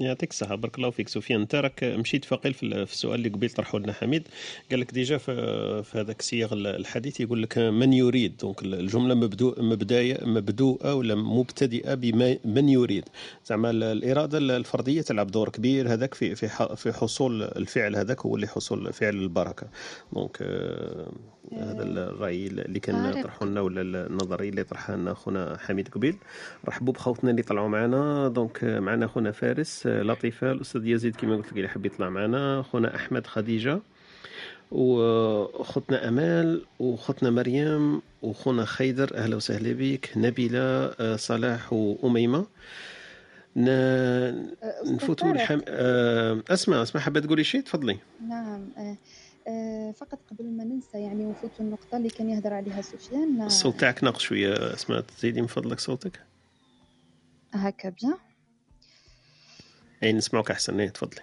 يعطيك 0.00 0.30
الصحة. 0.30 0.54
بارك 0.54 0.78
الله 0.78 0.90
فيك 0.90 1.08
سفيان. 1.08 1.40
انت 1.40 1.54
راك 1.54 1.84
مشيت 1.84 2.24
فقيل 2.24 2.54
في 2.54 2.62
السؤال 2.62 3.14
اللي 3.14 3.28
قبيل 3.28 3.50
طرحه 3.50 3.78
لنا 3.78 3.92
حميد. 3.92 4.28
قال 4.70 4.80
لك 4.80 4.92
déjà 4.92 5.18
في, 5.18 5.84
هذاك 5.94 6.20
السياق 6.20 6.52
الحديث 6.52 7.20
يقول 7.20 7.42
لك 7.42 7.58
من 7.58 7.92
يريد؟ 7.92 8.36
donc 8.36 8.62
الجملة 8.62 9.14
مبدوء 9.14 9.62
مبداية 9.62 10.24
مبدوءة 10.24 10.94
ولا 10.94 11.14
مبتدئة 11.14 11.94
بمن 11.94 12.68
يريد؟ 12.68 13.04
زعما 13.46 13.70
الإرادة 13.70 14.38
الفردية 14.38 15.02
تلعب 15.02 15.26
دور 15.26 15.48
كبير 15.48 15.92
هذاك 15.92 16.14
في 16.14 16.34
في 16.34 16.48
في 16.76 16.92
حصول 16.92 17.42
الفعل 17.42 17.96
هذاك 17.96 18.20
هو 18.20 18.36
اللي 18.36 18.46
حصول 18.46 18.92
فعل 18.92 19.14
البركة. 19.14 19.66
donc 20.12 20.42
هذا 21.52 21.82
الرأي 21.82 22.46
اللي 22.46 22.80
كان 22.80 23.22
طرحه 23.22 23.46
لنا 23.46 23.60
ولا 23.60 24.06
النظريه 24.06 24.48
اللي 24.48 24.64
طرحها 24.64 24.96
لنا 24.96 25.14
خونا 25.14 25.56
حميد 25.60 25.88
قبيل. 25.88 26.16
رحبوا 26.68 26.92
بخوتنا 26.92 27.30
اللي 27.30 27.42
طلعوا 27.42 27.68
معنا. 27.68 28.28
donc 28.28 28.64
معنا 28.64 29.06
خونا 29.06 29.32
فارس. 29.32 29.83
لطيفة. 29.86 30.52
الأستاذ 30.52 30.86
يزيد 30.86 31.16
كما 31.16 31.36
قلت 31.36 31.46
لك 31.46 31.56
اللي 31.56 31.68
حب 31.68 31.86
يطلع 31.86 32.08
معنا. 32.08 32.62
خونا 32.62 32.96
أحمد 32.96 33.26
خديجة 33.26 33.80
وخوتنا 34.70 36.08
أمال 36.08 36.64
وخوتنا 36.78 37.30
مريم 37.30 38.02
وخونا 38.22 38.64
خيدر. 38.64 39.16
أهلا 39.16 39.36
وسهلا 39.36 39.72
بك. 39.72 40.10
نبيلة 40.16 40.94
صلاح 41.16 41.72
وأميمة. 41.72 42.46
نفوتوا 44.86 45.32
الحم... 45.32 45.60
أسمع 46.48 46.82
أسمع 46.82 47.00
حابة 47.00 47.20
تقولي 47.20 47.44
شيء 47.44 47.60
تفضلي. 47.60 47.98
نعم. 48.28 48.68
آه، 49.48 49.92
فقط 49.92 50.18
قبل 50.30 50.44
ما 50.44 50.64
ننسى 50.64 50.98
يعني 50.98 51.26
ونفوتوا 51.26 51.64
النقطة 51.64 51.96
اللي 51.96 52.08
كان 52.08 52.30
يهدر 52.30 52.54
عليها 52.54 52.82
سفيان. 52.82 53.42
الصوت 53.42 53.80
تاعك 53.80 54.04
ناقص 54.04 54.20
شوية. 54.20 54.74
أسمع 54.74 55.00
تزيدي 55.00 55.40
من 55.40 55.46
فضلك 55.46 55.80
صوتك. 55.80 56.20
هكا 57.52 57.88
بيان. 57.88 58.14
أي 60.02 60.12
نسمعوك 60.12 60.50
أحسن. 60.50 60.80
إيه 60.80 60.88
تفضلي. 60.88 61.22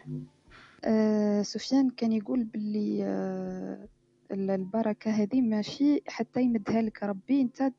آه 0.86 1.42
سفيان 1.42 1.90
كان 1.90 2.12
يقول 2.12 2.44
باللي 2.44 3.04
آه 3.04 3.88
البركة 4.32 5.12
هذه 5.12 5.42
ماشي 5.42 6.02
حتى 6.08 6.42
يمدها 6.42 6.82
لك. 6.82 7.04
ربي 7.04 7.42
أنت 7.42 7.72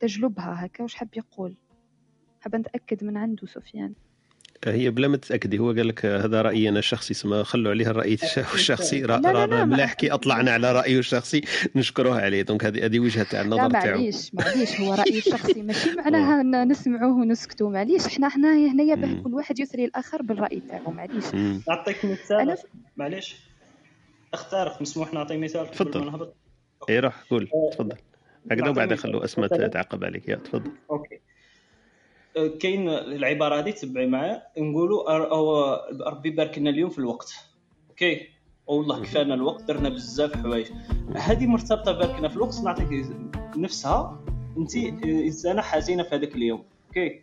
تجلبها 0.00 0.66
هكا. 0.66 0.82
واش 0.82 0.94
حاب 0.94 1.08
يقول؟ 1.16 1.56
حاب 2.40 2.56
نتأكد 2.56 3.04
من 3.04 3.16
عنده 3.16 3.46
سفيان. 3.46 3.94
هي 4.68 4.90
بلا 4.90 5.08
ما 5.08 5.16
تتأكدي. 5.16 5.58
هو 5.58 5.66
قال 5.66 5.88
لك 5.88 6.06
هذا 6.06 6.42
رأيي 6.42 6.68
أنا 6.68 6.78
الشخصي 6.78 7.14
سما 7.14 7.42
خلوا 7.42 7.70
عليه 7.70 7.86
الرأي 7.86 8.14
الشخصي. 8.54 9.02
راه 9.04 9.64
ملاح 9.64 9.92
كي 9.94 10.12
أطلعنا 10.12 10.50
على 10.50 10.72
رأيه 10.72 10.98
الشخصي 10.98 11.42
نشكروه 11.76 12.20
عليه. 12.20 12.42
دونك 12.42 12.64
هذه 12.64 12.84
هذه 12.84 12.98
وجهة 13.00 13.22
تاع 13.24 13.40
النظر 13.40 13.70
تاعو. 13.70 13.84
معليش 13.98 14.34
معليش 14.34 14.80
هو 14.80 14.94
رايه 14.94 15.18
الشخصي 15.18 15.62
ماشي 15.68 15.94
معناها 15.96 16.64
نسمعوه 16.64 17.12
ونسكتوا 17.16 17.70
معليش 17.70 18.06
إحنا 18.06 18.28
حنا 18.28 18.48
هنايا 18.72 18.94
باه 18.94 19.22
كل 19.22 19.34
واحد 19.34 19.58
يثري 19.58 19.84
الآخر 19.84 20.22
بالرأي 20.22 20.62
تاعو. 20.68 20.90
معليش. 20.92 21.24
نعطيك 21.68 22.04
مثال 22.04 22.56
معليش. 22.96 23.36
أختارك 24.34 24.82
مسموح 24.82 25.14
نعطي 25.14 25.36
مثال 25.36 25.70
تفضل. 25.70 26.28
اي 26.90 26.98
روح 27.00 27.22
قول. 27.30 27.48
تفضل. 27.72 27.96
هكذا 28.50 28.68
وبعد 28.68 28.94
خلوا 28.94 29.24
أسماء 29.24 29.68
تعقب 29.68 30.04
عليك. 30.04 30.28
يا 30.28 30.36
تفضل. 30.36 30.70
OK. 30.90 31.03
كاين 32.34 32.88
العبارة 32.88 33.58
هذه 33.58 33.70
تبعي 33.70 34.06
معايا 34.06 34.42
نقولوا 34.58 36.10
ربي 36.10 36.30
بارك 36.30 36.58
لنا 36.58 36.70
اليوم 36.70 36.90
في 36.90 36.98
الوقت. 36.98 37.34
OK؟ 37.90 38.28
والله 38.66 39.02
كفانا 39.02 39.34
الوقت 39.34 39.62
درنا 39.62 39.88
بزاف 39.88 40.36
حوايج. 40.36 40.66
هذه 41.16 41.46
مرتبطة 41.46 41.92
باركنا 41.92 42.28
في 42.28 42.36
الوقت 42.36 42.60
نعطيك 42.64 43.06
نفسها 43.56 44.24
انت 44.56 44.76
إنسانة 45.04 45.62
حزينة 45.62 46.02
في 46.02 46.14
هذاك 46.14 46.34
اليوم. 46.34 46.64
OK؟ 46.88 47.22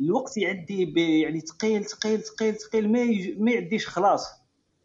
الوقت 0.00 0.36
يعدي 0.36 0.92
يعني 1.20 1.40
ثقيل 1.40 1.84
ثقيل 1.84 2.20
ثقيل 2.20 2.54
ثقيل 2.54 2.92
ما 2.92 3.04
ما 3.38 3.50
يعديش 3.50 3.86
خلاص. 3.88 4.40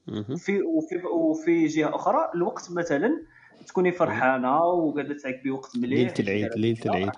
وفي 0.07 0.61
وفي 0.61 0.95
وفي 1.05 1.65
جهة 1.65 1.95
أخرى 1.95 2.31
الوقت 2.35 2.71
مثلا 2.71 3.21
تكوني 3.67 3.91
فرحانة 3.91 4.63
وقاعدة 4.63 5.17
تعقبي 5.17 5.51
وقت 5.51 5.77
مليح. 5.77 5.99
ليلة 5.99 6.13
العيد 6.19 6.49
ليلة 6.55 6.79
العيد. 6.85 7.11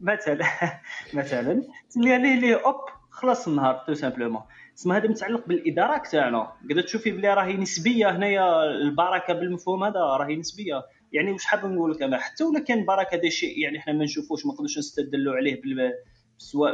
مثلا 0.00 0.44
مثلا 1.14 1.62
تلي 1.90 2.18
ليه 2.18 2.40
ليه 2.40 2.54
hop 2.66 2.76
خلص 3.10 3.48
النهار 3.48 3.84
tout 3.86 3.94
simplement. 3.94 4.42
تسمى 4.76 4.96
هذا 4.96 5.08
متعلق 5.08 5.46
بالادراك 5.46 6.06
تاعنا 6.06 6.52
قدرت 6.70 6.84
تشوفي 6.84 7.10
بلي 7.10 7.34
راهي 7.34 7.56
نسبية 7.56 8.10
هنايا 8.16 8.64
البركة 8.64 9.34
بالمفهوم 9.34 9.84
هذا 9.84 10.00
راهي 10.00 10.36
نسبية. 10.36 10.82
يعني 11.12 11.32
واش 11.32 11.44
حاب 11.44 11.66
نقول 11.66 11.92
لك؟ 11.92 12.02
أنا 12.02 12.18
حتى 12.18 12.44
ولا 12.44 12.60
كان 12.60 12.84
بركة 12.84 13.14
هذا 13.14 13.28
شيء 13.28 13.58
يعني 13.58 13.78
إحنا 13.78 13.92
ما 13.92 14.04
نشوفوش 14.04 14.46
ما 14.46 14.52
نقدروش 14.52 14.78
نستدلوا 14.78 15.34
عليه 15.34 15.60
سواء 16.38 16.72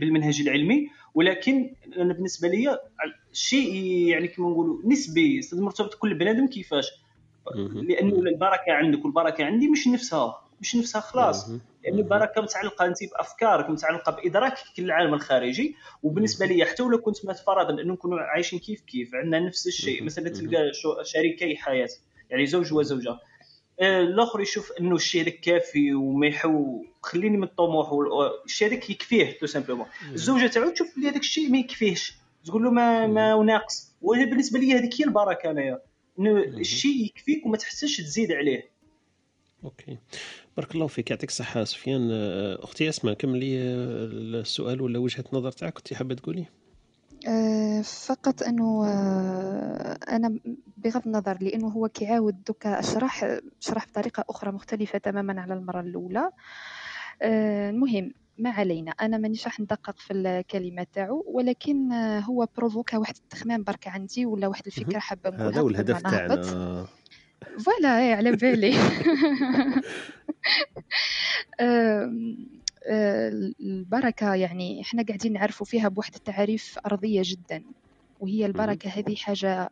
بالمنهج 0.00 0.40
العلمي. 0.40 0.88
ولكن 1.14 1.74
أنا 1.96 2.12
بالنسبة 2.14 2.48
لي 2.48 2.78
شيء 3.32 3.74
يعني 4.08 4.28
كما 4.28 4.50
نقولوا 4.50 4.78
نسبي 4.84 5.40
مرتبط 5.52 5.94
كل 5.94 6.14
بنادم 6.14 6.46
كيفاش؟ 6.46 6.86
لأنه 7.74 8.14
البركة 8.14 8.72
عندك 8.72 9.04
والبركة 9.04 9.44
عندي 9.44 9.68
مش 9.68 9.88
نفسها. 9.88 10.43
مش 10.64 10.76
نفسها 10.76 11.00
خلاص. 11.00 11.48
لأن 11.48 11.60
يعني 11.82 12.00
البركه 12.00 12.40
متعلقة 12.42 12.86
أنت 12.86 12.96
بأفكارك 13.04 13.70
متعلقة 13.70 14.12
بإدراكك 14.12 14.78
للعالم 14.78 15.14
الخارجي. 15.14 15.76
وبالنسبة 16.02 16.46
لي 16.46 16.64
حتى 16.64 16.82
ولو 16.82 16.98
كنت 16.98 17.16
فرضا 17.16 17.70
أنه 17.70 17.92
نكونوا 17.92 18.20
عايشين 18.20 18.58
كيف 18.58 18.80
كيف 18.80 19.14
عندنا 19.14 19.40
نفس 19.40 19.66
الشيء. 19.66 20.02
مثلا 20.02 20.28
تلقى 20.28 20.70
شريكي 21.02 21.56
حياة 21.56 21.88
يعني 22.30 22.46
زوج 22.46 22.72
وزوجة. 22.72 23.18
آه، 23.80 24.00
الآخر 24.00 24.40
يشوف 24.40 24.72
أنه 24.80 24.96
الشيء 24.96 25.22
هذاك 25.22 25.40
كافي 25.40 25.94
وما 25.94 26.26
يحو 26.26 26.84
خليني 27.02 27.36
من 27.36 27.44
الطموح 27.44 27.90
الشيء 28.44 28.68
هذاك 28.68 28.90
يكفيه 28.90 29.38
tout 29.38 29.46
simplement. 29.46 29.86
الزوجة 30.12 30.46
تاعو 30.46 30.70
تشوف 30.70 30.96
بلي 30.96 31.08
هذاك 31.08 31.20
الشيء 31.20 31.50
ما 31.50 31.58
يكفيهش. 31.58 32.14
تقول 32.44 32.64
له 32.64 32.70
ما 32.70 33.06
ما 33.06 33.42
ناقص 33.42 33.94
وبالنسبه 34.02 34.58
لي 34.58 34.72
هذيك 34.72 35.00
هي 35.00 35.04
البركة 35.04 35.50
أنايا. 35.50 35.80
أنه 36.18 36.38
الشيء 36.38 37.04
يكفيك 37.04 37.46
وما 37.46 37.56
تحسش 37.56 37.96
تزيد 37.96 38.32
عليه. 38.32 38.73
OK. 39.64 39.98
بارك 40.56 40.74
الله 40.74 40.86
فيك. 40.86 41.10
يعطيك 41.10 41.28
الصحة 41.28 41.64
سفيان. 41.64 42.08
أختي 42.62 42.88
أسماء 42.88 43.14
كملي 43.14 43.58
السؤال 44.40 44.80
ولا 44.80 44.98
وجهة 44.98 45.24
نظر 45.32 45.52
تاعك؟ 45.52 45.72
كنتي 45.72 45.94
حابة 45.94 46.14
تقولي؟ 46.14 46.46
أه 47.28 47.82
فقط 47.82 48.42
أنه 48.42 48.86
أنا 50.08 50.38
بغض 50.76 51.02
النظر 51.06 51.38
لأنه 51.40 51.68
هو 51.68 51.88
كيعاود 51.88 52.44
دوكا 52.44 52.80
اشرح 52.80 53.38
شرح 53.60 53.86
بطريقة 53.86 54.24
أخرى 54.28 54.52
مختلفة 54.52 54.98
تماما 54.98 55.40
على 55.40 55.54
المرة 55.54 55.80
الأولى. 55.80 56.30
المهم 57.22 58.12
ما 58.38 58.50
علينا. 58.50 58.90
أنا 58.90 59.18
مانيش 59.18 59.44
راح 59.44 59.60
ندقق 59.60 59.98
في 59.98 60.12
الكلمة 60.12 60.86
تاعو 60.92 61.24
ولكن 61.28 61.92
هو 61.92 62.48
provoqua 62.56 62.98
واحد 62.98 63.14
التخمام 63.16 63.62
برك 63.62 63.88
عندي 63.88 64.26
ولا 64.26 64.46
واحد 64.46 64.66
الفكرة 64.66 64.98
حابه 64.98 65.30
نقولها 65.30 65.48
هذا 65.48 65.60
هو 65.60 65.68
الهدف 65.68 66.02
تاعنا. 66.02 66.86
voilà 67.64 67.98
إيه، 67.98 68.14
على 68.14 68.32
بالي 68.32 68.74
البركة 73.60 74.34
يعني 74.34 74.80
إحنا 74.82 75.02
قاعدين 75.02 75.32
نعرفوا 75.32 75.66
فيها 75.66 75.88
بواحد 75.88 76.14
التعاريف 76.14 76.78
أرضية 76.86 77.22
جدا 77.24 77.64
وهي 78.20 78.46
البركة 78.46 78.90
هذه 78.90 79.14
حاجة 79.14 79.70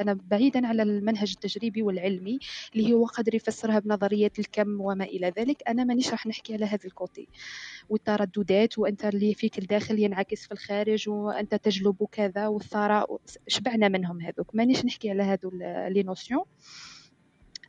أنا 0.00 0.18
بعيدا 0.30 0.66
على 0.66 0.82
المنهج 0.82 1.30
التجريبي 1.36 1.82
والعلمي 1.82 2.38
اللي 2.76 2.92
هو 2.92 3.04
قادر 3.06 3.34
يفسرها 3.34 3.78
بنظرية 3.78 4.32
الكم 4.38 4.80
وما 4.80 5.04
إلى 5.04 5.32
ذلك 5.38 5.62
أنا 5.68 5.84
مانيش 5.84 6.10
راح 6.10 6.26
نحكي 6.26 6.54
على 6.54 6.64
هذا 6.64 6.84
ال 6.84 6.91
côté. 6.91 7.28
والترددات 7.88 8.78
وأنت 8.78 9.04
اللي 9.04 9.34
فيك 9.34 9.58
الداخل 9.58 9.98
ينعكس 9.98 10.46
في 10.46 10.52
الخارج 10.52 11.08
وأنت 11.08 11.54
تجلب 11.54 12.06
كذا 12.12 12.46
والثراء 12.46 13.20
شبعنا 13.48 13.88
منهم 13.88 14.20
هذوك. 14.20 14.54
مانيش 14.54 14.84
نحكي 14.84 15.10
على 15.10 15.22
هذو 15.22 15.50
les 15.88 16.02
notions 16.02 16.44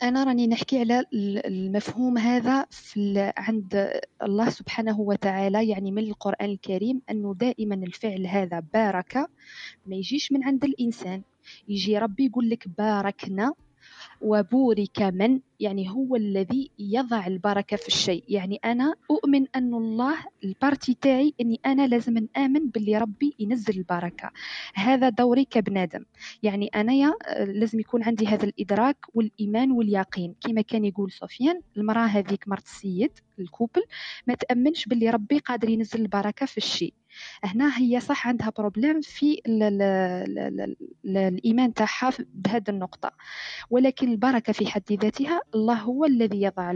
أنا 0.01 0.23
راني 0.23 0.47
نحكي 0.47 0.79
على 0.79 1.05
المفهوم 1.45 2.17
هذا 2.17 2.65
في 2.71 3.33
عند 3.37 3.91
الله 4.23 4.49
سبحانه 4.49 4.99
وتعالى 4.99 5.69
يعني 5.69 5.91
من 5.91 6.03
القرآن 6.03 6.49
الكريم 6.49 7.01
أنه 7.09 7.35
دائما 7.39 7.75
الفعل 7.75 8.27
هذا 8.27 8.63
بارك 8.73 9.17
ما 9.85 9.95
يجيش 9.95 10.31
من 10.31 10.43
عند 10.43 10.63
الإنسان. 10.63 11.21
يجي 11.67 11.97
ربي 11.97 12.25
يقول 12.25 12.49
لك 12.49 12.67
باركنا 12.77 13.53
وبورك 14.21 15.01
من 15.01 15.39
يعني 15.64 15.90
هو 15.90 16.15
الذي 16.15 16.72
يضع 16.80 17.27
البركة 17.27 17.77
في 17.77 17.88
الشيء. 17.88 18.23
يعني 18.27 18.60
أنا 18.65 18.95
أؤمن 19.11 19.45
أن 19.56 19.73
الله 19.73 20.15
البارتي 20.44 20.98
تاعي 21.02 21.34
أني 21.41 21.60
أنا 21.65 21.88
لازم 21.88 22.27
نآمن 22.35 22.69
باللي 22.69 22.98
ربي 22.98 23.34
ينزل 23.40 23.77
البركة. 23.77 24.31
هذا 24.76 25.10
دوري 25.10 25.45
كبنادم 25.45 26.06
يعني 26.44 26.68
أنا 26.76 26.94
يا 26.94 27.14
لازم 27.40 27.80
يكون 27.80 28.03
عندي 28.03 28.27
هذا 28.27 28.44
الإدراك 28.45 28.98
والإيمان 29.14 29.72
واليقين. 29.72 30.35
كما 30.41 30.61
كان 30.61 30.85
يقول 30.85 31.11
سفيان 31.11 31.61
المرأة 31.77 32.06
هذيك 32.06 32.48
مرت 32.48 32.65
السيد 32.65 33.11
الكوبل 33.40 33.81
ما 34.27 34.34
تأمنش 34.34 34.85
باللي 34.85 35.10
ربي 35.10 35.40
قادر 35.40 35.69
ينزل 35.69 36.02
البركة 36.02 36.45
في 36.45 36.57
الشيء. 36.57 36.94
هنا 37.44 37.77
هي 37.77 37.99
صح 37.99 38.27
عندها 38.27 38.52
problème 38.57 39.01
في 39.02 39.41
ال 39.48 39.64
ال 39.64 40.40
ال 41.06 41.18
الإيمان 41.18 41.73
تاعها 41.73 42.11
بهذه 42.34 42.69
النقطة. 42.69 43.11
ولكن 43.69 44.11
البركة 44.11 44.53
في 44.53 44.68
حد 44.68 44.81
ذاتها 44.91 45.41
الله 45.55 45.73
هو 45.81 46.05
الذي 46.05 46.41
يضع 46.41 46.73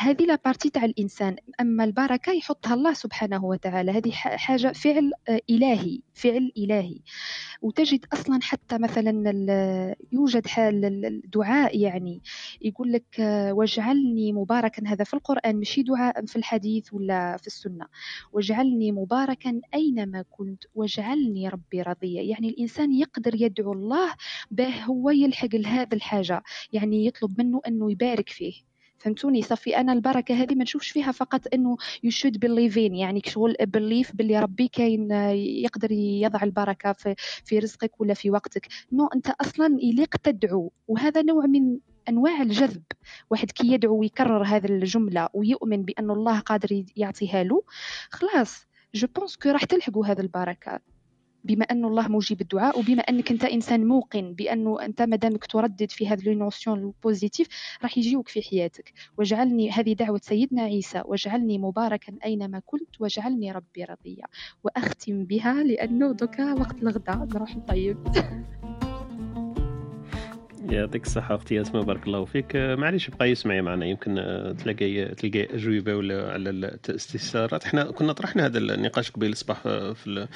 هذه 0.00 0.24
la 0.24 0.38
partie 0.44 0.70
تاع 0.70 0.84
الإنسان. 0.84 1.36
أما 1.60 1.84
البركة 1.84 2.32
يحطها 2.32 2.74
الله 2.74 2.92
سبحانه 2.92 3.44
وتعالى. 3.44 3.92
هذه 3.92 4.10
حاجة 4.12 4.72
فعل 4.72 5.12
آه، 5.28 5.40
إلهي 5.50 6.00
فعل 6.14 6.52
إلهي. 6.58 6.98
وتجد 7.62 8.06
أصلا 8.12 8.38
حتى 8.42 8.78
مثلا 8.78 9.94
يوجد 10.12 10.46
حال 10.46 10.84
الدعاء 11.06 11.78
يعني. 11.78 12.22
يقول 12.62 12.92
لك 12.92 13.20
آه، 13.20 13.52
واجعلني 13.52 14.32
مباركا. 14.32 14.82
هذا 14.86 15.04
في 15.04 15.14
القرآن 15.14 15.56
ماشي 15.56 15.82
دعاء 15.82 16.26
في 16.26 16.36
الحديث 16.36 16.94
ولا 16.94 17.36
في 17.36 17.46
السنة. 17.46 17.86
واجعلني 18.32 18.92
مباركا 18.92 19.60
أينما 19.74 20.24
كنت. 20.30 20.64
واجعلني 20.74 21.48
ربي 21.48 21.82
رضيا 21.82 22.22
يعني 22.22 22.48
الإنسان 22.48 22.92
يقدر 22.92 23.34
يدعو 23.42 23.72
الله 23.72 24.14
به 24.50 24.84
هو 24.84 25.10
يلحق 25.10 25.54
لهذا 25.54 25.94
الحاجة. 25.96 26.42
يعني 26.72 27.06
يطلب 27.06 27.40
منه 27.40 27.60
أنه 27.66 27.90
يبارك 27.92 28.28
فيه. 28.28 28.69
فهمتوني 29.00 29.42
صافي؟ 29.42 29.76
أنا 29.76 29.92
البركة 29.92 30.34
هذه 30.34 30.54
ما 30.54 30.62
نشوفش 30.62 30.90
فيها 30.90 31.12
فقط 31.12 31.40
إنه 31.54 31.76
you 32.02 32.10
should 32.10 32.40
believe 32.40 32.82
in 32.82 32.94
يعني 32.94 33.22
شغل 33.26 33.56
believe 33.60 34.16
باللي 34.16 34.40
ربي 34.40 34.68
كاين 34.68 35.10
يقدر 35.64 35.92
يضع 35.92 36.42
البركة 36.42 36.92
في 36.92 37.14
في 37.44 37.58
رزقك 37.58 38.00
ولا 38.00 38.14
في 38.14 38.30
وقتك. 38.30 38.68
non 38.92 39.06
أنت 39.06 39.28
أصلا 39.28 39.78
يليق 39.82 40.16
تدعو. 40.16 40.72
وهذا 40.88 41.22
نوع 41.22 41.46
من 41.46 41.78
أنواع 42.08 42.42
الجذب. 42.42 42.82
واحد 43.30 43.50
كي 43.50 43.72
يدعو 43.72 43.96
ويكرر 44.00 44.42
هذه 44.44 44.66
الجملة 44.66 45.28
ويؤمن 45.34 45.82
بأن 45.82 46.10
الله 46.10 46.38
قادر 46.38 46.84
يعطيها 46.96 47.42
له 47.44 47.62
خلاص. 48.10 48.66
je 48.94 49.06
pense 49.16 49.36
que 49.36 49.48
راح 49.48 49.64
تلحقوا 49.64 50.06
هذه 50.06 50.20
البركة. 50.20 50.80
بما 51.44 51.64
أن 51.64 51.84
الله 51.84 52.08
مجيب 52.08 52.40
الدعاء 52.40 52.78
وبما 52.78 53.02
أنك 53.02 53.30
أنت 53.30 53.44
إنسان 53.44 53.86
موقن 53.86 54.34
بأنه 54.34 54.84
أنت 54.84 55.02
مادامك 55.02 55.46
تردد 55.46 55.90
في 55.90 56.08
هذه 56.08 56.28
ال 56.28 56.35
notion 56.35 56.78
ال 56.78 56.86
positive 56.86 57.48
راح 57.82 57.98
يجيوك 57.98 58.28
في 58.28 58.42
حياتك. 58.42 58.92
واجعلني 59.18 59.70
هذه 59.70 59.92
دعوة 59.92 60.20
سيدنا 60.22 60.62
عيسى 60.62 61.02
واجعلني 61.04 61.58
مباركا 61.58 62.12
أينما 62.24 62.62
كنت 62.66 63.00
واجعلني 63.00 63.52
ربي 63.52 63.84
رضيا 63.84 64.24
وأختم 64.64 65.24
بها 65.24 65.62
لأنه 65.64 66.12
دوكا 66.12 66.54
وقت 66.54 66.82
الغداء. 66.82 67.16
نروح 67.16 67.56
نطيب. 67.56 67.96
يعطيك 70.70 71.06
الصحة 71.06 71.34
أختي 71.34 71.60
أسماء 71.60 71.82
بارك 71.82 72.06
الله 72.06 72.24
فيك. 72.24 72.56
معليش 72.56 73.10
بقى 73.10 73.30
يسمعي 73.30 73.62
معنا. 73.62 73.86
يمكن 73.86 74.14
تلاقي 74.58 75.04
تلقى 75.04 75.54
أجوبة 75.54 75.94
ولا 75.94 76.32
على 76.32 76.50
الاستفسارات. 76.50 77.64
إحنا 77.64 77.84
كنا 77.84 78.12
طرحنا 78.12 78.46
هذا 78.46 78.58
النقاش 78.58 79.10
قبيل 79.10 79.32
الصباح 79.32 79.62
في 79.62 80.28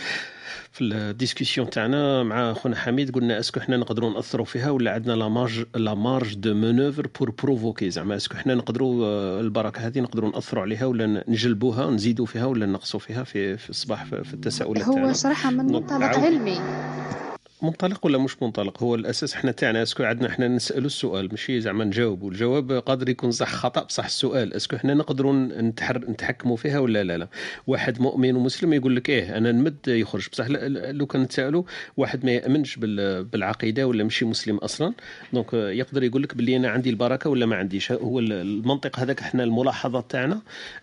في 0.73 0.85
ال 0.85 0.93
discussion 0.93 1.71
تاعنا 1.71 2.23
مع 2.23 2.53
خونا 2.53 2.77
حميد. 2.77 3.15
قلنا 3.15 3.39
est-ce 3.39 3.53
que 3.53 3.61
حنا 3.61 3.77
نقدروا 3.77 4.11
نأثروا 4.11 4.47
فيها 4.47 4.71
ولا 4.71 4.93
عندنا 4.93 5.13
la 5.13 5.29
marge 5.29 5.65
la 5.75 5.95
marge 5.95 6.35
de 6.35 6.55
manœuvre 6.55 7.07
pour 7.21 7.31
provoquer 7.31 7.91
زعما 7.91 8.17
est-ce 8.17 8.30
que 8.30 8.37
حنا 8.37 8.55
نقدروا 8.55 9.41
البركة 9.41 9.87
هذه 9.87 10.01
نقدروا 10.01 10.31
نأثروا 10.31 10.63
عليها 10.63 10.87
ولا 10.87 11.25
نجلبوها 11.29 11.91
نزيدوا 11.91 12.27
فيها 12.27 12.47
ولا 12.47 12.67
نقصوا 12.67 13.01
فيها 13.01 13.25
في 13.25 13.57
في 13.57 13.71
الصباح 13.71 14.05
في 14.05 14.35
التساؤلات 14.35 14.85
هو 14.85 15.13
صراحة 15.13 15.51
من 15.51 15.65
منطلق 15.65 16.19
علمي. 16.19 16.59
منطلق 17.63 18.07
ولا 18.07 18.19
مش 18.19 18.43
منطلق؟ 18.43 18.83
هو 18.83 18.95
الأساس 18.95 19.35
إحنا 19.35 19.53
تاعنا 19.53 19.83
est-ce 19.83 19.96
que 19.96 20.03
عندنا 20.03 20.29
إحنا 20.29 20.49
نسالوا 20.49 20.87
السؤال 20.87 21.29
ماشي؟ 21.31 21.61
زعما 21.61 21.85
نجاوبوا 21.85 22.31
الجواب 22.31 22.73
قادر 22.73 23.09
يكون 23.09 23.31
صح 23.31 23.53
خطأ 23.55 23.83
بصح 23.83 24.05
السؤال. 24.05 24.55
est-ce 24.55 24.69
que 24.69 24.77
إحنا 24.77 24.95
نقدروا 24.95 25.33
نتحر 25.61 25.99
نتحكموا 25.99 26.57
فيها 26.57 26.79
ولا 26.79 27.05
لا 27.05 27.19
لا؟ 27.19 27.29
واحد 27.67 28.01
مؤمن 28.01 28.37
ومسلم 28.37 28.73
يقول 28.73 28.97
لك 28.97 29.11
إيه 29.11 29.37
أنا 29.37 29.53
نمد 29.53 29.77
يخرج. 29.89 30.29
بصح 30.33 30.47
لو 30.49 31.07
كان 31.07 31.23
نتسالوا 31.23 31.63
واحد 31.97 32.25
ما 32.25 32.33
يأمنش 32.33 32.77
بالعقيدة 32.77 33.87
ولا 33.87 34.05
ماشي 34.05 34.25
مسلم 34.25 34.57
أصلا 34.57 34.93
دونك 35.33 35.53
يقدر 35.53 36.03
يقول 36.03 36.23
لك 36.23 36.35
باللي 36.35 36.57
أنا 36.57 36.69
عندي 36.69 36.91
البركة 36.91 37.31
ولا 37.31 37.47
ما 37.47 37.57
عنديش. 37.57 37.93
هو 37.93 38.19
المنطق 38.19 38.99
هذاك 39.01 39.21
إحنا 39.21 39.45
الملاحظات 39.45 40.11
تاعنا 40.11 40.41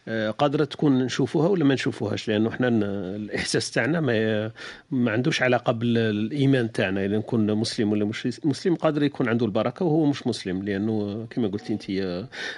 آه، 0.07 0.29
قادرة 0.29 0.65
تكون 0.65 0.99
نشوفوها 1.03 1.47
ولا 1.47 1.65
ما 1.65 1.73
نشوفوهاش؟ 1.73 2.27
لأنه 2.27 2.49
إحنا 2.49 2.67
الإحساس 2.67 3.71
تاعنا 3.71 4.01
ما, 4.01 4.51
ما 4.91 5.11
عندوش 5.11 5.41
علاقة 5.41 5.73
بالإيمان. 5.73 6.60
تاعنا 6.67 7.05
إذا 7.05 7.17
نكون 7.17 7.55
مسلم 7.55 7.91
ولا 7.91 8.05
مش 8.05 8.27
مسلم 8.45 8.75
قادر 8.75 9.03
يكون 9.03 9.29
عنده 9.29 9.45
البركة 9.45 9.85
وهو 9.85 10.05
مش 10.05 10.27
مسلم 10.27 10.63
لأنه 10.63 11.25
كما 11.29 11.47
قلت 11.47 11.71
أنت 11.71 11.83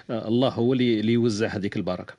الله 0.09 0.49
هو 0.49 0.73
اللي 0.73 1.13
يوزع 1.13 1.47
هذيك 1.47 1.77
البركة. 1.77 2.13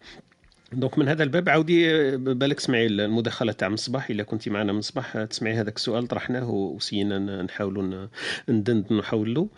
دونك 0.72 0.98
من 0.98 1.08
هذا 1.08 1.22
الباب 1.22 1.48
عاودي 1.48 2.16
بالك 2.16 2.60
سمعي 2.60 2.86
المداخلة 2.86 3.52
تاع 3.52 3.68
مصباح 3.68 4.10
إلا 4.10 4.22
كنت 4.22 4.48
معنا 4.48 4.72
من 4.72 4.80
صباح 4.80 5.16
آه، 5.16 5.24
تسمعي 5.24 5.54
هذاك 5.54 5.76
السؤال 5.76 6.06
طرحناه 6.06 6.50
وسينا 6.50 7.42
نحاولوا 7.42 8.08
ندندنوا 8.48 9.02
حوله 9.02 9.48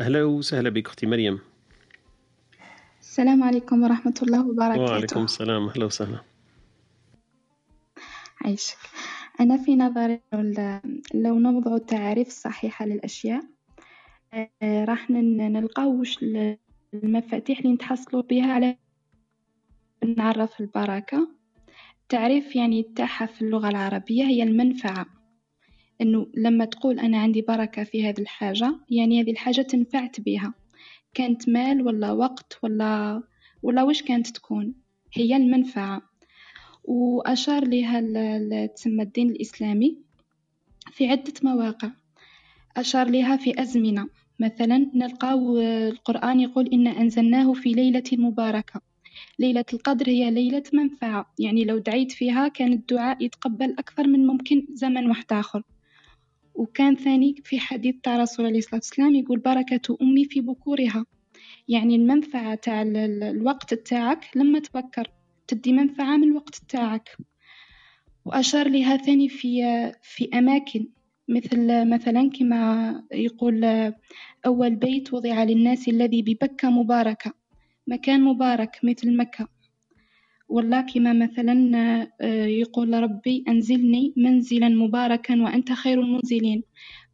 أهلا 0.00 0.24
وسهلا 0.24 0.70
بك 0.70 0.86
أختي 0.86 1.06
مريم. 1.06 1.38
السلام 3.00 3.42
عليكم 3.42 3.82
ورحمة 3.82 4.14
الله 4.22 4.48
وبركاته. 4.48 4.80
وعليكم 4.80 5.24
السلام. 5.24 5.68
أهلا 5.68 5.84
وسهلا. 5.84 6.18
عايشك 8.44 8.76
أنا 9.40 9.56
في 9.56 9.76
نظري 9.76 10.20
لو 11.14 11.38
نوضع 11.38 11.76
التعاريف 11.76 12.28
الصحيحة 12.28 12.86
للأشياء 12.86 13.42
آه، 14.62 14.84
راح 14.84 15.10
نلقاو 15.10 16.00
وش 16.00 16.18
المفاتيح 16.94 17.58
اللي 17.58 17.72
نتحصلوا 17.72 18.22
بها 18.22 18.52
على 18.52 18.76
نعرف 20.16 20.60
البركة. 20.60 21.28
تعريف 22.08 22.56
يعني 22.56 22.82
تاعها 22.82 23.26
في 23.26 23.42
اللغة 23.42 23.68
العربية 23.68 24.24
هي 24.24 24.42
المنفعة. 24.42 25.06
إنه 26.00 26.26
لما 26.34 26.64
تقول 26.64 26.98
أنا 26.98 27.18
عندي 27.18 27.42
بركة 27.42 27.84
في 27.84 28.08
هذه 28.08 28.20
الحاجة 28.20 28.74
يعني 28.90 29.22
هذه 29.22 29.30
الحاجة 29.30 29.62
تنفعت 29.62 30.20
بها 30.20 30.54
كانت 31.14 31.48
مال 31.48 31.82
ولا 31.82 32.12
وقت 32.12 32.58
ولا 32.62 33.22
ولا 33.62 33.82
وش 33.82 34.02
كانت 34.02 34.26
تكون؟ 34.28 34.74
هي 35.14 35.36
المنفعة. 35.36 36.02
وأشار 36.88 37.64
لها 37.64 38.00
تسمى 38.66 39.02
الدين 39.02 39.30
الإسلامي 39.30 39.98
في 40.92 41.08
عدة 41.08 41.32
مواقع. 41.42 41.90
أشار 42.76 43.10
لها 43.10 43.36
في 43.36 43.62
أزمنة. 43.62 44.08
مثلا 44.40 44.90
نلقاو 44.94 45.60
القرآن 45.60 46.40
يقول 46.40 46.68
إن 46.72 46.86
أنزلناه 46.86 47.52
في 47.52 47.72
ليلة 47.72 48.04
مباركة. 48.12 48.80
ليلة 49.38 49.64
القدر 49.72 50.08
هي 50.08 50.30
ليلة 50.30 50.62
منفعة. 50.72 51.34
يعني 51.38 51.64
لو 51.64 51.78
دعيت 51.78 52.12
فيها 52.12 52.48
كان 52.48 52.72
الدعاء 52.72 53.24
يتقبل 53.24 53.74
أكثر 53.78 54.06
من 54.06 54.26
ممكن 54.26 54.66
زمن 54.72 55.06
واحد 55.08 55.32
آخر. 55.32 55.62
وكان 56.54 56.96
ثاني 56.96 57.34
في 57.44 57.60
حديث 57.60 57.94
تاع 58.02 58.16
رسول 58.16 58.46
الله 58.46 58.60
صلى 58.60 58.68
الله 58.72 58.80
عليه 58.92 59.08
وسلم 59.08 59.14
يقول 59.24 59.38
بركة 59.38 59.98
أمي 60.02 60.24
في 60.24 60.40
بكورها 60.40 61.06
يعني 61.68 61.96
المنفعة 61.96 62.54
تاع 62.54 62.82
الوقت 62.82 63.74
تاعك 63.74 64.36
لما 64.36 64.58
تبكر. 64.58 65.17
تدي 65.48 65.72
منفعة 65.72 66.16
من 66.16 66.28
الوقت 66.28 66.54
تاعك. 66.68 67.16
وأشار 68.24 68.68
لها 68.68 68.96
ثاني 68.96 69.28
في 69.28 69.62
في 70.02 70.28
أماكن 70.34 70.88
مثل 71.28 71.88
مثلا 71.88 72.30
كما 72.38 73.02
يقول 73.12 73.64
أول 74.46 74.74
بيت 74.74 75.14
وضع 75.14 75.44
للناس 75.44 75.88
الذي 75.88 76.22
ببكة 76.22 76.70
مباركة 76.70 77.32
مكان 77.86 78.24
مبارك 78.24 78.78
مثل 78.82 79.16
مكة. 79.16 79.48
والله 80.48 80.80
كما 80.80 81.12
مثلا 81.12 82.08
يقول 82.46 83.02
ربي 83.02 83.44
أنزلني 83.48 84.14
منزلا 84.16 84.68
مباركا 84.68 85.42
وأنت 85.42 85.72
خير 85.72 86.00
المنزلين. 86.00 86.62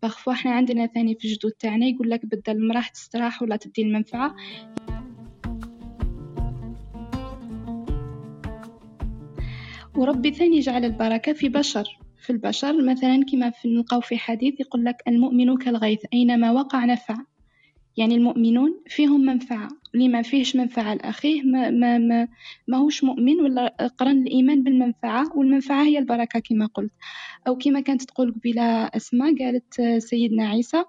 فخفوا 0.02 0.32
إحنا 0.32 0.50
عندنا 0.50 0.86
ثاني 0.86 1.14
في 1.14 1.24
الجدود 1.24 1.52
تاعنا 1.52 1.86
يقول 1.86 2.10
لك 2.10 2.26
بدل 2.26 2.52
المراه 2.52 2.84
تستراح 2.94 3.42
ولا 3.42 3.56
تدي 3.56 3.82
المنفعة. 3.82 4.36
وربي 9.96 10.30
ثاني 10.30 10.60
جعل 10.60 10.84
البركة 10.84 11.32
في 11.32 11.48
بشر. 11.48 11.98
في 12.16 12.30
البشر 12.30 12.82
مثلا 12.84 13.24
كما 13.32 13.50
في 13.50 13.68
نلقاو 13.68 14.00
في 14.00 14.16
حديث 14.18 14.60
يقول 14.60 14.84
لك 14.84 14.96
المؤمن 15.08 15.56
كالغيث 15.56 15.98
أينما 16.12 16.52
وقع 16.52 16.84
نفع. 16.84 17.16
يعني 17.96 18.14
المؤمنون 18.14 18.82
فيهم 18.86 19.20
منفعة. 19.20 19.68
اللي 19.94 20.08
ما 20.08 20.22
فيهش 20.22 20.56
منفعة 20.56 20.94
لأخيه 20.94 21.42
ما, 21.42 21.70
ما, 21.70 21.98
ما, 21.98 22.28
ما 22.68 22.78
هوش 22.78 23.04
مؤمن 23.04 23.40
ولا 23.40 23.88
قرن 23.98 24.22
الإيمان 24.22 24.62
بالمنفعة 24.62 25.36
والمنفعة 25.36 25.84
هي 25.84 25.98
البركة 25.98 26.40
كما 26.40 26.66
قلت. 26.66 26.92
أو 27.48 27.58
كما 27.58 27.80
كانت 27.80 28.02
تقول 28.02 28.32
قبيلة 28.32 28.62
أسماء 28.84 29.38
قالت 29.38 29.80
سيدنا 29.98 30.48
عيسى 30.48 30.84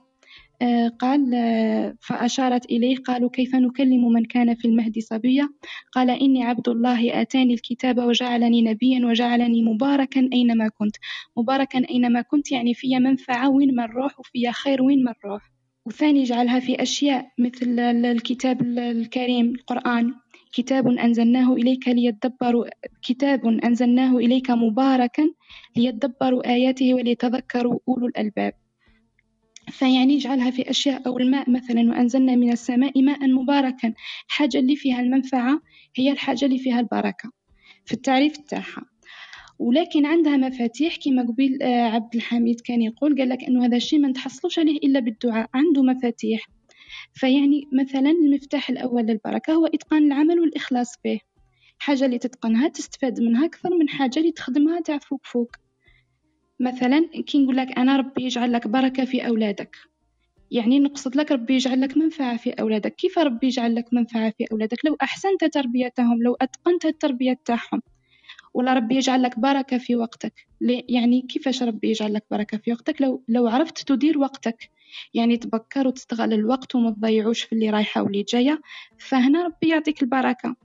قال 0.99 1.33
آه، 1.35 1.95
فأشارت 2.01 2.65
إليه 2.65 2.97
قالوا 2.97 3.29
كيف 3.29 3.55
نكلم 3.55 4.11
من 4.13 4.25
كان 4.25 4.55
في 4.55 4.67
المهد 4.67 4.99
صبيا؟ 4.99 5.49
قال 5.91 6.09
إني 6.09 6.43
عبد 6.43 6.69
الله 6.69 7.21
آتاني 7.21 7.53
الكتاب 7.53 7.97
وجعلني 7.97 8.61
نبيا 8.61 9.05
وجعلني 9.05 9.63
مباركا 9.63 10.29
أينما 10.33 10.67
كنت. 10.67 10.95
مباركا 11.37 11.89
أينما 11.89 12.21
كنت 12.21 12.51
يعني 12.51 12.73
فيها 12.73 12.99
منفعة 12.99 13.49
وين 13.49 13.75
ما 13.75 13.85
نروح 13.85 14.19
وفيها 14.19 14.51
خير 14.51 14.81
وين 14.83 15.03
ما 15.03 15.13
نروح 15.25 15.51
وثاني 15.85 16.23
جعلها 16.23 16.59
في 16.59 16.81
أشياء 16.81 17.31
مثل 17.39 17.79
الكتاب 17.79 18.61
الكريم 18.77 19.53
القرآن. 19.55 20.13
كتاب 20.53 20.87
أنزلناه 20.87 21.53
إليك 21.53 21.87
ليدبروا 21.87 22.65
كتاب 23.01 23.45
أنزلناه 23.47 24.17
إليك 24.17 24.51
مباركا 24.51 25.23
ليدبروا 25.77 26.47
آياته 26.49 26.93
وليتذكروا 26.93 27.79
أولو 27.87 28.07
الألباب. 28.07 28.53
فيعني 29.69 30.17
اجعلها 30.17 30.51
في 30.51 30.69
أشياء 30.69 31.07
أو 31.07 31.17
الماء 31.17 31.49
مثلا 31.49 31.89
وأنزلنا 31.89 32.35
من 32.35 32.51
السماء 32.51 33.01
ماء 33.01 33.27
مباركا. 33.27 33.93
الحاجة 34.27 34.57
اللي 34.57 34.75
فيها 34.75 34.99
المنفعة 34.99 35.61
هي 35.95 36.11
الحاجة 36.11 36.45
اللي 36.45 36.57
فيها 36.59 36.79
البركة 36.79 37.31
في 37.85 37.93
التعريف 37.93 38.37
تاعها 38.37 38.85
ولكن 39.59 40.05
عندها 40.05 40.37
مفاتيح 40.37 40.95
كما 41.05 41.21
قبيل 41.21 41.63
آه، 41.63 41.81
عبد 41.81 42.15
الحميد 42.15 42.61
كان 42.61 42.81
يقول 42.81 43.17
قال 43.17 43.29
لك 43.29 43.43
إنه 43.43 43.65
هذا 43.65 43.77
الشيء 43.77 43.99
ما 43.99 44.07
نتحصلوش 44.07 44.59
عليه 44.59 44.77
إلا 44.77 44.99
بالدعاء. 44.99 45.49
عنده 45.53 45.83
مفاتيح. 45.83 46.49
فيعني 47.13 47.63
مثلا 47.73 48.11
المفتاح 48.11 48.69
الأول 48.69 49.03
للبركة 49.03 49.53
هو 49.53 49.65
إتقان 49.65 50.05
العمل 50.05 50.39
والإخلاص 50.39 50.93
به. 51.03 51.19
حاجة 51.79 52.05
اللي 52.05 52.17
تتقنها 52.17 52.67
تستفاد 52.67 53.19
منها 53.19 53.45
أكثر 53.45 53.69
من 53.79 53.89
حاجة 53.89 54.19
اللي 54.19 54.31
تخدمها 54.31 54.79
تاع 54.79 54.97
فوق 54.97 55.21
فوق. 55.23 55.51
مثلا 56.59 57.09
كي 57.27 57.43
نقول 57.43 57.57
لك 57.57 57.77
أنا 57.79 57.97
ربي 57.97 58.23
يجعل 58.25 58.53
لك 58.53 58.67
بركة 58.67 59.05
في 59.05 59.27
أولادك. 59.27 59.75
يعني 60.51 60.79
نقصد 60.79 61.15
لك 61.15 61.31
ربي 61.31 61.53
يجعل 61.53 61.81
لك 61.81 61.97
منفعة 61.97 62.37
في 62.37 62.49
أولادك. 62.49 62.95
كيف 62.95 63.19
ربي 63.19 63.47
يجعل 63.47 63.75
لك 63.75 63.93
منفعة 63.93 64.33
في 64.37 64.45
أولادك؟ 64.51 64.85
لو 64.85 64.97
أحسنت 65.03 65.45
تربيتهم 65.45 66.23
لو 66.23 66.37
أتقنت 66.41 66.85
التربية 66.85 67.37
تاعهم. 67.45 67.81
ولا 68.53 68.73
ربي 68.73 68.95
يجعل 68.95 69.23
لك 69.23 69.39
بركة 69.39 69.77
في 69.77 69.95
وقتك. 69.95 70.33
يعني 70.89 71.21
كيفاش 71.21 71.63
ربي 71.63 71.89
يجعل 71.89 72.13
لك 72.13 72.23
بركة 72.31 72.57
في 72.57 72.71
وقتك؟ 72.71 73.01
لو 73.01 73.23
لو 73.27 73.47
عرفت 73.47 73.87
تدير 73.87 74.17
وقتك. 74.17 74.69
يعني 75.13 75.37
تبكر 75.37 75.87
وتستغل 75.87 76.33
الوقت 76.33 76.75
وما 76.75 76.91
تضيعوش 76.91 77.41
في 77.43 77.53
اللي 77.53 77.69
رايحة 77.69 78.01
واللي 78.03 78.23
جاية. 78.23 78.61
فهنا 78.97 79.43
ربي 79.43 79.69
يعطيك 79.69 80.01
البركة. 80.03 80.55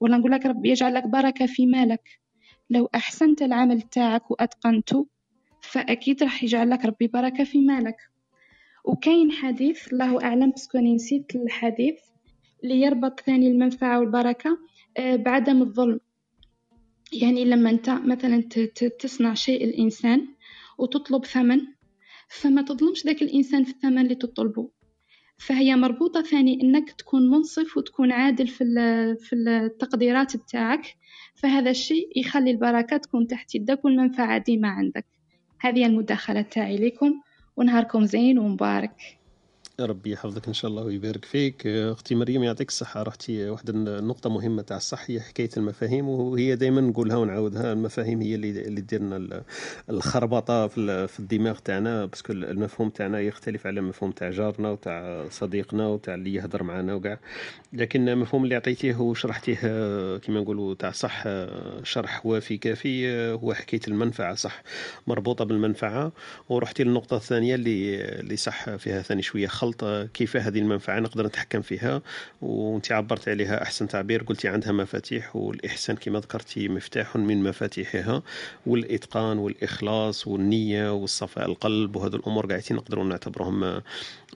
ولا 0.00 0.16
نقول 0.16 0.32
لك 0.32 0.46
ربي 0.46 0.70
يجعل 0.70 0.94
لك 0.94 1.06
بركة 1.06 1.46
في 1.46 1.66
مالك. 1.66 2.20
لو 2.70 2.88
أحسنت 2.94 3.42
العمل 3.42 3.82
تاعك 3.82 4.30
وأتقنته 4.30 5.06
فأكيد 5.70 6.22
راح 6.22 6.44
يجعل 6.44 6.70
لك 6.70 6.84
ربي 6.84 7.06
بركة 7.06 7.44
في 7.44 7.58
مالك. 7.58 7.96
وكاين 8.84 9.32
حديث 9.32 9.92
الله 9.92 10.24
أعلم 10.24 10.50
بسكوني 10.50 10.94
نسيت 10.94 11.36
الحديث 11.36 11.98
اللي 12.64 12.80
يربط 12.80 13.20
ثاني 13.20 13.48
المنفعة 13.48 14.00
والبركة 14.00 14.58
آه، 14.96 15.16
بعدم 15.16 15.62
الظلم. 15.62 16.00
يعني 17.12 17.44
لما 17.44 17.70
أنت 17.70 17.90
مثلا 17.90 18.40
تصنع 18.98 19.34
شيء 19.34 19.64
الإنسان 19.64 20.26
وتطلب 20.78 21.24
ثمن 21.24 21.60
فما 22.28 22.62
تظلمش 22.62 23.06
ذاك 23.06 23.22
الإنسان 23.22 23.64
في 23.64 23.70
الثمن 23.70 23.98
اللي 23.98 24.14
تطلبه. 24.14 24.70
فهي 25.38 25.76
مربوطة 25.76 26.22
ثاني 26.22 26.60
إنك 26.62 26.90
تكون 26.90 27.30
منصف 27.30 27.76
وتكون 27.76 28.12
عادل 28.12 28.46
في 28.48 28.64
في 29.20 29.36
التقديرات 29.36 30.36
بتاعك 30.36 30.96
فهذا 31.34 31.70
الشيء 31.70 32.08
يخلي 32.16 32.50
البركة 32.50 32.96
تكون 32.96 33.26
تحت 33.26 33.54
يدك 33.54 33.84
والمنفعة 33.84 34.38
ديما 34.38 34.68
عندك. 34.68 35.13
هذه 35.64 35.86
المداخلة 35.86 36.42
تاعي 36.42 36.76
لكم. 36.76 37.20
ونهاركم 37.56 38.04
زين 38.04 38.38
ومبارك. 38.38 39.18
ربي 39.80 40.12
يحفظك 40.12 40.48
إن 40.48 40.54
شاء 40.54 40.70
الله 40.70 40.82
ويبارك 40.82 41.24
فيك. 41.24 41.66
أختي 41.66 42.14
مريم 42.14 42.42
يعطيك 42.44 42.68
الصحة. 42.68 43.02
رحتي 43.02 43.50
واحد 43.50 43.68
النقطه 43.68 44.30
مهمة 44.30 44.62
تاع 44.62 44.76
الصح 44.76 45.10
هي 45.10 45.20
حكاية 45.20 45.50
المفاهيم 45.56 46.08
وهي 46.08 46.56
دائما 46.56 46.80
نقولها 46.80 47.16
ونعاودها. 47.16 47.72
المفاهيم 47.72 48.22
هي 48.22 48.34
اللي 48.34 48.50
اللي 48.50 48.80
ديرنا 48.80 49.42
الخربطة 49.90 50.66
في 51.06 51.18
الدماغ 51.20 51.58
تاعنا 51.58 52.04
باسكو 52.04 52.32
المفهوم 52.32 52.88
تاعنا 52.90 53.20
يختلف 53.20 53.66
على 53.66 53.80
المفهوم 53.80 54.10
تاع 54.10 54.30
جارنا 54.30 54.70
وتاع 54.70 55.28
صديقنا 55.30 55.86
وتاع 55.86 56.14
اللي 56.14 56.34
يهضر 56.34 56.62
معنا 56.62 56.94
وكاع. 56.94 57.18
لكن 57.72 58.08
المفهوم 58.08 58.44
اللي 58.44 58.54
عطيتيه 58.54 59.00
وشرحتيه 59.00 59.56
كما 60.16 60.40
نقولوا 60.40 60.74
تاع 60.74 60.90
صح 60.90 61.24
شرح 61.82 62.26
وافي 62.26 62.56
كافي 62.56 63.30
هو 63.32 63.54
حكاية 63.54 63.80
المنفعة. 63.88 64.34
صح 64.34 64.62
مربوطة 65.06 65.44
بالمنفعة. 65.44 66.12
ورحتي 66.48 66.84
للنقطة 66.84 67.16
الثانية 67.16 67.54
اللي 67.54 68.04
اللي 68.04 68.36
صح 68.36 68.70
فيها 68.76 69.02
ثاني 69.02 69.22
شوية. 69.22 69.48
خلط 69.64 69.84
كيف 70.14 70.36
هذه 70.36 70.58
المنفعة 70.58 71.00
نقدر 71.00 71.26
نتحكم 71.26 71.62
فيها 71.62 72.02
وانت 72.42 72.92
عبرت 72.92 73.28
عليها 73.28 73.62
أحسن 73.62 73.88
تعبير 73.88 74.22
قلتي 74.22 74.48
عندها 74.48 74.72
مفاتيح 74.72 75.36
والإحسان 75.36 75.96
كما 75.96 76.18
ذكرتي 76.18 76.68
مفتاح 76.68 77.16
من 77.16 77.42
مفاتيحها 77.42 78.22
والإتقان 78.66 79.38
والإخلاص 79.38 80.26
والنية 80.26 80.92
والصفاء 80.92 81.46
القلب 81.46 81.96
وهذه 81.96 82.16
الأمور 82.16 82.46
قاعدين 82.46 82.76
نقدروا 82.76 83.04
نعتبرهم 83.04 83.82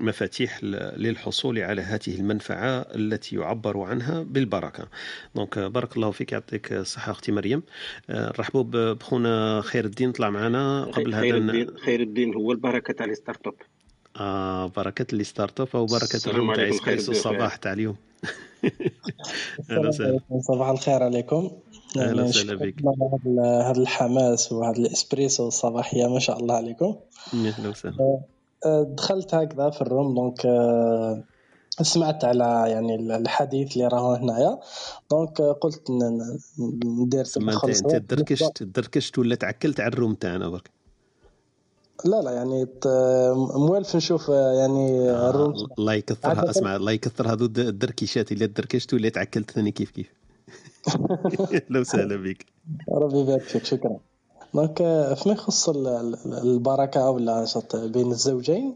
مفاتيح 0.01 0.65
للحصول 0.97 1.59
على 1.59 1.83
هذه 1.83 2.15
المنفعة 2.21 2.81
التي 2.81 3.37
يعبر 3.37 3.81
عنها 3.81 4.23
بالبركة. 4.23 4.89
donc 5.35 5.59
بارك 5.59 5.97
الله 5.97 6.11
فيك 6.11 6.33
يعطيك 6.33 6.73
الصحة 6.73 7.13
أختي 7.13 7.33
مريم. 7.33 7.63
نرحبوا 8.11 8.95
بخونا 8.95 9.61
خير 9.61 9.85
الدين 9.85 10.13
طلع 10.13 10.31
معنا 10.31 10.85
قبل 10.85 11.15
هذا 11.15 11.23
خير 11.23 11.37
الدين 11.37 11.77
خير 11.77 12.01
الدين 12.01 12.35
هو 12.35 12.53
البركة 12.53 12.93
تاع 12.93 13.07
ال 13.07 13.47
start-up. 13.47 13.55
آه 14.19 14.66
بركة 14.66 15.07
اللي 15.12 15.24
start-up 15.24 15.69
أو 15.74 15.86
بركة 15.86 16.20
ال 16.27 16.32
room 16.32 16.55
تاع 16.55 16.69
اسبريسو 16.69 17.12
الصباح 17.12 17.57
تاع 17.57 17.73
اليوم. 17.73 17.97
أهلا 19.70 19.89
وسهلا. 19.89 20.20
صباح 20.40 20.69
الخير 20.69 21.03
عليكم. 21.03 21.51
أهلا 21.97 22.07
يعني 22.07 22.23
وسهلا 22.28 22.55
بك. 22.55 22.74
هذا 23.65 23.81
الحماس 23.81 24.53
وهذا 24.53 24.78
الإسبريسو 24.78 25.49
الصباحيه 25.49 26.07
ما 26.07 26.19
شاء 26.19 26.39
الله 26.39 26.55
عليكم. 26.55 26.97
أهلا 27.35 27.69
وسهلا. 27.69 27.97
آه، 28.01 28.20
آه، 28.66 28.82
دخلت 28.82 29.35
هكذا 29.35 29.70
في 29.70 29.82
ال 29.82 29.89
room 29.89 30.15
donc 30.15 30.47
آه، 30.47 31.24
سمعت 31.82 32.24
على 32.24 32.65
يعني 32.66 32.95
الحديث 33.16 33.73
اللي 33.77 33.89
راهو 33.89 34.12
هنايا. 34.12 34.59
donc 35.11 35.40
قلت 35.40 35.90
ندير 36.85 37.24
انت 37.36 37.95
دركشت 37.95 38.62
دركشت 38.62 39.19
ولا 39.19 39.35
تعكلت 39.35 39.81
على 39.81 39.93
ال 39.93 39.97
room 39.97 40.15
تاعنا 40.15 40.49
برك؟ 40.49 40.78
لا 42.05 42.23
لا 42.23 42.31
يعني 42.31 42.66
موالف 43.57 43.97
نشوف 43.97 44.29
يعني 44.29 45.11
آه 45.11 45.31
ال 45.31 45.35
room 45.35 45.55
الله 45.79 45.95
يكثرها. 45.95 46.51
اسمع 46.51 46.77
الله 46.77 46.93
يكثر 46.93 47.33
هذو 47.33 47.45
الدركيشات 47.45 48.33
اللي 48.33 48.47
دركشت 48.47 48.93
واللي 48.95 49.11
تعكلت 49.11 49.51
ثاني 49.51 49.70
كيف 49.70 49.91
كيف. 49.91 50.12
لو 51.70 51.85
سهلا 51.85 52.16
بك 52.16 52.47
ربي 52.93 53.19
يبارك 53.19 53.43
فيك 53.43 53.65
شكرا. 53.65 53.99
donc 54.55 54.78
فيما 55.23 55.35
يخص 55.35 55.69
البركة 55.69 57.07
أو 57.07 57.16
بين 57.75 58.11
الزوجين 58.11 58.75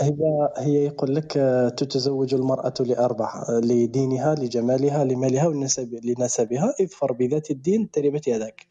هي 0.00 0.14
هي 0.56 0.84
يقول 0.84 1.14
لك 1.14 1.32
تتزوج 1.76 2.34
المرأة 2.34 2.74
لأربع 2.80 3.44
لدينها 3.48 4.34
لجمالها 4.34 5.04
لمالها 5.04 5.50
لنسبها 6.04 6.74
اظفر 6.80 7.12
بذات 7.12 7.50
الدين 7.50 7.90
تربت 7.90 8.28
يدك. 8.28 8.66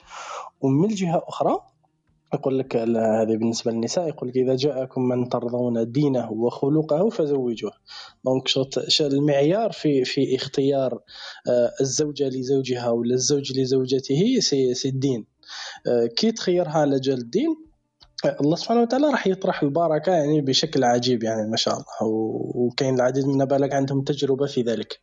ومن 0.61 0.89
الجهة 0.89 1.23
أخرى 1.27 1.59
يقول 2.33 2.59
لك 2.59 2.75
هذه 2.75 3.37
بالنسبة 3.37 3.71
للنساء 3.71 4.07
يقول 4.07 4.29
لك 4.29 4.37
إذا 4.37 4.55
جاءكم 4.55 5.01
من 5.01 5.29
ترضون 5.29 5.91
دينه 5.91 6.31
وخلقه 6.31 7.09
فزوجوه. 7.09 7.71
donc 8.25 8.47
المعيار 9.01 9.71
في 9.71 10.03
في 10.03 10.35
اختيار 10.35 10.99
آه، 11.47 11.71
الزوجة 11.81 12.29
لزوجها 12.29 12.89
ولا 12.89 13.13
الزوج 13.13 13.59
لزوجته 13.59 14.39
سي 14.39 14.89
الدين. 14.89 15.25
آه، 15.87 16.05
كي 16.05 16.31
تخيرها 16.31 16.77
على 16.77 16.99
جال 16.99 17.17
الدين 17.17 17.67
الله 18.41 18.55
سبحانه 18.55 18.81
وتعالى 18.81 19.07
راح 19.07 19.27
يطرح 19.27 19.63
البركة 19.63 20.11
يعني 20.11 20.41
بشكل 20.41 20.83
عجيب 20.83 21.23
يعني 21.23 21.49
ما 21.49 21.57
شاء 21.57 21.73
الله. 21.73 21.85
وكاين 22.55 22.95
العديد 22.95 23.25
من 23.25 23.33
النبالغ 23.33 23.75
عندهم 23.75 24.01
تجربة 24.01 24.45
في 24.45 24.61
ذلك. 24.61 24.99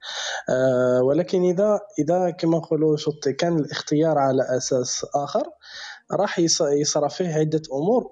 آه، 0.50 1.02
ولكن 1.02 1.42
اذا 1.42 1.80
إذا 1.98 2.30
كما 2.30 2.58
نقولوا 2.58 2.96
كان 3.38 3.58
الاختيار 3.58 4.18
على 4.18 4.42
أساس 4.56 5.06
آخر 5.14 5.42
راح 6.12 6.38
يصرى 6.38 7.10
فيه 7.10 7.28
عدة 7.28 7.62
أمور 7.72 8.10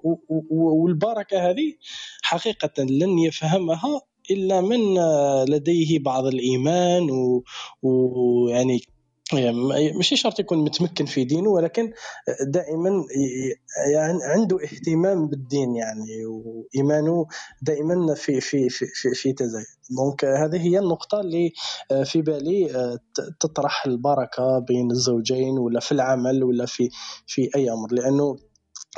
والبركة 0.51 1.49
هذه 1.49 1.73
حقيقة 2.21 2.83
لن 2.83 3.19
يفهمها 3.19 4.01
إلا 4.31 4.61
من 4.61 4.95
لديه 5.49 5.99
بعض 5.99 6.25
الإيمان 6.25 7.09
ويعني 7.81 8.81
يعني 9.33 9.93
مش 9.97 10.09
شرط 10.09 10.39
يكون 10.39 10.57
متمكن 10.57 11.05
في 11.05 11.23
دينه 11.23 11.49
ولكن 11.49 11.91
دائما 12.47 12.89
يعني 13.93 14.23
عنده 14.23 14.57
اهتمام 14.63 15.27
بالدين 15.27 15.75
يعني 15.75 16.25
وإيمانه 16.25 17.25
دائما 17.61 18.13
في 18.13 18.41
في 18.41 18.69
في 18.69 18.85
في, 18.85 19.13
في 19.13 19.33
تزايد. 19.33 19.65
donc 19.97 20.25
هذه 20.25 20.61
هي 20.67 20.79
النقطة 20.79 21.19
اللي 21.19 21.53
في 22.05 22.21
بالي 22.21 22.69
تطرح 23.39 23.85
البركة 23.85 24.59
بين 24.59 24.91
الزوجين 24.91 25.57
ولا 25.59 25.79
في 25.79 25.91
العمل 25.91 26.43
ولا 26.43 26.65
في 26.65 26.89
في 27.27 27.49
أي 27.55 27.71
أمر. 27.71 27.93
لأنه 27.93 28.35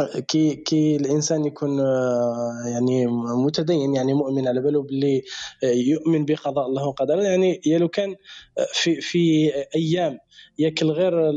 كي 0.04 0.56
كي 0.56 0.96
الإنسان 0.96 1.46
يكون 1.46 1.80
آه، 1.80 2.64
يعني 2.66 3.06
متدين 3.46 3.96
يعني 3.96 4.14
مؤمن 4.14 4.48
على 4.48 4.62
باله 4.62 4.82
باللي 4.84 5.22
آه، 5.64 5.68
يؤمن 5.68 6.26
بقضاء 6.26 6.66
الله 6.68 6.88
وقدره. 6.88 7.22
يعني 7.22 7.62
يا 7.66 7.78
لو 7.78 7.88
كان 7.88 8.16
آه، 8.58 8.68
في 8.74 9.02
في 9.02 9.52
أيام 9.76 10.20
ياكل 10.60 10.92
غير 10.92 11.30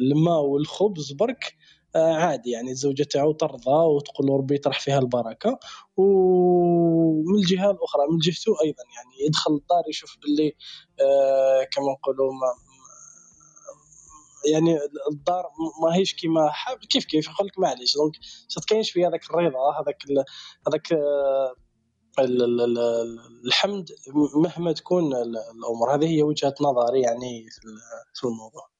الماء 0.00 0.40
والخبز 0.40 1.12
برك 1.12 1.56
عادي. 1.96 2.50
يعني 2.50 2.70
الزوجة 2.70 3.02
تاعو 3.02 3.32
ترضى 3.32 3.70
وتقول 3.96 4.30
ربي 4.30 4.54
يطرح 4.54 4.80
فيها 4.80 4.98
البركة 4.98 5.58
ومن 5.96 7.34
الجهة 7.38 7.70
الأخرى 7.70 8.02
من 8.12 8.18
جهته 8.18 8.52
أيضا. 8.64 8.84
يعني 8.96 9.26
يدخل 9.26 9.52
الدار 9.52 9.82
يشوف 9.88 10.16
باللي 10.22 10.52
كما 11.72 11.92
نقولوا 11.92 12.32
يعني 14.52 14.78
الدار 15.12 15.44
ماهيش 15.82 16.14
كيما 16.14 16.50
حاب 16.50 16.78
كيف 16.78 17.04
كيف؟ 17.04 17.28
يقول 17.28 17.46
لك 17.46 17.58
معليش. 17.58 17.94
دونك 17.96 18.12
كاينش 18.68 18.90
في 18.90 19.06
هذاك 19.06 19.24
الرضا 19.30 19.58
هذاك 19.80 20.02
هذاك 20.68 20.88
الحمد 23.46 23.88
مهما 24.34 24.72
تكون 24.72 25.14
الأمور. 25.14 25.94
هذه 25.94 26.08
هي 26.08 26.22
وجهة 26.22 26.54
نظري 26.60 27.00
يعني 27.00 27.46
في 28.14 28.24
الموضوع. 28.24 28.71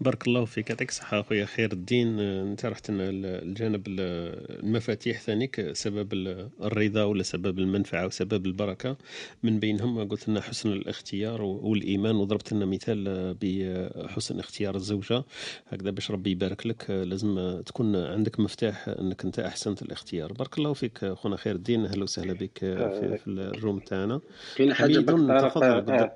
بارك 0.00 0.26
الله 0.26 0.44
فيك. 0.44 0.70
يعطيك 0.70 0.88
الصحة 0.88 1.20
أخويا. 1.20 1.44
خير 1.44 1.72
الدين. 1.72 2.20
أنت 2.20 2.66
رحت 2.66 2.90
لنا 2.90 3.08
الجانب 3.10 3.82
المفاتيح 3.88 5.20
ثانيك 5.20 5.72
سبب 5.72 6.14
الرضا 6.62 7.04
ولا 7.04 7.22
سبب 7.22 7.58
المنفعة 7.58 8.06
وسبب 8.06 8.46
البركة. 8.46 8.96
من 9.42 9.58
بينهم 9.58 10.08
قلت 10.08 10.28
لنا 10.28 10.40
حسن 10.40 10.72
الاختيار 10.72 11.42
والإيمان 11.42 12.16
وضربت 12.16 12.52
لنا 12.52 12.66
مثال 12.66 13.36
بحسن 13.40 14.38
اختيار 14.38 14.74
الزوجة. 14.74 15.24
هكذا 15.68 15.90
باش 15.90 16.10
ربي 16.10 16.30
يبارك 16.30 16.66
لك. 16.66 16.90
لازم 16.90 17.62
تكون 17.66 17.96
عندك 17.96 18.40
مفتاح 18.40 18.88
أنك 18.88 19.24
أنت 19.24 19.38
أحسنت 19.38 19.82
الاختيار. 19.82 20.32
بارك 20.32 20.58
الله 20.58 20.72
فيك 20.72 21.04
أخونا 21.04 21.36
خير 21.36 21.54
الدين. 21.54 21.84
أهلا 21.84 22.02
وسهلا 22.02 22.32
بك 22.32 22.58
في, 22.58 23.18
في 23.24 23.30
ال 23.30 23.40
room 23.40 23.78
تاعنا. 23.78 24.20
كاين 24.56 24.74
حاجة 24.74 24.98
تفضل 24.98 26.10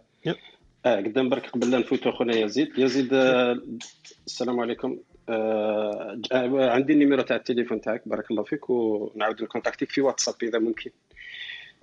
آه 0.87 0.97
قدام 0.97 1.29
برك 1.29 1.51
قبل 1.51 1.71
لا 1.71 1.79
نفوتوا 1.79 2.13
خونا 2.13 2.37
يزيد. 2.37 2.79
يزيد 2.79 3.15
آه 3.15 3.61
السلام 4.27 4.61
عليكم. 4.61 4.99
آه 5.29 6.21
عندي 6.55 6.93
ال 6.93 6.97
numéro 6.97 7.23
تاع 7.23 7.37
التليفون 7.37 7.81
تاعك 7.81 8.09
بارك 8.09 8.31
الله 8.31 8.43
فيك 8.43 8.71
ونعاود 8.71 9.43
نكونتاكتيك 9.43 9.91
في 9.91 10.01
واتساب 10.01 10.35
إذا 10.43 10.59
ممكن. 10.59 10.91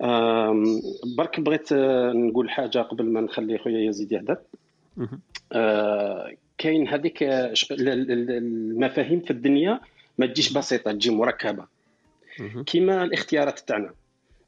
آه 0.00 0.64
برك 1.16 1.40
بغيت 1.40 1.72
آه 1.72 2.12
نقول 2.12 2.50
حاجة 2.50 2.78
قبل 2.78 3.04
ما 3.04 3.20
نخلي 3.20 3.58
خويا 3.58 3.88
يزيد 3.88 4.12
يهدر 4.12 4.36
آه 5.52 6.32
كاين 6.58 6.88
هذيك 6.88 7.18
المفاهيم 7.80 9.20
في 9.20 9.30
الدنيا 9.30 9.80
ما 10.18 10.26
تجيش 10.26 10.52
بسيطة 10.52 10.92
تجي 10.92 11.10
مركبة. 11.10 11.66
كيما 12.66 13.04
الاختيارات 13.04 13.58
تاعنا. 13.58 13.94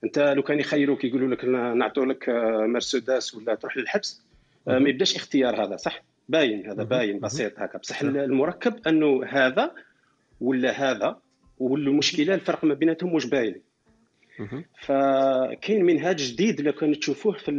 أنت 0.04 0.18
لو 0.18 0.42
كان 0.42 0.60
يخيروك 0.60 1.04
يقولوا 1.04 1.34
لك 1.34 1.44
نعطوا 1.78 2.06
لك 2.06 2.28
مرسيدس 2.68 3.34
ولا 3.34 3.54
تروح 3.54 3.76
للحبس 3.76 4.22
ما 4.66 4.88
يبداش 4.88 5.16
اختيار 5.16 5.64
هذا 5.64 5.76
صح؟ 5.76 6.02
باين 6.28 6.70
هذا 6.70 6.82
باين 6.82 7.18
بسيط 7.20 7.58
هكا. 7.58 7.78
بصح 7.78 8.02
المركب 8.02 8.74
أنه 8.86 9.24
هذا 9.24 9.74
ولا 10.40 10.70
هذا 10.70 11.18
والمشكلة 11.58 12.34
الفرق 12.34 12.64
ما 12.64 12.74
بيناتهم 12.74 13.14
واش 13.14 13.26
باين؟ 13.26 13.60
فكاين 14.80 15.84
منهاج 15.84 16.16
جديد 16.16 16.60
لو 16.60 16.72
كان 16.72 16.98
تشوفوه 17.00 17.32
في, 17.32 17.50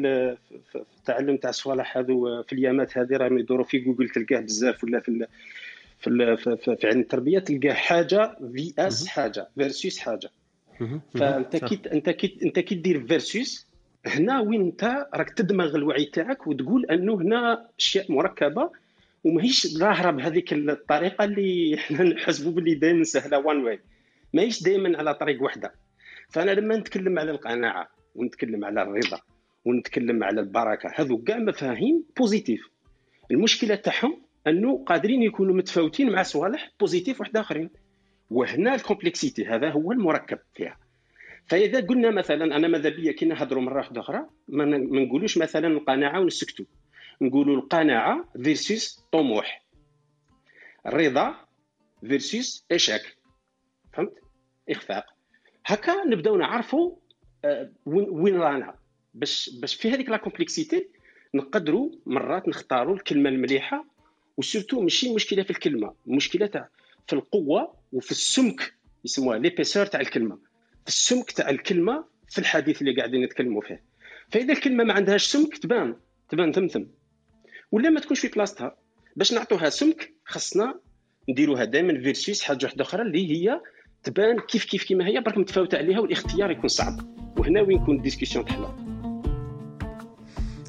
التعلم 0.76 1.38
تاع 1.38 1.50
الصوالح 1.50 1.98
هذو 1.98 2.44
في 2.44 2.54
اليامات 2.54 2.98
هذه 2.98 3.18
راهم 3.18 3.38
يدوروا 3.38 3.66
في 3.66 3.80
جوجل 3.80 4.10
تلقاه 4.10 4.40
بزاف 4.40 4.84
ولا 4.84 5.00
في 5.00 5.28
في 6.00 6.38
في, 6.38 6.58
في, 6.58 6.76
في 6.76 6.88
علم 6.88 7.00
التربية 7.00 7.40
تلقاه 7.40 7.74
حاجة 7.74 8.38
VS 8.54 9.08
حاجة 9.08 9.48
versus 9.56 10.00
حاجة. 10.00 10.30
فأنت 11.14 11.56
كي 11.56 11.80
أنت 11.92 12.10
كي 12.10 12.40
أنت 12.44 12.60
كي 12.60 12.76
دير 12.76 13.08
versus 13.08 13.68
هنا 14.06 14.40
وين 14.40 14.62
انت 14.62 15.08
راك 15.14 15.30
تدمغ 15.30 15.76
الوعي 15.76 16.06
تاعك 16.06 16.48
وتقول 16.48 16.86
انه 16.86 17.14
هنا 17.14 17.70
أشياء 17.80 18.12
مركبة 18.12 18.72
وماهيش 19.24 19.68
ظاهرة 19.68 20.12
بهذيك 20.12 20.54
الطريقة 20.54 21.26
اللي 21.26 21.76
إحنا 21.76 22.04
نحسبوا 22.14 22.52
باللي 22.52 22.76
دائما 22.76 23.04
سهلة 23.04 23.40
one 23.40 23.64
way 23.64 23.80
ماهيش 24.34 24.64
دائما 24.64 24.98
على 24.98 25.14
طريق 25.14 25.44
واحدة 25.44 25.74
فأنا 26.30 26.52
لما 26.52 26.78
نتكلم 26.78 27.20
على 27.20 27.32
القناعة 27.32 27.88
ونتكلم 28.16 28.66
على 28.66 28.82
الرضا 28.82 29.20
ونتكلم 29.66 30.24
على 30.24 30.42
البركة 30.42 30.92
هذو 30.96 31.18
كاع 31.18 31.38
مفاهيم 31.38 32.04
positif 32.18 32.70
المشكلة 33.32 33.76
تاعهم 33.76 34.22
أنه 34.48 34.84
قادرين 34.86 35.24
يكونوا 35.24 35.56
متفاوتين 35.56 36.12
مع 36.12 36.24
صوالح 36.24 36.72
positif 36.80 37.20
واحد 37.20 37.38
آخرين. 37.38 37.70
وهنا 38.30 38.76
ال 38.76 38.82
complexité 38.82 39.46
هذا 39.46 39.70
هو 39.70 39.92
المركب 39.92 40.40
فيها. 40.54 40.78
فإذا 41.48 41.80
قلنا 41.80 42.12
مثلا 42.12 42.56
أنا 42.56 42.68
ماذا 42.68 42.90
بيا 42.90 43.12
كي 43.12 43.26
نهضروا 43.26 43.62
مره 43.62 43.78
واحدة 43.78 44.02
أخرى 44.02 44.26
ما 44.48 44.66
نقولوش 44.78 45.38
مثلا 45.38 45.68
القناعة 45.68 46.20
ونسكتوا 46.20 46.66
نقولوا 47.22 47.56
القناعة 47.56 48.30
versus 48.44 49.06
طموح. 49.12 49.66
الرضا 50.88 51.36
versus 52.02 52.66
échec 52.72 53.18
فهمت؟ 53.94 54.14
إخفاق. 54.70 55.06
هكا 55.66 56.04
نبداو 56.06 56.38
نعرفوا 56.38 56.96
آه، 57.46 57.72
وين 57.86 58.36
رانا. 58.36 58.76
باش 59.14 59.50
باش 59.62 59.76
في 59.76 59.92
هذيك 59.92 60.10
la 60.10 60.18
complexité 60.18 60.88
نقدروا 61.34 61.90
مرات 62.06 62.48
نختاروا 62.48 62.96
الكلمة 62.96 63.30
المليحة 63.30 63.86
و 64.38 64.43
surtout 64.43 64.82
ماشي 64.82 65.14
مشكلة 65.14 65.44
في 65.44 65.50
الكلمة 65.50 65.94
المشكلة 66.08 66.48
تاع 66.48 66.70
في 67.08 67.14
القوة 67.14 67.74
وفي 67.94 68.12
السمك 68.12 68.74
يسموها 69.06 69.38
l'épaisseur 69.38 69.86
تاع 69.86 70.02
الكلمة. 70.02 70.38
السمك 70.88 71.32
تاع 71.32 71.50
الكلمة 71.50 72.06
في 72.30 72.40
الحديث 72.40 72.82
اللي 72.82 72.96
قاعدين 72.96 73.24
نتكلموا 73.24 73.62
فيه. 73.62 73.84
فإذا 74.32 74.54
الكلمة 74.54 74.84
ما 74.84 74.94
عندهاش 74.94 75.26
سمك 75.26 75.58
تبان 75.58 75.96
تبان 76.30 76.52
ثمثم 76.52 76.84
ولا 77.72 77.90
ما 77.90 78.00
تكونش 78.00 78.20
في 78.20 78.28
بلاصتها. 78.28 78.78
باش 79.16 79.34
نعطوها 79.34 79.70
سمك 79.70 80.14
خصنا 80.26 80.80
نديروها 81.30 81.66
دائما 81.66 82.02
versus 82.02 82.42
حاجة 82.42 82.66
واحدة 82.66 82.84
أخرى 82.84 83.02
اللي 83.02 83.32
هي 83.32 83.62
تبان 84.04 84.40
كيف 84.40 84.66
كيف 84.66 84.84
كيما 84.84 85.08
هي 85.08 85.22
برك 85.22 85.38
متفاوتة 85.38 85.78
عليها 85.78 86.00
والاختيار 86.00 86.52
يكون 86.52 86.68
صعب. 86.68 87.00
وهنا 87.40 87.62
وين 87.62 87.82
يكون 87.82 87.96
ال 87.96 88.00
discussion 88.00 88.46
تحلى. 88.46 88.76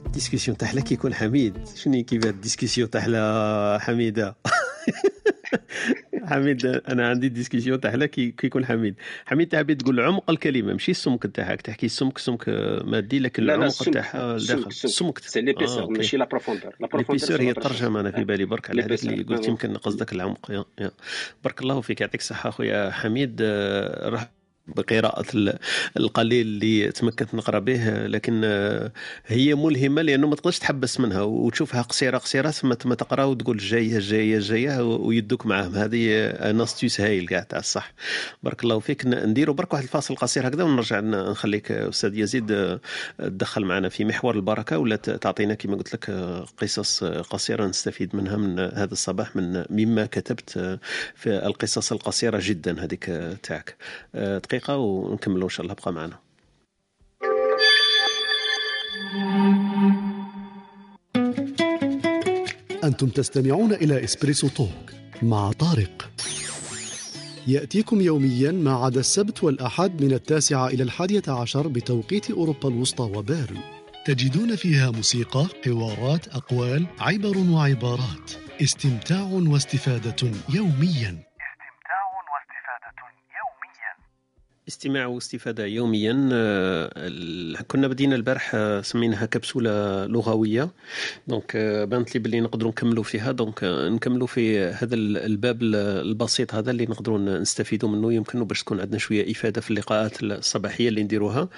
ال 0.06 0.11
discussion 0.11 0.56
تحلى 0.56 0.82
كيكون 0.82 1.14
حميد. 1.14 1.68
شنو 1.74 2.04
كيف 2.04 2.26
ال 2.26 2.32
discussion 2.32 2.90
تحلى 2.90 3.78
حميدة؟ 3.80 4.36
حميد 6.26 6.66
أنا 6.66 7.08
عندي 7.08 7.28
discussion 7.28 7.80
تاع 7.80 8.06
كي 8.06 8.30
كيكون 8.30 8.66
حميد. 8.66 8.94
حميد 9.26 9.48
تاع 9.48 9.62
تقول 9.62 10.00
عمق 10.00 10.30
الكلمة 10.30 10.72
ماشي 10.72 10.90
السمك 10.90 11.26
تاعك 11.26 11.62
تحكي 11.62 11.86
السمك 11.86 12.18
سمك 12.18 12.48
مادي 12.84 13.18
لكن 13.18 13.42
العمق 13.42 13.90
تاعها 13.90 14.36
داخل. 14.38 14.66
السمك 14.66 15.18
c'est 15.18 15.40
l'épaisseur 15.40 15.82
آه، 15.82 15.86
ماشي 15.86 16.16
la 16.16 16.24
profondeur 16.24 16.72
la 16.80 16.86
profondeur 16.86 17.40
هي 17.40 17.50
الترجمة 17.50 18.00
أنا 18.00 18.10
في 18.10 18.24
بالي 18.24 18.44
برك 18.44 18.70
على 18.70 18.82
هذاك 18.82 19.02
اللي 19.04 19.22
قلت 19.22 19.48
يمكن 19.48 19.76
قصدك 19.76 20.12
العمق 20.12 20.50
يا. 20.50 20.64
يا. 20.80 20.90
بارك 21.44 21.62
الله 21.62 21.80
فيك 21.80 22.00
يعطيك 22.00 22.20
الصحة 22.20 22.48
أخويا 22.48 22.90
حميد. 22.90 23.38
آه، 23.42 24.08
راح 24.08 24.30
بقراءة 24.68 25.24
القليل 25.96 26.46
اللي 26.46 26.92
تمكنت 26.92 27.34
نقرأ 27.34 27.58
به 27.58 28.06
لكن 28.06 28.44
هي 29.26 29.54
ملهمة 29.54 30.02
لأنه 30.02 30.26
ما 30.28 30.36
تقدرش 30.36 30.58
تحبس 30.58 31.00
منها 31.00 31.22
وتشوفها 31.22 31.82
قصيرة 31.82 32.18
قصيرة 32.18 32.50
ثم 32.50 32.72
تقرا 32.72 33.24
وتقول 33.24 33.56
جاية 33.56 33.98
جاية 33.98 34.38
جاية 34.38 34.82
ويدوك 34.96 35.46
معاهم. 35.46 35.74
هذه 35.74 36.32
une 36.52 36.68
astuce 36.68 37.00
هايل 37.00 37.26
كاع 37.28 37.40
تاع 37.40 37.58
الصح 37.58 37.92
بارك 38.42 38.64
الله 38.64 38.78
فيك. 38.80 39.06
نديروا 39.06 39.54
برك 39.54 39.72
واحد 39.72 39.82
الفاصل 39.84 40.16
قصير 40.16 40.48
هكذا 40.48 40.64
ونرجع 40.64 41.00
نخليك 41.00 41.72
أستاذ 41.72 42.18
يزيد 42.18 42.78
تدخل 43.18 43.64
معنا 43.64 43.88
في 43.88 44.04
محور 44.04 44.34
البركة 44.34 44.78
ولا 44.78 44.96
تعطينا 44.96 45.54
كما 45.54 45.76
قلت 45.76 45.94
لك 45.94 46.10
قصص 46.58 47.04
قصيرة 47.04 47.66
نستفيد 47.66 48.16
منها 48.16 48.36
من 48.36 48.58
هذا 48.58 48.92
الصباح 48.92 49.36
من 49.36 49.64
مما 49.70 50.06
كتبت 50.06 50.78
في 51.14 51.46
القصص 51.46 51.92
القصيرة 51.92 52.40
جدا 52.42 52.84
هذيك 52.84 53.04
تاعك. 53.42 53.76
دقيقه 54.56 54.76
ونكملوا 54.76 55.44
إن 55.44 55.48
شاء 55.48 55.66
الله 55.66 55.72
ابقى 55.72 55.92
معنا. 55.92 56.18
أنتم 62.84 63.08
تستمعون 63.08 63.72
إلى 63.72 64.04
إسبريسو 64.04 64.48
توك 64.48 64.92
مع 65.22 65.52
طارق. 65.52 66.10
يأتيكم 67.46 68.00
يوميا 68.00 68.52
ما 68.52 68.72
عدا 68.72 69.00
السبت 69.00 69.44
والأحد 69.44 70.02
من 70.02 70.12
التاسعة 70.12 70.66
إلى 70.68 70.82
الحادية 70.82 71.22
عشر 71.28 71.68
بتوقيت 71.68 72.30
أوروبا 72.30 72.68
الوسطى 72.68 73.02
وبيرن. 73.02 73.58
تجدون 74.06 74.56
فيها 74.56 74.90
موسيقى 74.90 75.46
حوارات 75.64 76.28
أقوال 76.28 76.86
عبر 76.98 77.38
وعبارات. 77.38 78.30
استمتاع 78.62 79.22
واستفادة 79.22 80.30
يوميا. 80.54 81.25
استماع 84.68 85.06
واستفادة 85.06 85.66
يوميا. 85.66 86.28
آه، 86.32 87.62
كنا 87.68 87.88
بدينا 87.88 88.16
البارح 88.16 88.52
آه، 88.54 88.80
سميناها 88.80 89.26
كبسولة 89.26 90.06
لغوية. 90.06 90.70
donc 91.28 91.52
آه، 91.56 91.84
بانت 91.84 92.14
لي 92.14 92.20
باللي 92.20 92.40
نقدروا 92.40 92.70
نكملوا 92.70 93.02
فيها. 93.02 93.32
donc 93.32 93.64
نكملوا 93.64 94.26
في 94.26 94.58
هذا 94.58 94.94
الباب 94.94 95.62
البسيط 95.62 96.54
هذا 96.54 96.70
اللي 96.70 96.86
نقدروا 96.86 97.18
نستفيدوا 97.18 97.88
منه. 97.88 98.12
يمكن 98.12 98.44
باش 98.44 98.62
تكون 98.62 98.80
عندنا 98.80 98.98
شوية 98.98 99.32
إفادة 99.32 99.60
في 99.60 99.70
اللقاءات 99.70 100.22
الصباحية 100.22 100.88
اللي 100.88 101.02
نديروها. 101.02 101.48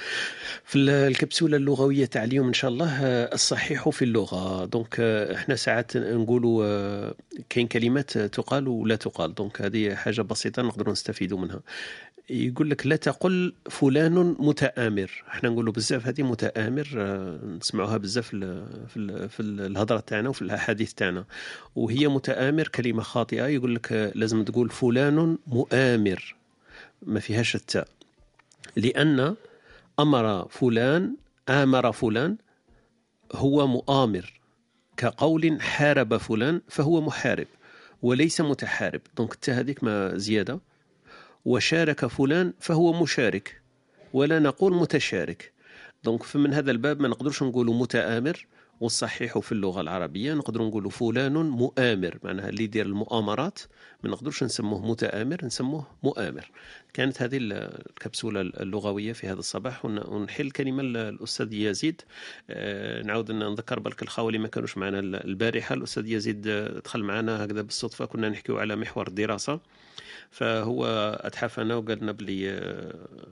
في 0.65 0.79
الكبسولة 0.79 1.57
اللغوية 1.57 2.07
تاع 2.07 2.25
اليوم 2.25 2.47
إن 2.47 2.53
شاء 2.53 2.71
الله 2.71 3.05
الصحيح 3.05 3.89
في 3.89 4.05
اللغة. 4.05 4.65
donc 4.65 5.01
إحنا 5.01 5.57
ساعات 5.57 5.97
نقولوا 5.97 7.13
كاين 7.49 7.67
كلمات 7.67 8.19
تقال 8.19 8.69
ولا 8.69 8.97
تقال. 8.97 9.35
donc 9.35 9.63
هذه 9.63 9.95
حاجة 9.95 10.23
بسيطة 10.23 10.63
نقدروا 10.63 10.93
نستفيدوا 10.93 11.39
منها. 11.39 11.61
يقول 12.31 12.71
لك 12.71 12.87
لا 12.87 12.97
تقل 12.97 13.55
فلان 13.71 14.37
متآمر. 14.39 15.25
إحنا 15.29 15.49
نقولوا 15.49 15.73
بزاف 15.73 16.07
هذه 16.07 16.23
متآمر 16.23 16.89
آه، 16.97 17.39
نسمعوها 17.45 17.97
بزاف 17.97 18.29
في 18.29 19.29
في, 19.29 19.41
الهضرة 19.41 20.01
تاعنا 20.01 20.29
وفي 20.29 20.43
الأحاديث 20.43 20.95
تاعنا. 20.95 21.25
وهي 21.77 22.09
متآمر 22.09 22.69
كلمة 22.69 23.03
خاطئة 23.03 23.47
يقول 23.47 23.75
لك 23.75 23.93
آه، 23.93 24.13
لازم 24.15 24.45
تقول 24.45 24.71
فلان 24.71 25.39
مؤامر. 25.47 26.35
ما 27.03 27.21
فيهاش 27.21 27.55
التاء. 27.55 27.89
لأن 28.77 29.37
أمر 30.01 30.49
فلان 30.49 31.17
آمر 31.49 31.93
فلان 31.93 32.37
هو 33.35 33.67
مؤامر. 33.67 34.41
كقول 34.97 35.59
حارب 35.61 36.17
فلان 36.17 36.61
فهو 36.69 37.01
محارب 37.01 37.47
وليس 38.03 38.41
متحارب. 38.41 39.01
donc 39.17 39.33
التاء 39.33 39.59
هذيك 39.61 39.85
ما 39.85 40.19
زيادة. 40.19 40.61
وشارك 41.49 42.07
فلان 42.07 42.53
فهو 42.61 43.03
مشارك 43.03 43.63
ولا 44.13 44.39
نقول 44.39 44.75
متشارك. 44.75 45.53
donc 46.05 46.23
فمن 46.23 46.55
هذا 46.55 46.71
الباب 46.71 47.01
ما 47.01 47.09
نقدرش 47.09 47.43
نقولوا 47.43 47.75
متآمر 47.75 48.47
والصحيح 48.81 49.39
في 49.39 49.53
اللغة 49.53 49.81
العربية 49.81 50.35
نقدر 50.35 50.63
نقولوا 50.63 50.91
فلان 50.91 51.33
مؤامر 51.33 52.19
معناها 52.23 52.49
اللي 52.49 52.65
يدير 52.65 52.87
المؤامرات 52.87 53.59
ما 54.03 54.11
نقدرش 54.11 54.43
نسموه 54.45 54.91
متآمر 54.91 55.45
نسموه 55.45 55.87
مؤامر. 56.03 56.51
كانت 56.95 57.23
هذه 57.23 57.39
الكبسولة 57.41 58.41
اللغوية 58.41 59.13
في 59.13 59.27
هذا 59.29 59.39
الصباح 59.39 59.85
ونحل 59.85 60.51
كلمة 60.51 60.83
الأستاذ 60.83 61.53
يزيد. 61.53 62.03
آه، 62.51 63.03
نعاود 63.03 63.33
نذكر 63.33 63.79
بالك 63.79 64.03
الخاوة 64.03 64.29
اللي 64.29 64.39
ما 64.39 64.49
كانوش 64.49 64.79
معنا 64.79 64.99
البارحة. 64.99 65.75
الأستاذ 65.75 66.07
يزيد 66.07 66.49
دخل 66.85 67.03
معنا 67.03 67.45
هكذا 67.45 67.63
بالصدفة 67.63 68.05
كنا 68.05 68.29
نحكيو 68.29 68.59
على 68.59 68.77
محور 68.77 69.09
الدراسة. 69.09 69.61
فهو 70.31 70.87
أتحفنا 71.21 71.75
وقال 71.75 71.99
لنا 71.99 72.13
بلي 72.13 72.61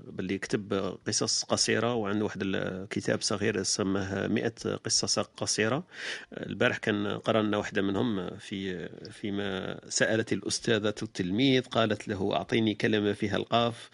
بلي 0.06 0.38
كتب 0.38 0.74
قصص 1.06 1.44
قصيرة 1.44 1.94
وعنده 1.94 2.24
واحد 2.24 2.42
الكتاب 2.44 3.22
صغير 3.22 3.62
سماه 3.62 4.26
100 4.26 4.52
قصة 4.84 5.22
قصيرة. 5.36 5.86
البارح 6.32 6.76
كان 6.78 7.06
قرأنا 7.06 7.56
واحدة 7.56 7.82
منهم 7.82 8.36
في 8.36 8.88
فيما 9.10 9.80
سألت 9.88 10.32
الأستاذة 10.32 10.94
التلميذ 11.02 11.62
قالت 11.62 12.08
له 12.08 12.34
أعطيني 12.34 12.74
كلمة 12.74 13.12
فيها 13.12 13.36
القاف 13.36 13.90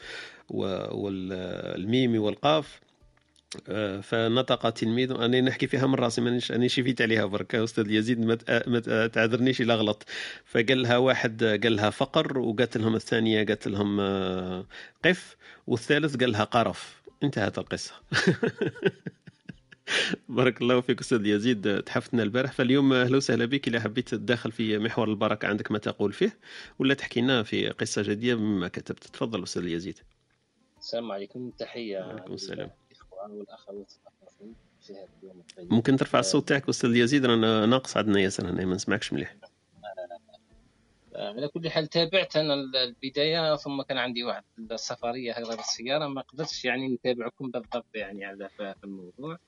والميم 0.49 2.23
والقاف. 2.23 2.81
فنطق 4.03 4.71
تلميذ. 4.71 5.11
أنا 5.11 5.41
نحكي 5.41 5.67
فيها 5.67 5.87
من 5.87 5.95
راسي 5.95 6.21
مانيش 6.21 6.53
أنا 6.53 6.69
شفيت 6.69 7.03
عليها 7.03 7.25
برك 7.25 7.55
أستاذ 7.55 7.91
يزيد 7.91 8.21
ما 8.67 9.07
تعذرنيش 9.07 9.61
إلا 9.61 9.75
غلط. 9.75 10.05
فقال 10.45 10.83
لها 10.83 10.97
واحد 10.97 11.45
قال 11.45 11.77
لها 11.77 11.91
فقر 11.91 12.39
وقالت 12.39 12.77
لهم 12.77 12.95
الثانية 12.95 13.47
قالت 13.47 13.69
لهم 13.69 14.01
آه، 14.01 14.67
قف. 15.05 15.37
والثالث 15.67 16.17
قال 16.17 16.33
لها 16.33 16.45
قرف. 16.45 17.03
انتهت 17.23 17.59
القصة. 17.59 17.93
بارك 20.29 20.63
الله 20.63 20.81
فيك 20.81 21.01
أستاذ 21.01 21.27
يزيد 21.27 21.83
تحفتنا 21.83 22.23
البارح. 22.23 22.53
فاليوم 22.53 22.93
أهلا 22.93 23.17
وسهلا 23.17 23.45
بك. 23.45 23.69
إذا 23.69 23.81
حبيت 23.81 24.09
تدخل 24.09 24.53
في 24.53 24.79
محور 24.79 25.09
البركة 25.09 25.49
عندك 25.49 25.73
ما 25.73 25.79
تقول 25.79 26.13
فيه 26.13 26.39
ولا 26.79 26.95
تحكي 26.95 27.21
لنا 27.21 27.43
في 27.43 27.69
قصة 27.69 28.03
جديدة 28.03 28.37
مما 28.37 28.69
كتبت. 28.69 29.05
تفضل 29.05 29.43
أستاذ 29.43 29.67
يزيد. 29.67 29.99
السلام 30.79 31.13
عليكم. 31.13 31.51
تحية 31.59 31.99
وعليكم 31.99 32.35
السلام. 32.35 32.71
والاخوات 33.31 33.93
في 34.81 34.93
هذا 34.93 35.09
اليوم 35.23 35.41
الطيب. 35.41 35.73
ممكن 35.73 35.97
ترفع 35.97 36.19
الصوت 36.19 36.49
تاعك 36.49 36.69
أستاذ 36.69 36.97
يزيد 36.97 37.27
رانا 37.27 37.67
ناقص 37.67 37.97
عندنا 37.97 38.21
ياسر 38.21 38.51
هنا 38.51 38.65
ما 38.65 38.75
نسمعكش 38.75 39.13
مليح. 39.13 39.37
على 41.15 41.49
كل 41.49 41.71
حال 41.71 41.87
تابعت 41.87 42.37
أنا 42.37 42.55
البداية 42.55 43.57
ثم 43.57 43.83
كان 43.83 43.99
عندي 43.99 44.25
واحد 44.25 44.45
السفرية 44.59 45.33
هكذا 45.33 45.57
بالسياره 45.57 46.07
ما 46.07 46.21
قدرتش 46.21 46.65
يعني 46.65 46.89
نتابعكم 46.89 47.51
بالضبط 47.51 47.95
يعني 47.95 48.25
على 48.25 48.49
في 48.49 48.75
الموضوع. 48.85 49.39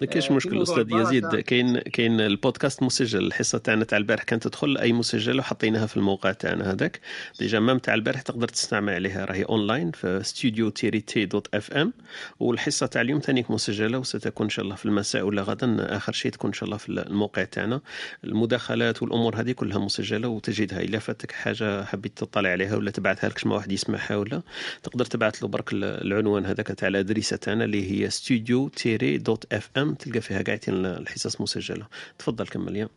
ما 0.00 0.06
كاينش 0.06 0.30
آه، 0.30 0.32
مشكل 0.34 0.62
أستاذ 0.62 0.86
يزيد؟ 0.92 1.26
كاين 1.26 1.78
كاين 1.78 2.20
البودكاست 2.20 2.82
مسجل 2.82 3.26
الحصة 3.26 3.58
تاعنا 3.58 3.84
تاع 3.84 3.98
البارح 3.98 4.22
كانت 4.22 4.48
تدخل 4.48 4.78
أي 4.78 4.92
مسجله 4.92 5.38
وحطيناها 5.38 5.86
في 5.86 5.96
الموقع 5.96 6.32
تاعنا 6.32 6.70
هذاك. 6.72 7.00
déjà 7.38 7.60
même 7.60 7.78
تاع 7.78 7.94
البارح 7.94 8.22
تقدر 8.22 8.48
تستمع 8.48 8.94
عليها 8.94 9.24
راهي 9.24 9.42
اونلاين 9.42 9.90
في 9.90 10.20
ستوديو 10.22 10.68
تيري 10.68 11.00
تي 11.00 11.24
dot 11.24 11.54
FM 11.54 11.92
والحصة 12.40 12.86
تاع 12.86 13.00
اليوم 13.02 13.20
ثاني 13.20 13.44
مسجلة 13.48 13.98
وستكون 13.98 14.46
إن 14.46 14.50
شاء 14.50 14.64
الله 14.64 14.76
في 14.76 14.86
المساء 14.86 15.22
ولا 15.22 15.42
غدا. 15.42 15.96
آخر 15.96 16.12
شيء 16.12 16.32
تكون 16.32 16.48
إن 16.48 16.54
شاء 16.54 16.64
الله 16.64 16.76
في 16.76 16.88
الموقع 16.88 17.44
تاعنا. 17.44 17.80
المداخلات 18.24 19.02
والأمور 19.02 19.40
هذه 19.40 19.52
كلها 19.52 19.78
مسجلة 19.78 20.28
وتجدها. 20.28 20.80
إلا 20.80 20.98
فاتك 20.98 21.32
حاجة 21.32 21.84
حبيت 21.84 22.18
تطلع 22.18 22.50
عليها 22.50 22.76
ولا 22.76 22.90
تبعثها 22.90 23.28
لكما 23.28 23.54
واحد 23.54 23.72
يسمعها 23.72 24.16
ولا 24.16 24.42
تقدر 24.82 25.04
تبعث 25.04 25.42
له 25.42 25.48
برك 25.48 25.72
العنوان 25.72 26.46
هذاك 26.46 26.66
تاع 26.66 26.88
الـ 26.88 26.94
adresse 26.94 27.36
تاعنا 27.36 27.64
اللي 27.64 27.90
هي 27.90 28.10
ستوديو 28.10 28.68
تيري 28.68 29.18
dot 29.18 29.52
FM 29.52 29.94
تلقى 29.94 30.20
فيها 30.20 30.42
قاعدين 30.42 30.86
الحصص 30.86 31.40
مسجلة. 31.40 31.88
تفضل 32.18 32.46
كمل 32.48 32.76
يا. 32.76 32.88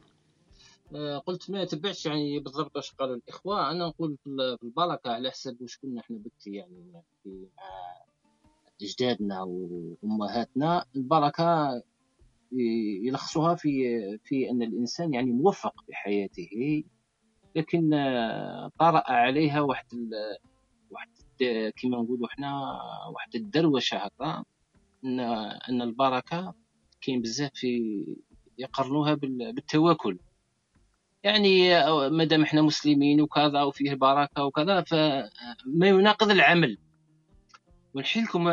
آه، 0.95 1.17
قلت 1.17 1.49
ما 1.51 1.65
تابعتش 1.65 2.05
يعني 2.05 2.39
بالضبط 2.39 2.75
واش 2.75 2.91
قالوا 2.91 3.15
الإخوة. 3.15 3.71
أنا 3.71 3.87
نقول 3.87 4.17
بالبركة 4.25 5.11
على 5.11 5.31
حسب 5.31 5.61
واش 5.61 5.77
كنا 5.77 6.01
إحنا 6.01 6.17
بكري 6.17 6.53
يعني 6.55 7.01
في 7.23 7.47
أجدادنا 8.81 9.41
وأمهاتنا. 9.43 10.85
البركة 10.95 11.81
يلخصوها 13.03 13.55
في 13.55 13.69
في 14.23 14.49
أن 14.49 14.61
الإنسان 14.61 15.13
يعني 15.13 15.31
موفق 15.31 15.81
في 15.85 15.93
حياته 15.93 16.83
لكن 17.55 17.93
آه، 17.93 18.71
طرأ 18.79 19.11
عليها 19.11 19.61
واحد 19.61 19.85
واحد 20.91 21.09
كما 21.81 21.97
نقولوا 21.97 22.27
إحنا 22.27 22.61
واحد 23.15 23.35
الدروشة 23.35 23.97
هكا. 23.97 24.43
ان 25.05 25.19
إن 25.69 25.81
البركة 25.81 26.53
كاين 27.01 27.21
بزاف 27.21 27.51
في 27.53 28.03
يقرنوها 28.57 29.13
بالتواكل. 29.13 30.19
يعني 31.23 31.69
مادام 32.09 32.41
إحنا 32.41 32.61
مسلمين 32.61 33.21
وكذا 33.21 33.63
وفيه 33.63 33.93
بركة 33.93 34.43
وكذا 34.45 34.81
فما 34.81 35.87
يناقض 35.87 36.31
العمل. 36.31 36.77
ونحكي 37.93 38.21
لكم 38.21 38.47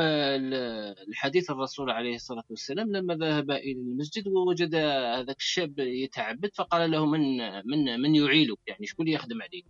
الحديث 1.09 1.51
الرسول 1.51 1.91
عليه 1.91 2.15
الصلاة 2.15 2.45
والسلام 2.51 2.93
لما 2.93 3.15
ذهب 3.15 3.51
إلى 3.51 3.73
المسجد 3.73 4.29
ووجد 4.29 4.75
هذاك 4.75 5.37
الشاب 5.39 5.79
يتعبد 5.79 6.51
فقال 6.55 6.91
له 6.91 7.07
من 7.07 7.39
من 7.66 8.01
من 8.01 8.15
يعيلك؟ 8.15 8.59
يعني 8.66 8.87
شكون 8.87 9.09
يخدم 9.09 9.43
عليك؟ 9.43 9.66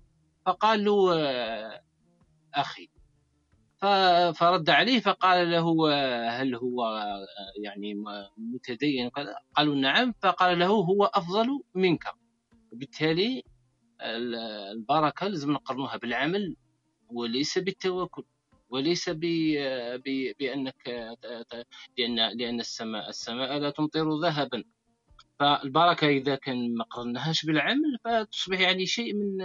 فقال 0.47 0.85
له 0.85 1.15
أخي. 2.55 2.89
فرد 4.33 4.71
عليه 4.71 5.01
فقال 5.01 5.51
له 5.51 5.93
هل 6.41 6.55
هو 6.55 7.03
يعني 7.63 7.95
متدين؟ 8.37 9.11
قالوا 9.57 9.75
نعم. 9.75 10.15
فقال 10.23 10.59
له 10.59 10.67
هو 10.67 11.05
أفضل 11.05 11.61
منك. 11.75 12.05
وبالتالي 12.73 13.43
البركة 14.73 15.29
لازم 15.29 15.53
نقرنوها 15.53 15.97
بالعمل 15.97 16.57
وليس 17.09 17.59
بالتوكل 17.59 18.25
وليس 18.69 19.11
بأنك 20.39 20.89
لأن 21.99 22.17
لأن 22.39 22.61
السماء 22.61 23.09
السماء 23.09 23.59
لا 23.59 23.71
تمطر 23.71 24.21
ذهبا. 24.23 24.65
فالبركة 25.41 26.07
إذا 26.09 26.35
كان 26.35 26.75
ما 26.75 26.85
قرناهاش 26.85 27.47
بالعمل 27.47 27.99
فتصبح 28.05 28.61
يعني 28.61 28.87
شيء 28.87 29.15
من 29.15 29.37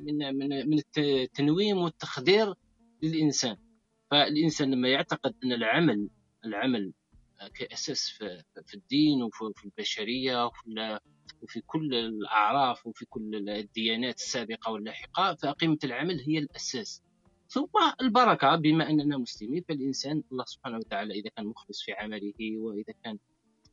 من 0.00 0.38
من 0.38 0.70
من 0.70 0.78
التنويم 0.98 1.78
والتخدير 1.78 2.54
للإنسان. 3.02 3.56
فالإنسان 4.10 4.70
لما 4.70 4.88
يعتقد 4.88 5.34
أن 5.44 5.52
العمل 5.52 6.08
العمل 6.44 6.92
كأساس 7.54 8.08
في 8.66 8.74
الدين 8.74 9.22
وفي 9.22 9.64
البشرية 9.64 10.50
وفي 11.42 11.60
كل 11.66 11.94
الأعراف 11.94 12.86
وفي 12.86 13.04
كل 13.04 13.48
الديانات 13.48 14.16
السابقة 14.16 14.72
واللاحقة 14.72 15.34
فقيمة 15.34 15.78
العمل 15.84 16.20
هي 16.20 16.38
الأساس. 16.38 17.02
ثم 17.48 17.64
البركة 18.00 18.56
بما 18.56 18.90
أننا 18.90 19.16
مسلمين 19.18 19.64
فالإنسان 19.68 20.22
الله 20.32 20.44
سبحانه 20.44 20.76
وتعالى 20.76 21.14
إذا 21.14 21.30
كان 21.36 21.46
مخلص 21.46 21.82
في 21.82 21.92
عمله 21.92 22.58
وإذا 22.58 22.94
كان 23.04 23.18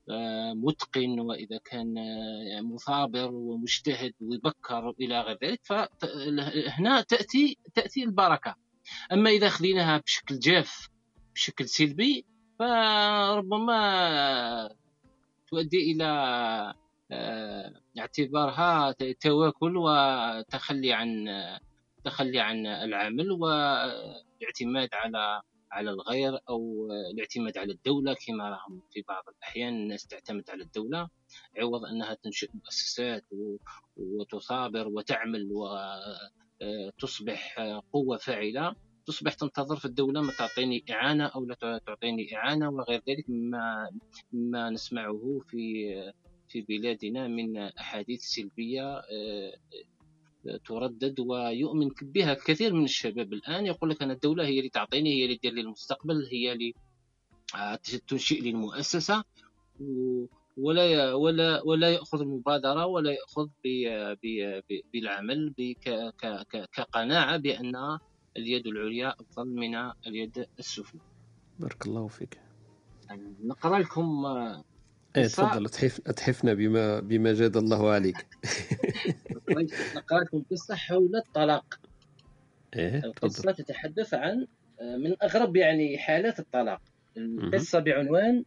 آه، 0.09 0.53
متقن 0.53 1.19
وإذا 1.19 1.59
كان 1.65 1.97
آه، 1.97 2.61
مثابر 2.61 3.31
ومجتهد 3.33 4.13
ويبكر 4.21 4.89
إلى 4.89 5.21
غير 5.21 5.37
ذلك 5.43 5.59
فهنا 5.63 7.01
تأتي 7.01 7.57
تأتي 7.73 8.03
البركة. 8.03 8.55
أما 9.11 9.29
إذا 9.29 9.49
خذيناها 9.49 9.97
بشكل 9.97 10.39
جاف 10.39 10.89
بشكل 11.35 11.69
سلبي 11.69 12.25
فربما 12.59 13.79
تؤدي 15.47 15.91
إلى 15.91 16.05
آه، 17.11 17.73
اعتبارها 17.99 18.95
تواكل 19.19 19.77
وتخلي 19.77 20.93
عن 20.93 21.27
تخلي 22.03 22.39
عن 22.39 22.65
العمل 22.65 23.31
والاعتماد 23.31 24.89
على 24.93 25.41
على 25.71 25.89
الغير 25.89 26.39
أو 26.49 26.87
الاعتماد 27.13 27.57
على 27.57 27.71
الدولة 27.71 28.15
كما 28.27 28.49
راهم 28.49 28.81
في 28.91 29.03
بعض 29.07 29.23
الأحيان 29.29 29.73
الناس 29.73 30.07
تعتمد 30.07 30.49
على 30.49 30.63
الدولة 30.63 31.09
عوض 31.57 31.85
أنها 31.85 32.13
تنشئ 32.13 32.49
مؤسسات 32.53 33.25
وتصابر 33.97 34.87
وتعمل 34.87 35.49
وتصبح 36.87 37.59
قوة 37.93 38.17
فاعلة 38.17 38.75
تصبح 39.05 39.33
تنتظر 39.33 39.75
في 39.75 39.85
الدولة 39.85 40.21
ما 40.21 40.31
تعطيني 40.31 40.85
إعانة 40.91 41.25
أو 41.25 41.45
لا 41.45 41.79
تعطيني 41.85 42.35
إعانة 42.35 42.69
وغير 42.69 43.01
ذلك 43.09 43.29
مما 43.29 43.89
مما 44.33 44.69
نسمعه 44.69 45.41
في 45.47 45.85
في 46.49 46.61
بلادنا 46.61 47.27
من 47.27 47.57
أحاديث 47.57 48.21
سلبية 48.21 48.97
آه، 48.97 49.53
تردد 50.65 51.19
ويؤمن 51.19 51.89
بها 52.01 52.33
كثير 52.33 52.73
من 52.73 52.83
الشباب. 52.83 53.33
الآن 53.33 53.65
يقول 53.65 53.89
لك 53.89 54.01
أنا 54.01 54.13
الدولة 54.13 54.45
هي 54.45 54.59
اللي 54.59 54.69
تعطيني 54.69 55.13
هي 55.13 55.25
اللي 55.25 55.35
تدير 55.35 55.53
لي 55.53 55.61
المستقبل 55.61 56.27
هي 56.31 56.51
اللي 56.51 56.73
آه، 57.55 57.79
تنشئ 58.07 58.41
لي 58.41 58.49
المؤسسة 58.49 59.23
ولا 60.57 61.13
ولا 61.13 61.61
ولا 61.61 61.89
يأخذ 61.89 62.21
المبادره 62.21 62.85
ولا 62.85 63.11
يأخذ 63.11 63.47
بالعمل 64.93 65.53
كقناعة 66.71 67.37
بأن 67.37 67.99
اليد 68.37 68.67
العليا 68.67 69.15
أفضل 69.19 69.47
من 69.47 69.75
اليد 70.07 70.45
السفلى. 70.59 71.01
بارك 71.59 71.85
الله 71.87 72.07
فيك. 72.07 72.39
نقرأ 73.43 73.79
لكم 73.79 74.25
إيه 75.17 75.27
تفضل 75.27 75.69
تحف 75.69 75.99
تحفنا 75.99 76.53
بما 76.53 76.99
بما 76.99 77.33
جاد 77.33 77.57
الله 77.57 77.89
عليك. 77.89 78.27
نقرأ 79.95 80.19
لكم 80.19 80.43
قصة 80.51 80.75
حول 80.75 81.15
الطلاق. 81.15 81.79
إيه 82.75 83.05
القصة 83.05 83.51
تتحدث 83.51 84.13
عن 84.13 84.47
من 84.81 85.15
أغرب 85.23 85.55
يعني 85.55 85.97
حالات 85.97 86.39
الطلاق. 86.39 86.81
القصة 87.17 87.79
بعنوان 87.79 88.45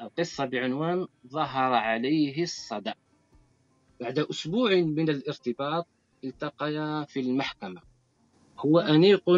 القصة 0.00 0.44
بعنوان 0.44 1.06
ظهر 1.28 1.72
عليه 1.72 2.42
الصدى 2.42 2.92
بعد 4.00 4.18
أسبوع 4.18 4.74
من 4.74 5.08
الارتباط 5.08 5.86
التقيا 6.24 7.04
في 7.04 7.20
المحكمة. 7.20 7.80
هو 8.58 8.78
أنيق 8.78 9.30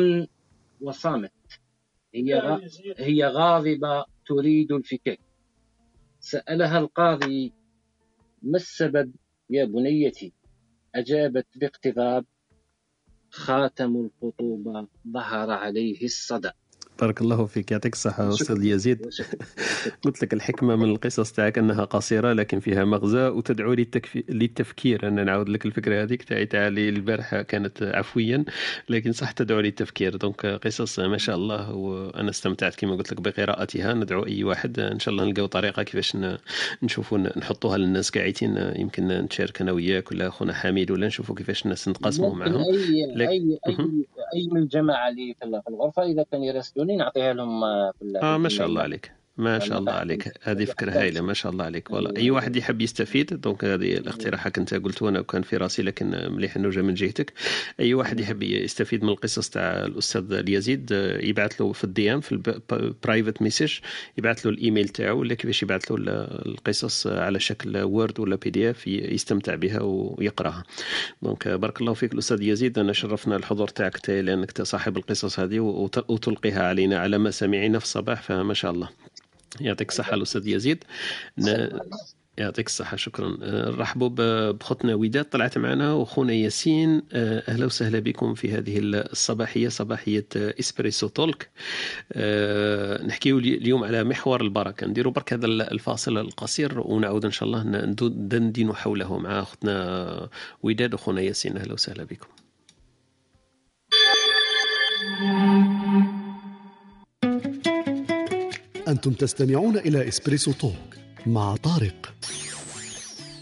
وصامت. 0.80 1.32
هي 2.14 2.60
هي 2.98 3.26
غاضبة 3.26 4.04
تريد 4.26 4.72
الفكاك 4.72 5.20
سألها 6.20 6.78
القاضي 6.78 7.52
ما 8.42 8.56
السبب 8.56 9.12
يا 9.50 9.64
بنيتي؟ 9.64 10.32
أجابت 10.94 11.46
باقتضاب 11.56 12.24
خاتم 13.30 13.96
الخطوبة 13.96 14.88
ظهر 15.08 15.50
عليه 15.50 16.04
الصدى 16.04 16.50
بارك 17.00 17.20
الله 17.20 17.46
فيك 17.46 17.72
يعطيك 17.72 17.92
الصحة 17.92 18.28
أستاذ 18.28 18.64
يزيد. 18.64 19.10
قلت 20.04 20.22
لك 20.22 20.34
الحكمة 20.34 20.76
من 20.76 20.90
القصص 20.90 21.32
تاعك 21.32 21.58
أنها 21.58 21.84
قصيرة 21.84 22.32
لكن 22.32 22.60
فيها 22.60 22.84
مغزى 22.84 23.26
وتدعو 23.26 23.72
للتكفي... 23.72 24.24
للتفكير. 24.28 25.08
أنا 25.08 25.24
نعاود 25.24 25.48
لك 25.48 25.66
الفكرة 25.66 26.02
هذيك 26.02 26.22
تاعي 26.22 26.46
تاع 26.46 26.66
البارحة 26.66 27.42
كانت 27.42 27.82
عفويا 27.82 28.44
لكن 28.88 29.12
صح 29.12 29.30
تدعو 29.30 29.60
للتفكير. 29.60 30.16
donc 30.16 30.46
قصص 30.46 31.00
ما 31.00 31.18
شاء 31.18 31.36
الله 31.36 31.74
وأنا 31.74 32.30
استمتعت 32.30 32.74
كما 32.74 32.96
قلت 32.96 33.12
لك 33.12 33.20
بقراءتها. 33.20 33.94
ندعو 33.94 34.26
أي 34.26 34.44
واحد. 34.44 34.78
إن 34.80 34.98
شاء 34.98 35.12
الله 35.12 35.24
نلقاو 35.24 35.46
طريقة 35.46 35.82
كيفاش 35.82 36.16
نشوفوا 36.82 37.18
نحطوها 37.18 37.78
للناس 37.78 38.10
قاعدين. 38.10 38.72
يمكن 38.76 39.08
نتشارك 39.08 39.60
أنا 39.60 39.72
وياك 39.72 40.10
ولا 40.12 40.28
أخونا 40.28 40.54
حميد 40.54 40.90
ولا 40.90 41.06
نشوفوا 41.06 41.34
كيفاش 41.34 41.64
الناس 41.64 41.88
نتقاسموا 41.88 42.34
معهم. 42.34 42.56
أي, 42.56 43.14
لك... 43.14 43.28
أي, 43.28 43.58
أي, 43.68 43.76
أي 44.34 44.48
من 44.52 44.62
الجماعة 44.62 45.08
اللي 45.08 45.34
في 45.40 45.68
الغرفة 45.68 46.02
إذا 46.02 46.22
كان 46.32 46.44
يرسلوني 46.84 46.96
نعطيها 46.96 47.32
لهم 47.32 47.64
آه، 47.64 47.92
في 47.98 48.18
آه 48.22 48.38
ما 48.38 48.48
شاء 48.48 48.66
الله 48.66 48.82
عليك. 48.82 49.12
ما 49.36 49.58
شاء 49.58 49.78
الله 49.78 49.92
عليك. 49.92 50.32
هذه 50.42 50.64
فكرة 50.64 50.92
هايلة 50.92 51.20
ما 51.20 51.34
شاء 51.34 51.52
الله 51.52 51.64
عليك. 51.64 51.90
والله 51.90 52.12
أي 52.16 52.30
واحد 52.30 52.56
يحب 52.56 52.82
يستفيد 52.82 53.40
donc 53.40 53.64
هذه 53.64 53.96
الاقتراحات 53.96 54.58
أنت 54.58 54.74
قلت 54.74 55.02
أنا 55.02 55.20
وكان 55.20 55.42
في 55.42 55.56
راسي 55.56 55.82
لكن 55.82 56.06
مليح 56.32 56.56
أنه 56.56 56.70
جا 56.70 56.82
من 56.82 56.94
جهتك. 56.94 57.32
أي 57.80 57.94
واحد 57.94 58.20
يحب 58.20 58.42
يستفيد 58.42 59.02
من 59.02 59.08
القصص 59.08 59.48
تاع 59.48 59.84
الأستاذ 59.84 60.32
اليزيد 60.32 60.90
يبعث 61.22 61.60
له 61.60 61.72
في 61.72 61.84
الـ 61.84 62.14
DM 62.14 62.20
في 62.20 62.32
الـ 62.72 62.81
private 62.81 63.42
message 63.42 63.78
يبعث 64.18 64.46
له 64.46 64.52
الإيميل 64.52 64.88
تاعو 64.88 65.18
ولا 65.18 65.34
كيفاش 65.34 65.62
يبعث 65.62 65.92
له 65.92 66.12
القصص 66.46 67.06
على 67.06 67.40
شكل 67.40 67.78
Word 67.78 68.20
ولا 68.20 68.36
PDF 68.36 68.86
يستمتع 68.86 69.54
بها 69.54 69.80
ويقراها. 69.82 70.64
donc 71.22 71.48
بارك 71.48 71.80
الله 71.80 71.94
فيك 71.94 72.12
الأستاذ 72.12 72.42
يزيد 72.42 72.78
أنا 72.78 72.92
شرفنا 72.92 73.36
الحضور 73.36 73.68
تاعك 73.68 74.10
لأنك 74.10 74.62
صاحب 74.62 74.96
القصص 74.96 75.40
هذه 75.40 75.60
وتلقيها 76.08 76.68
علينا 76.68 76.98
على 76.98 77.18
مسامعنا 77.18 77.78
في 77.78 77.84
الصباح 77.84 78.22
فما 78.22 78.54
شاء 78.54 78.70
الله. 78.70 78.88
يعطيك 79.60 79.88
الصحة 79.88 80.14
الأستاذ 80.14 80.48
يزيد. 80.48 80.84
يعطيك 82.38 82.66
الصحة 82.66 82.96
شكرا. 82.96 83.36
نرحبوا 83.70 84.08
بخوتنا 84.52 84.94
وداد 84.94 85.24
طلعت 85.24 85.58
معنا. 85.58 85.92
وخونا 85.92 86.32
ياسين 86.32 87.02
أهلا 87.12 87.66
وسهلا 87.66 87.98
بكم 87.98 88.34
في 88.34 88.52
هذه 88.52 88.78
الصباحية 88.78 89.68
صباحية 89.68 90.26
إسبريسو 90.36 91.08
تولك 91.08 91.50
نحكيو 93.06 93.38
اليوم 93.38 93.84
على 93.84 94.04
محور 94.04 94.40
البركة. 94.40 94.86
نديروا 94.86 95.12
برك 95.12 95.32
هذا 95.32 95.46
الفاصل 95.46 96.18
القصير 96.18 96.80
ونعود 96.80 97.24
إن 97.24 97.30
شاء 97.30 97.48
الله 97.48 97.62
ندندن 97.62 98.74
حوله 98.74 99.18
مع 99.18 99.40
أختنا 99.40 100.28
وداد 100.62 100.94
وخونا 100.94 101.20
ياسين. 101.20 101.56
أهلا 101.56 101.72
وسهلا 101.72 102.04
بكم. 102.04 102.28
أنتم 108.94 109.12
تستمعون 109.12 109.76
إلى 109.76 110.08
إسبريسو 110.08 110.52
توك 110.52 110.96
مع 111.26 111.56
طارق. 111.56 112.14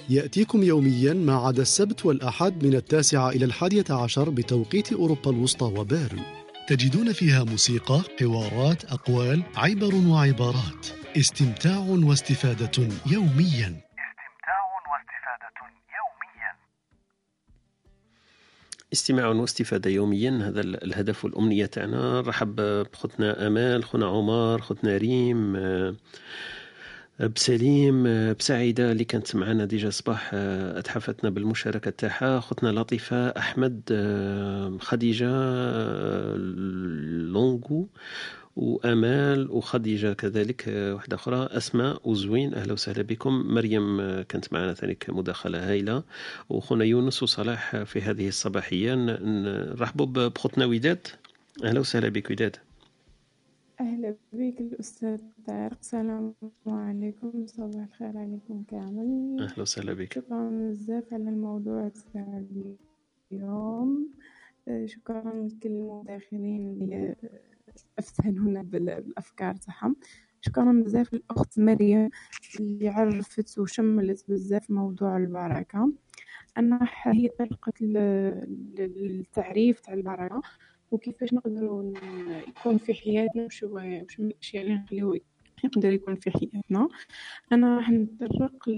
يأتيكم 0.09 0.63
يوميا 0.63 1.13
ما 1.13 1.35
عدا 1.35 1.63
السبت 1.63 2.07
والأحد 2.07 2.65
من 2.65 2.75
التاسعة 2.75 3.31
إلى 3.31 3.45
الحادية 3.45 3.85
عشر 3.91 4.31
بتوقيت 4.31 4.93
أوروبا 4.93 5.31
الوسطى 5.31 5.65
وبيرن. 5.65 6.21
تجدون 6.69 7.13
فيها 7.13 7.45
موسيقى، 7.45 8.03
حوارات، 8.21 8.85
أقوال، 8.85 9.43
عبر 9.57 9.95
وعبارات. 9.95 10.87
استمتاع 11.17 11.79
واستفادة 11.79 12.89
يوميا. 13.07 13.92
استماع 18.93 19.29
واستفادة 19.29 19.91
يوميا. 19.91 20.31
هذا 20.31 20.61
الهدف 20.61 21.25
والأمنية 21.25 21.67
تاعنا. 21.67 22.21
نرحب 22.21 22.57
بخوتنا 22.93 23.47
أمال 23.47 23.85
خونا 23.85 24.07
عمر 24.07 24.61
خوتنا 24.61 24.97
ريم 24.97 25.53
بسليم 27.35 28.05
بسعيدة 28.33 28.93
اللي 28.93 29.05
كانت 29.05 29.37
معنا 29.37 29.65
déjà 29.65 29.91
صباح 29.91 30.31
أتحفتنا 30.35 31.31
بالمشاركة 31.31 31.91
تاعها. 31.91 32.41
خوتنا 32.41 32.69
لطيفة 32.69 33.29
أحمد 33.29 33.81
خديجة 34.81 35.31
لونغو. 37.33 37.89
وأمال 38.57 39.51
وخديجة 39.51 40.13
كذلك 40.13 40.65
واحدة 40.69 41.17
أخرى. 41.17 41.49
أسماء 41.51 42.09
وزوين 42.11 42.55
أهلا 42.55 42.73
وسهلا 42.73 43.03
بكم. 43.03 43.33
مريم 43.33 43.97
كانت 44.23 44.53
معنا 44.53 44.75
ثاني 44.75 44.99
مداخلة 45.09 45.71
هائله 45.71 46.03
وخونا 46.49 46.85
يونس 46.85 47.23
وصلاح 47.23 47.77
في 47.77 48.01
هذه 48.01 48.29
الصباحية. 48.29 48.95
نرحبوا 48.95 50.07
بخوتنا 50.07 50.67
وداد. 50.67 51.07
أهلا 51.65 51.81
وسهلا 51.81 52.09
بك 52.09 52.31
وداد. 52.31 52.57
أهلا 53.81 54.15
بك 54.33 54.61
الأستاذ 54.61 55.21
طارق. 55.47 55.79
السلام 55.81 56.35
عليكم. 56.67 57.47
صباح 57.47 57.87
الخير 57.93 58.19
عليكم 58.19 58.63
كامل. 58.69 59.37
أهلا 59.41 59.63
وسهلا 59.63 59.93
بك. 59.93 60.13
شكرا 60.15 60.51
بزاف 60.51 61.05
على 61.13 61.29
الموضوع 61.29 61.91
تاع 62.15 62.43
اليوم. 63.33 64.09
شكرا 64.87 65.49
لكل 65.49 65.69
المداخلين 65.69 66.83
اللي 66.83 67.15
افتهنونا 67.99 68.63
بالأفكار 68.63 69.55
تاعهم. 69.55 69.97
شكرا 70.41 70.83
بزاف 70.85 71.15
للأخت 71.15 71.59
مريم 71.59 72.11
اللي 72.61 72.89
عرفت 72.89 73.59
وشملت 73.59 74.25
بزاف 74.31 74.71
موضوع 74.71 75.17
البركة. 75.17 75.93
أنا 76.59 76.89
هي 77.03 77.29
طريقة 77.29 77.73
التعريف 78.79 79.81
تاع 79.81 79.95
البركة 79.95 80.43
وكيفاش 80.91 81.35
نقدروا 81.35 81.93
يكون 82.49 82.79
في 82.79 82.95
حياتنا 82.95 83.45
وش 83.45 83.63
وش 83.63 84.19
الأشياء 84.19 84.63
اللي 84.65 84.75
نخليو 84.75 85.19
يقدر 85.65 85.93
يكون 85.93 86.15
في 86.15 86.31
حياتنا. 86.31 86.89
أنا 87.53 87.77
راح 87.77 87.91
نتطرق 87.91 88.69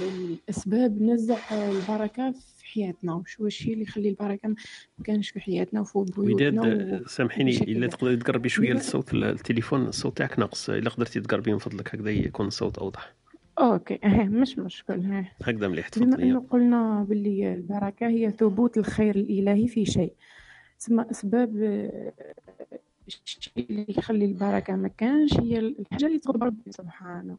للأسباب. 0.00 1.02
نزع 1.02 1.38
البركة 1.52 2.32
في 2.32 2.66
حياتنا. 2.66 3.14
وش 3.14 3.40
هو 3.40 3.46
الشيء 3.46 3.72
اللي 3.72 3.84
يخلي 3.84 4.08
البركة 4.08 4.48
ما 4.48 5.04
كانش 5.04 5.30
في 5.30 5.40
حياتنا 5.40 5.80
وفوق 5.80 6.20
بيوتنا 6.20 6.62
وداد 6.62 7.06
سامحيني 7.06 7.56
إلا 7.56 7.86
تقدري 7.86 8.16
تقربي 8.16 8.48
شوية 8.48 8.72
للصوت 8.72 9.14
التليفون. 9.14 9.86
الصوت 9.86 10.16
تاعك 10.16 10.38
ناقص. 10.38 10.70
إلا 10.70 10.90
قدرتي 10.90 11.20
تقربي 11.20 11.52
من 11.52 11.58
فضلك 11.58 11.94
هكذا 11.94 12.10
يكون 12.10 12.46
الصوت 12.46 12.78
أوضح. 12.78 13.14
أوكي. 13.58 13.98
آه 14.04 14.24
مش 14.24 14.58
مشكل 14.58 15.12
آه 15.12 15.26
هكذا 15.42 15.68
مليح 15.68 15.90
بما 15.96 16.22
أنه 16.22 16.46
قلنا 16.50 17.06
باللي 17.08 17.54
البركة 17.54 18.06
هي 18.06 18.30
ثبوت 18.30 18.78
الخير 18.78 19.16
الإلهي 19.16 19.68
في 19.68 19.84
شيء. 19.84 20.12
تسمى 20.78 21.06
أسباب 21.10 21.56
الشيء 23.08 23.66
اللي 23.70 23.86
يخلي 23.88 24.24
البركة 24.24 24.76
ما 24.76 24.88
كانش 24.88 25.40
هي 25.40 25.58
الحاجة 25.58 26.06
اللي 26.06 26.18
تغضب 26.18 26.42
ربي 26.42 26.72
سبحانه. 26.72 27.36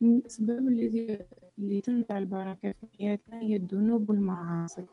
من 0.00 0.16
الاسباب 0.16 0.68
اللي 0.68 1.20
اللي 1.58 1.80
تنزع 1.80 2.18
البركة 2.18 2.72
في 2.72 2.86
حياتنا 2.98 3.40
هي 3.40 3.56
الذنوب 3.56 4.10
والمعاصي. 4.10 4.86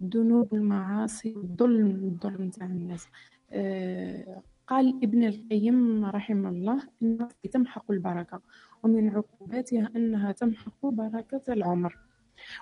الذنوب 0.00 0.52
والمعاصي 0.52 1.34
والظلم 1.36 1.86
الظلم 1.86 2.50
تاع 2.50 2.66
الناس. 2.66 3.06
آه، 3.52 4.42
قال 4.66 5.00
ابن 5.02 5.24
القيم 5.24 6.04
رحمه 6.04 6.48
الله 6.48 6.82
إنها 7.02 7.28
تمحق 7.52 7.90
البركة 7.90 8.40
ومن 8.82 9.08
عقوباتها 9.08 9.90
أنها 9.96 10.32
تمحق 10.32 10.86
بركة 10.86 11.52
العمر. 11.52 11.98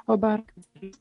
وبركة 0.09 0.53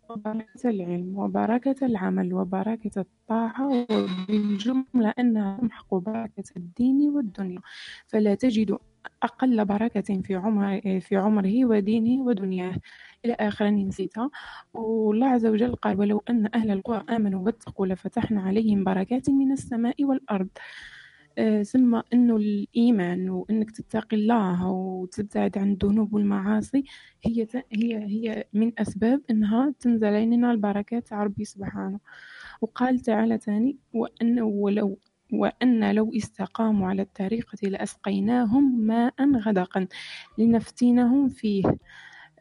وبركة 0.10 0.70
العلم 0.70 1.18
وبركة 1.20 1.86
العمل 1.86 2.34
وبركة 2.34 3.00
الطاعة 3.02 3.68
وبالجملة 3.92 5.14
أنها 5.20 5.58
تمحق 5.58 5.96
بركة 5.96 6.44
الدين 6.58 7.10
والدنيا. 7.10 7.60
فلا 8.08 8.36
تجد 8.36 8.78
أقل 9.24 9.66
بركة 9.66 10.22
في 10.22 10.36
عمر 10.36 10.82
في 11.00 11.16
عمره 11.18 11.66
ودينه 11.66 12.24
ودنياه. 12.24 12.76
إلى 13.26 13.34
آخر 13.34 13.70
نسيتها 13.70 14.30
والله 14.74 15.28
عز 15.28 15.46
وجل 15.46 15.76
قال 15.76 16.00
ولو 16.00 16.24
أن 16.30 16.50
أهل 16.56 16.72
القرى 16.72 17.06
آمنوا 17.10 17.46
واتقوا 17.46 17.88
لفتحنا 17.88 18.42
عليهم 18.42 18.84
بركات 18.84 19.30
من 19.30 19.52
السماء 19.52 20.04
والأرض. 20.04 20.50
ثم 21.64 21.96
آه، 21.96 22.04
إنه 22.14 22.36
الإيمان 22.38 23.30
وإنك 23.30 23.72
تتقي 23.72 24.18
الله 24.18 24.68
وتبتعد 24.68 25.58
عن 25.58 25.72
الذنوب 25.72 26.14
والمعاصي 26.14 26.84
هي 27.26 27.48
هي 27.74 27.98
هي 28.06 28.46
من 28.54 28.72
أسباب 28.80 29.22
إنها 29.30 29.74
تنزل 29.80 30.08
علينا 30.08 30.52
البركات 30.52 31.08
تاع 31.08 31.24
ربي 31.24 31.46
سبحانه. 31.46 32.00
وقال 32.62 33.00
تعالى 33.00 33.38
ثاني 33.38 33.78
وأن 33.94 34.42
ولو 34.42 35.00
وأن 35.34 35.96
لو 35.96 36.12
استقاموا 36.18 36.88
على 36.88 37.02
الطريقة 37.02 37.68
لأسقيناهم 37.70 38.80
ماء 38.88 39.14
غدقا 39.36 39.88
لنفتنهم 40.38 41.30
فيه. 41.30 41.64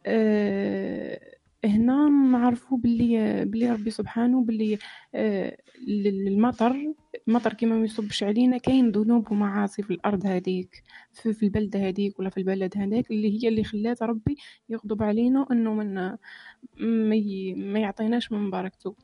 أه 0.06 1.37
هنا 1.64 2.08
نعرفوا 2.08 2.78
باللي 2.78 3.44
باللي 3.44 3.70
ربي 3.72 3.90
سبحانه 3.90 4.44
باللي 4.44 4.78
آه 5.14 5.58
المطر 5.88 6.94
المطر 7.28 7.52
كيما 7.52 7.76
ما 7.76 7.84
يصبش 7.84 8.22
علينا 8.22 8.58
كاين 8.58 8.90
ذنوب 8.90 9.32
ومعاصي 9.32 9.82
في 9.82 9.90
الأرض 9.90 10.26
هذيك 10.26 10.82
في, 11.12 11.32
في 11.32 11.42
البلده 11.42 11.88
هذيك 11.88 12.18
ولا 12.18 12.30
في 12.30 12.36
البلد 12.38 12.78
هذاك 12.78 13.10
اللي 13.10 13.44
هي 13.44 13.48
اللي 13.48 13.64
خلات 13.64 14.02
ربي 14.02 14.36
يغضب 14.68 15.02
علينا 15.02 15.46
إنه 15.52 15.74
من 15.74 15.94
ما, 15.94 17.20
ما 17.56 17.78
يعطيناش 17.80 18.32
من 18.32 18.50
بركته. 18.50 18.96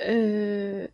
آه 0.00 0.88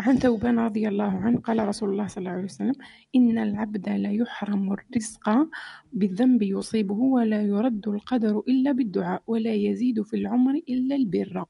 عن 0.00 0.18
ثوبان 0.18 0.58
رضي 0.58 0.88
الله 0.88 1.04
عنه 1.18 1.38
قال 1.38 1.68
رسول 1.68 1.90
الله 1.90 2.06
صلى 2.06 2.22
الله 2.22 2.30
عليه 2.30 2.44
وسلم 2.44 2.74
إن 3.16 3.38
العبد 3.38 3.88
لا 3.88 4.12
يحرم 4.12 4.72
الرزق 4.72 5.48
بالذنب 5.92 6.42
يصيبه 6.42 6.94
ولا 6.94 7.42
يرد 7.42 7.88
القدر 7.88 8.42
إلا 8.48 8.72
بالدعاء 8.72 9.22
ولا 9.26 9.54
يزيد 9.54 10.02
في 10.02 10.16
العمر 10.16 10.54
إلا 10.68 10.96
البر. 10.96 11.44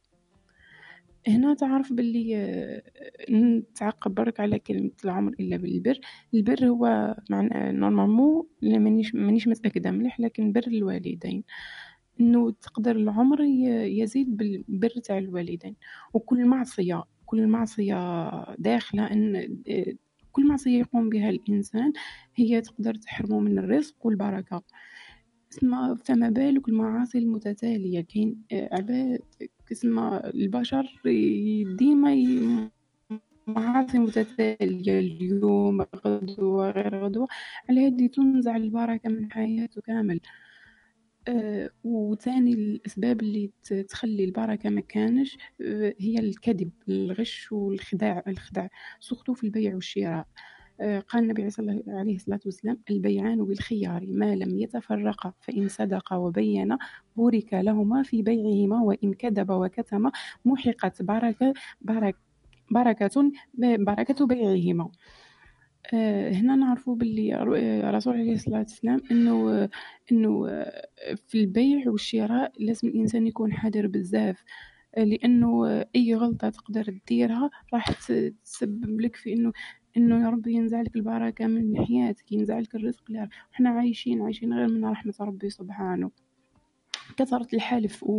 هنا 1.28 1.54
تعرف 1.54 1.92
باللي 1.92 2.36
آه، 2.36 2.82
نتعقب 3.30 4.14
برك 4.14 4.40
على 4.40 4.58
كلمة 4.58 4.90
العمر 5.04 5.32
إلا 5.40 5.56
بالبر. 5.56 5.98
البر 6.34 6.66
هو 6.66 7.16
معنى 7.30 7.72
normalement 7.72 8.46
مانيش 8.62 9.14
مانيش 9.14 9.48
متأكدة 9.48 9.90
مليح 9.90 10.20
لكن 10.20 10.52
بر 10.52 10.64
الوالدين. 10.66 11.44
إنه 12.20 12.50
تقدر 12.50 12.96
العمر 12.96 13.40
يزيد 13.40 14.36
بالبر 14.36 14.88
تاع 14.88 15.18
الوالدين. 15.18 15.76
وكل 16.14 16.46
معصية 16.46 17.04
كل 17.26 17.46
معصية 17.46 17.96
داخلة 18.58 19.06
إن 19.12 19.56
كل 20.32 20.48
معصية 20.48 20.78
يقوم 20.78 21.08
بها 21.10 21.30
الإنسان 21.30 21.92
هي 22.34 22.60
تقدر 22.60 22.94
تحرمه 22.94 23.40
من 23.40 23.58
الرزق 23.58 24.06
والبركة. 24.06 24.62
فما 26.04 26.30
بالك 26.30 26.68
المعاصي 26.68 27.18
المتتالية؟ 27.18 28.00
كاين 28.00 28.42
عباد 28.52 29.20
كسما 29.66 30.30
البشر 30.34 31.00
ديما 31.78 32.70
معاصي 33.46 33.98
متتالية 33.98 34.98
اليوم 34.98 35.80
غدوة 36.06 36.70
غير 36.70 37.04
غدوة 37.04 37.28
على 37.68 37.86
هذه 37.86 38.06
تنزع 38.06 38.56
البركة 38.56 39.10
من 39.10 39.32
حياته 39.32 39.80
كامل. 39.80 40.20
آه، 41.28 41.70
وثاني 41.84 42.52
الأسباب 42.52 43.20
اللي 43.20 43.50
تخلي 43.88 44.24
البركة 44.24 44.70
مكانش 44.70 45.38
آه، 45.60 45.94
هي 45.98 46.18
الكذب 46.18 46.70
الغش 46.88 47.52
والخداع 47.52 48.22
الخداع 48.28 48.68
سورتو 49.00 49.34
في 49.34 49.44
البيع 49.44 49.74
والشراء. 49.74 50.26
آه، 50.80 51.00
قال 51.00 51.22
النبي 51.22 51.50
صلى 51.50 51.72
الله 51.72 51.98
عليه 51.98 52.16
الصلاة 52.16 52.40
والسلام 52.44 52.80
البيعان 52.90 53.44
بالخيار 53.44 54.06
ما 54.08 54.34
لم 54.34 54.58
يتفرقا 54.58 55.32
فإن 55.40 55.68
صدقا 55.68 56.16
وبينا 56.16 56.78
بورك 57.16 57.54
لهما 57.54 58.02
في 58.02 58.22
بيعهما 58.22 58.82
وإن 58.82 59.14
كذب 59.14 59.50
وكتم 59.50 60.10
محقت 60.44 61.02
بركة 61.02 61.54
بركة 61.80 62.18
بركة 62.70 64.26
بيعهما. 64.26 64.90
هنا 65.92 66.56
نعرفوا 66.56 66.96
باللي 66.96 67.42
الرسول 67.88 68.14
عليه 68.14 68.32
الصلاة 68.32 68.58
والسلام 68.58 69.00
إنه 69.10 69.68
إنه 70.12 70.46
في 71.28 71.34
البيع 71.40 71.90
والشراء 71.90 72.52
لازم 72.58 72.88
الإنسان 72.88 73.26
يكون 73.26 73.52
حذر 73.52 73.86
بزاف 73.86 74.44
لأنه 74.96 75.66
أي 75.96 76.14
غلطة 76.14 76.48
تقدر 76.48 76.84
تديرها 76.84 77.50
راح 77.74 77.90
تسبب 78.44 79.00
لك 79.00 79.16
في 79.16 79.32
إنه 79.32 79.52
إنه 79.96 80.24
يا 80.24 80.30
ربي 80.30 80.52
ينزع 80.52 80.80
لك 80.80 80.96
البركة 80.96 81.46
من 81.46 81.84
حياتك 81.86 82.32
ينزع 82.32 82.58
لك 82.58 82.74
الرزق 82.74 83.02
إحنا 83.54 83.70
عايشين 83.70 84.22
عايشين 84.22 84.52
غير 84.52 84.68
من 84.68 84.84
رحمة 84.84 85.14
ربي 85.20 85.50
سبحانه. 85.50 86.10
كثرة 87.16 87.46
الحلف 87.54 88.02
و... 88.02 88.12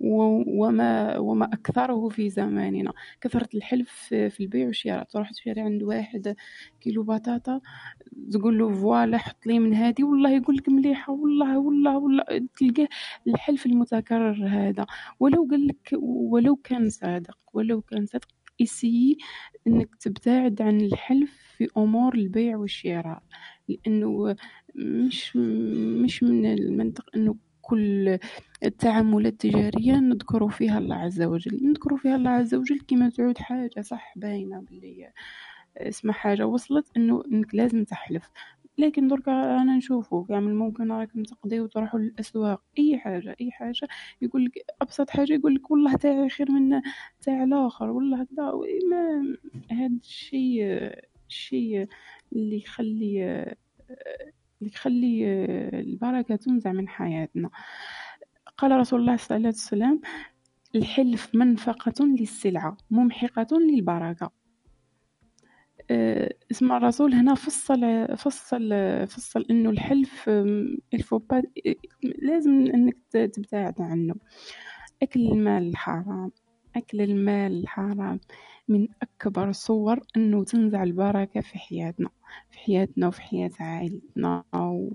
و... 0.00 0.42
وما 0.46 1.18
وما 1.18 1.44
أكثره 1.44 2.08
في 2.08 2.30
زماننا. 2.30 2.92
كثرة 3.20 3.48
الحلف 3.54 3.90
في 4.08 4.40
البيع 4.40 4.66
والشراء. 4.66 5.04
تروح 5.04 5.30
تشتري 5.32 5.60
عند 5.60 5.82
واحد 5.82 6.36
كيلو 6.80 7.02
بطاطا 7.02 7.60
تقول 8.32 8.58
له 8.58 8.72
فوالا 8.74 9.18
حط 9.18 9.46
لي 9.46 9.58
من 9.58 9.74
هذه. 9.74 10.04
والله 10.04 10.30
يقول 10.30 10.56
لك 10.56 10.68
مليحة. 10.68 11.12
والله 11.12 11.58
والله 11.58 11.98
والله. 11.98 12.24
تلقاه 12.56 12.88
الحلف 13.28 13.66
المتكرر 13.66 14.46
هذا. 14.48 14.86
ولو 15.20 15.48
قال 15.50 15.66
لك 15.66 15.90
ولو 16.02 16.56
كان 16.56 16.90
صادق 16.90 17.38
ولو 17.52 17.80
كان 17.82 18.06
صادق 18.06 18.28
إسي 18.62 19.16
إنك 19.66 19.94
تبتعد 19.94 20.62
عن 20.62 20.80
الحلف 20.80 21.32
في 21.56 21.68
أمور 21.76 22.14
البيع 22.14 22.56
والشراء. 22.56 23.22
لأنه 23.68 24.36
مش 24.74 25.36
مش 26.04 26.22
من 26.22 26.46
المنطق 26.46 27.04
إنه 27.16 27.36
كل 27.62 28.18
التعاملات 28.64 29.32
التجارية 29.32 29.92
نذكر 30.00 30.48
فيها 30.48 30.78
الله 30.78 30.96
عز 30.96 31.22
وجل. 31.22 31.60
نذكر 31.66 31.96
فيها 31.96 32.16
الله 32.16 32.30
عز 32.30 32.54
وجل 32.54 32.80
كما 32.88 33.08
تعود 33.10 33.38
حاجة 33.38 33.80
صح 33.80 34.14
باينة 34.16 34.60
بلي 34.60 35.12
اسمها 35.76 36.14
حاجة 36.14 36.46
وصلت 36.46 36.86
إنه 36.96 37.22
إنك 37.32 37.54
لازم 37.54 37.84
تحلف. 37.84 38.30
لكن 38.78 39.08
دركا 39.08 39.32
أنا 39.62 39.76
نشوفو 39.76 40.24
كامل 40.24 40.54
ممكن 40.54 40.92
راكم 40.92 41.22
تقضيو 41.22 41.66
تروحوا 41.66 42.00
للأسواق. 42.00 42.62
أي 42.78 42.98
حاجة 42.98 43.36
أي 43.40 43.50
حاجة 43.50 43.88
يقول 44.22 44.44
لك 44.44 44.52
أبسط 44.82 45.10
حاجة 45.10 45.32
يقول 45.32 45.54
لك 45.54 45.70
والله 45.70 45.96
تاعي 45.96 46.28
خير 46.28 46.50
من 46.52 46.80
تاع 47.22 47.44
الآخر 47.44 47.90
والله 47.90 48.20
هكذا 48.22 48.52
ما 48.90 49.36
هذا 49.70 49.86
الشيء 50.02 50.64
الشيء 51.28 51.86
اللي 52.32 52.56
يخلي 52.58 53.54
اللي 54.62 54.72
يخلي 54.74 55.26
آه، 55.26 55.80
البركة 55.80 56.36
تنزع 56.36 56.72
من 56.72 56.88
حياتنا. 56.88 57.50
قال 58.58 58.72
رسول 58.72 59.00
الله 59.00 59.16
صلى 59.16 59.36
الله 59.36 59.48
عليه 59.48 59.56
وسلم 59.56 60.00
الحلف 60.74 61.34
منفقة 61.34 62.04
للسلعة 62.06 62.76
ممحقة 62.90 63.58
للبركة. 63.60 64.30
آه، 65.90 66.34
اسم 66.50 66.72
الرسول 66.72 67.14
هنا 67.14 67.34
فصل 67.34 68.06
فصل 68.16 68.70
فصل 69.06 69.46
إنه 69.50 69.70
الحلف 69.70 70.30
لازم 72.02 72.52
إنك 72.52 72.96
تبتعد 73.12 73.80
عنه. 73.80 74.14
أكل 75.02 75.20
المال 75.20 75.68
الحرام 75.68 76.30
أكل 76.76 77.00
المال 77.00 77.60
الحرام. 77.60 78.20
من 78.68 78.88
أكبر 79.02 79.52
صور 79.52 80.00
أنه 80.16 80.44
تنزع 80.44 80.82
البركة 80.82 81.40
في 81.40 81.58
حياتنا 81.58 82.08
في 82.50 82.58
حياتنا 82.58 83.08
وفي 83.08 83.20
حياة 83.22 83.50
عائلتنا 83.60 84.44
و... 84.54 84.90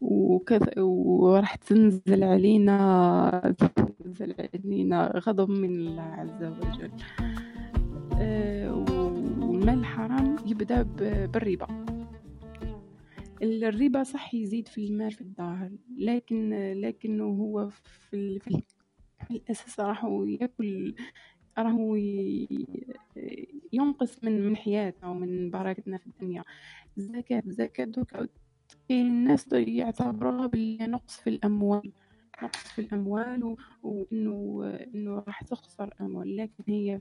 وكذا 0.00 0.80
وراح 0.80 1.54
تنزل 1.54 2.24
علينا 2.24 3.54
تنزل 3.98 4.34
علينا 4.54 5.12
غضب 5.16 5.50
من 5.50 5.70
الله 5.70 6.02
عز 6.02 6.44
وجل. 6.44 6.90
آه، 8.20 8.74
والمال 9.40 9.78
الحرام 9.78 10.36
يبدأ 10.46 10.82
بالربا. 10.82 11.66
الربا 13.42 14.02
صح 14.02 14.34
يزيد 14.34 14.68
في 14.68 14.84
المال 14.86 15.12
في 15.12 15.20
الظاهر 15.20 15.70
لكن 15.98 16.72
لكنه 16.80 17.24
هو 17.24 17.68
في, 17.68 18.38
في 18.38 18.62
الأساس 19.30 19.80
راح 19.80 20.04
يأكل 20.40 20.94
راهو 21.58 21.96
ينقص 23.72 24.24
من 24.24 24.46
من 24.46 24.56
حياتنا 24.56 25.10
ومن 25.10 25.50
بركتنا 25.50 25.98
في 25.98 26.06
الدنيا. 26.06 26.44
الزكاة 26.98 27.42
الزكاة 27.46 27.84
دوكا 27.84 28.28
كاين 28.88 29.06
الناس 29.06 29.52
يعتبروها 29.52 30.46
بلي 30.46 30.78
نقص 30.80 31.20
في 31.20 31.30
الأموال. 31.30 31.92
نقص 32.42 32.58
في 32.58 32.80
الأموال 32.80 33.56
وإنه 33.82 34.62
إنه 34.94 35.18
راح 35.26 35.42
تخسر 35.42 35.94
أموال. 36.00 36.36
لكن 36.36 36.64
هي 36.68 37.00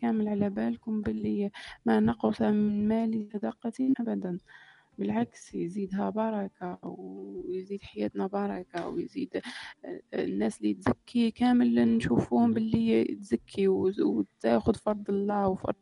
كامل 0.00 0.28
على 0.28 0.50
بالكم 0.50 1.02
باللي 1.02 1.50
ما 1.86 2.00
نقص 2.00 2.42
من 2.42 2.88
مال 2.88 3.28
صدقة 3.32 3.72
أبدا. 4.00 4.38
بالعكس 5.00 5.54
يزيدها 5.54 6.10
بركة 6.10 6.78
ويزيد 6.82 7.82
حياتنا 7.82 8.26
بركة 8.26 8.88
ويزيد 8.88 9.40
الناس 10.14 10.60
اللي 10.60 10.74
تزكي 10.74 11.30
كامل 11.30 11.96
نشوفوهم 11.96 12.52
باللي 12.54 13.04
تزكي 13.04 13.68
وتاخذ 13.68 14.74
فرض 14.74 15.10
الله 15.10 15.48
وفرض 15.48 15.74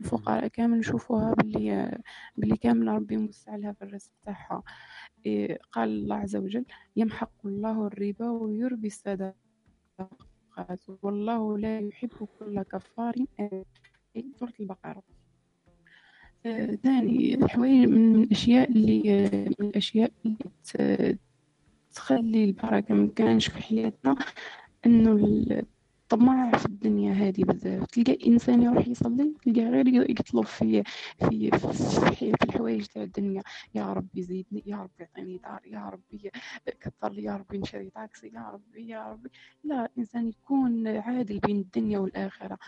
الفقراء 0.00 0.46
كامل 0.48 0.78
نشوفوها 0.78 1.34
باللي 1.34 1.98
باللي 2.36 2.56
كامل 2.56 2.88
ربي 2.88 3.16
موسع 3.16 3.56
لها 3.56 3.72
في 3.72 3.82
الرزق 3.82 4.10
تاعها. 4.24 4.62
إيه، 5.26 5.58
قال 5.72 5.88
الله 5.88 6.16
عز 6.16 6.36
وجل 6.36 6.64
يمحق 6.96 7.46
الله 7.46 7.86
الربا 7.86 8.30
ويربي 8.30 8.86
الصدقات 8.86 9.34
والله 11.02 11.58
لا 11.58 11.80
يحب 11.80 12.10
كل 12.38 12.62
كفار 12.62 13.14
سورة 14.38 14.52
البقرة. 14.60 15.02
ثاني 16.82 17.34
الحوايج 17.34 17.88
من 17.88 18.22
الأشياء 18.22 18.70
اللي 18.70 19.00
من 19.60 19.66
الأشياء 19.68 20.10
اللي 20.26 21.18
تخلي 21.94 22.44
البركة 22.44 22.94
مكانش 22.94 23.48
في 23.48 23.62
حياتنا 23.62 24.16
إنه 24.86 25.62
طماع 26.08 26.50
في 26.58 26.68
الدنيا 26.84 27.12
هذه 27.12 27.44
بزاف. 27.44 27.86
تلقى 27.86 28.18
إنسان 28.26 28.62
يروح 28.62 28.88
يصلي 28.88 29.34
تلقى 29.42 29.70
غير 29.70 30.10
يطلب 30.10 30.44
في 30.44 30.82
في 31.18 31.50
في, 31.50 32.32
في 32.32 32.44
الحوايج 32.44 32.86
تاع 32.86 33.02
الدنيا. 33.02 33.42
يا 33.74 33.92
ربي 33.92 34.22
زيدني 34.22 34.62
يا 34.66 34.76
ربي 34.76 35.04
اعطيني 35.04 35.38
دار 35.38 35.60
يا 35.66 35.88
ربي 35.88 36.30
كثر 36.80 37.12
لي 37.12 37.22
يا 37.22 37.36
ربي 37.36 37.58
نشري 37.58 37.90
طاكسي 37.90 38.26
يا 38.34 38.50
ربي 38.52 38.88
يا 38.88 39.12
ربي. 39.12 39.30
لا 39.64 39.84
الانسان 39.84 40.28
يكون 40.28 40.86
عادل 40.88 41.38
بين 41.38 41.58
الدنيا 41.58 41.98
والآخرة. 41.98 42.58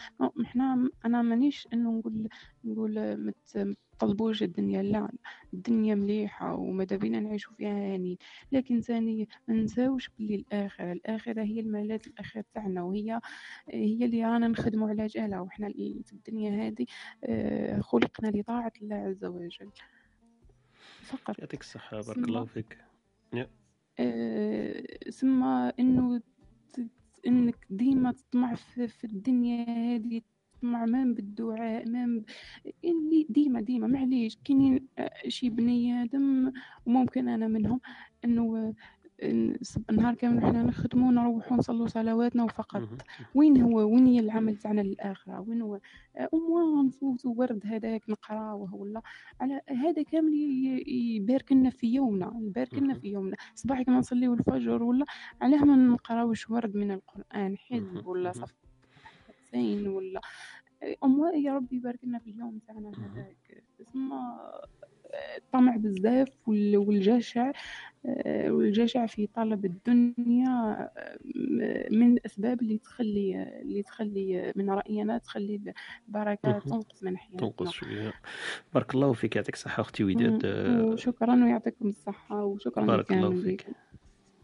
إحنا 0.42 0.90
أنا 1.04 1.22
مانيش 1.22 1.68
إنه 1.72 1.92
نقول 1.98 2.28
نقول 2.64 3.16
مت 3.26 3.76
طلبوش 3.98 4.42
الدنيا. 4.42 4.82
لا 4.82 5.08
الدنيا 5.54 5.94
مليحة 5.94 6.54
وماذا 6.54 6.96
بينا 6.96 7.20
نعيشوا 7.20 7.52
فيها 7.56 7.94
هاني 7.94 8.18
لكن 8.52 8.80
ثاني 8.80 9.28
ما 9.48 9.54
نساوش 9.54 10.10
بلي 10.18 10.34
الآخرة. 10.34 10.92
الآخرة 10.92 11.42
هي 11.42 11.60
الملاذ 11.60 12.00
الأخير 12.06 12.44
تاعنا 12.54 12.82
وهي 12.82 13.20
هي 13.68 14.05
اللي 14.06 14.24
رانا 14.24 14.48
نخدموا 14.48 14.88
على 14.88 15.06
جالها 15.06 15.40
وإحنا 15.40 15.68
في 16.04 16.12
الدنيا 16.12 16.66
هذه 16.66 16.86
آه، 17.24 17.80
خلقنا 17.80 18.28
لطاعة 18.28 18.72
الله 18.82 18.96
عز 18.96 19.24
وجل. 19.24 19.70
فقط. 21.02 21.38
يعطيك 21.38 21.60
الصحة 21.60 22.00
بارك 22.00 22.18
الله 22.18 22.44
فيك. 22.44 22.78
آه، 23.98 25.10
ثم 25.10 25.42
إنه 25.80 26.22
إنك 27.26 27.66
ديما 27.70 28.12
تطمع 28.12 28.54
في 28.54 29.04
الدنيا 29.04 29.64
هذه 29.64 30.22
مع 30.62 30.84
مام 30.84 31.14
بالدعاء 31.14 31.88
مام 31.88 32.24
اللي 32.84 33.26
ديما 33.28 33.60
ديما. 33.60 33.86
معليش 33.86 34.38
كاينين 34.44 34.86
شي 35.28 35.50
بني 35.50 36.02
آدم 36.02 36.52
وممكن 36.86 37.28
أنا 37.28 37.48
منهم 37.48 37.80
إنه 38.24 38.74
النهار 39.90 40.14
كامل 40.14 40.44
إحنا 40.44 40.62
نخدمو 40.62 41.10
نروحو 41.10 41.54
نصلو 41.54 41.86
صلواتنا 41.86 42.44
وفقط. 42.44 42.88
وين 43.34 43.62
هو؟ 43.62 43.94
وين 43.94 44.06
هي 44.06 44.20
العمل 44.20 44.56
تاعنا 44.56 44.80
للآخرة؟ 44.80 45.40
وين 45.40 45.62
هو؟ 45.62 45.80
اموا 46.34 46.82
نفوتو 46.82 47.34
ورد 47.36 47.66
هذاك 47.66 48.10
نقراوه 48.10 48.74
ولا 48.74 49.02
على 49.40 49.60
هذا 49.68 50.02
كامل 50.02 50.34
يبارك 50.88 51.52
لنا 51.52 51.70
في 51.70 51.86
يومنا 51.86 52.40
يبارك 52.40 52.74
لنا 52.74 52.94
في 52.94 53.08
يومنا. 53.08 53.36
صباح 53.54 53.82
كما 53.82 53.98
نصليو 53.98 54.34
الفجر 54.34 54.82
ولا 54.82 55.04
علاه 55.40 55.64
ما 55.64 55.76
نقراوش 55.76 56.50
ورد 56.50 56.76
من 56.76 56.90
القرآن 56.90 57.56
حزب 57.56 58.06
ولا 58.06 58.32
صف 58.32 58.54
حسين 59.28 59.88
ولا. 59.88 60.20
أموا 61.04 61.30
يا 61.30 61.54
ربي 61.54 61.76
يبارك 61.76 62.04
لنا 62.04 62.18
في 62.18 62.30
اليوم 62.30 62.58
تاعنا 62.66 62.88
هذاك. 62.88 63.64
ثم 63.92 64.12
الطمع 65.36 65.76
بزاف 65.76 66.28
والجشع 66.46 67.52
والجشع 68.46 69.06
في 69.06 69.26
طلب 69.26 69.64
الدنيا 69.64 70.90
من 71.90 72.12
الأسباب 72.12 72.62
اللي 72.62 72.78
تخلي 72.78 73.60
اللي 73.62 73.82
تخلي 73.82 74.52
من 74.56 74.70
رأينا 74.70 75.18
تخلي 75.18 75.74
البركة 76.08 76.58
تنقص 76.58 77.02
من 77.02 77.16
حياتنا. 77.18 77.38
تنقص 77.38 77.70
شوية. 77.70 78.12
بارك 78.74 78.94
الله 78.94 79.12
فيك 79.12 79.36
يعطيك 79.36 79.54
الصحة 79.54 79.80
أختي 79.80 80.04
وداد 80.04 80.46
وشكرا 80.84 81.44
ويعطيكم 81.44 81.88
الصحة 81.88 82.44
وشكرا 82.44 82.84
بارك 82.84 83.12
الله 83.12 83.42
فيك. 83.42 83.66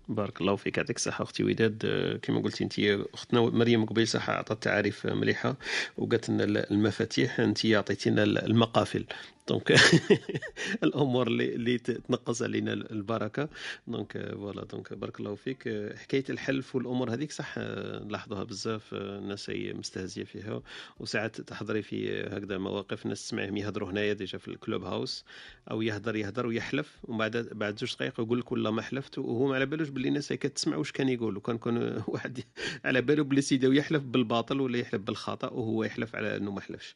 بارك 0.09 0.41
الله 0.41 0.57
فيك. 0.57 0.79
يعطيك 0.79 0.97
الصحة 0.97 1.23
أختي 1.23 1.45
وداد. 1.45 1.87
كما 2.23 2.41
قلتي 2.41 2.65
أنت 2.65 2.79
أختنا 3.15 3.41
مريم 3.41 3.85
قبيل 3.87 4.09
صح 4.09 4.31
عطات 4.31 4.63
تعاريف 4.63 5.07
مليحة 5.07 5.57
وقالت 5.97 6.29
لنا 6.31 6.45
المفاتيح. 6.71 7.41
أنت 7.41 7.67
عطيتينا 7.67 8.23
المقافل. 8.23 9.05
دونك 9.49 9.73
الأمور 10.85 11.27
اللي 11.27 11.55
اللي 11.55 11.79
تنقص 11.79 12.43
علينا 12.43 12.73
البركة. 12.73 13.49
donc 13.87 14.19
voilà 14.35 14.65
donc 14.65 14.93
بارك 14.95 15.21
الله 15.21 15.35
فيك. 15.35 15.63
حكاية 15.97 16.25
الحلف 16.31 16.77
والأمور 16.77 17.15
هذيك 17.15 17.33
صح؟ 17.33 17.55
نلاحظوها 17.59 18.45
بزاف. 18.45 18.95
الناس 18.95 19.51
هي 19.51 19.73
مستهزيه 19.73 20.25
فيها. 20.25 20.63
وساعات 21.01 21.41
تحضري 21.41 21.83
في 21.83 22.23
هكذا 22.23 22.59
مواقف 22.59 23.05
الناس 23.05 23.23
تسمعهم 23.25 23.57
يهضروا 23.57 23.91
هنايا 23.91 24.13
déjà 24.13 24.39
في 24.39 24.49
الـ 24.49 24.85
Clubhouse. 24.85 25.25
أو 25.71 25.83
يهضر 25.83 26.17
يهضر 26.17 26.47
ويحلف. 26.47 26.99
ومن 27.05 27.19
بعد 27.19 27.49
بعد 27.53 27.79
زوج 27.79 27.95
دقائق 27.95 28.21
يقول 28.21 28.39
لك 28.39 28.53
والله 28.53 28.71
ما 28.71 28.83
حلفت. 28.83 29.19
وهو 29.19 29.47
ما 29.47 29.55
علابالوش 29.55 29.89
باللي 29.93 30.09
الناس 30.09 30.33
كتسمع 30.33 30.77
واش 30.77 30.93
كان 30.93 31.09
يقول 31.09 31.37
وكان 31.37 31.59
كون 31.59 31.77
واحد 32.09 32.39
علاباله 32.85 33.25
بلي 33.25 33.41
سيدي 33.41 33.77
يحلف 33.77 34.03
بالباطل 34.03 34.61
ولا 34.61 34.79
يحلف 34.79 35.03
بالخطأ 35.03 35.49
وهو 35.49 35.85
يحلف 35.85 36.17
على 36.17 36.37
إنه 36.37 36.51
ما 36.51 36.61
حلفش 36.61 36.95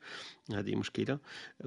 هذه 0.55 0.75
مشكلة. 0.77 1.19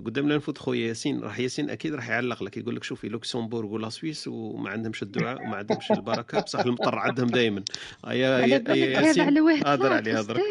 قدامنا 0.06 0.36
نفوت 0.36 0.58
خويا 0.58 0.88
ياسين. 0.88 1.20
راح 1.22 1.40
ياسين 1.40 1.70
أكيد 1.70 1.94
راح 1.94 2.10
يعلق 2.10 2.44
لك. 2.44 2.58
يقول 2.58 2.76
لك 2.76 2.84
شوفي 2.84 3.10
Luxembourg 3.10 3.70
ولا 3.70 3.90
Suisse 3.90 4.28
وما 4.28 4.70
عندهمش 4.70 5.04
الدعاء 5.04 5.42
وما 5.42 5.56
عندهمش 5.56 5.92
البركة. 5.92 6.40
بصح 6.40 6.60
المطر 6.60 6.96
عندهم 6.96 7.28
دائما 7.28 7.64
يا 8.08 8.40
ياسين 8.40 9.24
على 9.26 9.42
واه 9.42 9.56
هضر 9.66 9.94
عليه 9.94 10.20
هضر 10.20 10.42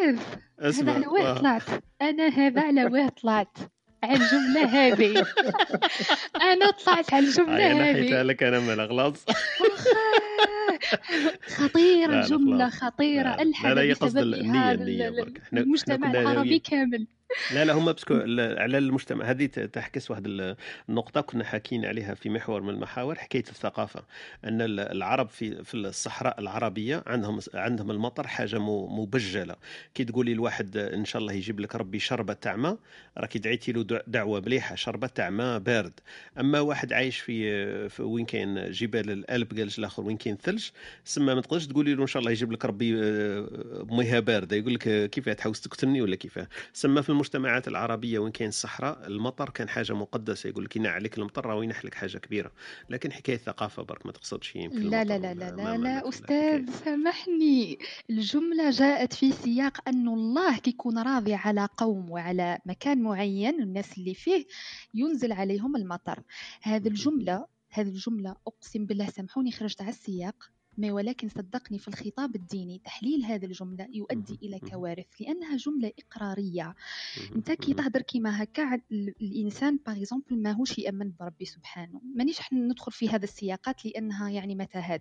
هذا 0.61 0.93
على 0.93 1.07
واه 1.07 1.31
آه. 1.31 1.39
طلعت. 1.39 1.63
أنا 2.03 2.29
هذا 2.29 2.61
على 2.61 2.85
واه 2.85 3.09
طلعت. 3.09 3.59
على 4.03 4.15
الجملة 4.15 4.65
هذه. 4.79 5.27
أنا 6.41 6.71
طلعت 6.71 7.15
على 7.15 7.27
الجملة 7.27 7.67
هذه 7.67 7.91
أنا 7.91 7.93
حيتها 7.93 8.23
لك 8.25 8.43
أنا 8.43 8.61
مالا 8.61 8.87
خلاص 8.89 9.25
خطيرة 11.47 12.21
الجملة 12.21 12.69
خطيرة 12.69 13.37
الحق 13.41 13.69
لا 13.69 13.75
لا 13.75 13.83
هي 13.83 13.93
قصد 13.93 14.17
النية 14.19 15.11
برك 15.11 15.43
المجتمع 15.53 16.11
العربي 16.11 16.59
كامل 16.59 17.07
لا 17.55 17.65
لا 17.65 17.73
هم 17.73 17.93
بسكو 17.93 18.15
على 18.15 18.79
المجتمع. 18.79 19.25
هذه 19.25 19.47
تحكس 19.47 20.11
واحد 20.11 20.55
النقطة 20.89 21.21
كنا 21.21 21.45
حاكين 21.45 21.85
عليها 21.85 22.15
في 22.15 22.31
محور 22.31 22.61
من 22.63 22.71
المحاور 22.71 23.15
حكاية 23.15 23.45
الثقافة. 23.49 24.03
أن 24.45 24.61
العرب 24.79 25.29
في 25.29 25.65
في 25.65 25.75
الصحراء 25.75 26.41
العربية 26.41 27.03
عندهم 27.07 27.41
عندهم 27.55 27.91
المطر 27.91 28.27
حاجة 28.27 28.59
مبجلة. 28.59 29.57
كي 29.95 30.05
تقولي 30.05 30.35
لواحد 30.35 30.77
إن 30.77 31.05
شاء 31.05 31.23
الله 31.23 31.33
يجيب 31.33 31.61
لك 31.61 31.75
ربي 31.77 31.99
شربة 31.99 32.33
تاع 32.33 32.57
ماء 32.57 32.79
راكي 33.19 33.39
دعيتي 33.39 33.73
له 33.73 33.83
دعوة 34.07 34.41
مليحة 34.41 34.75
شربة 34.75 35.07
تاع 35.07 35.31
ماء 35.31 35.59
بارد. 35.59 36.01
أما 36.41 36.61
واحد 36.61 36.93
عايش 36.93 37.19
في, 37.19 37.89
في 37.89 38.03
وين 38.03 38.27
كاين 38.27 38.71
جبال 38.71 39.11
الألب 39.11 39.59
قالش 39.59 39.79
الآخر 39.79 40.03
وين 40.03 40.17
كاين 40.17 40.37
ثلج 40.37 40.69
سما 41.05 41.35
ما 41.35 41.41
تقدرش 41.41 41.67
تقولي 41.67 41.95
له 41.95 42.03
إن 42.03 42.07
شاء 42.07 42.21
الله 42.21 42.31
يجيب 42.33 42.53
لك 42.53 42.65
ربي 42.65 42.95
آه، 43.03 43.49
ميها 43.91 44.21
باردة. 44.21 44.57
يقول 44.57 44.75
لك 44.75 45.11
كيف 45.11 45.29
تحوس 45.29 45.61
تقتلني 45.61 46.03
ولا 46.03 46.17
كيف 46.17 46.39
سما 46.73 47.03
في 47.03 47.18
المجتمعات 47.19 47.69
العربية 47.69 48.19
وين 48.19 48.33
كاين 48.33 48.49
الصحراء 48.49 49.07
المطر 49.07 49.51
كان 49.51 49.69
حاجة 49.69 49.93
مقدسة 49.93 50.49
يقول 50.49 50.65
لك 50.65 50.77
ينع 50.77 50.91
عليك 50.91 51.19
المطر 51.19 51.47
راه 51.47 51.65
ينح 51.65 51.85
لك 51.85 51.95
حاجة 51.95 52.19
كبيرة. 52.19 52.53
لكن 52.91 53.13
حكاية 53.13 53.37
ثقافة 53.37 53.83
برك 53.83 54.07
ما 54.07 54.13
تقصدش 54.13 54.57
يمكن 54.57 54.91
لا 54.91 55.05
لا 55.05 55.19
لا 55.19 55.35
لا 55.35 55.51
لا, 55.51 55.77
لا 55.77 56.09
أستاذ 56.09 56.71
سامحني. 56.85 57.79
الجملة 58.11 58.71
جاءت 58.71 59.13
في 59.13 59.33
سياق 59.33 59.89
أن 59.89 60.09
الله 60.09 60.59
كيكون 60.59 60.99
راضي 60.99 61.35
على 61.35 61.69
قوم 61.77 62.11
وعلى 62.11 62.59
مكان 62.67 63.03
معين 63.03 63.63
الناس 63.63 63.99
اللي 63.99 64.15
فيه 64.15 64.47
ينزل 64.95 65.33
عليهم 65.33 65.77
المطر. 65.77 66.23
هذه 66.63 66.89
الجملة 66.89 67.47
هذه 67.71 67.89
الجملة 67.89 68.37
أقسم 68.47 68.87
بالله 68.87 69.07
سامحوني 69.11 69.53
خرجت 69.53 69.83
على 69.83 69.91
السياق. 69.91 70.58
ما 70.79 70.93
ولكن 70.93 71.29
صدقني 71.29 71.79
في 71.79 71.89
الخطاب 71.89 72.37
الديني 72.37 72.81
تحليل 72.85 73.25
هذه 73.25 73.45
الجملة 73.45 73.89
يؤدي 73.93 74.39
إلى 74.43 74.59
كوارث 74.59 75.07
لأنها 75.21 75.57
جملة 75.57 75.93
إقرارية. 75.99 76.75
أنت 77.37 77.53
كي 77.53 77.75
تهدر 77.75 78.03
كيما 78.03 78.43
هكا 78.43 78.81
الإنسان 78.93 79.79
par 79.87 80.03
exemple 80.03 80.43
ماهوش 80.43 80.79
يأمن 80.79 81.13
بربي 81.21 81.45
سبحانه. 81.45 82.01
مانيش 82.15 82.39
ندخل 82.53 82.93
في 82.93 83.09
هذا 83.09 83.25
السياقات 83.25 83.87
لأنها 83.87 84.31
يعني 84.31 84.55
متاهات. 84.55 85.01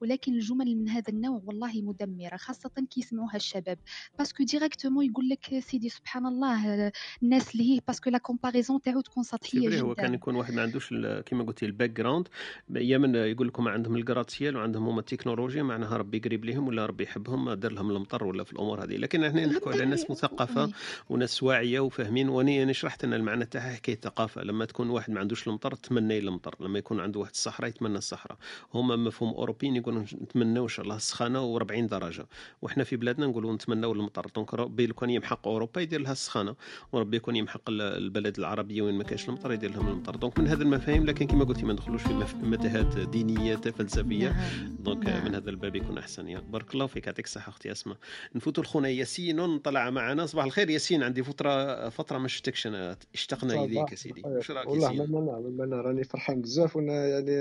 ولكن 0.00 0.34
الجمل 0.34 0.76
من 0.76 0.88
هذا 0.88 1.08
النوع 1.08 1.42
والله 1.44 1.82
مدمرة 1.82 2.36
خاصة 2.36 2.70
كي 2.90 3.00
يسمعوها 3.00 3.36
الشباب. 3.36 3.78
parce 4.18 4.34
que 4.34 4.44
directement 4.44 5.06
يقول 5.06 5.28
لك 5.28 5.58
سيدي 5.58 5.88
سبحان 5.88 6.26
الله 6.26 6.92
الناس 7.22 7.52
اللي 7.52 7.74
هي 7.74 7.80
parce 7.86 8.01
que 8.01 8.10
la 8.10 8.18
comparaison 8.18 8.80
تاعو 8.80 9.00
تكون 9.00 9.22
سطحية 9.22 9.68
جدا. 9.68 9.80
هو 9.80 9.94
كان 9.94 10.14
يكون 10.14 10.34
واحد 10.34 10.54
ما 10.54 10.62
عندوش 10.62 10.94
كيما 11.26 11.44
قلتي 11.44 11.66
الـ 11.66 11.90
background 11.90 12.28
يا 12.70 12.98
من 12.98 13.14
يقول 13.14 13.48
لكم 13.48 13.68
عندهم 13.68 13.96
الجراتسيال 13.96 14.56
وعندهم 14.56 14.88
هما 14.88 15.02
التكنولوجيا 15.18 15.62
معناها 15.62 15.96
ربي 15.96 16.18
قريب 16.18 16.44
لهم 16.44 16.68
ولا 16.68 16.86
ربي 16.86 17.04
يحبهم 17.04 17.52
دار 17.52 17.72
لهم 17.72 17.90
المطر 17.90 18.24
ولا 18.24 18.44
في 18.44 18.52
الأمور 18.52 18.84
هذه. 18.84 18.96
لكن 18.96 19.24
إحنا 19.24 19.46
نحكوا 19.46 19.72
على 19.72 19.84
ناس 19.84 20.10
مثقفة 20.10 20.70
وناس 21.08 21.42
واعية 21.42 21.80
وفاهمين. 21.80 22.28
واني 22.28 22.62
أنا 22.62 22.72
شرحت 22.72 23.04
ان 23.04 23.14
المعنى 23.14 23.44
تاعها 23.44 23.74
حكاية 23.74 24.00
ثقافه 24.00 24.42
لما 24.42 24.64
تكون 24.64 24.90
واحد 24.90 25.12
ما 25.12 25.20
عندوش 25.20 25.48
المطر 25.48 25.74
تمنى 25.74 26.18
المطر. 26.18 26.54
لما 26.60 26.78
يكون 26.78 27.00
عنده 27.00 27.20
واحد 27.20 27.30
الصحراء 27.30 27.68
يتمنى 27.68 27.98
الصحراء. 27.98 28.38
هما 28.74 28.96
مفهوم 28.96 29.34
اوروبيين 29.34 29.76
يقولوا 29.76 30.02
نتمنوا 30.02 30.62
إن 30.62 30.68
شاء 30.68 30.84
الله 30.84 30.96
السخانة 30.96 31.58
و40 31.58 31.88
درجة. 31.90 32.26
وحنا 32.62 32.84
في 32.84 32.96
بلادنا 32.96 33.26
نقولوا 33.26 33.54
نتمنوا 33.54 33.94
المطر. 33.94 34.26
donc 34.36 34.54
ربي 34.54 34.86
لو 34.86 34.94
كان 34.94 35.10
يمحق 35.10 35.48
أوروبا 35.48 35.80
يدير 35.80 36.00
لها 36.00 36.12
السخانة. 36.12 36.54
وربي 36.92 37.16
يكون 37.16 37.36
يمحق 37.36 37.62
البلد 37.68 38.38
العربية 38.38 38.82
وين 38.82 38.94
ما 38.94 39.04
كانش 39.04 39.28
المطر 39.28 39.52
يدير 39.52 39.70
لهم 39.70 39.88
المطر. 39.88 40.16
donc 40.16 40.38
من 40.38 40.48
هذه 40.48 40.62
المفاهيم 40.62 41.04
لكن 41.04 41.26
كما 41.26 41.44
قلتي 41.44 41.62
ما 41.62 41.72
ندخلوش 41.72 42.02
في 42.02 42.36
متاهات 42.42 42.98
دينية 42.98 43.56
فلسفية. 43.56 44.28
نعم. 44.28 44.76
donc 44.78 45.07
نعم. 45.10 45.24
من 45.24 45.34
هذا 45.34 45.50
الباب 45.50 45.76
يكون 45.76 45.98
أحسن. 45.98 46.28
يا 46.28 46.38
بارك 46.40 46.74
الله 46.74 46.86
فيك. 46.86 47.06
يعطيك 47.06 47.24
الصحة 47.24 47.50
أختي 47.50 47.72
أسماء. 47.72 47.96
نفوتوا 48.34 48.62
لخونا 48.62 48.88
ياسين. 48.88 49.58
طلع 49.58 49.90
معنا. 49.90 50.26
صباح 50.26 50.44
الخير 50.44 50.70
ياسين. 50.70 51.02
عندي 51.02 51.22
فتره 51.22 51.88
فترة 51.88 52.18
ما 52.18 52.28
شفتكش 52.28 52.66
أنا. 52.66 52.96
اشتقنا 53.14 53.64
إليك 53.64 53.90
يا 53.90 53.96
سيدي. 53.96 54.22
واش 54.24 54.50
راك 54.50 54.68
والله 54.68 55.06
ما 55.50 55.64
أنا 55.64 55.76
راني 55.80 56.04
فرحان 56.04 56.40
بزاف. 56.42 56.76
وأنا 56.76 57.06
يعني 57.08 57.36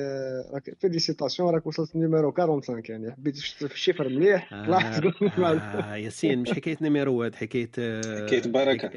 راك 0.53 0.75
félicitations 0.81 1.53
راك 1.53 1.67
وصلت 1.67 1.95
numéro 1.95 2.31
45 2.31 2.81
يعني. 2.89 3.11
حبيت 3.11 3.37
في 3.37 3.65
الـ 3.65 3.71
chiffre 3.71 4.09
مليح. 4.09 4.49
طلعت 4.49 5.05
آه, 5.05 5.49
آه 5.49 5.95
ياسين. 5.95 6.39
مش 6.39 6.51
حكاية 6.51 6.77
numéro 6.81 7.13
واحد 7.19 7.35
حكاية 7.35 7.71
حكاية 8.25 8.41
بركة. 8.51 8.91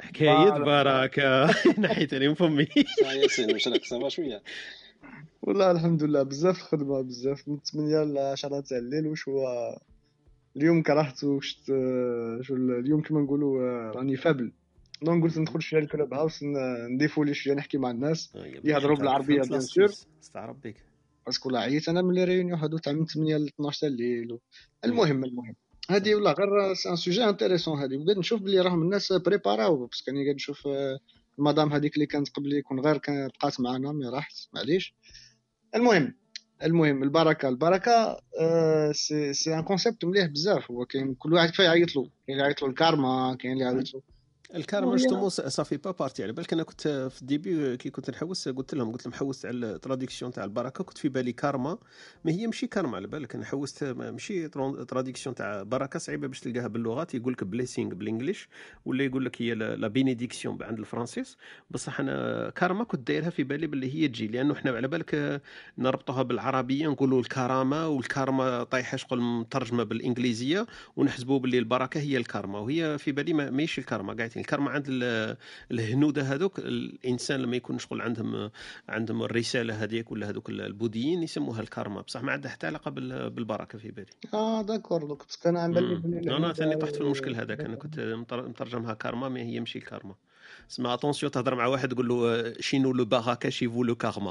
حكايه 0.00 0.50
بركة. 0.50 1.50
نحيتني 1.78 2.28
من 2.28 2.34
فمي. 2.34 2.66
ياسين. 3.22 3.52
واش 3.52 3.68
راك 3.68 3.84
ça 3.84 3.96
va 3.96 4.08
شوية. 4.08 4.42
والله 5.42 5.70
الحمد 5.70 6.02
لله 6.02 6.22
بزاف 6.22 6.62
خدمه 6.62 7.00
بزاف 7.00 7.48
من 7.48 7.58
8 7.58 8.02
ل 8.04 8.18
10 8.18 8.60
تاع 8.60 8.78
الليل 8.78 9.06
واش 9.06 9.28
هو 9.28 9.76
اليوم 10.56 10.82
كرهت 10.82 11.24
وشت 11.24 11.66
شو 12.40 12.54
اليوم 12.56 13.02
كما 13.02 13.20
نقولوا 13.20 13.60
راني 13.92 14.16
faible. 14.16 14.52
donc 15.02 15.22
قلت 15.22 15.38
ندخل 15.38 15.62
شوية 15.62 15.80
الـ 15.80 16.14
Clubhouse 16.14 16.40
نـ 16.90 16.95
défouler 16.95 17.34
شوية 17.34 17.54
نحكي 17.54 17.78
مع 17.78 17.90
الناس 17.90 18.32
يهضروا 18.64 18.96
بالعربية 18.96 19.42
bien 19.42 19.60
sûr 19.60 19.92
استعرب 20.22 20.60
بك 20.60 20.76
parce 21.26 21.41
que 21.41 21.50
là 21.50 21.60
عييت 21.60 21.88
أنا 21.88 22.02
من 22.02 22.14
les 22.14 22.24
réunions 22.24 22.58
هادو 22.58 22.78
تاع 22.78 22.92
من 22.92 23.06
8 23.06 23.36
ل 23.36 23.46
12 23.46 23.80
تاع 23.80 23.88
الليل. 23.88 24.38
المهم 24.84 25.24
المهم. 25.24 25.54
هادي 25.90 26.14
والله 26.14 26.32
غير 26.32 26.74
c'est 26.74 26.90
un 26.90 26.96
sujet 26.96 27.24
intéressant 27.24 27.78
هادي. 27.78 27.96
وقاعد 27.96 28.18
نشوف 28.18 28.42
بلي 28.42 28.60
راهم 28.60 28.82
الناس 28.82 29.12
préparaw 29.12 29.86
parce 29.86 30.01
que 30.01 30.10
راني 30.10 30.24
قاعد 30.24 30.34
نشوف 30.34 30.68
المدام 31.38 31.72
هذيك 31.72 31.94
اللي 31.94 32.06
كانت 32.06 32.28
قبلي 32.28 32.58
يكون 32.58 32.80
غير 32.80 32.98
كانت 32.98 33.32
بقات 33.40 33.60
معنا 33.60 33.92
mais 33.92 34.06
راحت 34.06 34.34
معليش. 34.52 34.94
المهم 35.74 36.14
المهم 36.62 37.02
البركة 37.02 37.48
البركة 37.48 38.20
c'est 39.32 39.54
un 39.54 39.62
concept 39.62 40.04
مليح 40.04 40.26
بزاف. 40.26 40.70
هو 40.70 40.86
كاين 40.86 41.14
كل 41.14 41.32
واحد 41.32 41.50
كيف 41.50 41.58
يعيط 41.58 41.96
له 41.96 42.02
كاين 42.02 42.12
اللي 42.28 42.42
يعيط 42.42 42.62
له 42.62 42.68
الكارما 42.68 43.36
كاين 43.40 43.52
اللي 43.52 43.64
يعيط 43.64 43.94
له 43.94 44.02
الكارما 44.54 44.90
justement 44.90 45.28
صافي 45.28 45.76
بابارتي 45.76 46.22
على 46.22 46.32
بالك 46.32 46.52
أنا 46.52 46.62
كنت 46.62 46.88
في 46.88 47.22
ال 47.22 47.31
début 47.31 47.76
كي 47.76 47.90
كنت 47.90 48.10
نحوس 48.10 48.48
قلت 48.48 48.74
لهم 48.74 48.92
قلت 48.92 49.06
لهم 49.06 49.14
حوست 49.14 49.46
على 49.46 49.56
ال 49.56 49.63
traduction 49.63 50.32
تاع 50.32 50.44
البركة. 50.44 50.84
كنت 50.84 50.98
في 50.98 51.08
بالي 51.08 51.32
كارما 51.32 51.78
ما 52.24 52.32
هي 52.32 52.46
ماشي 52.46 52.66
كارما 52.66 52.96
على 52.96 53.06
بالك. 53.06 53.34
أنا 53.34 53.44
حوست 53.44 53.84
ماشي 53.84 54.48
traduction 54.48 55.34
تاع 55.34 55.62
بركة 55.62 55.98
صعيبة 55.98 56.26
باش 56.28 56.40
تلقاها 56.40 56.66
باللغات. 56.68 57.14
يقول 57.14 57.32
لك 57.32 57.44
blessing 57.44 57.94
بال 57.94 58.06
English 58.06 58.48
ولا 58.84 59.04
يقول 59.04 59.24
لك 59.24 59.42
هي 59.42 59.54
la 59.54 59.88
bénédiction 59.88 60.58
عند 60.62 60.78
الفرنسيس. 60.78 61.36
بصح 61.70 62.00
أنا 62.00 62.50
كارما 62.50 62.84
كنت 62.84 63.08
دايرها 63.08 63.30
في 63.30 63.44
بالي 63.44 63.66
باللي 63.66 63.94
هي 63.94 64.08
تجي 64.08 64.26
لأنه 64.26 64.54
إحنا 64.54 64.70
على 64.70 64.88
بالك 64.88 65.42
نربطوها 65.78 66.22
بالعربية 66.22 66.88
نقولوا 66.88 67.20
الكرامة 67.20 67.88
والكارما 67.88 68.64
طايحة 68.64 68.96
شغل 68.96 69.20
مترجمة 69.20 69.82
بالإنجليزية 69.82 70.66
ونحسبوا 70.96 71.38
باللي 71.38 71.58
البركة 71.58 72.00
هي 72.00 72.16
الكارما 72.16 72.58
وهي 72.58 72.98
في 72.98 73.12
بالي 73.12 73.32
ماشي 73.32 73.80
الكارما 73.80 74.12
قاعدين 74.12 74.41
الكارما 74.42 74.70
عند 74.70 74.86
الهنودة 75.70 76.22
هذوك 76.22 76.58
الإنسان 76.58 77.40
لما 77.40 77.56
يكون 77.56 77.78
شغل 77.78 78.00
عندهم 78.00 78.50
عندهم 78.88 79.22
الرسالة 79.22 79.84
هذيك 79.84 80.12
ولا 80.12 80.28
هذوك 80.28 80.48
البوذيين 80.48 81.22
يسموها 81.22 81.60
الكارما 81.60 82.00
بصح 82.00 82.22
ما 82.22 82.32
عندها 82.32 82.50
حتى 82.50 82.66
علاقة 82.66 82.90
بالبركة 82.90 83.78
في 83.78 83.90
بالي. 83.90 84.12
آه 84.34 84.62
d'accord 84.62 85.04
donc 85.06 85.22
كان 85.42 85.56
عن 85.56 85.72
بالي 85.72 86.36
أنا 86.36 86.52
ثاني 86.52 86.76
طحت 86.76 86.94
في 86.94 87.00
المشكل 87.00 87.34
هذاك. 87.34 87.60
أنا 87.60 87.76
كنت 87.76 88.00
مترجمها 88.32 88.94
كارما 88.94 89.28
ما 89.28 89.40
هي 89.40 89.60
ماشي 89.60 89.78
الكارما 89.78 90.14
اسمع 90.70 90.94
attention 90.94 91.32
تهضر 91.32 91.54
مع 91.54 91.66
واحد 91.66 91.88
تقول 91.88 92.08
له 92.08 92.52
شينو 92.60 92.92
le 92.92 93.04
baraka 93.04 93.50
vaut 93.50 93.84
le 93.84 93.94
karma 93.94 94.30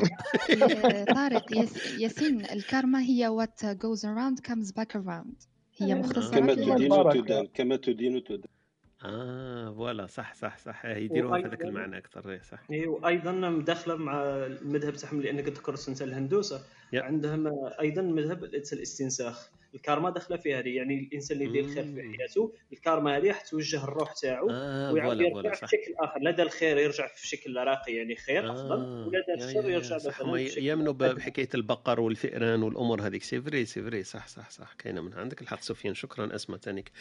طارق 1.15 1.51
ياسين 1.99 2.45
الكارما 2.45 3.01
هي 3.01 3.27
what 3.27 3.65
goes 3.65 4.05
around 4.05 4.39
comes 4.39 4.71
back 4.71 4.95
around 4.95 5.43
هي 5.77 5.95
مختصرة 5.95 6.39
كما 6.39 6.53
تدين 6.53 6.89
تدان 7.13 7.47
كما 7.53 7.75
تدين 7.75 8.23
تدان 8.23 8.60
آه 9.05 9.73
voilà 9.73 10.07
صح 10.07 10.33
صح 10.33 10.57
صح. 10.57 10.85
يديروها 10.85 11.41
في 11.41 11.47
هذاك 11.47 11.61
المعنى 11.61 11.97
أكثر 11.97 12.39
صح. 12.51 12.59
اي 12.71 12.87
وأيضا 12.87 13.31
مداخلة 13.31 13.95
مع 13.95 14.23
المذهب 14.25 14.93
تاعهم 14.93 15.21
لانك 15.21 15.47
ذكرت 15.47 15.89
انت 15.89 16.01
الهندوسة. 16.01 16.59
yeah. 16.59 16.95
عندهم 16.95 17.47
أيضا 17.81 18.01
مذهب 18.01 18.43
الاستنساخ. 18.43 19.49
الكارما 19.75 20.09
داخلة 20.09 20.37
في 20.37 20.55
هذه 20.55 20.69
يعني 20.69 20.99
الإنسان 20.99 21.37
اللي 21.37 21.49
يدير 21.49 21.65
الخير 21.65 21.83
في 21.83 22.17
حياته 22.17 22.53
الكارما 22.73 23.17
هذه 23.17 23.35
توجه 23.49 23.83
الروح 23.83 24.13
تاعو 24.13 24.49
آه 24.51 24.93
ويعاود 24.93 25.21
يرجع 25.21 25.49
بشكل 25.49 25.93
آخر. 25.99 26.19
لا 26.21 26.31
دار 26.31 26.45
الخير 26.45 26.77
يرجع 26.77 27.07
في 27.07 27.27
شكل 27.27 27.57
راقي 27.57 27.93
يعني 27.93 28.15
خير 28.15 28.49
آه 28.49 28.53
أفضل 28.53 29.07
ولا 29.07 29.25
دار 29.27 29.47
الشر 29.47 29.69
يرجع 29.69 29.95
مثلا 29.95 30.37
يامنوا 30.37 30.93
بحكاية 30.93 31.49
البقر 31.55 31.99
والفئران 31.99 32.63
والأمور 32.63 33.01
هذيك. 33.01 33.23
c'est 33.23 33.41
vrai 33.41 33.65
c'est 33.65 33.81
vrai 33.83 34.03
صح 34.03 34.27
صح 34.27 34.49
صح. 34.49 34.73
كاينة 34.73 35.01
من 35.01 35.13
عندك 35.13 35.41
الحق 35.41 35.61
سفيان. 35.61 35.93
شكرا 35.93 36.35
اسمع 36.35 36.57
ثانيك. 36.57 36.91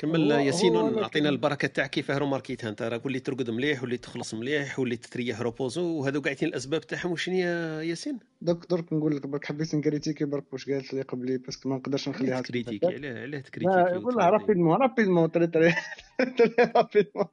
كمل 0.00 0.30
ياسين 0.30 0.76
اعطينا 0.76 1.28
البركة 1.28 1.68
تاعك 1.68 1.90
كيفاه 1.90 2.18
remarquيتها 2.18 2.70
انت 2.70 2.82
راك 2.82 3.06
وليت 3.06 3.26
ترقد 3.26 3.50
مليح 3.50 3.82
وليت 3.82 4.02
تخلص 4.02 4.34
مليح 4.34 4.78
وليت 4.78 5.06
تريح 5.06 5.40
reposé 5.40 5.82
وهذو 5.82 6.20
قاعدين 6.20 6.48
الأسباب 6.48 6.80
تاعهم. 6.80 7.12
وشنو 7.12 7.34
يا 7.34 7.82
ياسين؟ 7.82 8.18
donc 8.42 8.70
درك 8.70 8.92
نقول 8.92 9.16
لك 9.16 9.26
برك 9.26 9.44
حبيت 9.44 9.74
ن 9.74 9.79
critiquer 9.79 10.24
برك 10.24 10.52
واش 10.52 10.70
قالت 10.70 10.94
لي 10.94 11.02
قبلي 11.02 11.38
parce 11.38 11.57
que 11.57 11.68
ما 11.68 11.76
نقدرش 11.76 12.08
نخليها 12.08 12.40
ت 12.40 12.45
critiquer 12.45 12.86
علاه 12.86 13.22
علاه 13.22 13.40
ت 13.40 13.46
critiquer 13.46 13.96
والله 14.04 14.28
rapidement 14.28 14.76
rapidement 14.76 15.30
très 15.30 15.46
très 15.46 15.74
rapidement 16.76 17.26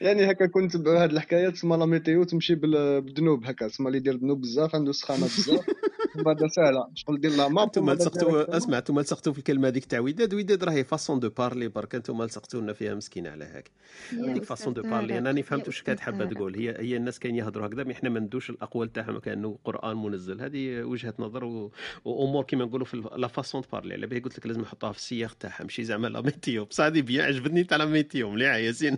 يعني 0.00 0.30
هكا 0.30 0.46
كنت 0.46 0.76
بهاد 0.76 1.12
الحكايات 1.12 1.52
تسمى 1.52 1.76
la 1.76 1.86
météo 1.86 2.24
تمشي 2.24 2.54
بالذنوب 2.54 3.44
هكا 3.44 3.68
تسمى 3.68 3.86
اللي 3.86 3.98
يدير 3.98 4.16
ذنوب 4.16 4.40
بزاف 4.40 4.74
عنده 4.74 4.92
سخانة 4.92 5.24
بزاف. 5.24 5.66
بعد 6.22 6.46
سهله 6.46 6.88
شغل 6.94 7.20
دير 7.20 7.30
la 7.30 7.48
map 7.48 7.66
أنتم 7.66 7.90
لصقتوا 7.90 8.56
اسمع 8.56 8.78
أنتم 8.78 9.00
لصقتوا 9.00 9.32
في 9.32 9.38
الكلمة 9.38 9.68
هذيك 9.68 9.84
تاع 9.84 10.00
وداد 10.00 10.34
وداد 10.34 10.64
راهي 10.64 10.84
façon 10.84 11.20
de 11.20 11.30
parler 11.30 11.68
برك 11.68 11.94
أنتم 11.94 12.22
لصقتوا 12.22 12.60
لنا 12.60 12.72
فيها 12.72 12.94
مسكينة 12.94 13.30
على 13.30 13.44
هاك. 13.44 13.70
هذيك 14.12 14.44
façon 14.44 14.74
de 14.74 14.82
parler 14.82 15.18
أنا 15.18 15.28
راني 15.28 15.42
فهمت 15.42 15.66
واش 15.66 15.82
كانت 15.82 16.00
حابة 16.00 16.24
تقول. 16.24 16.54
هي 16.54 16.76
هي 16.78 16.96
الناس 16.96 17.18
كاين 17.18 17.36
يهضروا 17.36 17.66
هكذا 17.66 17.84
mais 17.84 17.92
إحنا 17.92 18.10
ما 18.10 18.20
ندوش 18.20 18.50
الأقوال 18.50 18.92
تاعهم 18.92 19.18
كأنه 19.18 19.58
قرآن 19.64 19.96
منزل. 19.96 20.40
هذه 20.40 20.82
وجهة 20.82 21.14
نظر 21.18 21.44
وأمور 22.04 22.44
كيما 22.44 22.64
نقولوا 22.64 22.86
في 22.86 23.02
la 23.16 23.28
façon 23.28 23.60
de 23.60 23.68
parler 23.72 23.94
على 23.94 24.06
بالي 24.06 24.20
قلت 24.20 24.38
لك 24.38 24.46
لازم 24.46 24.60
نحطوها 24.60 24.92
في 24.92 24.98
السياق 24.98 25.34
تاعها. 25.34 25.62
ماشي 25.62 25.84
زعما 25.84 26.06
la 26.06 26.20
météo 26.20 26.64
بصح 26.64 26.84
هذه 26.84 27.00
bien 27.00 27.24
عجبتني 27.24 27.64
تاع 27.64 27.76
la 27.76 27.84
météo 27.84 28.30
مليحه 28.30 28.56
ياسين؟ 28.56 28.96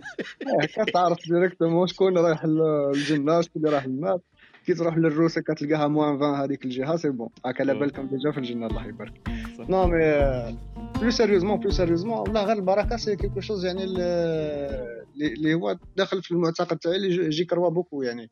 تعرف 0.93 1.17
ديريكتومون 1.29 1.87
شكون 1.87 2.17
رايح 2.17 2.43
الجنه 2.43 3.41
شكون 3.41 3.61
اللي 3.61 3.73
رايح 3.73 3.85
للنار 3.85 4.19
كي 4.65 4.73
تروح 4.73 4.97
للروسه 4.97 5.41
كتلقاها 5.41 5.87
موان 5.87 6.15
20 6.15 6.35
هذيك 6.35 6.65
الجهة 6.65 6.95
سي 6.95 7.09
بون. 7.09 7.29
هاك 7.45 7.61
على 7.61 7.73
بالكم 7.73 8.07
ديجا 8.07 8.31
في 8.31 8.37
الجنة 8.37 8.67
الله 8.67 8.87
يبارك. 8.87 9.13
نو 9.59 9.87
مي 9.87 10.57
بلو 11.01 11.11
سيريوزمون 11.11 11.59
بلو 11.59 11.71
سيريوزمون 11.71 12.17
والله 12.17 12.43
غير 12.43 12.55
البركة 12.55 12.97
سي 12.97 13.15
كيكو 13.15 13.39
شوز 13.39 13.65
يعني 13.65 13.83
اللي 13.83 15.53
هو 15.53 15.77
داخل 15.97 16.23
في 16.23 16.31
المعتقد 16.31 16.77
تاعي 16.77 16.95
اللي 16.95 17.25
يجي 17.25 17.45
كروا 17.45 17.69
بوكو 17.69 18.01
يعني. 18.01 18.29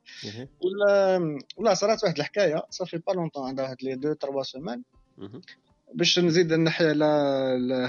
ولا 0.62 1.20
ولا 1.58 1.74
صارت 1.74 2.04
واحد 2.04 2.18
الحكاية 2.18 2.64
صافي 2.70 2.98
با 3.08 3.12
لونطون 3.12 3.48
عندها 3.48 3.72
هاد 3.72 3.78
لي 3.84 3.96
دو 3.96 4.14
تروا 4.14 4.44
سيمان 4.44 4.82
باش 5.94 6.20
نزيد 6.20 6.54
نحي 6.54 6.90
على 6.90 7.06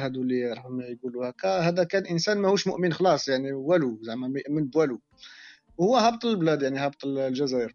هادو 0.01 0.23
اللي 0.23 0.53
راهم 0.53 0.81
يقولوا 0.81 1.29
هكا 1.29 1.59
هذا 1.59 1.85
كان 1.85 2.07
إنسان 2.07 2.39
ماهوش 2.39 2.67
مؤمن 2.67 2.93
خلاص 2.93 3.29
يعني 3.29 3.53
والو 3.53 3.99
زعما 4.03 4.29
ما 4.29 4.41
يؤمن 4.47 4.65
بوالو 4.65 5.01
وهو 5.79 5.97
هابط 5.97 6.25
البلاد 6.25 6.63
يعني 6.63 6.79
هابط 6.79 7.05
الجزائر 7.05 7.75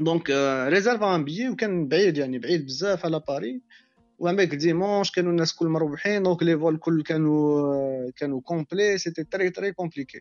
دونك 0.00 0.30
ريزيرف 0.68 1.02
ان 1.02 1.24
بيي 1.24 1.48
وكان 1.48 1.88
بعيد 1.88 2.18
يعني 2.18 2.38
بعيد 2.38 2.66
بزاف 2.66 3.04
على 3.04 3.22
باري 3.28 3.62
وعماك 4.18 4.54
ديمونش 4.54 5.10
كانوا 5.10 5.30
الناس 5.30 5.54
كل 5.54 5.66
مروحين 5.66 6.22
دونك 6.22 6.42
لي 6.42 6.58
فول 6.58 6.78
كل 6.78 7.02
كانوا 7.02 8.10
كانوا 8.10 8.40
كومبلي 8.40 8.98
سيتي 8.98 9.24
تري 9.24 9.50
تري 9.50 9.72
كومبليكي 9.72 10.20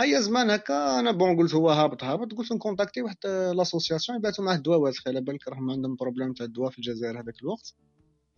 هيا 0.00 0.20
زمان 0.20 0.50
هكا 0.50 1.00
أنا 1.00 1.10
بون 1.10 1.36
قلت 1.36 1.54
هو 1.54 1.70
هابط 1.70 2.04
هابط 2.04 2.32
قلت 2.32 2.52
نكونتاكتي 2.52 3.02
واحد 3.02 3.16
لاسوسياسيون 3.56 4.18
يبعثوا 4.18 4.44
معاه 4.44 4.56
الدواوات 4.56 4.96
خلي 4.96 5.20
بالك 5.20 5.48
راهم 5.48 5.70
عندهم 5.70 5.96
بروبليم 5.96 6.32
تاع 6.32 6.46
الدواء 6.46 6.70
في 6.70 6.78
الجزائر 6.78 7.20
هذاك 7.20 7.42
الوقت 7.42 7.74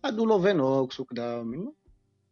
هادو 0.05 0.25
لوفينوكس 0.25 0.99
وكذا 0.99 1.43
منه 1.43 1.73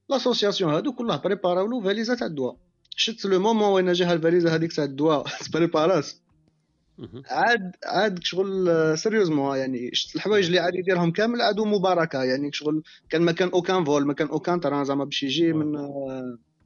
لاسوسياسيون 0.09 0.73
هادو 0.73 0.93
كلها 0.93 1.17
بريباراو 1.17 1.67
له 1.67 1.81
فاليزا 1.81 2.15
تاع 2.15 2.27
الدواء 2.27 2.57
شت 2.95 3.25
لو 3.25 3.39
مومون 3.39 3.69
وين 3.69 3.93
جا 3.93 4.13
الفاليزا 4.13 4.55
هذيك 4.55 4.73
تاع 4.73 4.83
الدواء 4.83 5.25
تبريبارات 5.45 6.07
عاد 7.29 7.75
عاد 7.85 8.23
شغل 8.23 8.97
سيريوزمون 8.97 9.57
يعني 9.57 9.89
شفت 9.93 10.15
الحوايج 10.15 10.45
اللي 10.45 10.59
عاد 10.59 10.75
يديرهم 10.75 11.11
كامل 11.11 11.41
عادوا 11.41 11.65
مباركة 11.65 12.23
يعني 12.23 12.51
شغل 12.51 12.83
كان 13.09 13.21
ما 13.21 13.31
كان 13.31 13.49
أوكان 13.49 13.85
فول 13.85 14.05
ما 14.05 14.13
كان 14.13 14.27
أوكان 14.27 14.59
تران 14.59 14.85
زعما 14.85 15.03
باش 15.03 15.23
يجي 15.23 15.53
من 15.53 15.71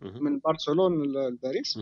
من 0.01 0.39
برشلونه 0.45 1.05
لباريس. 1.05 1.80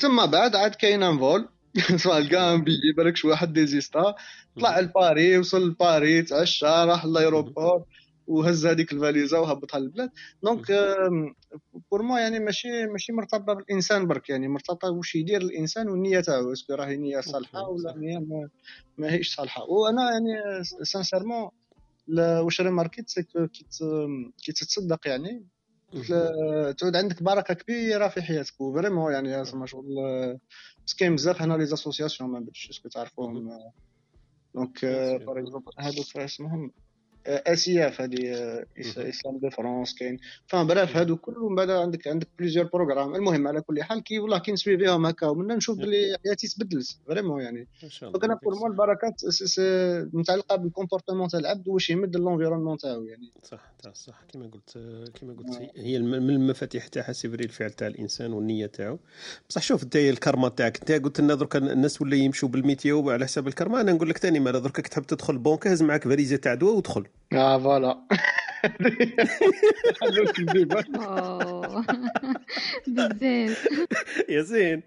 ثم 0.00 0.26
بعد 0.26 0.56
عاد 0.56 0.74
كاين 0.74 1.02
أن 1.02 1.18
فول. 1.18 1.48
سواء 2.04 2.20
لقى 2.20 2.54
ان 2.54 2.64
بيي 2.64 2.92
بالك 2.96 3.16
شي 3.16 3.28
واحد 3.28 3.52
ديزيستا. 3.52 4.14
طلع 4.56 4.80
لباري 4.80 5.38
وصل 5.38 5.68
لباري 5.68 6.22
تعشى 6.22 6.66
راح 6.66 7.04
l'aéroport 7.04 7.84
وهز 8.26 8.66
هذيك 8.66 8.92
الفاليزا 8.92 9.38
وهبطها 9.38 9.78
للبلاد. 9.78 10.10
donc 10.42 10.66
pour 11.90 12.02
moi 12.02 12.16
يعني 12.16 12.38
ماشي 12.38 12.86
ماشي 12.86 13.12
مرتبطة 13.12 13.52
بالإنسان 13.52 14.06
برك 14.06 14.28
يعني 14.28 14.48
مرتبطة 14.48 14.90
واش 14.90 15.14
يدير 15.14 15.40
الإنسان 15.40 15.88
والنية 15.88 16.20
تاعو 16.20 16.52
est-ce 16.52 16.67
que 16.67 16.74
راهي 16.74 16.96
نية 16.96 17.20
صالحة 17.20 17.68
ولا 17.68 17.96
نيه 17.96 18.18
ما, 18.18 18.48
ما 18.98 19.12
هيش 19.12 19.34
صالحة. 19.34 19.62
وأنا 19.62 20.02
يعني 20.12 20.64
sincèrement 20.82 21.50
واش 22.18 22.60
remarquيت 22.60 23.20
كي 24.44 24.52
تتصدق 24.52 25.08
يعني. 25.08 25.46
تعود 26.78 26.96
عندك 26.96 27.22
بركة 27.22 27.54
كبيرة 27.54 28.08
في 28.08 28.22
حياتك 28.22 28.60
و 28.60 28.66
vraiment 28.66 29.12
يعني 29.12 29.44
زعما 29.44 29.66
شغل 29.66 29.84
كاين 30.98 31.14
بزاف 31.14 31.42
هنا 31.42 31.54
لي 31.54 31.66
زاسوسياسيون 31.66 32.30
ما 32.30 32.40
بدش 32.40 32.68
اسكو 32.70 32.88
تعرفوهم 32.88 33.50
دونك 34.54 34.84
باغ 34.84 35.38
اكزومبل 35.38 35.72
هادوك 35.78 36.16
اسمهم 36.16 36.70
اسي 37.26 37.86
اف 37.86 38.00
هذه 38.00 38.18
إسلام 38.78 39.38
دو 39.38 39.50
فرونس 39.50 39.94
كاين. 39.94 40.18
فان 40.46 40.66
بريف 40.66 40.96
هادو 40.96 41.16
كلهم 41.16 41.54
بعد 41.54 41.70
عندك 41.70 42.08
عندك 42.08 42.28
بليزيور 42.38 42.66
بروغرام 42.66 43.14
المهم 43.14 43.48
على 43.48 43.60
كل 43.60 43.82
حال 43.82 44.02
كي 44.02 44.18
والله 44.18 44.38
كي 44.38 44.52
نسويفيهم 44.52 45.06
هكا 45.06 45.26
ومنا 45.26 45.54
نشوف 45.56 45.78
بلي 45.78 46.16
حياتي 46.24 46.48
تبدلت 46.48 46.98
فريمون 47.08 47.42
يعني. 47.42 47.68
دونك 48.02 48.24
أنا 48.24 48.38
بور 48.42 48.54
مو 48.54 48.66
البركات 48.66 49.22
متعلقة 50.14 50.56
بالكومبورتمون 50.56 51.28
تاع 51.28 51.40
العبد 51.40 51.68
واش 51.68 51.90
يمد 51.90 52.16
لونفيرونمون 52.16 52.78
تاعو 52.78 53.02
يعني. 53.02 53.32
صح 53.42 53.72
صح 53.94 54.22
كما 54.32 54.46
قلت 54.46 54.78
كما 55.20 55.32
قلت 55.32 55.70
هي 55.76 55.98
من 55.98 56.30
المفاتيح 56.30 56.86
تاعها 56.86 57.12
سيفري 57.12 57.44
الفعل 57.44 57.70
تاع 57.70 57.86
الإنسان 57.86 58.32
والنية 58.32 58.66
تاعو. 58.66 58.98
بصح 59.48 59.62
شوف 59.62 59.82
انت 59.82 59.96
الكرما 59.96 60.48
تاعك 60.48 60.78
انت 60.78 61.04
قلت 61.04 61.20
لنا 61.20 61.34
درك 61.34 61.56
الناس 61.56 62.02
ولا 62.02 62.16
يمشوا 62.16 62.48
بالميتيو 62.48 63.10
على 63.10 63.24
حساب 63.24 63.48
الكرما 63.48 63.80
أنا 63.80 63.92
نقول 63.92 64.08
لك 64.08 64.18
ثاني 64.18 64.40
مالا 64.40 64.58
درك 64.58 64.76
تحب 64.76 65.02
تدخل 65.02 65.38
بونك 65.38 65.66
هز 65.66 65.82
معك 65.82 66.04
فاليزه 66.04 66.36
تاع 66.36 66.54
دواء 66.54 66.76
ودخل. 66.76 67.06
آه 67.32 67.58
فوالا 67.58 67.98
بزاف 72.86 73.68
ياسين 74.28 74.82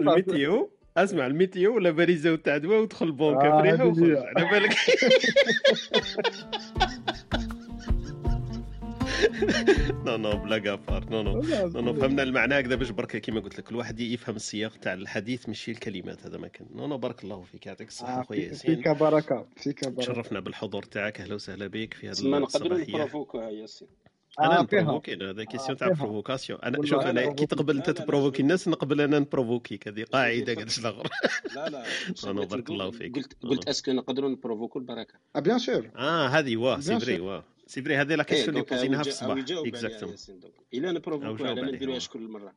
الميتيو 0.00 0.70
اسمع 0.96 1.26
الميتيو 1.26 1.74
ولا 1.76 1.90
باريزه 1.90 2.36
تاع 2.36 2.56
دواء 2.56 2.80
ودخل 2.82 3.12
بونكا 3.12 3.50
فريحة 3.50 3.84
وخرج 3.84 4.16
على 4.16 4.50
بالك 4.50 4.76
non 10.06 10.16
non 10.16 10.36
بلا 10.36 10.74
بار 10.74 11.04
non 11.10 11.22
non 11.22 11.40
non 11.42 11.80
non 11.80 11.94
فهمنا 11.94 12.22
المعنى 12.22 12.60
هكذا 12.60 12.74
باش 12.74 12.90
برك 12.90 13.16
كيما 13.16 13.40
قلت 13.40 13.58
لك 13.58 13.70
الواحد 13.70 14.00
يفهم 14.00 14.36
السياق 14.36 14.76
تاع 14.76 14.92
الحديث 14.92 15.48
ماشي 15.48 15.70
الكلمات 15.70 16.26
هذا 16.26 16.38
ما 16.38 16.48
كان. 16.48 16.66
non 16.74 16.86
non 16.86 16.98
بارك 16.98 17.24
الله 17.24 17.42
فيك. 17.42 17.66
يعطيك 17.66 17.88
الصحة 17.88 18.22
خويا 18.22 18.40
ياسين. 18.40 18.76
فيك 18.76 18.88
بركة 18.88 19.46
فيك 19.56 19.84
بركة. 19.88 19.96
تشرفنا 20.02 20.40
بالحضور 20.40 20.82
تاعك 20.82 21.20
أهلا 21.20 21.34
وسهلا 21.34 21.66
بك 21.66 21.94
في 21.94 22.08
هذا 22.10 22.28
ما 22.28 22.38
نقدروا 22.38 22.78
ن 22.78 22.85
provoquو 22.85 23.40
ياسين. 23.40 23.88
أنا 24.40 24.62
ن 24.62 24.67
provoquer 24.67 25.14
هذا 25.14 25.44
question 25.44 25.76
تاع 25.76 25.88
provocation 25.88 26.58
أنا 26.60 26.86
شوف 26.86 27.00
أنا 27.02 27.32
كي 27.32 27.46
تقبل 27.46 27.76
أنت 27.76 27.90
ت 27.90 27.95
provoquer 27.95 28.42
الناس 28.42 28.68
نقبل 28.68 29.00
أنا 29.00 29.18
ن 29.18 29.25
provoquيك 29.25 29.88
هذه 29.88 30.04
قاعدة 30.04 30.52
الآخر 30.52 31.02
لا 31.56 31.68
لا 31.68 31.84
أنا 32.24 32.44
بارك 32.50 32.70
الله 32.70 32.90
فيك. 32.90 33.16
قلت 33.16 33.36
قلت 33.42 33.68
est-ce 33.68 33.84
que 33.84 33.92
نقدروا 33.92 34.30
ن 34.30 34.35
provoquو 34.35 34.78
البركة. 34.78 35.14
آه 35.36 35.40
bien 35.40 35.58
sûr 35.58 35.90
آه 35.96 36.26
هذه 36.28 36.56
واه 36.56 36.80
c'est 36.80 37.00
vrai 37.00 37.20
واه 37.20 37.44
c'est 37.66 37.82
vrai 37.82 37.96
هذه 37.96 38.14
la 38.14 38.22
question 38.22 38.48
اللي 38.48 38.62
بوزيناها 38.62 39.02
في 39.02 39.08
الصباح. 39.08 39.44
exactement 39.50 40.16
الا 40.74 40.92
نبروفوكو 40.92 41.44
على 41.44 41.62
ما 41.62 41.70
نديروهاش 41.70 42.08
كل 42.08 42.28
مرة. 42.28 42.54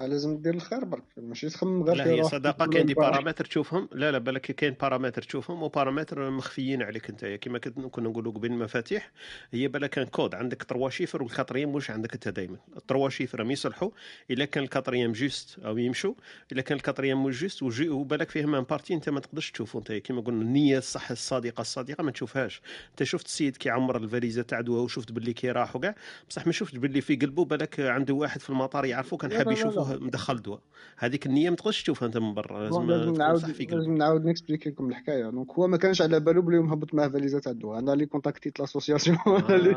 لازم 0.00 0.42
دير 0.42 0.54
الخير 0.54 0.84
برك. 0.84 1.02
ماشي 1.16 1.48
تخمم 1.48 1.82
غير 1.82 1.96
لا 1.96 2.06
هي 2.06 2.24
صداقة 2.24 2.66
كاين 2.66 2.86
des 2.86 2.94
paramètres 2.94 3.44
تشوفهم؟ 3.44 3.88
لا 3.92 4.10
لا 4.10 4.18
بالك 4.18 4.40
كاين 4.40 4.76
paramètres 4.80 5.22
تشوفهم 5.22 5.62
و 5.62 5.68
paramètres 5.68 6.30
مخفيين 6.30 6.82
عليك 6.82 7.10
انت 7.10 7.24
كما 7.24 7.58
كنا 7.58 8.08
نقولوا 8.08 8.32
قبل 8.32 8.46
المفاتيح. 8.46 9.10
هي 9.52 9.68
بالك 9.68 9.90
كان 9.90 10.06
كود 10.06 10.34
عندك 10.34 10.62
trois 10.62 10.90
chiffres 10.90 11.22
وال 11.22 11.31
quatrième 11.31 11.74
واش 11.74 11.90
عندك 11.90 12.12
انت 12.12 12.28
دائما 12.28 12.56
ال 12.76 12.81
trois 12.81 13.08
chiffres 13.08 13.38
راهم 13.38 13.50
يصلحوا 13.50 13.90
إلا 14.30 14.44
كان 14.44 14.64
ال 14.64 14.69
quatrième 14.69 15.12
juste 15.12 15.58
أو 15.58 15.78
يمشوا 15.78 16.14
إلا 16.52 16.62
كان 16.62 16.76
ال 16.76 16.81
quatrième 16.81 17.22
مو 17.22 17.30
juste 17.30 17.62
وبالك 17.82 18.30
فيهم 18.30 18.54
une 18.54 18.62
partie 18.62 18.94
انت 18.94 19.08
ما 19.08 19.20
تقدرش 19.20 19.50
تشوفه 19.50 19.78
انت 19.78 19.92
كما 19.92 20.20
قلنا 20.20 20.42
النية 20.42 20.78
الصح 20.78 21.10
الصادقة 21.10 21.60
الصادقة 21.60 22.04
ما 22.04 22.10
تشوفهاش. 22.10 22.62
انت 22.90 23.02
شفت 23.02 23.26
السيد 23.26 23.56
كي 23.56 23.70
عمر 23.70 23.96
الفاليزه 23.96 24.42
تاعو 24.42 24.64
شفت 24.68 25.12
باللي 25.12 25.32
كي 25.32 25.50
راح 25.50 25.76
وكاع 25.76 25.94
بصح 26.28 26.46
ما 26.46 26.52
شفتش 26.52 26.76
باللي 26.78 27.00
في 27.00 27.16
قلبه 27.16 27.44
بالك 27.44 27.80
عنده 27.80 28.14
واحد 28.14 28.40
في 28.40 28.50
المطار 28.50 28.84
يعرفه 28.84 29.16
كان 29.16 29.32
حاب 29.32 29.50
يشوفه 29.50 29.89
مدخل 29.90 30.42
دواء. 30.42 30.60
هذيك 30.98 31.26
النية 31.26 31.50
ما 31.50 31.56
تقدرش 31.56 31.82
تشوفها 31.82 32.06
أنت 32.06 32.16
من 32.16 32.34
برا 32.34 32.64
لازم 32.64 33.12
نعاود 33.12 33.44
لازم 33.60 33.94
نعاود 33.94 34.24
نكسبليكي 34.24 34.70
لكم 34.70 34.88
الحكاية. 34.88 35.30
donc 35.30 35.50
هو 35.52 35.66
ما 35.66 35.76
كانش 35.76 36.02
على 36.02 36.20
بالو 36.20 36.42
بلي 36.42 36.58
مهبط 36.58 36.94
معاه 36.94 37.08
فاليزا 37.08 37.38
تاع 37.38 37.52
الدواء. 37.52 37.78
أنا 37.78 37.92
اللي 37.92 38.06
كونتاكتيت 38.06 38.60
l'association 38.60 39.18
أنا 39.26 39.56
اللي 39.56 39.70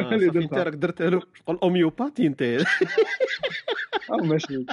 أنا 0.00 0.14
اللي 0.14 0.28
درت 0.28 0.54
راك 0.54 0.74
درتها 0.74 1.10
له 1.10 1.22
شغل 1.46 1.58
homéopathie 1.62 2.26
أنت. 2.26 2.42
آه 4.10 4.24
ماشي. 4.24 4.64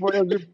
فواياجي 0.00 0.38
في 0.38 0.46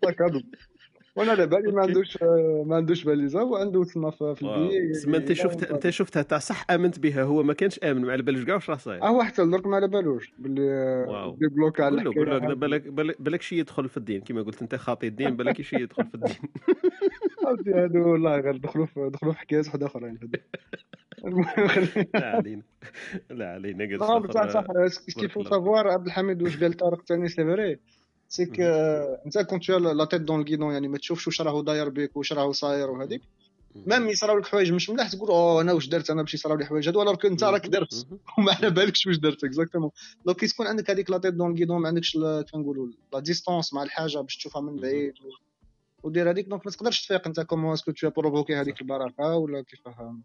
وأنا 1.16 1.30
على 1.30 1.46
بالي 1.46 1.72
ما 1.72 1.82
عندوش 1.82 2.18
ما 2.66 2.76
عندوش 2.76 3.04
باليزا 3.04 3.42
وعنده 3.42 3.84
تما 3.84 4.10
في 4.10 4.42
البي 4.42 4.92
تسمى 4.92 5.16
انت 5.16 5.32
شفت 5.32 5.70
انت 5.70 5.90
شفتها 5.90 6.22
تاع 6.22 6.38
صح 6.38 6.66
آمنت 6.70 6.98
بها 6.98 7.22
هو 7.22 7.42
ما 7.42 7.52
كانش 7.52 7.78
آمن 7.78 8.00
ما 8.02 8.12
على 8.12 8.22
بالوش 8.22 8.44
كاع 8.44 8.54
واش 8.54 8.70
راه 8.70 8.76
صاير؟ 8.76 9.02
آه 9.02 9.08
هو 9.08 9.22
حتى 9.22 9.46
درك 9.46 9.66
ما 9.66 9.76
على 9.76 9.88
بالوش 9.88 10.32
باللي 10.38 11.36
بلوك 11.40 11.80
على 11.80 11.94
الحكاية. 12.02 12.54
بالك 12.54 12.88
بالك 13.20 13.42
شي 13.42 13.58
يدخل 13.58 13.88
في 13.88 13.96
الدين 13.96 14.20
كما 14.20 14.42
قلت 14.42 14.62
انت 14.62 14.74
خاطي 14.74 15.06
الدين 15.06 15.36
بالك 15.36 15.62
شي 15.62 15.76
يدخل 15.76 16.06
في 16.06 16.14
الدين. 16.14 16.36
هادو 17.74 18.12
والله 18.12 18.36
غير 18.36 18.56
دخلوا 18.56 18.86
في 18.86 19.10
دخلوا 19.12 19.32
في 19.32 19.38
حكايات 19.38 19.66
واحد 19.66 19.82
أخرين 19.82 20.18
لا 22.14 22.26
علينا 22.36 22.62
لا 23.30 23.52
علينا 23.52 23.84
قلت 23.84 24.38
صح 24.38 24.64
كيف 25.20 25.32
سافوار 25.48 25.88
عبد 25.88 26.06
الحميد 26.06 26.42
واش 26.42 26.62
قال 26.62 26.72
طارق 26.72 27.02
ثاني 27.06 27.28
سي 27.28 27.44
فري. 27.44 27.78
c'est 28.32 28.50
que 28.50 28.60
انت 28.60 29.38
كنت 29.38 29.68
la 29.68 30.04
tête 30.04 30.20
dans 30.20 30.40
le 30.40 30.48
guidon 30.48 30.72
يعني 30.72 30.88
ما 30.88 30.98
تشوفش 30.98 31.26
واش 31.26 31.40
راهو 31.40 31.62
داير 31.62 31.88
بك 31.88 32.16
واش 32.16 32.32
راهو 32.32 32.52
صاير 32.52 32.90
وهذيك. 32.90 33.22
même 33.74 34.08
يصراو 34.08 34.38
لك 34.38 34.46
حوايج 34.46 34.72
مش 34.72 34.90
ملاح 34.90 35.12
تقول 35.12 35.28
أوه 35.28 35.62
أنا 35.62 35.72
واش 35.72 35.86
درت؟ 35.86 36.10
أنا 36.10 36.22
باش 36.22 36.34
يصراو 36.34 36.56
لي 36.56 36.66
حوايج. 36.66 36.88
هادو 36.88 37.00
ولا 37.00 37.18
أنت 37.24 37.44
راك 37.44 37.66
درت. 37.66 38.06
وما 38.38 38.52
على 38.52 38.70
بالكش 38.70 39.06
واش 39.06 39.16
درت 39.16 39.44
exactement 39.44 39.90
donc 40.26 40.36
كي 40.36 40.46
تكون 40.46 40.66
عندك 40.66 40.90
هذيك 40.90 41.10
la 41.10 41.18
tête 41.18 41.34
dans 41.34 41.50
le 41.50 41.58
guidon 41.58 41.80
ما 41.80 41.88
عندكش 41.88 42.12
كيف 42.12 42.54
نقولوا 42.54 42.88
la 43.12 43.18
distance 43.20 43.74
مع 43.74 43.82
الحاجة 43.82 44.18
باش 44.18 44.36
تشوفها 44.36 44.62
من 44.62 44.76
بعيد. 44.76 45.14
ودير 46.02 46.30
هذيك 46.30 46.48
donc 46.48 46.66
ما 46.66 46.72
تقدرش 46.72 47.06
تفيق 47.06 47.26
أنت 47.26 47.40
comment 47.40 47.72
est-ce 47.72 47.86
que 47.86 47.92
tu 47.92 48.10
provoques 48.10 48.56
هذيك 48.56 48.80
البركة 48.80 49.36
ولا 49.36 49.62
كيفاه 49.62 50.16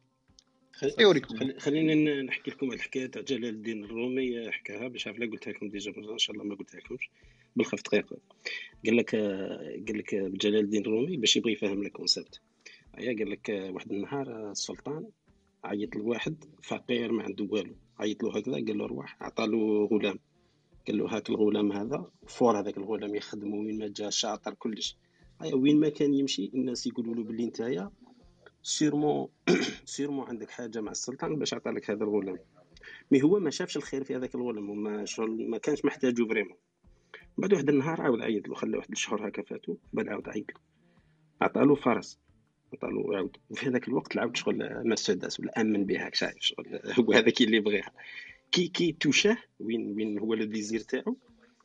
خلينا 1.59 2.21
نحكي 2.21 2.51
لكم 2.51 2.71
الحكاية 2.71 3.05
تاع 3.05 3.21
جلال 3.21 3.49
الدين 3.49 3.83
الرومي 3.83 4.51
حكاها 4.51 4.87
باش 4.87 5.07
عارف 5.07 5.19
لا 5.19 5.31
قلتها 5.31 5.53
لكم 5.53 5.69
déjà 5.69 5.91
إن 6.11 6.17
شاء 6.17 6.35
الله 6.35 6.45
ما 6.45 6.55
قلتها 6.55 6.79
لكمش. 6.79 7.09
بالخف 7.57 7.83
دقيقه 7.83 8.17
قال 8.85 8.97
لك 8.97 9.15
قال 9.87 9.97
لك 9.97 10.15
جلال 10.15 10.63
الدين 10.63 10.81
الرومي 10.81 11.17
باش 11.17 11.37
يبغي 11.37 11.53
يفهم 11.53 11.83
لك 11.83 11.91
concept 11.91 12.41
هيا 12.95 13.17
قال 13.17 13.29
لك 13.29 13.71
واحد 13.73 13.91
النهار 13.91 14.51
السلطان 14.51 15.09
عيط 15.63 15.95
لواحد 15.95 16.43
فقير 16.63 17.11
ما 17.11 17.23
عنده 17.23 17.47
والو. 17.51 17.75
عيط 17.99 18.23
له 18.23 18.37
هكذا 18.37 18.53
قال 18.53 18.77
له 18.77 18.85
روح 18.85 19.17
عطى 19.23 19.47
له 19.47 19.85
غلام. 19.85 20.19
قال 20.87 20.97
له 20.97 21.05
هات 21.15 21.29
الغلام 21.29 21.71
هذا 21.71 22.11
فور 22.27 22.59
هذاك 22.59 22.77
الغلام 22.77 23.15
يخدمه 23.15 23.55
وين 23.55 23.77
ما 23.79 23.87
جا 23.87 24.09
شاطر 24.09 24.53
كلش. 24.53 24.97
هيا 25.41 25.55
وين 25.55 25.79
ما 25.79 25.89
كان 25.89 26.13
يمشي 26.13 26.51
الناس 26.53 26.87
يقولوا 26.87 27.15
له 27.15 27.23
بلي 27.23 27.45
نتايا 27.45 27.91
sûrement 28.63 29.27
sûrement 29.85 30.27
عندك 30.29 30.49
حاجة 30.49 30.81
مع 30.81 30.91
السلطان 30.91 31.35
باش 31.35 31.53
عطى 31.53 31.69
لك 31.69 31.89
هذا 31.89 32.03
الغلام. 32.03 32.37
mais 33.11 33.23
هو 33.23 33.39
ما 33.39 33.49
شافش 33.49 33.77
الخير 33.77 34.03
في 34.03 34.15
هذاك 34.15 34.35
الغلام 34.35 34.69
وما 34.69 35.05
ما 35.25 35.57
كانش 35.57 35.85
محتاجه 35.85 36.23
vraiment 36.23 36.57
بعد 37.37 37.53
واحد 37.53 37.69
النهار 37.69 38.01
عاود 38.01 38.21
عيط 38.21 38.47
له 38.47 38.55
خلى 38.55 38.77
واحد 38.77 38.91
الشهور 38.91 39.27
هكا 39.27 39.41
فاتو 39.41 39.77
بعد 39.93 40.07
عاود 40.07 40.29
عيط 40.29 40.51
له. 40.51 40.59
عطالو 41.41 41.75
فرس 41.75 42.19
عطالو 42.73 43.13
عود. 43.13 43.37
وفي 43.49 43.65
هذاك 43.65 43.87
الوقت 43.87 44.15
العبد 44.15 44.37
شغل 44.37 44.87
مرسيدس 44.87 45.39
ولا 45.39 45.61
آمن 45.61 45.85
بها 45.85 46.09
شايف 46.13 46.35
شغل. 46.39 46.79
هو 46.99 47.13
هذاك 47.13 47.41
اللي 47.41 47.59
بغيها 47.59 47.91
كي 48.51 48.67
كي 48.67 48.91
توشاه 48.91 49.37
وين 49.59 49.95
وين 49.95 50.19
هو 50.19 50.33
الفيزير 50.33 50.79
تاعو 50.79 51.17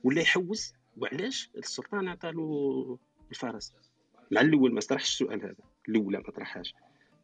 ولا 0.05 0.21
يحوس 0.21 0.75
وعلاش؟ 0.97 1.51
السلطان 1.57 2.09
عطالو 2.09 2.99
الفرس. 3.31 3.73
مع 4.31 4.41
الأول 4.41 4.75
ما 4.75 4.81
طرحش 4.81 5.09
السؤال 5.09 5.43
هذا. 5.43 5.55
الاولى 5.89 6.19
ما 6.19 6.31
طرحهاش. 6.31 6.75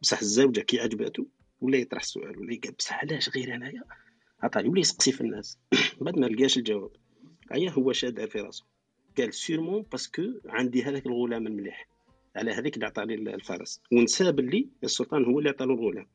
بصح 0.01 0.19
الزوجة 0.19 0.61
كي 0.61 0.79
عجباتو 0.79 1.25
ولا 1.61 1.77
يطرح 1.77 2.01
السؤال 2.01 2.39
ولا 2.39 2.53
يقول 2.53 2.71
بصح 2.71 2.99
علاش 2.99 3.29
غير 3.29 3.55
أنايا؟ 3.55 3.83
عطاني 4.43 4.69
ولا 4.69 4.79
يسقسي 4.79 5.11
في 5.11 5.21
الناس. 5.21 5.57
بعد 6.01 6.19
ما 6.19 6.25
لقاش 6.25 6.57
الجواب. 6.57 6.91
هيا 7.51 7.71
هو 7.71 7.91
شاد 7.91 8.25
في 8.25 8.39
راسه. 8.39 8.65
قال 9.17 9.33
sûrement 9.33 9.85
parce 9.91 10.11
que 10.11 10.23
عندي 10.45 10.83
هذاك 10.83 11.05
الغلام 11.05 11.47
المليح. 11.47 11.87
على 12.35 12.51
هذيك 12.51 12.75
اللي 12.75 12.85
عطاني 12.85 13.15
الفرس. 13.15 13.81
ونسى 13.91 14.31
باللي 14.31 14.67
السلطان 14.83 15.25
هو 15.25 15.39
اللي 15.39 15.49
عطاني 15.49 15.73
الغلام. 15.73 16.07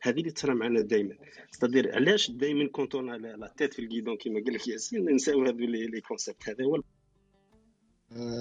هذه 0.00 0.20
اللي 0.20 0.30
تصرى 0.30 0.54
معنا 0.54 0.80
دائما 0.80 1.14
c'est-à-dire 1.50 1.94
علاش 1.94 2.30
دائما 2.30 2.68
quand 2.68 3.02
on 3.02 3.16
a 3.16 3.29
la 3.29 3.54
tête 3.56 3.74
في 3.74 3.82
ال 3.82 3.87
guidon 3.87 4.16
كيما 4.16 4.40
قال 4.44 4.54
لك 4.54 4.68
ياسين 4.68 5.14
نساو 5.14 5.44
هذو 5.44 5.58
les 5.58 6.00
concepts 6.00 6.48
هذا 6.48 6.64
هو 6.64 6.82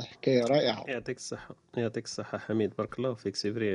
حكاية 0.01 0.43
رائعة. 0.43 0.85
يعطيك 0.87 1.17
الصحة. 1.17 1.55
يعطيك 1.77 2.05
الصحة 2.05 2.37
حميد 2.37 2.73
بارك 2.77 2.99
الله 2.99 3.13
فيك. 3.13 3.35
c'est 3.35 3.53
vrai 3.53 3.69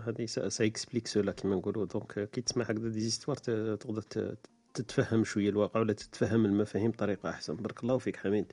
هذه 0.00 0.26
ça 0.26 0.64
explique 0.64 1.06
cela 1.06 1.32
كيما 1.32 1.56
نقولوا. 1.56 1.86
donc 1.86 2.30
كي 2.30 2.40
تسمع 2.40 2.64
هكذا 2.64 2.88
des 2.88 3.00
histoires 3.00 3.36
تقدر 3.36 4.02
تتفهم 4.74 5.24
شوية 5.24 5.48
الواقع 5.48 5.80
ولا 5.80 5.92
تتفهم 5.92 6.44
المفاهيم 6.44 6.90
بطريقة 6.90 7.30
أحسن. 7.30 7.56
بارك 7.56 7.82
الله 7.82 7.98
فيك 7.98 8.16
حميد. 8.16 8.52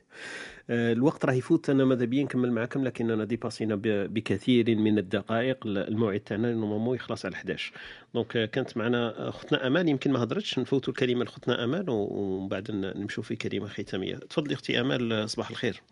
آه، 0.70 0.92
الوقت 0.92 1.24
راه 1.24 1.32
يفوت. 1.32 1.70
أنا 1.70 1.84
ماذا 1.84 2.04
بيا 2.04 2.24
نكمل 2.24 2.52
معكم 2.52 2.84
لكننا 2.84 3.24
ديباسينا 3.24 3.78
بكثير 3.84 4.76
من 4.76 4.98
الدقائق. 4.98 5.58
الموعد 5.66 6.20
تاعنا 6.20 6.52
normalement 6.52 6.96
يخلص 6.96 7.26
على 7.26 7.34
11 7.34 7.72
donc 8.14 8.50
كانت 8.50 8.76
معنا 8.76 9.28
اختنا 9.28 9.66
امال 9.66 9.88
يمكن 9.88 10.12
ما 10.12 10.22
هضرتش 10.22 10.58
نفوتوا 10.58 10.92
الكلمة 10.92 11.24
لاختنا 11.24 11.64
امال 11.64 11.84
ومن 11.90 12.48
بعد 12.48 12.70
نمشوا 12.70 13.22
في 13.22 13.36
كلمة 13.36 13.68
ختامية. 13.68 14.16
تفضلي 14.16 14.54
أختي 14.54 14.80
امال 14.80 15.30
صباح 15.30 15.50
الخير. 15.50 15.82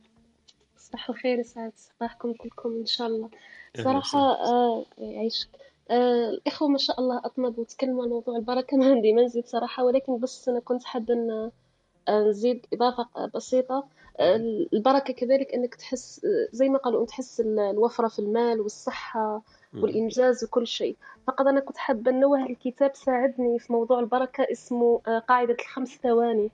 صباح 0.76 1.10
الخير 1.10 1.38
يسعد 1.38 1.72
صباحكم 1.76 2.32
كلكم 2.32 2.76
إن 2.80 2.86
شاء 2.86 3.06
الله. 3.06 3.30
صراحة 3.76 4.18
آه 4.18 4.86
يعيشك. 4.98 5.48
آه 5.90 6.28
الإخوة 6.30 6.68
ما 6.68 6.78
شاء 6.78 7.00
الله 7.00 7.18
أطنبوا 7.24 7.60
وتكلموا 7.62 8.02
عن 8.04 8.08
موضوع 8.08 8.36
البركة 8.36 8.76
ما 8.76 8.90
عندي 8.90 9.12
ما 9.12 9.22
نزيد 9.22 9.46
صراحة 9.46 9.84
ولكن 9.84 10.18
بس 10.20 10.48
أنا 10.48 10.60
كنت 10.60 10.84
حابة 10.84 11.14
أن 11.14 11.50
نزيد 12.10 12.66
إضافة 12.72 13.08
بسيطة. 13.34 13.88
آه 14.20 14.36
البركة 14.72 15.14
كذلك 15.14 15.54
أنك 15.54 15.74
تحس 15.74 16.26
زي 16.52 16.68
ما 16.68 16.78
قالوا 16.78 17.06
تحس 17.06 17.40
الوفرة 17.40 18.08
في 18.08 18.18
المال 18.18 18.60
والصحة 18.60 19.42
والإنجاز 19.74 20.44
وكل 20.44 20.66
شيء. 20.66 20.96
فقط 21.26 21.46
أنا 21.46 21.60
كنت 21.60 21.76
حابة 21.76 22.10
نوه 22.10 22.46
الكتاب 22.46 22.94
ساعدني 22.94 23.58
في 23.58 23.72
موضوع 23.72 24.00
البركة 24.00 24.46
اسمه 24.52 25.00
آه 25.06 25.18
قاعدة 25.18 25.54
الخمس 25.60 25.88
ثواني. 26.02 26.44
آه، 26.46 26.50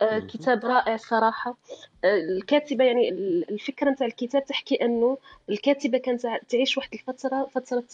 كتاب 0.00 0.64
رائع 0.64 0.96
صراحة. 0.96 1.56
آه، 2.04 2.14
الكاتبة 2.14 2.84
يعني 2.84 3.08
الفكرة 3.50 3.90
نتاع 3.90 4.06
الكتاب 4.06 4.44
تحكي 4.44 4.74
أنه 4.74 5.18
الكاتبة 5.50 5.98
كانت 5.98 6.26
تعيش 6.48 6.76
واحد 6.76 6.88
الفترة 6.92 7.48
فترة 7.54 7.84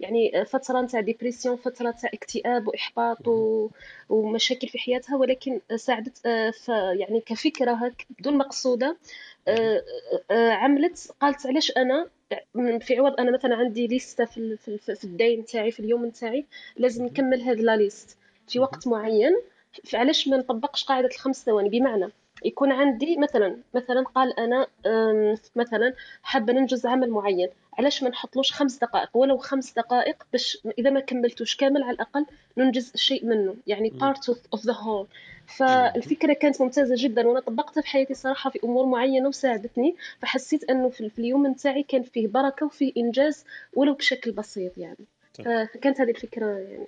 يعني 0.00 0.44
فترة 0.44 0.80
نتاع 0.80 1.00
ديبريسيون 1.00 1.56
فترة 1.56 1.90
تاع 1.90 2.10
اكتئاب 2.14 2.68
وإحباط 2.68 3.28
ومشاكل 4.08 4.68
في 4.68 4.78
حياتها 4.78 5.16
ولكن 5.16 5.60
ساعدت 5.76 6.26
آه، 6.26 6.52
يعني 6.92 7.20
كفكرة 7.20 7.72
هك 7.72 8.06
بدون 8.18 8.38
مقصودة 8.38 8.96
عملت 10.30 11.12
قالت 11.20 11.46
علاش 11.46 11.72
أنا 11.76 12.08
في 12.80 12.98
عوض 12.98 13.20
أنا 13.20 13.30
مثلا 13.30 13.56
عندي 13.56 13.86
ليستة 13.86 14.24
في, 14.24 14.56
في 14.78 15.04
الدين 15.04 15.44
تاعي 15.44 15.70
في 15.70 15.80
اليوم 15.80 16.10
تاعي 16.10 16.44
لازم 16.76 17.04
نكمل 17.04 17.42
هذه 17.42 17.60
لا 17.60 17.76
ليست. 17.76 18.16
في 18.48 18.58
وقت 18.58 18.88
معين 18.88 19.36
فعلاش 19.84 20.28
ما 20.28 20.36
نطبقش 20.36 20.84
قاعدة 20.84 21.06
الخمس 21.06 21.44
ثواني؟ 21.44 21.68
بمعنى 21.68 22.08
يكون 22.44 22.72
عندي 22.72 23.16
مثلا 23.16 23.56
مثلا 23.74 24.04
قال 24.14 24.38
أنا 24.40 24.66
مثلا 25.56 25.94
حابة 26.22 26.52
ننجز 26.52 26.86
عمل 26.86 27.10
معين. 27.10 27.48
علاش 27.78 28.02
ما 28.02 28.08
نحطلوش 28.08 28.52
خمس 28.52 28.78
دقائق؟ 28.78 29.16
ولو 29.16 29.36
خمس 29.36 29.72
دقائق 29.72 30.26
باش 30.32 30.58
إذا 30.78 30.90
ما 30.90 31.00
كملتوش 31.00 31.56
كامل 31.56 31.82
على 31.82 31.94
الأقل 31.94 32.26
ننجز 32.56 32.92
شيء 32.94 33.26
منه 33.26 33.54
يعني 33.66 33.90
part 33.90 34.34
of 34.56 34.60
the 34.60 34.74
whole. 34.74 35.06
فالفكرة 35.46 36.32
كانت 36.32 36.62
ممتازة 36.62 36.94
جدا 36.98 37.28
وأنا 37.28 37.40
طبقتها 37.40 37.80
في 37.80 37.88
حياتي 37.88 38.14
صراحة 38.14 38.50
في 38.50 38.60
أمور 38.64 38.86
معينة 38.86 39.28
وساعدتني. 39.28 39.96
فحسيت 40.20 40.70
إنه 40.70 40.88
في 40.88 41.10
اليوم 41.18 41.46
نتاعي 41.46 41.82
كان 41.82 42.02
فيه 42.02 42.28
بركة 42.28 42.66
وفيه 42.66 42.92
إنجاز 42.96 43.44
ولو 43.74 43.94
بشكل 43.94 44.32
بسيط 44.32 44.78
يعني. 44.78 45.06
فكانت 45.34 46.00
هذه 46.00 46.10
الفكرة 46.10 46.46
يعني. 46.46 46.86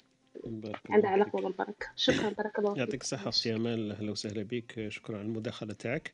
عندها 0.91 1.11
علاقة 1.11 1.41
بالبركه 1.41 1.87
شكرا 1.97 2.31
بارك 2.31 2.59
الله 2.59 2.71
فيك. 2.71 2.79
يعطيك 2.79 3.03
الصحة 3.03 3.29
أختي 3.29 3.55
أمال. 3.55 3.93
أهلا 3.93 4.11
وسهلا 4.11 4.43
بك 4.43 4.87
شكرا 4.89 5.19
على 5.19 5.27
المداخلة 5.27 5.75
تاعك. 5.75 6.13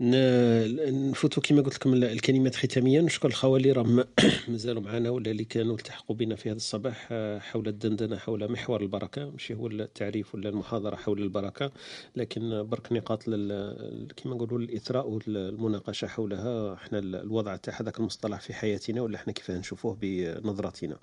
نفوتوا 0.00 1.42
كما 1.42 1.62
قلت 1.62 1.74
لكم 1.74 1.94
الكلمات 1.94 2.54
ختاميا 2.54 3.00
نشكر 3.00 3.28
الخوالي 3.28 3.70
اللي 3.70 3.72
راهم 3.72 4.04
مازالوا 4.48 4.82
معنا 4.82 5.10
ولا 5.10 5.30
اللي 5.30 5.44
كانوا 5.44 5.74
التحقوا 5.74 6.16
بنا 6.16 6.36
في 6.36 6.50
هذا 6.50 6.56
الصباح 6.56 7.08
آه، 7.12 7.38
حول 7.38 7.68
الدندنة 7.68 8.16
حول 8.16 8.52
محور 8.52 8.80
البركة. 8.80 9.30
ماشي 9.30 9.54
هو 9.54 9.66
التعريف 9.66 10.34
ولا 10.34 10.48
المحاضرة 10.48 10.96
حول 10.96 11.22
البركة 11.22 11.72
لكن 12.16 12.62
برك 12.62 12.92
نقاط 12.92 13.22
كما 13.24 14.34
نقولوا 14.34 14.58
الإثراء 14.58 15.08
والمناقشة 15.08 16.06
حولها. 16.06 16.74
إحنا 16.74 16.98
الوضع 16.98 17.56
تاع 17.56 17.80
هذاك 17.80 17.98
المصطلح 17.98 18.40
في 18.40 18.54
حياتنا 18.54 19.00
ولا 19.02 19.16
إحنا 19.16 19.32
كيف 19.32 19.50
نشوفوه 19.50 19.96
بنظرتنا 20.00 20.96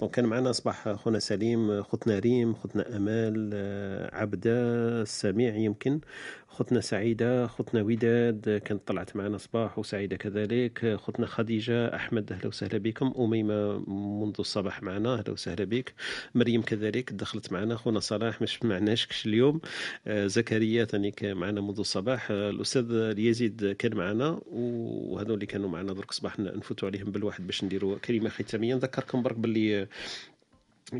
دونك 0.00 0.10
كان 0.10 0.24
معنا 0.24 0.50
أصبح 0.50 0.92
خونا 0.92 1.18
سليم 1.18 1.82
خوتنا 1.82 2.18
ريم 2.18 2.54
خوتنا 2.54 2.96
أمال 2.96 3.50
آه، 3.54 4.16
عبدة 4.16 4.52
السميع 5.02 5.56
يمكن 5.56 6.00
خوتنا 6.48 6.80
سعيدة 6.80 7.46
خوتنا 7.46 7.82
وداد. 7.82 8.35
كانت 8.44 8.80
طلعت 8.86 9.16
معنا 9.16 9.38
صباح 9.38 9.78
وسعيدة 9.78 10.16
كذلك. 10.16 10.96
خوتنا 10.96 11.26
خديجة 11.26 11.94
أحمد 11.96 12.32
أهلا 12.32 12.46
وسهلا 12.46 12.78
بكم. 12.78 13.14
أميمة 13.18 13.78
منذ 14.24 14.34
الصباح 14.38 14.82
معنا 14.82 15.14
أهلا 15.14 15.30
وسهلا 15.30 15.64
بك. 15.64 15.94
مريم 16.34 16.62
كذلك 16.62 17.12
دخلت 17.12 17.52
معنا. 17.52 17.76
خونا 17.76 18.00
صلاح 18.00 18.42
مش 18.42 18.62
معناش 18.62 19.26
اليوم. 19.26 19.60
آه، 20.06 20.26
زكريا 20.26 20.84
ثاني 20.84 21.14
معنا 21.22 21.60
منذ 21.60 21.78
الصباح. 21.78 22.30
آه، 22.30 22.50
الأستاذ 22.50 22.90
اليزيد 22.92 23.72
كان 23.78 23.96
معنا 23.96 24.40
وهذول 24.46 25.34
اللي 25.34 25.46
كانوا 25.46 25.68
معنا 25.68 25.92
درك 25.92 26.12
صباح 26.12 26.38
نفوتوا 26.40 26.88
عليهم 26.88 27.10
بالواحد 27.10 27.46
باش 27.46 27.64
نديروا 27.64 27.98
كلمة 27.98 28.28
ختامية. 28.28 28.74
نذكركم 28.74 29.22
برك 29.22 29.36
باللي 29.38 29.86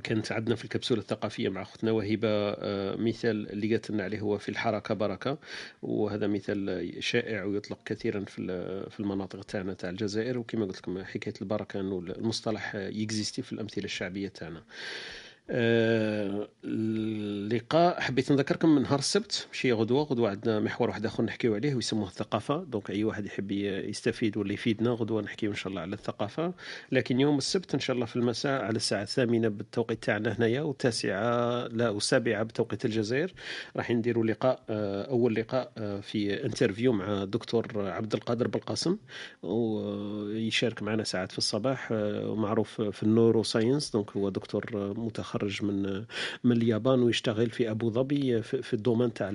كانت 0.05 0.33
عندنا 0.33 0.57
في 0.57 0.65
الكبسولة 0.65 1.01
الثقافية 1.01 1.49
مع 1.49 1.63
أختنا 1.63 1.91
وهبة 1.93 2.29
آه، 2.29 2.97
مثال 2.97 3.51
اللي 3.51 3.71
قالت 3.71 3.91
لنا 3.91 4.05
عليه 4.05 4.21
هو 4.21 4.39
في 4.39 4.49
الحركة 4.49 4.95
بركة 4.95 5.39
وهذا 5.83 6.27
مثال 6.27 6.93
شائع 7.01 7.45
ويطلق 7.45 7.79
كثيرا 7.85 8.25
في 8.25 8.47
في 8.91 9.01
المناطق 9.01 9.45
تاعنا 9.45 9.75
تاع 9.75 9.91
الجزائر 9.91 10.39
وكما 10.39 10.65
قلت 10.67 10.79
لكم 10.79 11.05
حكاية 11.05 11.35
البركة 11.43 11.81
أنه 11.81 11.99
المصطلح 11.99 12.75
يكزيستي 12.75 13.43
في 13.43 13.53
الأمثلة 13.53 13.85
الشعبية 13.85 14.29
تاعنا. 14.29 14.63
اللقاء 16.65 18.01
حبيت 18.01 18.33
نذكركم 18.33 18.69
من 18.75 18.83
نهار 18.83 18.99
السبت 18.99 19.47
ماشي 19.49 19.73
غدوة. 19.73 20.03
غدوة 20.03 20.31
عندنا 20.31 20.61
محور 20.61 20.89
واحد 20.89 21.07
آخر 21.07 21.25
نحكيو 21.25 21.55
عليه 21.55 21.75
ويسموه 21.75 22.09
الثقافة. 22.09 22.65
دونك 22.65 22.91
أي 22.91 23.05
واحد 23.05 23.27
يحب 23.27 23.51
يستفيد 23.51 24.37
ولا 24.37 24.53
يفيدنا 24.53 24.91
غدوة 24.91 25.23
نحكيو 25.23 25.51
إن 25.51 25.57
شاء 25.57 25.69
الله 25.69 25.81
على 25.81 25.95
الثقافة. 25.95 26.53
لكن 26.93 27.21
يوم 27.21 27.39
السبت 27.39 27.75
إن 27.75 27.81
شاء 27.81 27.95
الله 27.95 28.07
في 28.07 28.17
المساء 28.17 28.63
على 28.63 28.77
الساعة 28.77 29.03
الثامنة 29.03 29.49
بالتوقيت 29.49 30.03
تاعنا 30.03 30.33
هنايا 30.39 30.63
والتاسعة 30.63 31.67
لا 31.67 31.91
والسابعة 31.91 32.43
بتوقيت 32.43 32.85
الجزائر 32.85 33.33
راح 33.77 33.91
نديروا 33.91 34.25
لقاء 34.25 34.63
آه، 34.71 35.03
أول 35.11 35.35
لقاء 35.35 35.73
آه، 35.79 36.01
في 36.01 36.45
interview 36.45 36.93
مع 36.93 37.23
الدكتور 37.23 37.89
عبد 37.91 38.15
القادر 38.15 38.49
بالقاسم. 38.49 38.97
ويشارك 39.43 40.83
معنا 40.83 41.05
ساعات 41.05 41.33
في 41.33 41.39
الصباح 41.39 41.89
آه، 41.93 42.31
ومعروف 42.31 42.81
في 42.81 43.03
ال 43.03 43.43
neuroscience 43.43 43.91
donc 43.91 44.11
هو 44.17 44.29
دكتور 44.29 44.95
متخصص 44.99 45.36
متخرج 45.37 45.65
من 45.65 46.05
من 46.45 46.57
اليابان 46.57 47.03
ويشتغل 47.03 47.51
في 47.51 47.71
أبو 47.71 47.91
ظبي 47.91 48.43
في 48.43 48.75
ال 48.75 48.79
domaine 48.79 49.13
تاع 49.13 49.29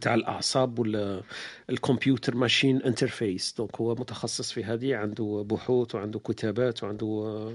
تاع 0.00 0.14
الأعصاب 0.14 0.78
ولا 0.78 1.22
ال 1.70 1.77
computer 1.77 2.34
machine 2.34 2.82
interface. 2.82 3.54
donc 3.58 3.76
هو 3.80 3.94
متخصص 3.94 4.52
في 4.52 4.64
هذه 4.64 4.96
عنده 4.96 5.44
بحوث 5.50 5.94
وعنده 5.94 6.18
كتابات 6.18 6.84
وعنده 6.84 7.06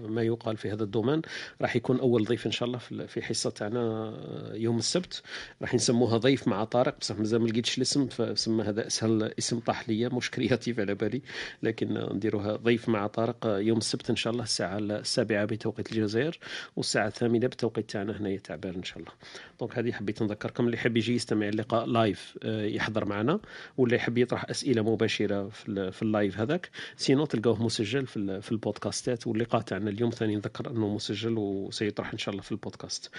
ما 0.09 0.23
يقال 0.23 0.57
في 0.57 0.71
هذا 0.71 0.83
ال 0.83 0.87
domaine. 0.87 1.21
راح 1.61 1.75
يكون 1.75 1.99
أول 1.99 2.23
ضيف 2.25 2.45
إن 2.45 2.51
شاء 2.51 2.67
الله 2.67 2.79
في 3.07 3.21
حصة 3.21 3.49
تاعنا 3.49 4.13
يوم 4.53 4.77
السبت. 4.77 5.21
راح 5.61 5.73
نسموها 5.73 6.17
ضيف 6.17 6.47
مع 6.47 6.63
طارق 6.63 6.99
بصح 6.99 7.17
مازال 7.17 7.41
ما 7.41 7.47
لقيتش 7.47 7.77
الاسم 7.77 8.07
فسمى 8.07 8.63
هذا 8.63 8.87
أسهل 8.87 9.33
اسم 9.39 9.59
طاح 9.59 9.89
ليا 9.89 10.09
مش 10.09 10.31
créatif 10.31 10.79
على 10.79 10.95
بالي. 10.95 11.21
لكن 11.63 12.07
نديروها 12.13 12.55
ضيف 12.55 12.89
مع 12.89 13.07
طارق 13.07 13.37
يوم 13.45 13.77
السبت 13.77 14.09
إن 14.09 14.15
شاء 14.15 14.33
الله 14.33 14.43
الساعة 14.43 14.77
السابعة 14.77 15.45
بتوقيت 15.45 15.91
الجزائر 15.91 16.39
والساعة 16.75 17.07
الثامنة 17.07 17.47
بتوقيت 17.47 17.89
تاعنا 17.91 18.17
هنايا 18.17 18.37
تعبان 18.37 18.75
إن 18.75 18.83
شاء 18.83 18.99
الله. 18.99 19.11
donc 19.59 19.77
هذه 19.77 19.91
حبيت 19.91 20.23
نذكركم 20.23 20.65
اللي 20.65 20.77
يحب 20.77 20.97
يجي 20.97 21.15
يستمع 21.15 21.47
اللقاء 21.47 21.85
live 21.85 22.20
آه، 22.43 22.65
يحضر 22.65 23.05
معنا 23.05 23.39
ولا 23.77 23.95
يحب 23.95 24.17
يطرح 24.17 24.49
أسئلة 24.49 24.81
مباشرة 24.81 25.49
في, 25.49 26.01
ال 26.01 26.09
live 26.09 26.39
هذاك. 26.39 26.69
sinon 26.95 27.25
تلقاوه 27.25 27.63
مسجل 27.63 28.07
في, 28.07 28.51
البودكاستات 28.51 29.27
واللقاء 29.27 29.61
تاعنا 29.61 29.89
اليوم 29.89 30.09
ثاني 30.09 30.35
نذكر 30.35 30.69
أنه 30.69 30.95
مسجل 30.95 31.37
وسيطرح 31.37 32.11
إن 32.11 32.17
شاء 32.17 32.31
الله 32.31 32.43
في 32.43 32.51
البودكاست. 32.51 33.11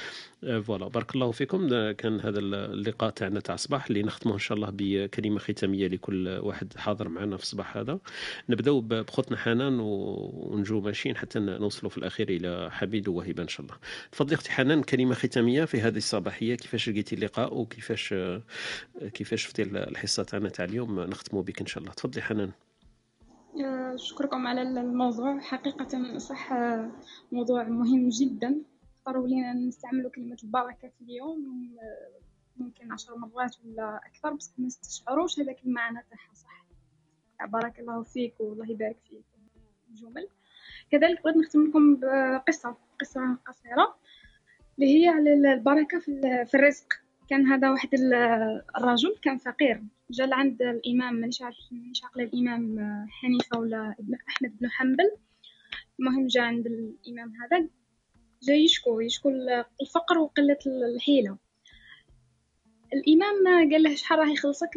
آه، 0.44 0.60
voilà. 0.60 0.88
بارك 0.88 1.14
الله 1.14 1.30
فيكم. 1.30 1.68
كان 1.92 2.20
هذا 2.20 2.38
اللقاء 2.38 3.10
تاعنا 3.10 3.40
تاع 3.40 3.54
الصباح 3.54 3.86
اللي 3.86 4.02
نختمه 4.02 4.34
إن 4.34 4.38
شاء 4.38 4.56
الله 4.56 4.68
بكلمة 4.72 5.38
ختامية 5.38 5.88
لكل 5.88 6.28
واحد 6.28 6.72
حاضر 6.76 7.08
معنا 7.08 7.36
في 7.36 7.42
الصباح 7.42 7.76
هذا. 7.76 7.98
نبداو 8.48 8.80
بخوتنا 8.80 9.36
حنان 9.36 9.80
ونجو 9.80 10.80
ماشيين 10.80 11.16
حتى 11.16 11.38
نوصلوا 11.38 11.90
في 11.90 11.98
الأخير 11.98 12.28
إلى 12.28 12.68
حميد 12.72 13.08
ووهبه 13.08 13.42
إن 13.42 13.48
شاء 13.48 13.66
الله. 13.66 13.76
تفضلي 14.12 14.34
أختي 14.34 14.50
حنان 14.50 14.82
كلمة 14.82 15.14
ختامية 15.14 15.64
في 15.64 15.80
هذه 15.80 15.96
الصباحية. 15.96 16.54
كيفاش 16.54 16.88
لقيتي 16.88 17.14
اللقاء 17.14 17.54
وكيفاش 17.54 18.14
كيفاش 19.00 19.42
شفتي 19.42 19.62
الحصة 19.62 20.22
تاعنا 20.22 20.48
تاع 20.48 20.64
اليوم؟ 20.64 21.00
نختموا 21.00 21.42
بك 21.42 21.60
إن 21.60 21.66
شاء 21.66 21.82
الله. 21.82 21.94
تفضلي 21.94 22.22
حنان. 22.22 22.52
شكركم 23.96 24.46
على 24.46 24.62
الموضوع. 24.62 25.40
حقيقة 25.40 26.18
صح 26.18 26.52
موضوع 27.32 27.62
مهم 27.62 28.08
جدا. 28.08 28.62
اختاروا 28.96 29.28
لنا 29.28 29.52
نستعملوا 29.52 30.10
كلمة 30.10 30.36
البركة 30.44 30.88
في 30.88 31.04
اليوم. 31.04 31.76
ممكن 32.56 32.92
عشر 32.92 33.16
مرات 33.16 33.56
ولا 33.64 34.00
أكثر 34.06 34.32
بس 34.32 34.52
ما 34.58 34.66
نستشعروش 34.66 35.40
هذاك 35.40 35.64
المعنى 35.64 36.04
تاعها 36.10 36.34
صح. 36.34 36.66
بارك 37.46 37.80
الله 37.80 38.02
فيك 38.02 38.34
والله 38.40 38.70
يبارك 38.70 38.98
فيك. 39.08 39.24
جمل. 39.94 40.28
كذلك 40.90 41.22
بغيت 41.24 41.36
نختم 41.36 41.66
لكم 41.66 41.96
بقصة 41.96 42.76
قصة 43.00 43.36
قصيرة 43.46 43.96
اللي 44.78 45.02
هي 45.02 45.08
على 45.08 45.34
البركة 45.34 45.98
في 46.44 46.54
الرزق. 46.54 47.01
كان 47.30 47.46
هذا 47.46 47.70
واحد 47.70 47.88
الرجل 48.76 49.16
كان 49.22 49.38
فقير. 49.38 49.82
جا 50.10 50.26
لعند 50.26 50.62
الإمام 50.62 51.14
مانيش 51.14 51.42
عارف 51.42 51.56
مانيش 51.70 52.04
عاقلة 52.04 52.24
الإمام 52.24 52.78
حنيفة 53.10 53.58
ولا 53.58 53.94
ابن 53.98 54.14
أحمد 54.28 54.58
بن 54.60 54.70
حنبل. 54.70 55.10
المهم 56.00 56.26
جا 56.26 56.42
عند 56.42 56.66
الإمام 56.66 57.32
هذا 57.36 57.68
جا 58.42 58.54
يشكو 58.54 59.00
يشكو 59.00 59.30
الفقر 59.82 60.18
وقلة 60.18 60.58
الحيلة. 60.66 61.36
الإمام 62.94 63.70
قال 63.72 63.82
له 63.82 63.94
شحال 63.94 64.18
راه 64.18 64.32
يخلصك 64.32 64.70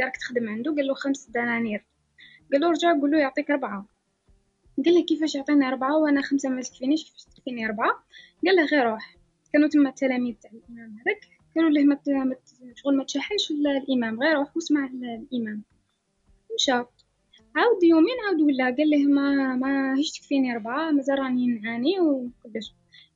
راك 0.00 0.16
تخدم 0.16 0.48
عنده 0.48 0.74
قال 0.74 0.86
له 0.86 0.94
خمس 0.94 1.30
دنانير. 1.30 1.84
قال 2.52 2.60
له 2.60 2.70
رجع 2.70 2.92
قول 3.00 3.10
له 3.10 3.18
يعطيك 3.18 3.50
أربعة 3.50 3.86
قال 4.84 4.94
له 4.94 5.04
كيفاش 5.04 5.34
يعطيني 5.34 5.68
أربعة 5.68 5.98
وأنا 5.98 6.22
خمسة 6.22 6.48
ما 6.48 6.62
تكفينيش 6.62 7.04
كيفاش 7.04 7.24
تكفيني 7.24 7.66
أربعة 7.66 8.04
قال 8.46 8.56
له 8.56 8.64
غير 8.64 8.90
روح. 8.90 9.17
كانوا 9.52 9.68
تما 9.68 9.88
التلاميذ 9.88 10.34
تاع 10.34 10.50
الإمام 10.50 10.90
هذاك 10.90 11.20
قالوا 11.56 11.70
له 11.70 11.84
ما 11.84 11.98
شغل 12.74 12.96
ما 12.96 13.04
تشحنش 13.04 13.50
الإمام 13.50 14.22
غير 14.22 14.34
روح 14.36 14.56
واسمع 14.56 14.84
الإمام. 14.84 15.62
مشى. 16.54 16.72
عاود 17.56 17.82
يومين 17.82 18.16
عاود 18.26 18.40
ولا 18.40 18.64
قال 18.64 18.90
له 18.90 19.06
ما 19.06 19.56
ما 19.56 19.98
هيش 19.98 20.12
تكفيني 20.12 20.52
أربعة 20.52 20.90
مازال 20.90 21.18
راني 21.18 21.46
نعاني 21.46 22.00
وكلش 22.00 22.74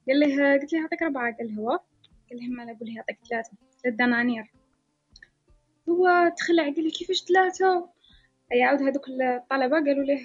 قال 0.08 0.20
له 0.20 0.52
قلت 0.52 0.72
له 0.72 0.80
يعطيك 0.80 1.02
أربعة 1.02 1.36
قال 1.36 1.58
هو. 1.58 1.70
قال 2.30 2.40
له 2.40 2.46
ما 2.48 2.64
نقول 2.64 2.88
له 2.88 2.94
يعطيك 2.96 3.18
ثلاثة 3.30 3.50
ثلاث 3.82 3.94
دنانير. 3.94 4.52
هو 5.88 6.32
تخلع 6.36 6.62
قال 6.62 6.84
له 6.84 6.90
كيفاش 6.90 7.24
ثلاثة؟ 7.24 7.88
يعاود 8.52 8.82
هذوك 8.82 9.08
الطلبة 9.08 9.76
قالوا 9.76 10.04
له 10.04 10.22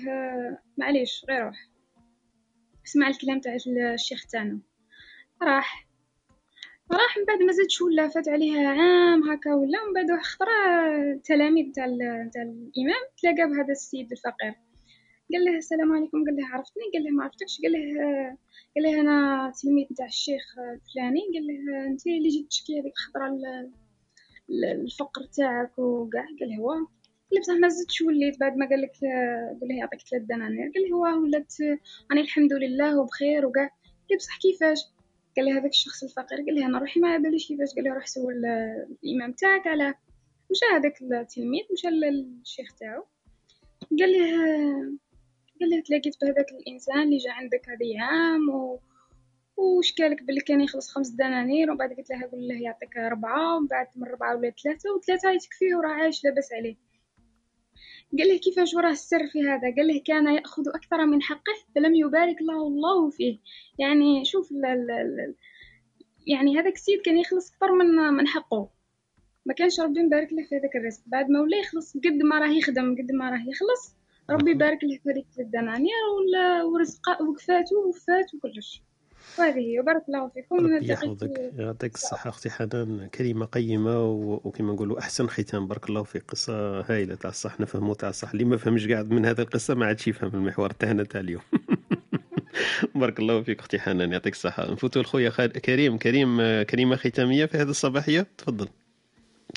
معليش 0.78 1.26
غير 1.30 1.46
روح. 1.46 1.68
اسمع 2.86 3.08
الكلام 3.08 3.40
تاع 3.40 3.58
الشيخ 3.94 4.26
تاعنا. 4.26 4.60
راح. 5.42 5.86
راح 6.91 7.18
من 7.18 7.26
بعد 7.26 7.41
ما 7.41 7.51
زادش 7.53 7.81
ولا 7.81 8.07
فات 8.07 8.27
عليها 8.30 8.69
عام 8.69 9.30
هكا 9.30 9.53
ولا 9.53 9.85
من 9.88 9.93
بعد 9.93 10.11
واحد 10.11 10.23
خطرة 10.23 10.51
التلاميذ 11.14 11.72
تاع 11.72 11.85
تاع 12.34 12.41
الامام 12.41 13.03
تلاقى 13.22 13.49
بهذا 13.49 13.72
السيد 13.72 14.11
الفقير 14.11 14.53
قال 15.34 15.45
له 15.45 15.57
السلام 15.57 15.91
عليكم 15.95 16.26
قال 16.26 16.35
له 16.35 16.47
عرفتني 16.47 16.84
قال 16.93 17.03
له 17.03 17.09
ما 17.09 17.23
عرفتكش 17.23 17.61
قال 17.64 17.72
له 17.72 17.80
قال 18.76 18.84
له 18.84 19.01
أنا 19.01 19.51
تلميذ 19.61 19.88
تاع 19.97 20.05
الشيخ 20.05 20.43
الفلاني 20.59 21.22
قال 21.34 21.47
له 21.47 21.85
انت 21.88 22.07
اللي 22.07 22.30
جيت 22.30 22.47
تشكي 22.47 22.80
هذيك 22.80 22.93
الخطره 22.93 23.38
الفقر 24.84 25.23
تاعك 25.38 25.80
وكاع 25.80 26.26
قال 26.39 26.49
له 26.49 26.57
هو 26.57 26.69
قال 27.31 27.41
بصح 27.41 27.53
ما 27.53 27.68
زدتش 27.68 28.01
وليت 28.01 28.39
بعد 28.39 28.57
ما 28.57 28.69
قال 28.69 28.81
لك 28.81 28.91
قال 29.61 29.69
له 29.69 29.76
يعطيك 29.76 29.99
ثلاث 30.11 30.22
دنانير 30.23 30.72
قال 30.76 30.84
له 30.89 30.95
هو 30.95 31.22
ولات 31.23 31.53
أنا 32.11 32.22
الحمد 32.22 32.53
لله 32.53 32.99
وبخير 32.99 33.45
وكاع 33.45 33.69
قال 34.09 34.18
بصح 34.18 34.39
كيفاش 34.39 34.80
قال 35.38 35.45
له 35.45 35.59
هذاك 35.59 35.72
الشخص 35.72 36.03
الفقير 36.03 36.38
قال 36.38 36.55
له 36.55 36.65
أنا 36.65 36.80
روحي 36.80 36.99
ما 36.99 37.18
باليش 37.18 37.47
كيفاش 37.47 37.76
قال 37.76 37.84
له 37.84 37.93
روح 37.93 38.07
سول 38.07 38.45
الإمام 39.03 39.31
تاعك 39.34 39.68
على 39.68 39.93
مشى 40.51 40.65
هذاك 40.76 41.01
التلميذ 41.01 41.64
مشى 41.73 41.88
للشيخ 41.88 42.76
تاعو 42.76 43.05
قال 43.99 44.11
له 44.11 44.26
قال 45.59 45.69
له 45.69 45.81
تلاقيت 45.81 46.15
بهذاك 46.22 46.51
الإنسان 46.51 47.03
اللي 47.03 47.18
جا 47.18 47.31
عندك 47.31 47.69
هذه 47.69 48.01
عام 48.01 48.49
و 48.49 48.80
وشكالك 49.57 50.23
باللي 50.23 50.41
كان 50.41 50.61
يخلص 50.61 50.91
خمس 50.91 51.09
دنانير 51.09 51.69
ومن 51.69 51.77
بعد 51.77 51.93
قلت 51.93 52.09
له 52.09 52.30
قول 52.31 52.47
له 52.47 52.61
يعطيك 52.61 52.97
أربعة 52.97 53.57
ومن 53.57 53.68
بعد 53.68 53.88
من 53.95 54.07
أربعة 54.07 54.35
ولا 54.35 54.53
ثلاثة 54.64 54.91
وثلاثة 54.95 55.31
يتكفيه 55.31 55.76
وراه 55.76 55.89
عايش 55.89 56.23
لاباس 56.23 56.53
عليه. 56.53 56.76
قال 58.18 58.28
له 58.28 58.38
كيفاش 58.38 58.74
وراه 58.74 58.92
السر 58.92 59.28
في 59.28 59.42
هذا؟ 59.42 59.76
قال 59.76 59.88
له 59.88 60.02
كان 60.06 60.28
يأخذ 60.36 60.64
أكثر 60.68 61.06
من 61.06 61.22
حقه 61.22 61.54
فلم 61.76 61.96
يبارك 61.96 62.42
له 62.42 62.68
الله 62.68 63.10
فيه. 63.10 63.40
يعني 63.80 64.26
شوف 64.26 64.52
ال 64.52 64.66
ال 64.66 65.36
يعني 66.28 66.60
هذاك 66.60 66.74
السيد 66.74 67.02
كان 67.02 67.18
يخلص 67.18 67.52
أكثر 67.52 67.72
من 67.72 67.88
من 68.14 68.28
حقه. 68.28 68.70
ما 69.46 69.54
كانش 69.54 69.80
ربي 69.80 70.04
مبارك 70.04 70.34
له 70.34 70.44
في 70.44 70.56
هذاك 70.56 70.76
الرزق. 70.76 71.02
بعد 71.06 71.30
ما 71.30 71.42
ولا 71.42 71.58
يخلص 71.58 71.98
قد 71.98 72.22
ما 72.24 72.40
راه 72.40 72.52
يخدم 72.52 72.96
قد 72.96 73.12
ما 73.12 73.30
راه 73.30 73.44
يخلص 73.50 73.96
ربي 74.30 74.52
يبارك 74.52 74.84
له 74.84 74.98
في 75.04 75.10
هذيك 75.10 75.28
الدنانير 75.40 75.94
ورزقه 76.66 77.30
وكفاته 77.30 77.78
وفات 77.78 78.34
وكلش. 78.34 78.82
وهذه 79.39 79.59
هي 79.59 79.80
وبارك 79.80 80.03
الله 80.09 80.30
فيكم 80.30 80.55
ربي 80.76 80.91
يحفظك. 80.91 81.51
يعطيك 81.57 81.95
الصحة 81.95 82.30
أختي 82.30 82.49
حنان. 82.49 83.07
كلمة 83.07 83.45
قيمة 83.45 84.03
وكما 84.43 84.73
نقولوا 84.73 84.99
أحسن 84.99 85.27
ختام. 85.27 85.68
بارك 85.68 85.89
الله 85.89 86.03
فيك. 86.03 86.23
قصة 86.27 86.81
هايلة 86.81 87.15
تاع 87.15 87.30
الصح 87.30 87.59
نفهموا 87.59 87.93
تاع 87.93 88.09
الصح. 88.09 88.31
اللي 88.31 88.43
ما 88.43 88.57
فهمش 88.57 88.88
قاعد 88.88 89.11
من 89.11 89.26
هذه 89.26 89.41
القصة 89.41 89.76
ما 89.76 89.85
عادش 89.85 90.07
يفهم 90.07 90.31
المحور 90.34 90.69
تاعنا 90.69 91.03
تاع 91.03 91.22
اليوم. 91.22 91.41
بارك 92.95 93.19
الله 93.19 93.41
فيك 93.43 93.59
أختي 93.59 93.80
حنان. 93.80 94.11
يعطيك 94.11 94.34
الصحة. 94.34 94.72
نفوتوا 94.72 95.01
لخويا 95.01 95.30
كريم. 95.47 95.97
كريم 95.97 96.61
كلمة 96.64 96.95
ختامية 96.95 97.45
في 97.45 97.57
هذه 97.57 97.69
الصباحية. 97.69 98.27
تفضل. 98.38 98.68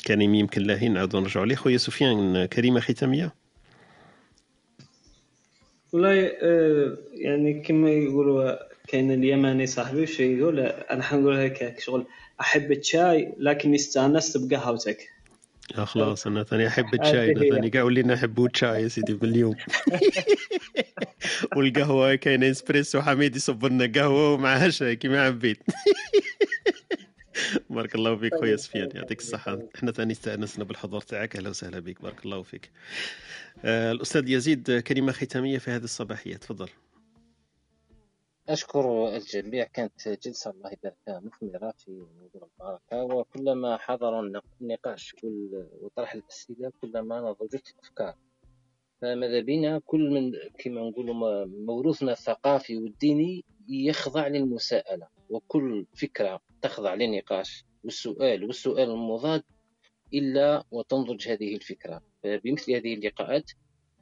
كريم 0.07 0.35
يمكن 0.35 0.61
لاهين 0.61 0.93
نعاودوا 0.93 1.19
نرجعوا 1.19 1.45
ليه. 1.45 1.55
خويا 1.55 1.77
سفيان 1.77 2.45
كلمة 2.45 2.79
ختامية؟ 2.79 3.33
والله 5.93 6.13
يعني 7.13 7.61
كما 7.61 7.89
يقولوا 7.89 8.70
كاين 8.91 9.11
اليماني 9.11 9.67
صاحبي 9.67 10.01
وش 10.01 10.19
يقول 10.19 10.59
أنا 10.59 11.03
حنقول 11.03 11.35
هيك 11.35 11.79
شغل 11.79 12.07
أحب 12.41 12.71
الشاي 12.71 13.33
لكن 13.37 13.73
استانست 13.73 14.37
بقهوتك 14.37 15.09
خلاص 15.75 16.27
أنا 16.27 16.43
ثاني 16.43 16.67
أحب 16.67 17.01
الشاي 17.01 17.31
أنا 17.31 17.39
ثاني 17.39 17.69
قاعد 17.69 17.85
ولينا 17.85 18.13
نحبوا 18.13 18.47
الشاي 18.47 18.83
يا 18.83 18.87
سيدي 18.87 19.13
باليوم. 19.13 19.55
والقهوة 21.55 22.15
كاين 22.15 22.43
إسبريسو 22.43 23.01
حميد 23.01 23.35
يصب 23.35 23.65
لنا 23.65 23.91
قهوة 23.95 24.33
ومعها 24.33 24.69
شاي 24.69 24.95
كيما 24.95 25.21
عبيت 25.21 25.57
بارك 27.69 27.95
الله 27.95 28.15
فيك 28.15 28.35
خويا 28.35 28.55
سفيان 28.55 28.89
يعطيك 28.95 29.19
الصحة. 29.19 29.59
إحنا 29.75 29.91
ثاني 29.91 30.13
استأنسنا 30.13 30.63
بالحضور 30.63 31.01
تاعك 31.01 31.35
أهلا 31.35 31.49
وسهلا 31.49 31.79
بك 31.79 32.01
بارك 32.01 32.25
الله 32.25 32.43
فيك. 32.43 32.69
آه 33.65 33.91
الأستاذ 33.91 34.29
يزيد 34.29 34.79
كلمة 34.79 35.11
ختامية 35.11 35.57
في 35.57 35.71
هذه 35.71 35.83
الصباحية 35.83 36.35
تفضل. 36.35 36.67
أشكر 38.51 39.15
الجميع 39.15 39.63
كانت 39.63 40.09
جلسة 40.09 40.51
الله 40.51 40.71
يبارك 40.71 41.23
مثمرة 41.23 41.73
في 41.77 41.91
موضوع 41.91 42.49
البركة. 42.59 43.15
وكلما 43.15 43.77
حضر 43.77 44.19
النقاش 44.61 45.15
وطرح 45.81 46.13
الأسئلة 46.13 46.71
كلما 46.81 47.21
نضجت 47.21 47.73
الأفكار. 47.75 48.15
فماذا 49.01 49.39
بينا؟ 49.39 49.81
كل 49.85 50.09
من 50.09 50.31
كما 50.57 50.81
نقولوا 50.89 51.45
موروثنا 51.45 52.11
الثقافي 52.11 52.77
والديني 52.77 53.45
يخضع 53.69 54.27
للمساءلة. 54.27 55.07
وكل 55.29 55.85
فكرة 55.95 56.41
تخضع 56.61 56.93
للنقاش 56.93 57.65
والسؤال 57.83 58.43
والسؤال 58.43 58.89
المضاد 58.89 59.43
إلا 60.13 60.63
وتنضج 60.71 61.27
هذه 61.27 61.55
الفكرة. 61.55 62.01
فبمثل 62.23 62.71
هذه 62.71 62.93
اللقاءات 62.93 63.51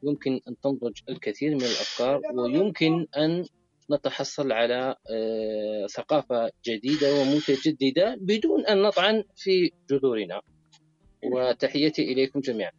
يمكن 0.04 0.42
أن 0.48 0.60
تنضج 0.60 1.00
الكثير 1.10 1.56
من 1.56 1.62
الأفكار 1.62 2.22
ويمكن 2.34 3.08
أن 3.18 3.46
نتحصل 3.92 4.52
على 4.52 4.96
ثقافة 5.96 6.52
جديدة 6.66 7.14
ومتجددة 7.14 8.18
بدون 8.22 8.66
أن 8.66 8.82
نطعن 8.82 9.24
في 9.36 9.72
جذورنا. 9.90 10.42
وتحياتي 11.24 12.02
إليكم 12.02 12.40
جميعا. 12.40 12.72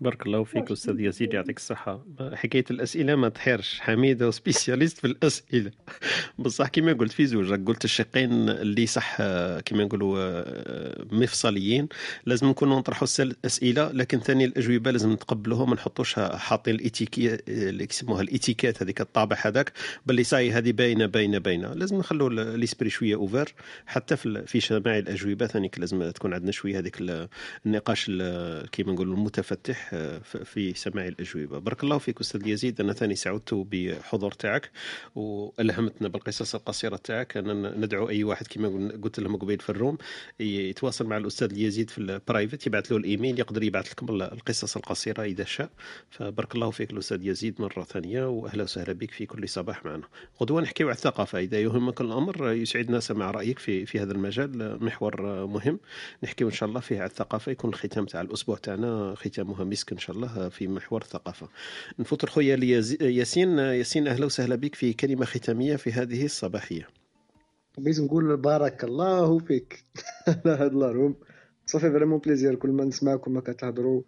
بارك 0.00 0.26
الله 0.26 0.44
فيك 0.44 0.70
أستاذ 0.70 1.00
يزيد 1.00 1.34
يعطيك 1.34 1.56
الصحة. 1.56 2.04
حكاية 2.32 2.64
الأسئلة 2.70 3.14
ما 3.14 3.28
تحيرش 3.28 3.80
حميدة 3.80 4.30
سبيسياليست 4.30 4.98
في 4.98 5.06
الأسئلة. 5.06 5.70
بصح 6.38 6.68
كما 6.68 6.92
قلت 6.92 7.12
في 7.12 7.26
زوج 7.26 7.66
قلت 7.66 7.84
الشقين 7.84 8.48
اللي 8.48 8.86
صح 8.86 9.16
كما 9.64 9.84
نقولوا 9.84 10.44
مفصليين 11.14 11.88
لازم 12.26 12.48
نكونوا 12.48 12.78
نطرحوا 12.78 13.08
الأسئلة 13.20 13.92
لكن 13.92 14.20
ثاني 14.20 14.44
الأجوبة 14.44 14.90
لازم 14.90 15.12
نتقبلوها 15.12 15.66
ما 15.66 15.74
نحطوش 15.74 16.14
حاطين 16.14 16.74
الإتيكي 16.74 17.38
اللي 17.48 17.86
يسموها 17.90 18.22
الإتيكات 18.22 18.82
هذيك 18.82 19.00
الطابع 19.00 19.36
هذاك 19.40 19.72
باللي 20.06 20.24
صاي 20.24 20.52
هذه 20.52 20.72
باينة 20.72 21.06
باينة 21.06 21.38
باينة. 21.38 21.74
لازم 21.74 21.98
نخلوا 21.98 22.56
ليسبري 22.56 22.90
شوية 22.90 23.14
أوفر. 23.14 23.52
حتى 23.86 24.16
في 24.16 24.46
في 24.46 24.58
جميع 24.58 24.98
الأجوبة 24.98 25.46
ثاني 25.46 25.70
لازم 25.78 26.10
تكون 26.10 26.34
عندنا 26.34 26.52
شوية 26.52 26.78
هذيك 26.78 26.96
النقاش 27.66 28.06
كما 28.72 28.92
نقولوا 28.92 29.14
المتفتح. 29.14 29.89
في 30.44 30.74
سماع 30.74 31.06
الأجوبة. 31.06 31.58
بارك 31.58 31.84
الله 31.84 31.98
فيك 31.98 32.20
أستاذ 32.20 32.46
يزيد. 32.46 32.80
أنا 32.80 32.92
ثاني 32.92 33.14
سعدت 33.14 33.54
بحضور 33.54 34.32
تاعك 34.32 34.70
وألهمتنا 35.14 36.08
بالقصص 36.08 36.54
القصيرة 36.54 36.96
تاعك. 36.96 37.36
أنا 37.36 37.78
ندعو 37.78 38.08
أي 38.08 38.24
واحد 38.24 38.46
كما 38.46 38.92
قلت 39.02 39.20
لهم 39.20 39.36
قبيل 39.36 39.58
في 39.58 39.70
الروم 39.70 39.98
يتواصل 40.40 41.06
مع 41.06 41.16
الأستاذ 41.16 41.58
يزيد 41.58 41.90
في 41.90 41.98
البرايفت 41.98 42.66
يبعث 42.66 42.92
له 42.92 42.98
الإيميل 42.98 43.38
يقدر 43.38 43.62
يبعث 43.62 43.92
لكم 43.92 44.22
القصص 44.22 44.76
القصيرة 44.76 45.22
إذا 45.22 45.44
شاء. 45.44 45.70
فبارك 46.10 46.54
الله 46.54 46.70
فيك 46.70 46.90
الأستاذ 46.90 47.26
يزيد 47.26 47.60
مرة 47.60 47.84
ثانية 47.84 48.28
وأهلا 48.28 48.62
وسهلا 48.62 48.92
بك 48.92 49.10
في 49.10 49.26
كل 49.26 49.48
صباح 49.48 49.84
معنا. 49.84 50.04
غدوة 50.42 50.60
نحكيو 50.60 50.86
على 50.86 50.94
الثقافة. 50.94 51.38
إذا 51.38 51.60
يهمك 51.60 52.00
الأمر 52.00 52.50
يسعدنا 52.50 53.00
سماع 53.00 53.30
رأيك 53.30 53.58
في 53.58 53.86
في 53.86 54.00
هذا 54.00 54.12
المجال. 54.12 54.84
محور 54.84 55.46
مهم 55.46 55.80
نحكيو 56.24 56.48
إن 56.48 56.52
شاء 56.52 56.68
الله 56.68 56.80
فيه 56.80 56.96
على 56.96 57.06
الثقافة 57.06 57.52
يكون 57.52 57.70
الختام 57.70 58.06
تاع 58.06 58.20
الأسبوع 58.20 58.56
تاعنا 58.56 59.14
ختامها 59.16 59.64
إن 59.92 59.98
شاء 59.98 60.16
الله 60.16 60.48
في 60.48 60.68
محور 60.68 61.02
الثقافه 61.02 61.48
نفوت 61.98 62.28
خويا 62.28 62.56
ياسين 63.02 63.58
ياسين 63.58 64.08
أهلا 64.08 64.26
وسهلا 64.26 64.56
بك 64.56 64.74
في 64.74 64.92
كلمة 64.92 65.24
ختامية 65.24 65.76
في 65.76 65.92
هذه 65.92 66.24
الصباحية. 66.24 66.88
بغيت 67.78 68.00
نقول 68.00 68.36
بارك 68.36 68.84
الله 68.84 69.38
فيك. 69.38 69.84
على 70.28 70.54
هذا 70.54 70.66
ال 70.66 70.74
room. 70.74 71.14
ça 71.66 71.74
fait 71.74 71.90
vraiment 71.90 72.18
plaisir 72.18 72.54
كل 72.54 72.70
ما 72.70 72.84
نسمعكم 72.84 73.32
ما 73.32 73.40
كتهضروا 73.40 74.02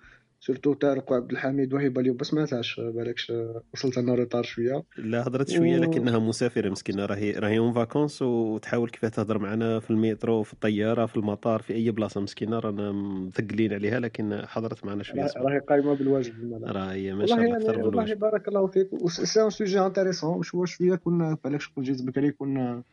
surtout 0.46 0.72
طارق 0.74 1.12
وعبد 1.12 1.30
الحميد 1.30 1.74
وهبه 1.74 2.00
اليوم 2.00 2.16
بس 2.16 2.34
ما 2.34 2.46
تاعش 2.46 2.80
بالكش 2.80 3.32
وصلت 3.74 3.98
en 3.98 4.14
retard 4.14 4.42
شوية. 4.42 4.82
لا 4.98 5.26
هضرت 5.26 5.50
شوية 5.50 5.78
و... 5.78 5.82
لكنها 5.82 6.18
مسافرة 6.18 6.70
مسكينة. 6.70 7.06
راهي 7.06 7.32
راهي 7.32 7.58
en 7.58 7.72
vacances 7.72 8.22
وتحاول 8.22 8.90
كيف 8.90 9.04
تهضر 9.04 9.38
معنا 9.38 9.80
في 9.80 9.90
المترو 9.90 10.42
في 10.42 10.52
الطيارة 10.52 11.06
في 11.06 11.16
المطار 11.16 11.62
في 11.62 11.74
أي 11.74 11.90
بلاصة 11.90 12.20
مسكينة. 12.20 12.58
رانا 12.58 12.92
مثقلين 12.92 13.72
عليها 13.72 14.00
لكن 14.00 14.42
حضرت 14.46 14.84
معنا 14.84 15.02
شوية 15.02 15.26
راهي 15.36 15.58
قايمة 15.58 15.94
بالواجب 15.94 16.34
راهي 16.64 17.12
ما 17.12 17.26
شاء 17.26 17.38
الله 17.38 17.56
أكثر 17.56 17.78
من 17.78 17.84
والله 17.84 18.14
بارك 18.14 18.48
الله 18.48 18.66
فيك. 18.66 18.88
c'est 19.08 19.42
un 19.42 19.50
sujet 19.50 19.80
intéressant 19.80 20.42
واش 20.54 20.76
شوية 20.76 20.94
كنا 20.94 21.38
بالكش 21.44 21.68
كنت 21.68 21.86
جيت 21.86 22.02
بكري 22.02 22.30
كنا 22.30 22.72
شوية 22.72 22.92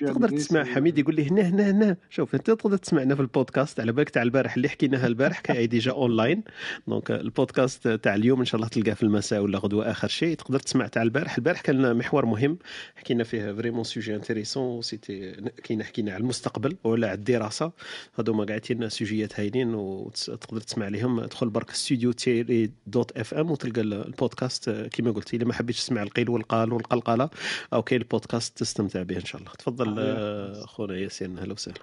تقدر 0.00 0.28
تسمع 0.28 0.64
حميد 0.64 0.98
يقول 0.98 1.14
لي 1.14 1.30
هنا 1.30 1.42
هنا 1.42 1.70
هنا. 1.70 1.96
شوف 2.10 2.34
أنت 2.34 2.50
تقدر 2.50 2.76
تسمعنا 2.76 3.14
في 3.14 3.20
البودكاست 3.20 3.80
على 3.80 3.92
بالك 3.92 4.10
تاع 4.10 4.22
البارح 4.22 4.56
اللي 4.56 4.68
حكيناها 4.68 5.06
البارح 5.06 5.40
كاي 5.40 5.66
déjà 5.66 5.92
online. 5.92 6.42
donc 6.86 7.10
البودكاست 7.10 7.88
تاع 7.88 8.14
اليوم 8.14 8.38
إن 8.40 8.44
شاء 8.44 8.56
الله 8.56 8.68
تلقاه 8.68 8.94
في 8.94 9.02
المساء 9.02 9.40
ولا 9.40 9.58
غدوة 9.58 9.90
آخر 9.90 10.08
شيء. 10.08 10.36
تقدر 10.36 10.58
تسمع 10.58 10.86
تاع 10.86 11.02
البارح. 11.02 11.36
البارح 11.36 11.60
كان 11.60 11.96
محور 11.96 12.26
مهم. 12.26 12.58
حكينا 12.96 13.24
فيه 13.24 13.52
vraiment 13.52 13.84
sujet 13.84 14.16
intéressant 14.16 14.82
c'était 14.82 15.32
كاين 15.64 15.82
حكينا 15.82 16.12
على 16.12 16.20
المستقبل 16.20 16.76
ولا 16.84 17.08
على 17.08 17.16
الدراسة. 17.18 17.72
هذوما 18.18 18.44
قاعدين 18.44 18.88
سوجيات 18.88 19.40
هايلين 19.40 19.74
وتقدر 19.74 20.60
تسمع 20.60 20.88
لهم 20.88 21.20
ادخل 21.20 21.48
برك 21.48 21.70
ستوديو 21.70 22.12
تيري 22.12 22.70
dot 22.86 23.18
FM 23.18 23.50
وتلقى 23.50 23.80
البودكاست. 23.80 24.70
كما 24.70 25.10
قلت 25.10 25.34
إلا 25.34 25.44
ما 25.44 25.52
حبيتش 25.52 25.80
تسمع 25.80 26.02
القيل 26.02 26.30
والقال 26.30 26.72
والقلقلة 26.72 27.30
أو 27.72 27.82
كاين 27.82 28.00
البودكاست 28.00 28.58
تستمتع 28.58 29.02
به 29.02 29.16
إن 29.16 29.24
شاء 29.24 29.35
الله. 29.35 29.35
تفضل 29.44 30.66
خونا 30.66 30.94
ياسين 30.96 31.38
أهلا 31.38 31.52
وسهلا. 31.52 31.78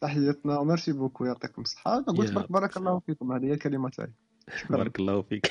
تحياتنا 0.00 0.58
و 0.58 0.64
merci 0.64 0.92
beaucoup 0.92 1.24
يعطيكم 1.24 1.62
الصحة. 1.62 1.98
أنا 1.98 2.06
قلت 2.06 2.32
بارك, 2.32 2.52
بارك 2.52 2.76
الله 2.76 2.98
فيكم 2.98 3.32
هذه 3.32 3.44
هي 3.44 3.52
الكلمة 3.52 3.88
تاعي. 3.88 4.12
بارك 4.70 4.98
الله 5.00 5.22
فيك. 5.22 5.46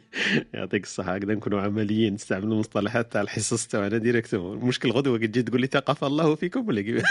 يعطيك 0.54 0.84
الصحة. 0.84 1.14
هكذا 1.14 1.34
نكونوا 1.34 1.60
عمليين. 1.60 2.14
نستعملوا 2.14 2.52
المصطلحات 2.54 3.12
تاع 3.12 3.20
الحصص 3.20 3.66
تاعنا 3.66 3.98
directement 3.98 4.58
المشكل 4.58 4.90
غدوة 4.90 5.18
تجي 5.18 5.42
تقول 5.42 5.60
لي 5.60 5.66
ثقافة 5.66 6.06
الله 6.06 6.34
فيكم 6.34 6.68
ولا 6.68 6.80
كيف؟ 6.80 7.04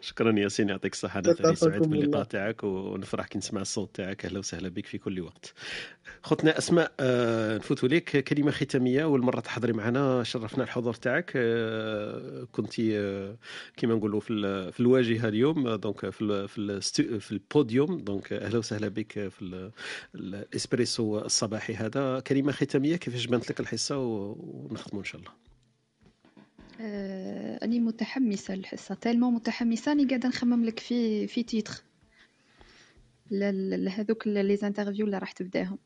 شكرا 0.00 0.38
ياسين. 0.38 0.68
يعطيك 0.68 0.92
الصحة. 0.92 1.20
أنا 1.20 1.32
ثاني 1.32 1.56
سعيد 1.56 1.82
باللقاء 1.82 2.24
تاعك 2.24 2.64
ونفرح 2.64 3.26
كي 3.26 3.38
نسمع 3.38 3.60
الصوت 3.60 3.94
تاعك. 3.94 4.24
أهلا 4.24 4.38
وسهلا 4.38 4.68
بك 4.68 4.86
في 4.86 4.98
كل 4.98 5.20
وقت. 5.20 5.54
خوتنا 6.22 6.58
أسماء 6.58 6.92
آه 7.00 7.56
نفوت 7.56 7.84
لك 7.84 8.24
كلمة 8.24 8.50
ختامية. 8.50 9.02
أول 9.02 9.22
مرة 9.22 9.40
تحضري 9.40 9.72
معنا. 9.72 10.22
شرفنا 10.22 10.64
الحضور 10.64 10.94
تاعك. 10.94 11.32
آه 11.36 12.46
كنت 12.52 12.80
آه 12.80 13.36
كما 13.76 13.94
نقولوا 13.94 14.20
في, 14.20 14.72
في 14.72 14.80
الواجهة 14.80 15.28
اليوم. 15.28 15.74
donc 15.74 16.10
في 16.10 16.48
في, 16.48 16.80
في 17.20 17.32
ال 17.48 17.54
podium. 17.54 17.98
donc 17.98 18.32
أهلا 18.32 18.58
وسهلا 18.58 18.88
بك 18.88 19.28
في 19.28 19.70
الإسبريسو 20.14 21.18
الصباحي 21.18 21.74
هذا. 21.74 22.20
كلمة 22.20 22.52
ختامية 22.52 22.96
كيفاش 22.96 23.26
بانت 23.26 23.50
لك 23.50 23.60
الحصة 23.60 23.98
ونختموا 23.98 25.00
إن 25.00 25.04
شاء 25.04 25.20
الله. 25.20 25.32
آه، 26.80 27.64
أني 27.64 27.80
متحمسة 27.80 28.54
للحصة 28.54 28.94
tellement 28.94 29.30
متحمسة 29.30 29.92
أني 29.92 30.04
قاعدة 30.04 30.28
نخمم 30.28 30.64
لك 30.64 30.78
في 30.78 31.26
في 31.26 31.42
titre. 31.42 31.82
لهذوك 33.30 34.26
les 34.26 34.56
interviews 34.56 35.06
اللي 35.06 35.18
راح 35.18 35.32
تبداهم. 35.32 35.78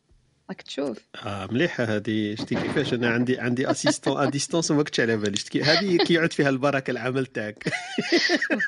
راك 0.51 0.63
تشوف. 0.63 0.99
آه 1.27 1.49
مليحة 1.53 1.85
هذه. 1.85 2.35
شتي 2.35 2.55
كيفاش؟ 2.55 2.95
أنا 2.95 3.11
عندي 3.11 3.39
عندي 3.39 3.71
assistante 3.71 4.17
à 4.17 4.31
distance 4.31 4.71
وما 4.71 4.83
كنتش 4.83 5.01
على 5.01 5.17
بالي. 5.17 5.37
شتي 5.37 5.63
هذه 5.63 5.97
كيعود 5.97 6.33
فيها 6.33 6.49
البركة 6.49 6.91
العمل 6.91 7.27
تاعك. 7.27 7.73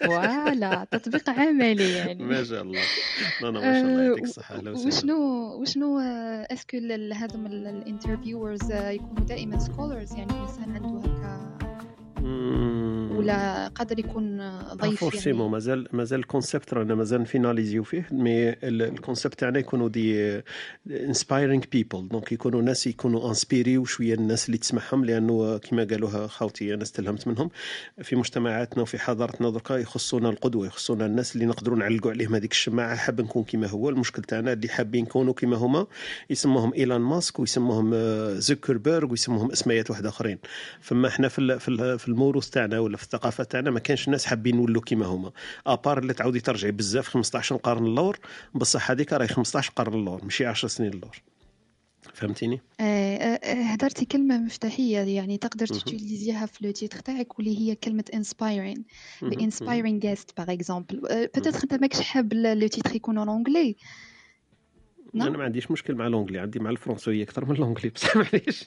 voilà 0.05 0.87
تطبيق 0.91 1.31
عملي 1.31 1.93
يعني. 1.93 2.25
ما 2.25 2.45
شاء 2.45 2.63
الله. 2.63 2.81
لا 3.43 3.47
لا 3.47 3.51
ما 3.51 3.61
شاء 3.61 3.91
الله 3.91 4.03
يعطيك 4.03 4.25
الصحة. 4.25 4.63
وشنو 4.71 5.17
وشنو 5.61 5.99
est-ce 5.99 6.51
que 6.51 6.77
هذوما 7.15 7.49
ال 7.49 7.58
interviewers 7.58 8.73
يكونوا 8.73 9.27
دائما 9.27 9.59
scholars 9.59 10.13
يعني 10.13 10.33
انسان 10.33 10.75
عنده 10.75 10.89
هكا 10.89 11.59
ولا 13.25 13.69
قادر 13.69 13.99
يكون 13.99 14.53
ضيف 14.75 15.01
forcément 15.01 15.41
يعني. 15.41 15.53
مازال 15.53 15.89
مازال 15.93 16.21
ال 16.21 16.27
concept 16.28 16.75
رانا 16.75 16.95
مازال 16.95 17.21
نفيناليزيو 17.21 17.83
فيه 17.83 18.09
mais 18.11 18.51
ال 18.63 18.72
concept 18.72 19.35
تاعنا 19.41 19.59
يكونوا 19.59 19.89
des 19.89 20.43
inspiring 20.91 21.63
people 21.73 22.09
donc 22.09 22.33
يكونوا 22.33 22.63
ناس 22.63 22.87
يكونوا 22.87 23.29
inspirer 23.29 23.85
شوية 23.85 24.15
الناس 24.15 24.47
اللي 24.47 24.59
تسمعهم 24.59 25.05
لأنه 25.05 25.59
كما 25.59 25.85
قالوها 25.85 26.27
خاوتي 26.27 26.75
أنا 26.75 26.83
استلهمت 26.83 27.29
منهم. 27.29 27.51
في 28.03 28.17
مجتمعاتنا 28.17 28.83
وفي 28.83 28.99
حضارتنا 28.99 29.51
دركا 29.51 29.75
يخصونا 29.75 30.29
القدوة 30.29 30.67
يخصونا 30.67 31.07
الناس 31.07 31.35
اللي 31.35 31.47
نقدروا 31.47 31.79
نعلقوا 31.79 32.11
عليهم. 32.11 32.35
هذيك 32.35 32.53
الشماعة 32.53 32.97
حاب 32.97 33.21
نكون 33.21 33.45
كما 33.45 33.67
هو. 33.67 33.89
المشكل 33.89 34.23
تاعنا 34.23 34.53
اللي 34.53 34.69
حابين 34.69 35.05
نكونوا 35.05 35.33
كما 35.33 35.57
هما 35.57 35.87
يسموهم 36.31 36.75
ايلان 36.75 37.01
ماسك 37.01 37.41
ويسموهم 37.41 37.95
زوكربيرغ 38.39 39.11
ويسموهم 39.11 39.51
اسميات 39.51 39.91
واحدة 39.91 40.09
أخرين. 40.09 40.39
فما 40.81 41.09
إحنا 41.09 41.29
في 41.29 41.59
في 41.99 42.09
الموروث 42.09 42.51
تاعنا 42.51 42.79
ولا 42.79 42.97
في 42.97 43.09
الثقافه 43.15 43.45
تاعنا 43.45 43.71
ما 43.71 43.81
كانش 43.81 44.07
الناس 44.07 44.27
حابين 44.27 44.57
نولوا 44.57 44.83
كيما 44.83 45.07
هما. 45.07 45.33
à 45.67 45.73
part 45.73 45.99
اللي 45.99 46.15
تعاودي 46.15 46.41
ترجعي 46.41 46.73
بزاف 46.73 47.09
15 47.09 47.57
قرن 47.57 47.87
اللور 47.87 48.19
بصح 48.55 48.91
هذيك 48.91 49.13
راهي 49.13 49.29
15 49.29 49.73
قرن 49.77 49.95
اللور 49.95 50.25
ماشي 50.25 50.47
10 50.47 50.69
سنين 50.69 50.91
اللور 50.91 51.23
فهمتيني؟ 52.15 52.61
آه، 52.81 53.17
آه، 53.17 53.63
هدرتي 53.63 54.05
كلمة 54.05 54.39
مفتاحية 54.39 54.99
يعني 54.99 55.39
تقدر 55.39 55.67
تشتيليزيها 55.67 56.47
في 56.47 56.67
le 56.67 56.71
titre 56.71 56.99
تاعك 56.99 57.39
واللي 57.39 57.59
هي 57.59 57.75
كلمة 57.75 58.05
inspiring. 58.15 58.81
the 59.29 59.37
inspiring 59.37 60.01
guest 60.05 60.35
par 60.37 60.53
exemple 60.53 61.01
peut-être 61.35 61.61
أنت 61.63 61.75
ماكش 61.75 62.01
حاب 62.01 62.35
le 62.35 62.67
titre 62.67 62.97
يكون 62.97 63.19
en 63.19 63.29
anglais 63.29 63.77
أنا 65.15 65.39
ما 65.39 65.45
عنديش 65.45 65.71
مشكل 65.71 65.95
مع 65.95 66.07
l'anglais 66.07 66.39
عندي 66.39 66.59
مع 66.59 66.71
الفرنسوية 66.71 67.23
أكثر 67.23 67.45
من 67.45 67.57
l'anglais 67.57 67.91
بصح 67.91 68.17
معليش 68.17 68.65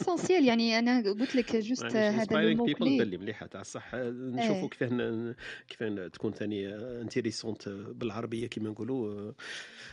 essentiel 0.00 0.44
يعني 0.44 0.78
أنا 0.78 1.10
قلت 1.10 1.36
لك 1.36 1.56
juste 1.66 1.96
هذا 1.96 2.40
ال 2.40 2.47
mot 2.47 2.66
clé 2.66 3.02
اللي 3.02 3.16
مليحة 3.16 3.46
تاع 3.46 3.60
الصح 3.60 3.94
نشوفوا 3.94 4.68
كيفاه 4.68 5.34
كيفاه 5.68 6.08
تكون 6.08 6.32
ثاني 6.32 6.74
intéressante 6.74 7.68
بالعربية 7.68 8.46
كما 8.46 8.70
نقولوا 8.70 9.32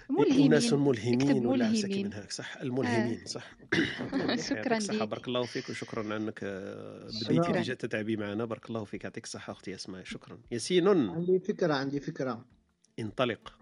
ملهمين. 0.10 0.52
ناس 0.52 0.74
ملهمين 0.74 1.46
ولا 1.46 1.70
من 1.88 2.14
هاك 2.14 2.32
صح 2.32 2.58
الملهمين 2.58 3.22
صح. 3.26 3.52
شكرا 4.50 4.80
لك 4.80 5.04
بارك 5.04 5.28
الله 5.28 5.44
فيك 5.44 5.70
وشكرا 5.70 6.18
انك 6.18 6.44
بديتي 7.24 7.50
اللي 7.50 7.62
جات 7.62 7.82
تتعبي 7.82 8.18
معنا 8.18 8.46
بارك 8.46 8.70
الله 8.70 8.84
فيك 8.84 9.04
يعطيك 9.04 9.24
الصحه 9.24 9.54
أختي 9.54 9.76
أسماء 9.76 10.04
شكرا. 10.04 10.40
ياسين. 10.52 10.88
عندي 10.88 11.40
فكرة 11.40 11.74
عندي 11.74 12.00
فكرة. 12.00 12.46
انطلق. 13.00 13.54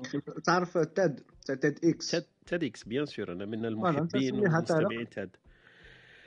تعرف 0.46 0.78
تاد 0.78 1.20
تاد 1.46 1.80
إكس. 1.84 2.12
تاد, 2.12 2.26
تاد 2.46 2.64
إكس 2.64 2.84
بيان 2.84 3.06
سور 3.06 3.32
أنا 3.32 3.46
من 3.46 3.66
المحبين 3.66 4.36
والمستمعين 4.40 5.10
تاد. 5.10 5.36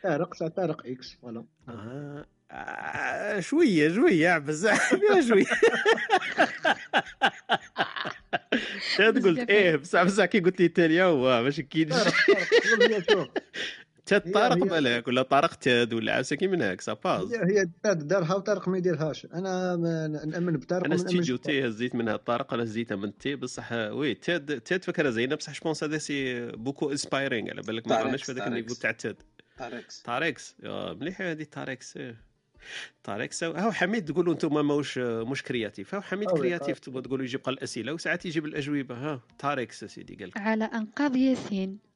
طارق 0.03 0.49
طارق 0.49 0.87
إكس 0.87 1.13
فوالا. 1.23 1.45
آه. 1.69 2.27
آه 2.53 3.41
شوية 3.41 3.95
شوية 3.95 4.39
بزاف 4.39 4.95
شوية. 5.29 5.45
تاد 8.97 9.27
قلت 9.27 9.51
إيه 9.51 9.77
بصح 9.77 10.03
بصح 10.03 10.25
كي 10.25 10.41
قلت 10.41 10.61
لي 10.61 10.69
تاليا 10.69 11.05
هو 11.05 11.43
ماشي 11.43 11.63
كاينش 11.63 11.95
تاد 14.11 14.33
طارق 14.33 14.65
بالك 14.65 15.09
ولا 15.09 15.23
طارق 15.23 15.55
تاد 15.55 15.95
ولا 15.95 16.15
عساكي 16.15 16.49
من 16.49 16.63
هاك 16.63 16.81
ساباز 16.81 17.35
هي 17.35 17.69
تاد 17.83 18.09
دارها 18.09 18.35
وطارق 18.35 18.69
ما 18.69 18.79
يديرهاش. 18.79 19.27
أنا 19.27 19.77
نأمن 20.27 20.57
بطارق 20.57 20.85
أنا 20.85 20.97
ستيجيو 20.97 21.37
تي 21.37 21.67
هزيت 21.67 21.95
منها 21.95 22.17
طارق 22.17 22.55
أنا 22.55 22.63
هزيتها 22.63 22.97
من 22.97 23.19
تي 23.19 23.37
بصح 23.37 23.73
وي 23.73 24.15
تاد 24.15 24.61
تاد 24.61 24.85
فكرة 24.85 25.11
زينة 25.11 25.35
بصح 25.35 25.55
جوبونس 25.55 25.85
هذا 25.85 25.99
سي 25.99 26.47
بوكو 26.47 26.91
انسبايرينغ 26.91 27.51
على 27.51 27.63
بالك. 27.63 27.89
ما 27.89 28.03
راناش 28.03 28.23
في 28.23 28.33
هذاك 28.33 28.47
النيفو 28.47 28.75
تاع 28.75 28.91
تاد 28.91 29.17
تاريكس 29.59 30.03
تاريكس 30.03 30.57
مليحه 30.65 31.31
هذه 31.31 31.43
تاريكس 31.43 31.99
طارق 33.05 33.33
سو 33.33 33.51
هاو 33.53 33.73
حميد 33.73 34.05
تقولوا 34.05 34.33
أنتم 34.33 34.67
ماهوش 34.67 34.99
مش 34.99 35.43
كرياتيف 35.43 35.95
هاو 35.95 36.03
حميد 36.03 36.31
كرياتيف 36.31 36.79
تبغى 36.79 37.03
تقولوا 37.03 37.25
يجيب 37.25 37.49
الاسئله 37.49 37.93
وساعات 37.93 38.27
يجيب 38.27 38.45
الأجوبة. 38.45 38.95
ها 38.95 39.21
طارق 39.39 39.71
سيدي 39.73 40.15
قال 40.15 40.33
على 40.37 40.65
أنقاض 40.65 41.17
ياسين. 41.17 41.90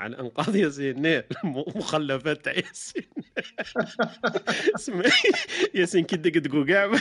على 0.00 0.18
أنقاض 0.20 0.56
ياسين. 0.56 1.02
نير 1.02 1.26
مخلفات 1.44 2.44
تاع 2.44 2.52
ياسين. 2.52 3.02
ياسين 5.74 6.04
كي 6.04 6.16
دق 6.16 6.64
كاع 6.66 6.90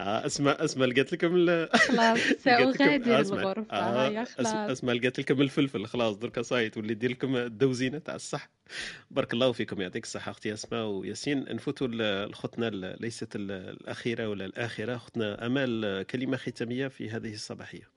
آه 0.00 0.26
اسماء 0.26 0.64
اسماء 0.64 0.88
لقيت 0.88 1.12
لكم 1.12 1.46
خلاص 1.76 2.18
ساو 2.44 2.70
غادي 2.70 3.16
الغرفة. 3.16 3.66
آه 3.70 4.24
خلاص. 4.24 4.46
اسماء 4.54 4.94
لقيت 4.96 5.18
لكم 5.20 5.40
الفلفل. 5.42 5.86
خلاص 5.86 6.16
دركا 6.16 6.42
صايت 6.42 6.76
واللي 6.76 6.92
يدير 6.92 7.10
لكم 7.10 7.36
الدوزينة 7.36 7.98
تاع 7.98 8.14
الصح 8.14 8.48
بارك 9.10 9.32
الله 9.32 9.52
فيكم 9.52 9.80
يعطيك 9.80 10.04
الصحة 10.04 10.30
أختي 10.30 10.52
أسماء 10.52 10.84
وياسين. 10.86 11.44
نفوتوا 11.54 11.88
لخطنا 12.26 12.70
ليست 13.00 13.28
الأخيرة 13.36 14.28
ولا 14.28 14.44
الآخرة. 14.44 14.96
اختنا 14.96 15.46
أمال 15.46 16.02
كلمة 16.10 16.36
ختامية 16.36 16.88
في 16.88 17.10
هذه 17.10 17.34
الصباحية. 17.34 17.95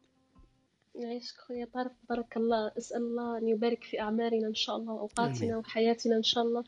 يعيشك 1.00 1.38
خويا 1.38 1.66
طارق 1.74 1.92
بارك 2.10 2.38
الله 2.38 2.72
اسأل 2.78 3.02
الله 3.02 3.38
أن 3.38 3.48
يبارك 3.48 3.84
في 3.84 4.00
أعمارنا 4.02 4.48
إن 4.48 4.56
شاء 4.56 4.76
الله 4.78 4.94
وأوقاتنا 4.94 5.58
وحياتنا 5.58 6.16
إن 6.18 6.24
شاء 6.24 6.44
الله. 6.44 6.64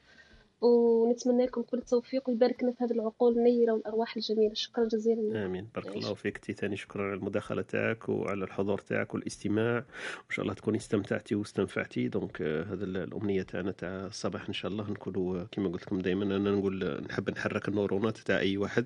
ونتمنى 0.61 1.45
لكم 1.45 1.61
كل 1.61 1.77
التوفيق 1.77 2.29
ويبارك 2.29 2.63
لنا 2.63 2.71
في 2.71 2.83
هذه 2.83 2.91
العقول 2.91 3.37
النيرة 3.37 3.73
والأرواح 3.73 4.15
الجميلة. 4.15 4.53
شكرا 4.53 4.87
جزيلا 4.87 5.45
آمين. 5.45 5.67
بارك 5.75 5.87
الله 5.95 6.13
فيك. 6.13 6.37
تي 6.37 6.53
ثاني 6.53 6.77
شكرا 6.77 7.03
على 7.03 7.13
المداخلة 7.13 7.61
تاعك 7.61 8.09
وعلى 8.09 8.43
الحضور 8.43 8.77
تاعك 8.77 9.13
والاستماع. 9.13 9.75
وإن 9.75 10.29
شاء 10.29 10.43
الله 10.43 10.53
تكوني 10.53 10.77
استمتعتي 10.77 11.35
واستنفعتي. 11.35 12.07
donc 12.07 12.41
هذا 12.41 12.83
الأمنية 12.83 13.41
تاعنا 13.41 13.71
تاع 13.71 14.05
الصباح 14.05 14.47
إن 14.47 14.53
شاء 14.53 14.71
الله. 14.71 14.91
نكونوا 14.91 15.43
كما 15.51 15.69
قلت 15.69 15.83
لكم 15.83 15.99
دائما 15.99 16.23
أنا 16.23 16.51
نقول 16.51 17.01
نحب 17.09 17.29
نحرك 17.29 17.67
النورونات 17.67 18.17
تاع 18.17 18.39
أي 18.39 18.57
واحد. 18.57 18.85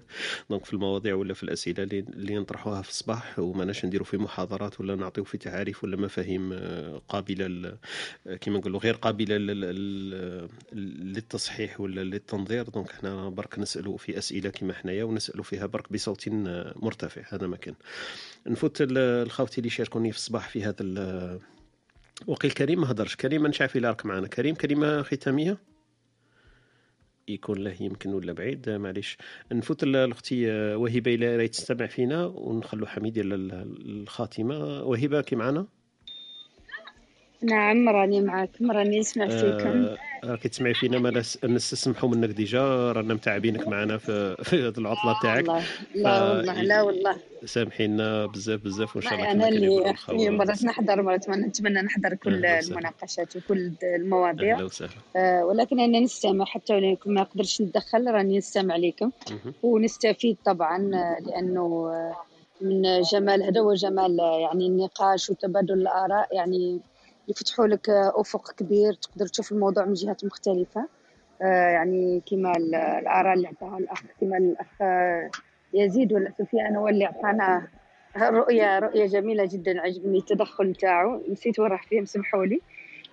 donc 0.49 0.65
في 0.65 0.73
المواضيع 0.73 1.15
ولا 1.15 1.33
في 1.33 1.43
الأسئلة 1.43 1.83
اللي 1.83 2.35
نطرحوها 2.37 2.81
في 2.81 2.89
الصباح 2.89 3.39
وماناش 3.39 3.85
نديروا 3.85 4.05
في 4.05 4.17
محاضرات 4.17 4.79
ولا 4.79 4.95
نعطيو 4.95 5.23
في 5.23 5.37
تعاريف 5.37 5.83
ولا 5.83 5.97
مفاهيم 5.97 6.59
قابلة 7.09 7.77
كما 8.41 8.57
نقولوا 8.57 8.79
غير 8.79 8.93
قابلة 8.93 9.37
للتصحيح 10.73 11.64
ولا 11.79 12.01
للتنظيم 12.01 12.35
التنظير 12.35 12.63
donc 12.63 12.91
حنا 12.91 13.29
برك 13.29 13.59
نسالوا 13.59 13.97
في 13.97 14.17
أسئلة 14.17 14.49
كما 14.49 14.73
حنايا 14.73 15.03
ونسالوا 15.03 15.43
فيها 15.43 15.65
برك 15.65 15.93
بصوت 15.93 16.29
مرتفع 16.75 17.21
هذا 17.29 17.47
ما 17.47 17.57
كان. 17.57 17.73
نفوت 18.47 18.77
الخوتي 18.81 19.57
اللي 19.57 19.69
شاركوني 19.69 20.11
في 20.11 20.17
الصباح 20.17 20.49
في 20.49 20.63
هذا 20.63 21.39
وقيل 22.27 22.51
كريم 22.51 22.81
ما 22.81 22.91
هضرش. 22.91 23.15
كريم 23.15 23.41
ما 23.43 23.51
نعرف 23.59 23.77
إلا 23.77 23.89
راك 23.89 24.05
معنا. 24.05 24.27
كريم 24.27 24.55
كلمة 24.55 25.01
ختامية؟ 25.01 25.57
يكون 27.27 27.57
له 27.57 27.75
يمكن 27.79 28.13
ولا 28.13 28.33
بعيد 28.33 28.69
معليش. 28.69 29.17
نفوت 29.51 29.83
الأختي 29.83 30.49
وهبه 30.75 31.15
إلى 31.15 31.37
راهي 31.37 31.47
تستمع 31.47 31.85
فينا 31.85 32.25
ونخلو 32.25 32.85
حميد 32.85 33.13
الخاتمة. 33.17 34.83
وهبه 34.83 35.21
كي 35.21 35.35
معنا؟ 35.35 35.67
نعم 37.41 37.89
راني 37.89 38.21
معاكم 38.21 38.71
راني 38.71 38.99
نسمع 38.99 39.27
فيكم. 39.27 39.67
آه 39.67 39.97
راكي 40.25 40.49
تسمعي 40.49 40.73
فينا 40.73 40.99
ما 40.99 41.23
نستسمحوا 41.43 42.09
منك 42.09 42.29
ديجا 42.29 42.91
رانا 42.91 43.13
متعبينك 43.13 43.67
معنا 43.67 43.97
في 43.97 44.35
في 44.43 44.67
هذه 44.67 44.77
العطلة 44.77 45.19
تاعك. 45.21 45.45
لا 45.95 46.31
والله 46.31 46.61
لا 46.61 46.81
والله. 46.81 47.15
سامحينا 47.45 48.25
بزاف 48.25 48.61
بزاف 48.61 48.95
وإن 48.95 49.05
شاء 49.05 49.13
الله 49.13 49.31
أنا 49.31 49.47
اللي 49.47 50.29
مرات 50.29 50.63
نحضر 50.63 51.01
مرات 51.01 51.29
ما 51.29 51.35
نتمنى 51.35 51.81
نحضر 51.81 52.13
كل 52.13 52.45
المناقشات 52.45 53.35
وكل 53.35 53.71
المواضيع. 53.83 54.55
أهلا 54.55 54.65
وسهلا. 54.65 54.91
آه 55.15 55.45
ولكن 55.45 55.79
أنا 55.79 55.99
نستمع 55.99 56.45
حتى 56.45 56.75
ولو 56.75 56.97
ما 57.05 57.21
نقدرش 57.21 57.61
ندخل 57.61 58.07
راني 58.07 58.37
نستمع 58.37 58.75
لكم 58.75 59.11
ونستفيد 59.63 60.37
طبعا 60.45 60.77
لأنه 61.19 61.91
من 62.61 63.01
جمال 63.11 63.43
هذا 63.43 63.61
هو 63.61 63.73
جمال 63.73 64.19
يعني 64.19 64.67
النقاش 64.67 65.29
وتبادل 65.29 65.73
الآراء 65.73 66.35
يعني 66.35 66.79
يفتحوا 67.27 67.67
لك 67.67 67.89
أفق 67.89 68.51
كبير 68.51 68.93
تقدر 68.93 69.27
تشوف 69.27 69.51
الموضوع 69.51 69.85
من 69.85 69.93
جهات 69.93 70.25
مختلفة. 70.25 70.87
يعني 71.41 72.21
كما 72.31 72.51
الآراء 72.57 73.33
اللي 73.33 73.47
عطاها 73.47 73.77
الأخ 73.77 74.01
كما 74.21 74.37
الأخ 74.37 74.67
يزيد 75.73 76.13
ولا 76.13 76.31
سفيان 76.39 76.75
هو 76.75 76.87
اللي 76.87 77.05
عطانا 77.05 77.67
رؤية 78.17 78.79
رؤية 78.79 79.05
جميلة 79.05 79.45
جدا 79.45 79.81
عجبني 79.81 80.17
التدخل 80.17 80.75
تاعو. 80.75 81.21
نسيت 81.31 81.59
وين 81.59 81.71
راح 81.71 81.87
فيه 81.87 82.03
سمحوا 82.05 82.45
لي. 82.45 82.61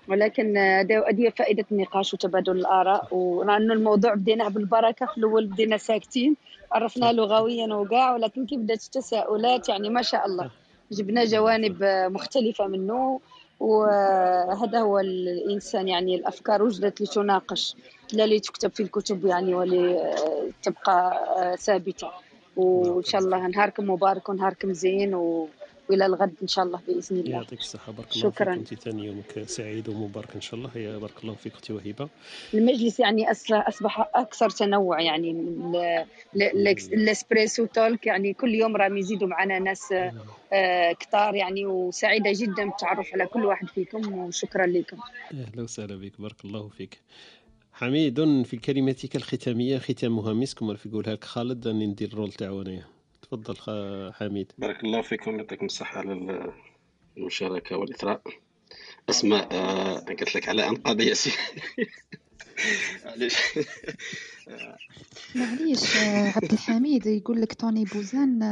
ولكن 0.09 0.57
هذه 0.57 1.33
فائدة 1.37 1.65
النقاش 1.73 2.15
وتبادل 2.15 2.57
الآراء. 2.57 3.15
ولأنه 3.15 3.75
الموضوع 3.75 4.15
بديناه 4.15 4.49
بالبركة 4.49 5.07
في 5.07 5.19
الأول 5.19 5.47
بدينا 5.47 5.77
ساكتين 5.77 6.37
عرفناه 6.73 7.13
لغويا 7.13 7.75
وكاع 7.75 8.13
ولكن 8.15 8.47
كي 8.47 8.57
بدأت 8.57 8.85
التساؤلات 8.85 9.69
يعني 9.69 9.91
ما 9.91 10.03
شاء 10.03 10.27
الله. 10.27 10.51
جبنا 10.93 11.25
جوانب 11.25 11.77
مختلفة 12.11 12.67
منه. 12.67 13.21
وهذا 13.63 14.81
هو 14.81 14.99
الإنسان 14.99 15.89
يعني 15.89 16.15
الأفكار 16.15 16.63
وجدت 16.63 17.01
لتناقش 17.01 17.77
لا 18.13 18.27
لتكتب 18.27 18.71
في 18.71 18.83
الكتب 18.83 19.25
يعني 19.25 19.55
ولتبقى 19.55 21.19
ثابتة. 21.59 22.11
وإن 22.57 23.05
شاء 23.05 23.21
الله 23.21 23.47
نهاركم 23.47 23.91
مبارك 23.91 24.29
ونهاركم 24.29 24.73
زين 24.73 25.15
و... 25.15 25.49
والى 25.93 26.06
الغد 26.06 26.35
إن 26.43 26.48
شاء 26.48 26.64
الله 26.64 26.81
بإذن 26.89 27.16
الله. 27.16 27.31
يعطيك 27.31 27.60
الصحة. 27.60 27.93
بارك 27.93 28.12
الله 28.12 28.31
شكرا. 28.31 28.55
أنت 28.55 28.74
ثاني 28.74 29.06
يومك 29.06 29.43
سعيد 29.47 29.89
ومبارك 29.89 30.35
إن 30.35 30.40
شاء 30.40 30.55
الله. 30.55 30.78
يا 30.78 30.98
بارك 30.98 31.23
الله 31.23 31.35
فيك 31.35 31.52
أختي 31.52 31.73
وهبه 31.73 32.09
المجلس 32.55 33.01
يعني 33.01 33.31
أصبح 33.52 34.10
أكثر 34.14 34.51
تنوع 34.51 35.01
يعني 35.01 35.31
الإسبريسو 36.93 37.66
تولك. 37.66 38.06
يعني 38.06 38.32
كل 38.32 38.55
يوم 38.55 38.77
راهم 38.77 38.97
يزيدوا 38.97 39.28
معنا 39.28 39.59
ناس 39.59 39.94
كثار 41.01 41.35
يعني 41.35 41.66
وسعيدة 41.66 42.32
جدا 42.35 42.64
بالتعرف 42.64 43.12
على 43.12 43.27
كل 43.27 43.44
واحد 43.44 43.66
فيكم 43.69 44.12
وشكرا 44.12 44.66
لكم. 44.66 44.97
أهلا 45.32 45.62
وسهلا 45.62 45.97
بك. 45.97 46.20
بارك 46.20 46.44
الله 46.44 46.69
فيك. 46.69 46.98
حميد 47.73 48.43
في 48.43 48.56
كلمتك 48.56 49.16
الختامية 49.16 49.78
ختامها 49.78 50.32
مسك 50.32 50.59
كما 50.59 50.77
يقولها 50.86 51.14
لك 51.14 51.24
خالد. 51.24 51.66
اني 51.66 51.86
ندير 51.86 52.09
الرول 52.09 52.32
تاعو 52.32 52.62
أنايا. 52.62 52.85
تفضل 53.33 54.13
حميد. 54.13 54.53
بارك 54.59 54.85
الله 54.85 55.03
فيكم 55.03 55.39
يعطيكم 55.39 55.67
الصحة 55.67 55.99
على 55.99 56.53
المشاركة 57.17 57.77
والإثراء. 57.77 58.23
أسماء 59.11 59.49
آه 59.53 59.99
قلت 59.99 60.35
لك 60.35 60.49
على 60.49 60.69
أنقاض 60.69 61.01
ياسين. 61.01 61.33
معليش. 63.05 63.35
معليش 65.35 65.97
عبد 66.37 66.53
الحميد 66.53 67.07
يقول 67.07 67.43
لك 67.43 67.53
توني 67.53 67.85
بوزان 67.85 68.43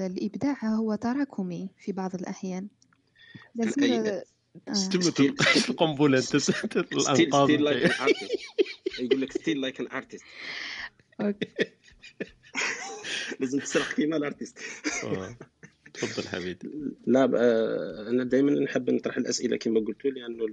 الإبداع 0.00 0.64
هو 0.64 0.94
تراكمي 0.94 1.68
في 1.78 1.92
بعض 1.92 2.14
الأحيان. 2.14 2.68
لازم 3.54 4.22
استمت 4.68 5.20
القنبلة 5.70 6.24
الأنقاض 6.92 7.50
يقول 9.00 9.20
لك 9.20 9.32
steal 9.32 9.60
like 9.60 9.80
an 9.80 9.86
artist 9.86 10.24
لازم 13.40 13.58
تسرح 13.58 13.92
كيما 13.92 14.16
ال 14.16 14.21
artiste. 14.21 14.58
تفضل 15.94 16.28
حميد. 16.28 16.70
لا 17.06 17.24
أنا 18.10 18.24
دائما 18.24 18.52
نحب 18.52 18.90
نطرح 18.90 19.16
الأسئلة 19.16 19.56
كما 19.56 19.80
قلت 19.80 20.04
لأنه 20.04 20.46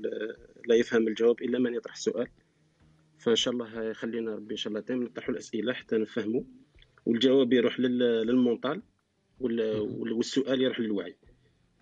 لا 0.66 0.76
يفهم 0.76 1.08
الجواب 1.08 1.42
إلا 1.42 1.60
من 1.60 1.74
يطرح 1.74 1.94
السؤال 1.94 2.28
فإن 3.20 3.36
شاء 3.36 3.54
الله 3.54 3.84
يخلينا 3.84 4.36
ربي 4.36 4.52
إن 4.52 4.58
شاء 4.58 4.72
الله 4.72 4.82
دائما 4.82 5.06
نطرحوا 5.06 5.34
الأسئلة 5.34 5.74
حتى 5.74 5.98
نفهموا 5.98 6.42
والجواب 7.06 7.54
يروح 7.54 7.80
للمونطال 7.80 8.82
والسؤال 9.40 10.62
يروح 10.62 10.80
للوعي. 10.80 11.16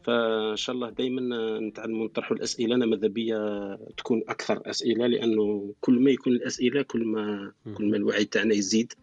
فإن 0.03 0.55
شاء 0.55 0.75
الله 0.75 0.89
دائما 0.89 1.59
نتعلموا 1.59 2.05
نطرحوا 2.05 2.37
الأسئلة. 2.37 2.75
أنا 2.75 2.85
ماذا 2.85 3.07
بيا 3.07 3.77
تكون 3.97 4.23
أكثر 4.27 4.61
أسئلة 4.69 5.07
لأنه 5.07 5.73
كل 5.81 5.99
ما 5.99 6.11
يكون 6.11 6.33
الأسئلة 6.33 6.81
كل 6.81 7.03
ما 7.03 7.53
كل 7.77 7.89
ما 7.89 7.97
الوعي 7.97 8.25
تاعنا 8.25 8.53
يزيد. 8.53 8.93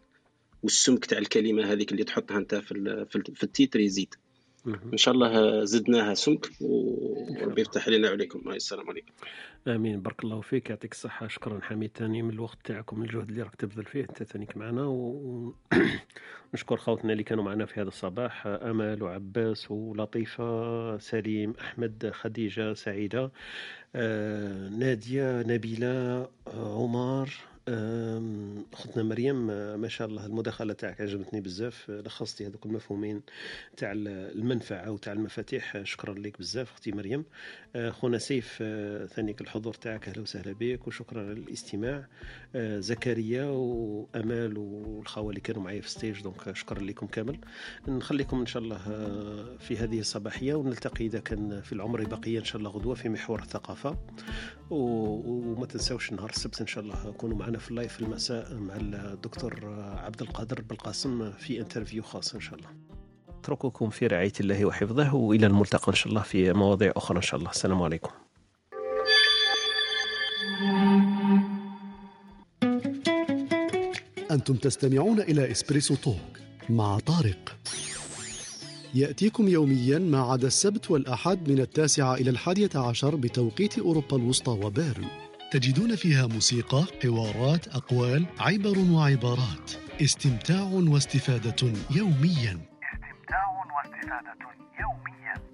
والسمك 0.62 1.04
تاع 1.06 1.18
الكلمة 1.18 1.72
هذيك 1.72 1.92
اللي 1.92 2.04
تحطها 2.04 2.36
أنت 2.36 2.54
في 2.54 3.06
في 3.34 3.42
التيتر 3.42 3.80
يزيد. 3.80 4.14
إن 4.66 4.96
شاء 4.96 5.14
الله 5.14 5.64
زدناها 5.64 6.14
سمك 6.14 6.50
وربي 6.60 7.60
يفتح 7.60 7.86
علينا 7.86 8.08
وعليكم 8.08 8.50
السلام 8.50 8.90
عليكم. 8.90 9.12
آمين. 9.68 10.00
بارك 10.00 10.24
الله 10.24 10.40
فيك. 10.40 10.70
يعطيك 10.70 10.92
الصحة. 10.92 11.28
شكرا 11.28 11.60
حميد 11.60 11.90
ثاني 11.94 12.22
من 12.22 12.30
الوقت 12.30 12.58
تاعكم. 12.64 13.02
الجهد 13.02 13.28
اللي 13.28 13.42
راك 13.42 13.54
تبذل 13.54 13.84
فيه. 13.84 14.00
أنت 14.00 14.22
ثانيك 14.22 14.56
معنا. 14.56 14.86
ونشكر 14.86 16.76
خوتنا 16.86 17.12
اللي 17.12 17.24
كانوا 17.24 17.44
معنا 17.44 17.66
في 17.66 17.80
هذا 17.80 17.88
الصباح. 17.88 18.46
امل 18.46 19.02
وعباس 19.02 19.70
ولطيفة 19.70 20.98
سليم 20.98 21.54
أحمد 21.60 22.10
خديجة 22.14 22.74
سعيدة 22.74 23.30
آه، 23.94 24.68
نادية 24.68 25.42
نبيلة 25.42 26.28
عمر 26.46 27.51
أختنا 27.68 29.02
مريم 29.02 29.46
ما 29.80 29.88
شاء 29.88 30.08
الله 30.08 30.26
المداخلة 30.26 30.72
تاعك 30.72 31.00
عجبتني 31.00 31.40
بزاف. 31.40 31.90
لخصتي 31.90 32.46
هذوك 32.46 32.66
المفهومين 32.66 33.20
تاع 33.76 33.92
المنفعة 33.94 34.90
وتاع 34.90 35.12
المفاتيح. 35.12 35.82
شكرا 35.82 36.14
لك 36.14 36.38
بزاف 36.38 36.72
أختي 36.72 36.92
مريم. 36.92 37.24
خونا 37.88 38.18
سيف 38.18 38.62
ثانيك 39.14 39.40
الحضور 39.40 39.74
تاعك 39.74 40.08
أهلا 40.08 40.22
وسهلا 40.22 40.54
بك 40.60 40.86
وشكرا 40.86 41.22
للاستماع. 41.22 42.06
زكريا 42.56 43.44
وأمال 43.44 44.58
والخوة 44.58 45.30
اللي 45.30 45.40
كانوا 45.40 45.62
معايا 45.62 45.80
في 45.80 45.90
stage 45.90 46.22
donc 46.22 46.56
شكرا 46.56 46.80
لكم 46.80 47.06
كامل. 47.06 47.38
نخليكم 47.88 48.40
إن 48.40 48.46
شاء 48.46 48.62
الله 48.62 48.78
في 49.58 49.76
هذه 49.76 50.00
الصباحية 50.00 50.54
ونلتقي 50.54 51.06
إذا 51.06 51.20
كان 51.20 51.60
في 51.60 51.72
العمر 51.72 52.04
بقيه 52.04 52.38
إن 52.38 52.44
شاء 52.44 52.58
الله 52.58 52.70
غدوة 52.70 52.94
في 52.94 53.08
محور 53.08 53.42
الثقافة. 53.42 53.96
وما 54.70 55.66
تنساوش 55.66 56.12
نهار 56.12 56.30
السبت 56.30 56.60
إن 56.60 56.66
شاء 56.66 56.84
الله 56.84 57.12
كونوا 57.12 57.36
معنا. 57.36 57.51
في 57.58 57.70
ال 57.70 57.75
live 57.75 57.92
في 57.92 58.00
المساء 58.00 58.54
مع 58.54 58.76
الدكتور 58.76 59.60
عبد 60.04 60.22
القادر 60.22 60.60
بالقاسم 60.60 61.32
في 61.32 61.60
interview 61.60 62.02
خاص 62.02 62.34
إن 62.34 62.40
شاء 62.40 62.54
الله. 62.54 62.68
اترككم 63.28 63.90
في 63.90 64.06
رعاية 64.06 64.32
الله 64.40 64.64
وحفظه 64.64 65.14
وإلى 65.14 65.46
الملتقى 65.46 65.88
إن 65.88 65.94
شاء 65.94 66.08
الله 66.08 66.22
في 66.22 66.52
مواضيع 66.52 66.92
أخرى 66.96 67.16
إن 67.16 67.22
شاء 67.22 67.40
الله. 67.40 67.50
السلام 67.50 67.82
عليكم. 67.82 68.10
أنتم 74.30 74.54
تستمعون 74.54 75.20
إلى 75.20 75.50
Espresso 75.50 75.94
Talk 75.94 76.16
مع 76.70 76.98
طارق. 76.98 77.56
يأتيكم 78.94 79.48
يوميا 79.48 79.98
ما 79.98 80.20
عدا 80.20 80.46
السبت 80.46 80.90
والأحد 80.90 81.50
من 81.50 81.60
التاسعة 81.60 82.14
إلى 82.14 82.30
الحادية 82.30 82.70
عشر 82.74 83.16
بتوقيت 83.16 83.78
أوروبا 83.78 84.16
الوسطى 84.16 84.50
وبيرن. 84.50 85.21
تجدون 85.52 85.96
فيها 85.96 86.26
موسيقى، 86.26 86.84
حوارات، 87.02 87.68
أقوال، 87.68 88.26
عبر 88.40 88.78
وعبارات. 88.78 89.70
استمتاع 90.02 90.62
واستفادة 90.62 91.72
يوميا. 91.90 92.54
استمتاع 92.94 93.46
واستفادة 93.74 94.36
يوميا. 94.80 95.51